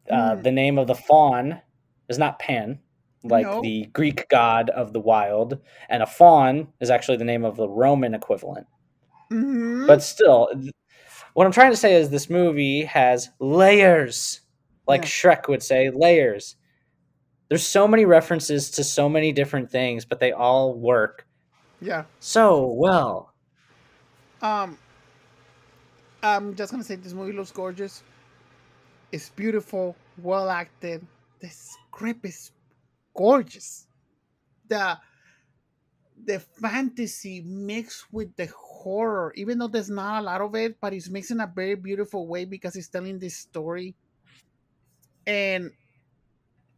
uh, 0.09 0.35
mm. 0.35 0.43
The 0.43 0.51
name 0.51 0.77
of 0.77 0.87
the 0.87 0.95
fawn 0.95 1.61
is 2.09 2.17
not 2.17 2.39
Pan, 2.39 2.79
like 3.23 3.45
no. 3.45 3.61
the 3.61 3.85
Greek 3.93 4.27
god 4.29 4.69
of 4.69 4.93
the 4.93 4.99
wild, 4.99 5.59
and 5.89 6.03
a 6.03 6.05
fawn 6.05 6.67
is 6.79 6.89
actually 6.89 7.17
the 7.17 7.23
name 7.23 7.45
of 7.45 7.57
the 7.57 7.67
Roman 7.67 8.13
equivalent. 8.13 8.67
Mm-hmm. 9.31 9.87
But 9.87 10.03
still, 10.03 10.49
what 11.33 11.45
I'm 11.45 11.51
trying 11.51 11.71
to 11.71 11.77
say 11.77 11.95
is 11.95 12.09
this 12.09 12.29
movie 12.29 12.83
has 12.83 13.29
layers, 13.39 14.41
like 14.87 15.01
yeah. 15.01 15.07
Shrek 15.07 15.47
would 15.47 15.63
say, 15.63 15.89
layers. 15.89 16.55
There's 17.49 17.65
so 17.65 17.87
many 17.87 18.05
references 18.05 18.69
to 18.71 18.83
so 18.83 19.07
many 19.07 19.31
different 19.31 19.71
things, 19.71 20.05
but 20.05 20.19
they 20.19 20.31
all 20.31 20.73
work. 20.73 21.25
Yeah. 21.81 22.05
So 22.19 22.65
well. 22.65 23.33
Um. 24.41 24.77
I'm 26.23 26.55
just 26.55 26.71
gonna 26.71 26.83
say 26.83 26.95
this 26.95 27.13
movie 27.13 27.31
looks 27.31 27.51
gorgeous. 27.51 28.03
It's 29.11 29.29
beautiful, 29.29 29.95
well 30.17 30.49
acted. 30.49 31.05
The 31.39 31.49
script 31.49 32.25
is 32.25 32.51
gorgeous. 33.17 33.87
The 34.67 34.99
the 36.15 36.39
fantasy 36.39 37.41
mixed 37.41 38.11
with 38.11 38.35
the 38.35 38.47
horror, 38.47 39.31
even 39.35 39.57
though 39.59 39.67
there's 39.67 39.89
not 39.89 40.19
a 40.21 40.25
lot 40.25 40.41
of 40.41 40.55
it, 40.55 40.79
but 40.79 40.93
it's 40.93 41.09
mixed 41.09 41.31
in 41.31 41.39
a 41.39 41.47
very 41.47 41.75
beautiful 41.75 42.27
way 42.27 42.45
because 42.45 42.75
it's 42.75 42.89
telling 42.89 43.19
this 43.19 43.37
story. 43.37 43.95
And 45.25 45.73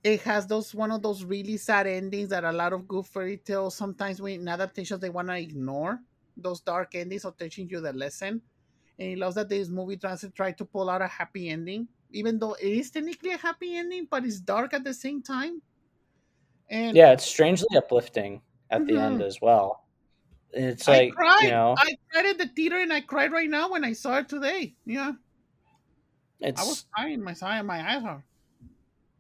it 0.04 0.22
has 0.22 0.48
those 0.48 0.74
one 0.74 0.92
of 0.92 1.02
those 1.02 1.24
really 1.24 1.58
sad 1.58 1.86
endings 1.88 2.30
that 2.30 2.44
a 2.44 2.52
lot 2.52 2.74
of 2.74 2.88
good 2.88 3.06
fairy 3.06 3.38
tales 3.38 3.76
sometimes 3.76 4.22
when 4.22 4.42
in 4.42 4.48
adaptations 4.48 5.00
they 5.02 5.10
want 5.10 5.28
to 5.28 5.38
ignore 5.38 6.00
those 6.38 6.62
dark 6.62 6.96
endings 6.96 7.26
of 7.26 7.36
teaching 7.38 7.70
you 7.70 7.82
the 7.82 7.92
lesson. 7.92 8.42
And 8.98 9.10
he 9.10 9.16
loves 9.16 9.36
that 9.36 9.50
this 9.50 9.70
movie 9.70 9.98
tries 9.98 10.22
to 10.22 10.30
try 10.30 10.52
to 10.54 10.66
pull 10.66 10.90
out 10.90 11.02
a 11.02 11.08
happy 11.08 11.50
ending 11.50 11.88
even 12.12 12.40
though 12.40 12.54
it 12.54 12.68
is 12.68 12.90
technically 12.90 13.32
a 13.34 13.38
happy 13.38 13.76
ending, 13.76 14.08
but 14.10 14.26
it's 14.26 14.40
dark 14.40 14.74
at 14.74 14.84
the 14.84 14.94
same 14.96 15.22
time. 15.22 15.62
And 16.70 16.96
yeah, 16.96 17.12
it's 17.12 17.26
strangely 17.26 17.76
uplifting 17.76 18.42
at 18.70 18.82
mm-hmm. 18.82 18.96
the 18.96 19.02
end 19.02 19.16
mm-hmm. 19.20 19.28
as 19.28 19.40
well. 19.42 19.86
It's 20.52 20.88
like 20.88 21.14
cried. 21.14 21.44
you 21.44 21.52
know, 21.52 21.76
I 21.78 21.96
cried 22.12 22.26
at 22.26 22.38
the 22.38 22.48
theater 22.48 22.78
and 22.78 22.92
I 22.92 23.02
cried 23.02 23.32
right 23.32 23.50
now 23.50 23.72
when 23.72 23.84
I 23.84 23.94
saw 23.94 24.18
it 24.18 24.30
today. 24.30 24.76
Yeah, 24.86 25.14
it's 26.40 26.62
I 26.62 26.66
was 26.66 26.86
crying. 26.96 27.24
My 27.24 27.36
eye, 27.42 27.62
my 27.62 27.96
eyes 27.96 28.04
are. 28.04 28.26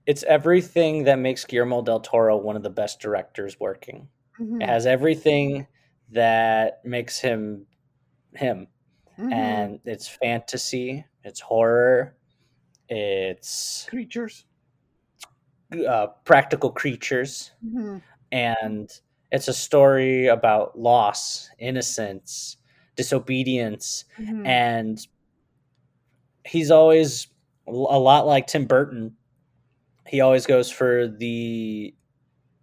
It's 0.05 0.23
everything 0.23 1.03
that 1.03 1.19
makes 1.19 1.45
Guillermo 1.45 1.83
del 1.83 1.99
Toro 1.99 2.37
one 2.37 2.55
of 2.55 2.63
the 2.63 2.69
best 2.69 2.99
directors 2.99 3.59
working. 3.59 4.07
Mm-hmm. 4.39 4.61
It 4.61 4.69
has 4.69 4.87
everything 4.87 5.67
that 6.11 6.81
makes 6.83 7.19
him 7.19 7.67
him, 8.33 8.67
mm-hmm. 9.19 9.31
and 9.31 9.79
it's 9.85 10.07
fantasy, 10.07 11.05
it's 11.23 11.41
horror, 11.41 12.15
it's 12.87 13.85
creatures, 13.87 14.45
uh, 15.87 16.07
practical 16.25 16.71
creatures, 16.71 17.51
mm-hmm. 17.65 17.97
and 18.31 18.89
it's 19.31 19.47
a 19.47 19.53
story 19.53 20.27
about 20.27 20.77
loss, 20.77 21.49
innocence, 21.59 22.57
disobedience, 22.95 24.05
mm-hmm. 24.19 24.45
and 24.45 25.07
he's 26.45 26.71
always 26.71 27.27
a 27.67 27.71
lot 27.71 28.25
like 28.25 28.47
Tim 28.47 28.65
Burton. 28.65 29.15
He 30.07 30.21
always 30.21 30.47
goes 30.47 30.71
for 30.71 31.07
the 31.07 31.93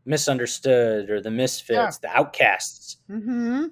misunderstood 0.04 1.10
or 1.10 1.20
the 1.20 1.30
misfits, 1.30 2.00
yeah. 2.02 2.10
the 2.10 2.16
outcasts. 2.16 2.96
Mm-hmm 3.10 3.66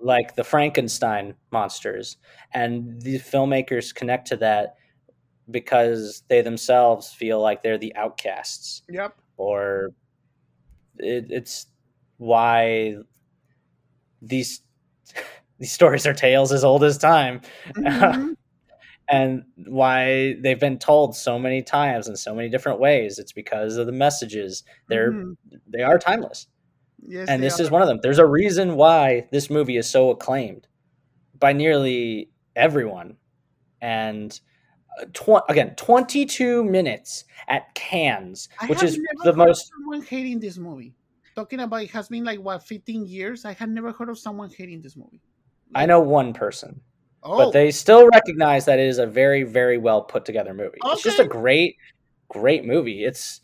like 0.00 0.34
the 0.34 0.44
Frankenstein 0.44 1.34
monsters. 1.52 2.16
And 2.52 3.00
the 3.02 3.18
filmmakers 3.18 3.94
connect 3.94 4.28
to 4.28 4.36
that 4.38 4.76
because 5.50 6.22
they 6.28 6.42
themselves 6.42 7.12
feel 7.12 7.40
like 7.40 7.62
they're 7.62 7.78
the 7.78 7.94
outcasts. 7.96 8.82
Yep. 8.88 9.14
Or 9.36 9.90
it, 10.98 11.26
it's 11.30 11.66
why 12.18 12.96
these 14.22 14.62
these 15.58 15.72
stories 15.72 16.06
are 16.06 16.14
tales 16.14 16.52
as 16.52 16.64
old 16.64 16.84
as 16.84 16.98
time. 16.98 17.40
Mhm. 17.76 18.34
and 19.08 19.44
why 19.66 20.36
they've 20.40 20.60
been 20.60 20.78
told 20.78 21.16
so 21.16 21.38
many 21.38 21.62
times 21.62 22.08
in 22.08 22.16
so 22.16 22.34
many 22.34 22.48
different 22.48 22.80
ways. 22.80 23.18
It's 23.18 23.32
because 23.32 23.76
of 23.76 23.86
the 23.86 23.92
messages. 23.92 24.62
They're 24.88 25.12
Mhm. 25.12 25.34
they 25.66 25.82
are 25.82 25.98
timeless. 25.98 26.46
Yes, 27.06 27.28
and 27.28 27.42
this 27.42 27.58
is 27.60 27.70
one 27.70 27.82
of 27.82 27.88
them. 27.88 27.98
There's 28.02 28.18
a 28.18 28.26
reason 28.26 28.76
why 28.76 29.26
this 29.32 29.50
movie 29.50 29.78
is 29.78 29.88
so 29.88 30.10
acclaimed 30.10 30.68
by 31.38 31.52
nearly 31.54 32.30
everyone. 32.56 33.16
And 33.80 34.38
tw- 35.12 35.48
again, 35.48 35.74
22 35.76 36.64
minutes 36.64 37.24
at 37.48 37.74
Cannes, 37.74 38.48
I 38.60 38.66
which 38.66 38.82
is 38.82 38.98
the 39.24 39.32
most 39.32 39.62
of 39.62 39.68
someone 39.76 40.02
hating 40.02 40.40
this 40.40 40.58
movie. 40.58 40.94
Talking 41.34 41.60
about 41.60 41.82
it 41.82 41.90
has 41.90 42.08
been 42.08 42.24
like 42.24 42.40
what 42.40 42.62
15 42.66 43.06
years. 43.06 43.44
I 43.44 43.52
had 43.52 43.70
never 43.70 43.92
heard 43.92 44.08
of 44.08 44.18
someone 44.18 44.50
hating 44.50 44.82
this 44.82 44.96
movie. 44.96 45.20
I 45.74 45.86
know 45.86 46.00
one 46.00 46.32
person, 46.32 46.80
Oh, 47.22 47.36
but 47.36 47.52
they 47.52 47.70
still 47.70 48.08
recognize 48.08 48.64
that 48.64 48.78
it 48.78 48.86
is 48.86 48.98
a 48.98 49.06
very 49.06 49.42
very 49.42 49.78
well 49.78 50.02
put 50.02 50.24
together 50.24 50.54
movie. 50.54 50.78
It's 50.84 51.02
just 51.02 51.20
a 51.20 51.24
great 51.24 51.76
great 52.28 52.64
movie. 52.64 53.04
It's 53.04 53.40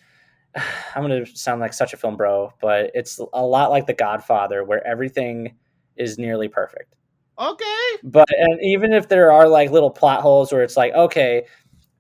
I'm 0.94 1.06
going 1.06 1.24
to 1.24 1.36
sound 1.36 1.60
like 1.60 1.72
such 1.72 1.92
a 1.92 1.96
film 1.96 2.16
bro, 2.16 2.52
but 2.60 2.90
it's 2.94 3.20
a 3.32 3.44
lot 3.44 3.70
like 3.70 3.86
The 3.86 3.94
Godfather 3.94 4.64
where 4.64 4.84
everything 4.86 5.54
is 5.96 6.18
nearly 6.18 6.48
perfect. 6.48 6.95
Okay. 7.38 7.88
but 8.04 8.26
and 8.38 8.60
even 8.62 8.92
if 8.92 9.08
there 9.08 9.32
are 9.32 9.48
like 9.48 9.70
little 9.70 9.90
plot 9.90 10.20
holes 10.22 10.52
where 10.52 10.62
it's 10.62 10.76
like 10.76 10.92
okay 10.94 11.44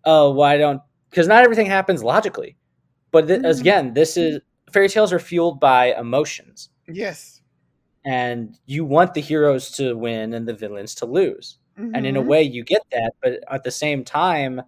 oh 0.04 0.30
why 0.32 0.56
don't 0.58 0.80
because 1.10 1.28
not 1.28 1.44
everything 1.44 1.66
happens 1.66 2.02
logically 2.04 2.56
but 3.12 3.28
th- 3.28 3.40
Mhm. 3.40 3.60
again 3.60 3.94
this 3.94 4.16
is 4.16 4.40
fairy 4.72 4.88
tales 4.88 5.12
are 5.12 5.18
fueled 5.20 5.60
by 5.60 5.94
emotions 5.94 6.70
Yes. 6.88 7.42
and 8.04 8.56
you 8.66 8.84
want 8.84 9.14
the 9.14 9.20
heroes 9.20 9.70
to 9.72 9.96
win 9.96 10.34
and 10.34 10.48
the 10.48 10.54
villains 10.54 10.94
to 10.96 11.06
lose 11.06 11.58
and 11.94 12.06
in 12.06 12.16
a 12.16 12.22
Mhm. 12.22 12.26
way 12.26 12.42
you 12.42 12.64
get 12.64 12.82
that 12.92 13.12
but 13.22 13.40
at 13.50 13.64
the 13.64 13.70
same 13.70 14.04
time 14.04 14.62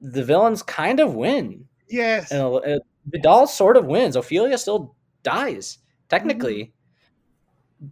the 0.00 0.24
villains 0.24 0.62
kind 0.62 1.00
of 1.00 1.14
win 1.14 1.66
Yes. 1.88 2.30
and 2.32 2.42
uh, 2.42 2.78
vidal 3.06 3.46
sort 3.46 3.76
of 3.76 3.86
wins 3.86 4.16
ophelia 4.16 4.58
still 4.58 4.94
dies 5.22 5.78
technically 6.08 6.72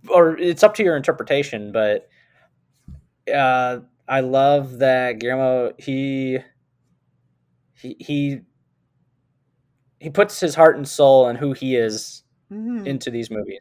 or 0.08 0.36
it's 0.38 0.62
up 0.62 0.74
to 0.74 0.82
your 0.82 0.96
interpretation 0.96 1.70
but 1.72 2.08
uh 3.34 3.78
i 4.08 4.20
love 4.20 4.78
that 4.78 5.18
guillermo 5.18 5.72
he 5.78 6.38
he 7.74 7.96
he 7.98 8.40
he 10.00 10.10
puts 10.10 10.40
his 10.40 10.54
heart 10.54 10.76
and 10.76 10.88
soul 10.88 11.28
and 11.28 11.38
who 11.38 11.52
he 11.52 11.76
is 11.76 12.22
Mhm. 12.52 12.86
into 12.86 13.10
these 13.10 13.30
movies 13.30 13.60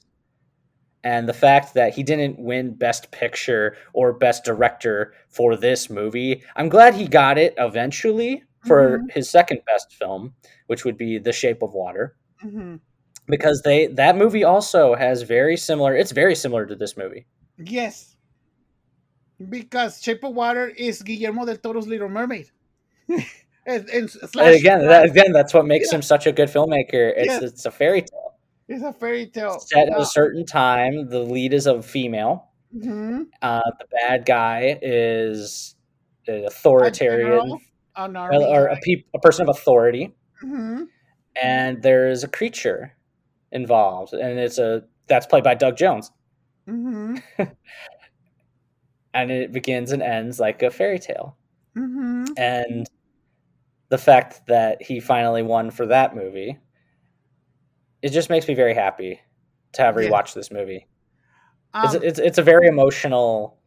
and 1.05 1.27
the 1.27 1.33
fact 1.33 1.73
that 1.73 1.93
he 1.93 2.03
didn't 2.03 2.39
win 2.39 2.73
best 2.73 3.11
picture 3.11 3.75
or 3.93 4.13
best 4.13 4.43
director 4.43 5.13
for 5.29 5.55
this 5.55 5.89
movie 5.89 6.43
i'm 6.55 6.69
glad 6.69 6.93
he 6.93 7.07
got 7.07 7.37
it 7.37 7.53
eventually 7.57 8.43
for 8.65 8.99
Mhm. 8.99 9.11
his 9.11 9.29
second 9.29 9.61
best 9.65 9.93
film 9.93 10.33
which 10.67 10.85
would 10.85 10.97
be 10.97 11.17
the 11.17 11.33
shape 11.33 11.61
of 11.61 11.73
water 11.73 12.15
Mhm. 12.43 12.79
Because 13.27 13.61
they 13.63 13.87
that 13.87 14.15
movie 14.17 14.43
also 14.43 14.95
has 14.95 15.21
very 15.23 15.55
similar 15.57 15.95
it's 15.95 16.11
very 16.11 16.35
similar 16.35 16.65
to 16.65 16.75
this 16.75 16.97
movie 16.97 17.25
Yes. 17.57 18.15
Because 19.49 20.01
Shape 20.01 20.23
of 20.23 20.33
Water 20.33 20.69
is 20.69 21.01
Guillermo 21.01 21.45
del 21.45 21.57
Toro's 21.57 21.87
Little 21.87 22.09
Mermaid. 22.09 22.49
and, 23.07 23.23
and 23.67 23.89
and 23.89 24.55
again 24.55 24.85
that, 24.87 25.05
again 25.05 25.31
that's 25.33 25.53
what 25.53 25.65
makes 25.65 25.91
him 25.91 26.01
such 26.01 26.25
a 26.25 26.31
good 26.31 26.49
filmmaker 26.49 27.11
it's 27.15 27.27
Yes. 27.27 27.41
it's 27.43 27.65
a 27.65 27.71
fairy 27.71 28.01
tale 28.01 28.37
it's 28.69 28.83
a 28.83 28.93
fairy 28.93 29.27
tale. 29.27 29.59
set 29.59 29.89
at 29.89 29.97
Uh, 29.97 30.01
a 30.01 30.05
certain 30.05 30.45
time 30.45 31.09
the 31.09 31.19
lead 31.19 31.53
is 31.53 31.67
a 31.67 31.81
female 31.81 32.49
mhm. 32.75 33.25
uh, 33.41 33.61
the 33.79 33.85
bad 34.01 34.25
guy 34.25 34.79
is 34.81 35.75
an 36.27 36.45
authoritarian 36.45 37.29
general, 37.29 37.59
An 37.97 38.15
or, 38.15 38.33
or 38.33 38.67
a, 38.67 38.77
peop, 38.81 39.05
a 39.13 39.19
person 39.19 39.43
of 39.47 39.55
authority 39.55 40.15
Mhm. 40.43 40.87
and 41.41 41.83
there's 41.83 42.23
a 42.23 42.27
creature 42.29 42.93
involved 43.53 44.13
and 44.13 44.37
it's 44.39 44.57
a 44.57 44.83
that's 45.07 45.25
played 45.25 45.43
by 45.43 45.53
doug 45.55 45.77
jones 45.77 46.11
Mhm. 46.67 47.21
and 49.13 49.31
it 49.31 49.51
begins 49.51 49.91
and 49.91 50.01
ends 50.01 50.39
like 50.39 50.61
a 50.63 50.69
fairy 50.71 50.99
tale 50.99 51.37
Mhm. 51.75 52.27
and 52.37 52.87
the 53.89 53.97
fact 53.97 54.41
that 54.47 54.81
he 54.81 54.99
finally 54.99 55.43
won 55.43 55.69
for 55.71 55.85
that 55.87 56.15
movie 56.15 56.59
it 58.01 58.09
just 58.09 58.29
makes 58.29 58.47
me 58.47 58.53
very 58.53 58.73
happy 58.73 59.19
to 59.73 59.81
have 59.81 59.95
Yeah. 59.95 60.09
rewatched 60.09 60.33
this 60.33 60.51
movie 60.51 60.87
it's, 61.83 61.95
Um, 61.95 62.03
it's 62.03 62.19
it's 62.19 62.37
a 62.37 62.43
very 62.43 62.67
emotional 62.67 63.59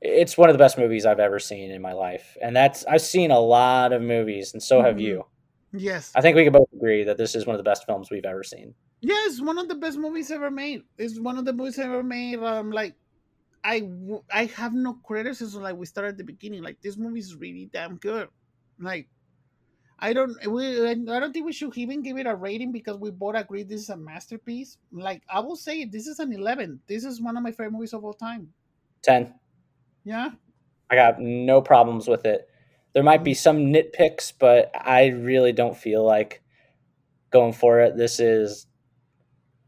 it's 0.00 0.36
one 0.36 0.50
of 0.50 0.54
the 0.54 0.58
best 0.58 0.76
movies 0.78 1.06
i've 1.06 1.20
ever 1.20 1.38
seen 1.38 1.70
in 1.70 1.80
my 1.80 1.92
life 1.92 2.36
and 2.42 2.54
that's 2.54 2.84
i've 2.86 3.00
seen 3.00 3.30
a 3.30 3.38
lot 3.38 3.92
of 3.92 4.02
movies 4.02 4.52
and 4.52 4.62
so 4.62 4.82
have 4.82 4.96
Mhm. 4.96 5.00
you 5.00 5.26
yes. 5.74 6.12
i 6.14 6.20
think 6.20 6.36
we 6.36 6.44
can 6.44 6.52
both 6.52 6.68
agree 6.72 7.04
that 7.04 7.18
this 7.18 7.34
is 7.34 7.46
one 7.46 7.54
of 7.54 7.58
the 7.58 7.68
best 7.70 7.84
films 7.86 8.10
we've 8.10 8.24
ever 8.24 8.42
seen 8.42 8.74
Yes, 9.04 9.38
one 9.38 9.58
of 9.58 9.68
the 9.68 9.74
best 9.74 9.98
movies 9.98 10.30
ever 10.30 10.50
made. 10.50 10.82
It's 10.96 11.20
one 11.20 11.36
of 11.36 11.44
the 11.44 11.52
movies 11.52 11.78
ever 11.78 12.02
made. 12.02 12.38
Um, 12.38 12.70
like, 12.70 12.94
I 13.62 13.86
I 14.32 14.46
have 14.56 14.72
no 14.72 14.94
criticism. 15.04 15.62
Like 15.62 15.76
we 15.76 15.84
started 15.84 16.12
at 16.12 16.16
the 16.16 16.24
beginning. 16.24 16.62
Like 16.62 16.80
this 16.80 16.96
movie 16.96 17.20
is 17.20 17.36
really 17.36 17.68
damn 17.70 17.96
good. 17.96 18.28
Like, 18.80 19.08
I 19.98 20.14
don't 20.14 20.34
we 20.48 20.88
I 20.88 20.94
don't 20.94 21.34
think 21.34 21.44
we 21.44 21.52
should 21.52 21.76
even 21.76 22.00
give 22.00 22.16
it 22.16 22.26
a 22.26 22.34
rating 22.34 22.72
because 22.72 22.96
we 22.96 23.10
both 23.10 23.36
agree 23.36 23.62
this 23.62 23.82
is 23.82 23.90
a 23.90 23.96
masterpiece. 23.98 24.78
Like 24.90 25.22
I 25.28 25.40
will 25.40 25.56
say, 25.56 25.84
this 25.84 26.06
is 26.06 26.18
an 26.18 26.32
eleven. 26.32 26.80
This 26.86 27.04
is 27.04 27.20
one 27.20 27.36
of 27.36 27.42
my 27.42 27.50
favorite 27.50 27.72
movies 27.72 27.92
of 27.92 28.04
all 28.04 28.14
time. 28.14 28.54
10 29.02 29.34
Yeah. 30.04 30.30
i 30.88 30.94
got 30.94 31.20
no 31.20 31.60
problems 31.60 32.08
with 32.08 32.24
it 32.24 32.48
there 32.94 33.02
might 33.02 33.24
be 33.24 33.34
some 33.34 33.58
nitpicks 33.72 34.32
but 34.38 34.70
i 34.74 35.06
really 35.08 35.52
don't 35.52 35.76
feel 35.76 36.04
like 36.04 36.42
going 37.30 37.52
for 37.52 37.80
it 37.80 37.96
this 37.96 38.20
is 38.20 38.66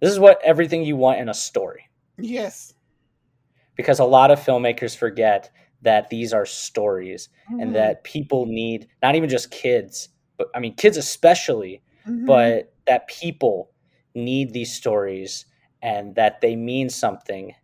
this 0.00 0.10
is 0.10 0.18
what 0.18 0.38
everything 0.44 0.84
you 0.84 0.96
want 0.96 1.18
in 1.18 1.28
a 1.28 1.34
story 1.34 1.88
Yes. 2.18 2.72
because 3.76 3.98
a 3.98 4.04
lot 4.04 4.30
of 4.30 4.38
filmmakers 4.40 4.96
forget 4.96 5.50
that 5.82 6.08
these 6.08 6.32
are 6.32 6.46
stories 6.46 7.28
Mhm. 7.50 7.62
and 7.62 7.74
that 7.74 8.02
people 8.04 8.46
need 8.46 8.88
not 9.02 9.14
even 9.16 9.28
just 9.28 9.50
kids 9.50 10.08
but 10.38 10.48
i 10.54 10.60
mean 10.60 10.74
kids 10.74 10.96
especially 10.96 11.82
Mhm. 12.06 12.26
but 12.26 12.72
that 12.86 13.06
people 13.08 13.70
need 14.14 14.52
these 14.52 14.72
stories 14.72 15.44
and 15.82 16.14
that 16.14 16.40
they 16.40 16.56
mean 16.56 16.88
something 16.88 17.54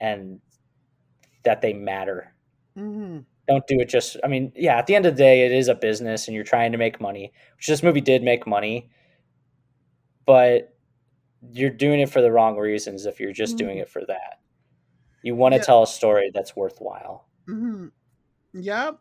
and 0.00 0.40
that 1.44 1.60
they 1.62 1.72
matter 1.72 2.34
Mhm. 2.76 3.24
Don't 3.48 3.66
do 3.66 3.78
it 3.80 3.88
just 3.88 4.16
i 4.24 4.28
mean 4.28 4.52
yeah 4.56 4.78
at 4.78 4.86
the 4.86 4.94
end 4.94 5.06
of 5.06 5.14
the 5.14 5.18
day 5.22 5.44
it 5.46 5.52
is 5.52 5.68
a 5.68 5.74
business 5.74 6.26
and 6.28 6.34
you're 6.34 6.44
trying 6.44 6.72
to 6.72 6.78
make 6.78 7.00
money 7.00 7.32
which 7.56 7.66
this 7.66 7.82
movie 7.82 8.00
did 8.00 8.22
make 8.22 8.46
money 8.46 8.90
but 10.26 10.76
you're 11.52 11.70
doing 11.70 12.00
it 12.00 12.10
for 12.10 12.22
the 12.22 12.32
wrong 12.32 12.56
reasons 12.58 13.06
if 13.06 13.20
you're 13.20 13.32
just 13.32 13.58
doing 13.58 13.78
Mhm. 13.78 13.82
it 13.82 13.88
for 13.88 14.04
that 14.06 14.40
you 15.22 15.34
want 15.36 15.54
to 15.54 15.58
Yeah. 15.58 15.64
tell 15.64 15.82
a 15.82 15.86
story 15.88 16.30
that's 16.34 16.56
worthwhile 16.56 17.28
mm-hmm. 17.48 17.88
Yeah, 18.54 18.92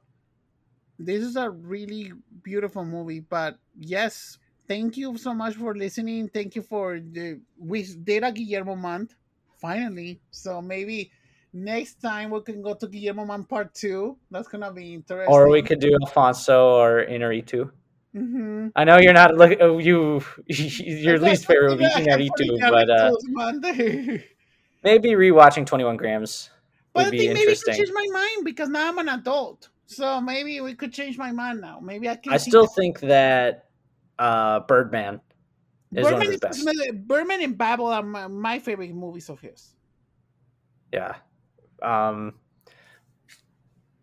this 0.99 1.23
is 1.23 1.35
a 1.35 1.49
really 1.49 2.11
beautiful 2.43 2.85
movie. 2.85 3.19
But 3.19 3.59
yes, 3.75 4.37
thank 4.67 4.97
you 4.97 5.17
so 5.17 5.33
much 5.33 5.55
for 5.55 5.75
listening. 5.75 6.29
Thank 6.29 6.55
you 6.55 6.61
for 6.61 6.99
the 6.99 7.41
we 7.57 7.83
did 8.03 8.23
a 8.23 8.31
Guillermo 8.31 8.75
month 8.75 9.15
finally. 9.57 10.21
So 10.31 10.61
maybe 10.61 11.11
next 11.53 12.01
time 12.01 12.31
we 12.31 12.41
can 12.41 12.61
go 12.61 12.73
to 12.73 12.87
Guillermo 12.87 13.25
month 13.25 13.47
part 13.47 13.73
two. 13.73 14.17
That's 14.31 14.47
gonna 14.47 14.73
be 14.73 14.95
interesting. 14.95 15.33
or 15.33 15.49
we 15.49 15.61
could 15.61 15.79
do 15.79 15.95
alfonso 16.01 16.75
or 16.75 17.05
inaritu 17.05 17.69
hmm 18.13 18.67
i 18.75 18.83
know 18.83 18.97
you're 18.99 19.13
not 19.13 19.33
look 19.33 19.57
oh, 19.59 19.79
you 19.79 20.21
your 20.45 21.17
least 21.17 21.45
favorite 21.47 21.69
would 21.69 21.79
be 21.79 21.89
inaritu 21.97 22.45
but 22.69 22.89
uh 22.89 23.09
maybe 24.83 25.09
rewatching 25.11 25.65
21 25.65 25.97
grams 25.97 26.49
But 26.93 27.05
would 27.05 27.07
I 27.07 27.11
be 27.11 27.17
think 27.17 27.33
maybe 27.33 27.51
I 27.57 27.73
change 27.73 27.89
my 27.93 28.07
mind 28.13 28.45
because 28.45 28.69
now 28.69 28.87
I'm 28.89 28.99
an 28.99 29.09
adult. 29.09 29.69
So 29.87 30.21
maybe 30.21 30.61
we 30.61 30.75
could 30.75 30.93
change 30.93 31.17
my 31.17 31.31
mind 31.31 31.59
now. 31.61 31.79
Maybe 31.81 32.07
I 32.07 32.15
can. 32.15 32.33
i 32.33 32.37
still 32.37 32.69
that- 32.69 32.75
think 32.77 32.99
that 33.01 33.65
uh 34.19 34.59
birdman 34.69 35.19
is 35.95 36.05
one 36.05 36.13
of 36.13 36.21
his 36.21 36.37
best 36.39 36.61
Birdman 36.93 37.41
and 37.41 37.57
Babel 37.57 37.87
are 37.87 38.03
my, 38.03 38.27
my 38.27 38.59
favorite 38.59 38.93
movies 38.93 39.29
of 39.29 39.41
his. 39.41 39.73
yeah 40.93 41.15
um 41.83 42.33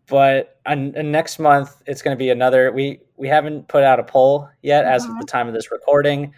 but 0.07 0.59
and, 0.65 0.95
and 0.95 1.11
next 1.11 1.39
month 1.39 1.81
it's 1.85 2.01
going 2.01 2.15
to 2.15 2.19
be 2.19 2.29
another 2.29 2.71
we 2.71 2.99
we 3.17 3.27
haven't 3.27 3.67
put 3.67 3.83
out 3.83 3.99
a 3.99 4.03
poll 4.03 4.49
yet 4.61 4.85
as 4.85 5.03
of 5.05 5.11
Uh-huh. 5.11 5.19
the 5.21 5.25
time 5.25 5.47
of 5.47 5.53
this 5.53 5.71
recording 5.71 6.33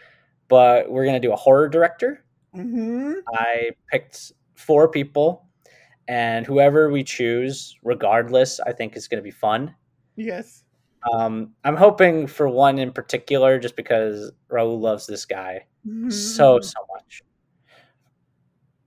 but 0.48 0.90
we're 0.92 1.04
going 1.06 1.20
to 1.20 1.26
do 1.28 1.34
a 1.34 1.36
horror 1.38 1.70
director 1.70 2.24
Mm-hmm. 2.56 3.14
i 3.34 3.72
picked 3.92 4.32
four 4.54 4.88
people 4.88 5.48
and 6.08 6.46
whoever 6.46 6.92
we 6.92 7.04
choose 7.04 7.76
regardless 7.84 8.60
i 8.60 8.72
think 8.72 8.96
is 8.96 9.08
going 9.08 9.18
to 9.18 9.24
be 9.24 9.32
fun 9.32 9.74
Yes. 10.16 10.64
um 11.12 11.56
i'm 11.64 11.76
hoping 11.76 12.28
for 12.28 12.48
one 12.48 12.78
in 12.78 12.92
particular 12.92 13.58
just 13.58 13.76
because 13.76 14.32
raul 14.52 14.80
loves 14.80 15.08
this 15.08 15.26
guy 15.26 15.66
Mhm. 15.88 16.12
so 16.14 16.60
so 16.60 16.80
much 16.94 17.24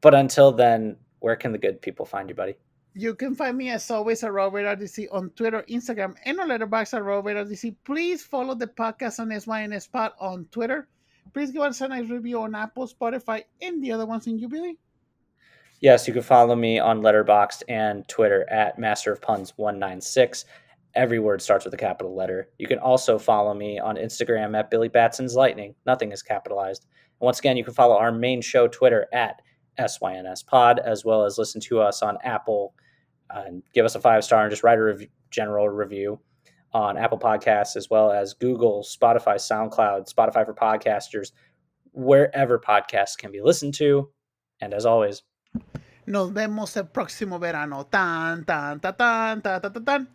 but 0.01 0.15
until 0.15 0.53
then 0.53 0.97
where 1.27 1.35
can 1.35 1.51
the 1.51 1.59
good 1.59 1.83
people 1.83 2.07
find 2.07 2.29
you, 2.29 2.37
buddy? 2.37 2.55
You 2.95 3.13
can 3.13 3.35
find 3.35 3.59
me 3.59 3.71
as 3.71 3.91
always 3.91 4.23
at 4.23 4.33
Robert 4.33 4.63
RDC 4.79 5.09
on 5.11 5.31
Twitter, 5.31 5.65
Instagram, 5.69 6.15
and 6.25 6.39
on 6.39 6.51
Letterboxd 6.51 6.95
at 6.95 7.03
Robert 7.03 7.37
RDC. 7.37 7.75
Please 7.85 8.23
follow 8.23 8.55
the 8.55 8.69
podcast 8.69 9.19
on 9.19 9.33
SYNS 9.33 9.89
Pod 9.89 10.13
on 10.21 10.47
Twitter. 10.53 10.87
Please 11.35 11.51
give 11.51 11.63
us 11.63 11.81
a 11.81 11.89
nice 11.89 12.09
review 12.09 12.41
on 12.43 12.55
Apple, 12.55 12.87
Spotify, 12.87 13.43
and 13.61 13.83
the 13.83 13.91
other 13.91 14.07
ones 14.07 14.29
in 14.29 14.39
you, 14.39 14.49
Billy. 14.49 14.79
Yes, 15.81 16.07
you 16.07 16.15
can 16.15 16.23
follow 16.23 16.55
me 16.55 16.79
on 16.79 17.01
Letterboxd 17.01 17.65
and 17.69 18.07
Twitter 18.07 18.49
at 18.49 18.79
Master 18.79 19.13
of 19.13 19.21
Puns 19.21 19.53
196. 19.57 20.45
Every 20.95 21.19
word 21.19 21.43
starts 21.43 21.65
with 21.65 21.75
a 21.75 21.77
capital 21.77 22.15
letter. 22.15 22.51
You 22.59 22.69
can 22.69 22.79
also 22.79 23.19
follow 23.19 23.53
me 23.53 23.81
on 23.81 23.97
Instagram 23.97 24.57
at 24.57 24.71
Billy 24.71 24.89
Batson's 24.89 25.35
Lightning. 25.35 25.75
Nothing 25.87 26.13
is 26.13 26.23
capitalized. 26.23 26.87
And 27.21 27.27
once 27.27 27.41
again, 27.41 27.57
you 27.57 27.65
can 27.65 27.75
follow 27.75 27.97
our 27.97 28.13
main 28.13 28.41
show 28.41 28.69
Twitter 28.69 29.09
at 29.13 29.43
SYNS 29.79 30.43
Pod, 30.43 30.79
as 30.79 31.05
well 31.05 31.25
as 31.25 31.39
listen 31.39 31.61
to 31.63 31.81
us 31.81 32.03
on 32.03 32.19
Apple 32.23 32.75
uh, 33.35 33.45
and 33.47 33.63
give 33.75 33.85
us 33.85 33.95
a 33.95 34.01
five 34.01 34.25
star 34.25 34.43
and 34.43 34.51
just 34.51 34.63
write 34.63 34.79
a 34.79 35.09
general 35.31 35.69
review 35.69 36.21
on 36.73 36.97
Apple 36.97 37.19
Podcasts, 37.19 37.77
as 37.77 37.89
well 37.89 38.11
as 38.11 38.35
Google, 38.35 38.83
Spotify, 38.83 39.37
SoundCloud, 39.37 40.13
Spotify 40.13 40.45
for 40.45 40.55
podcasters, 40.55 41.33
wherever 41.93 42.59
podcasts 42.59 43.17
can 43.17 43.33
be 43.33 43.41
listened 43.41 43.75
to. 43.75 44.11
And 44.61 44.75
as 44.75 44.85
always, 44.87 45.23
nos 46.07 46.31
vemos 46.31 46.77
el 46.77 46.85
próximo 46.85 47.39
verano. 47.39 47.87
Tan, 47.91 48.45
tan, 48.45 48.81
tan, 48.81 48.95
tan, 48.95 49.43
tan, 49.43 49.61
tan, 49.61 49.85
tan. 49.85 50.09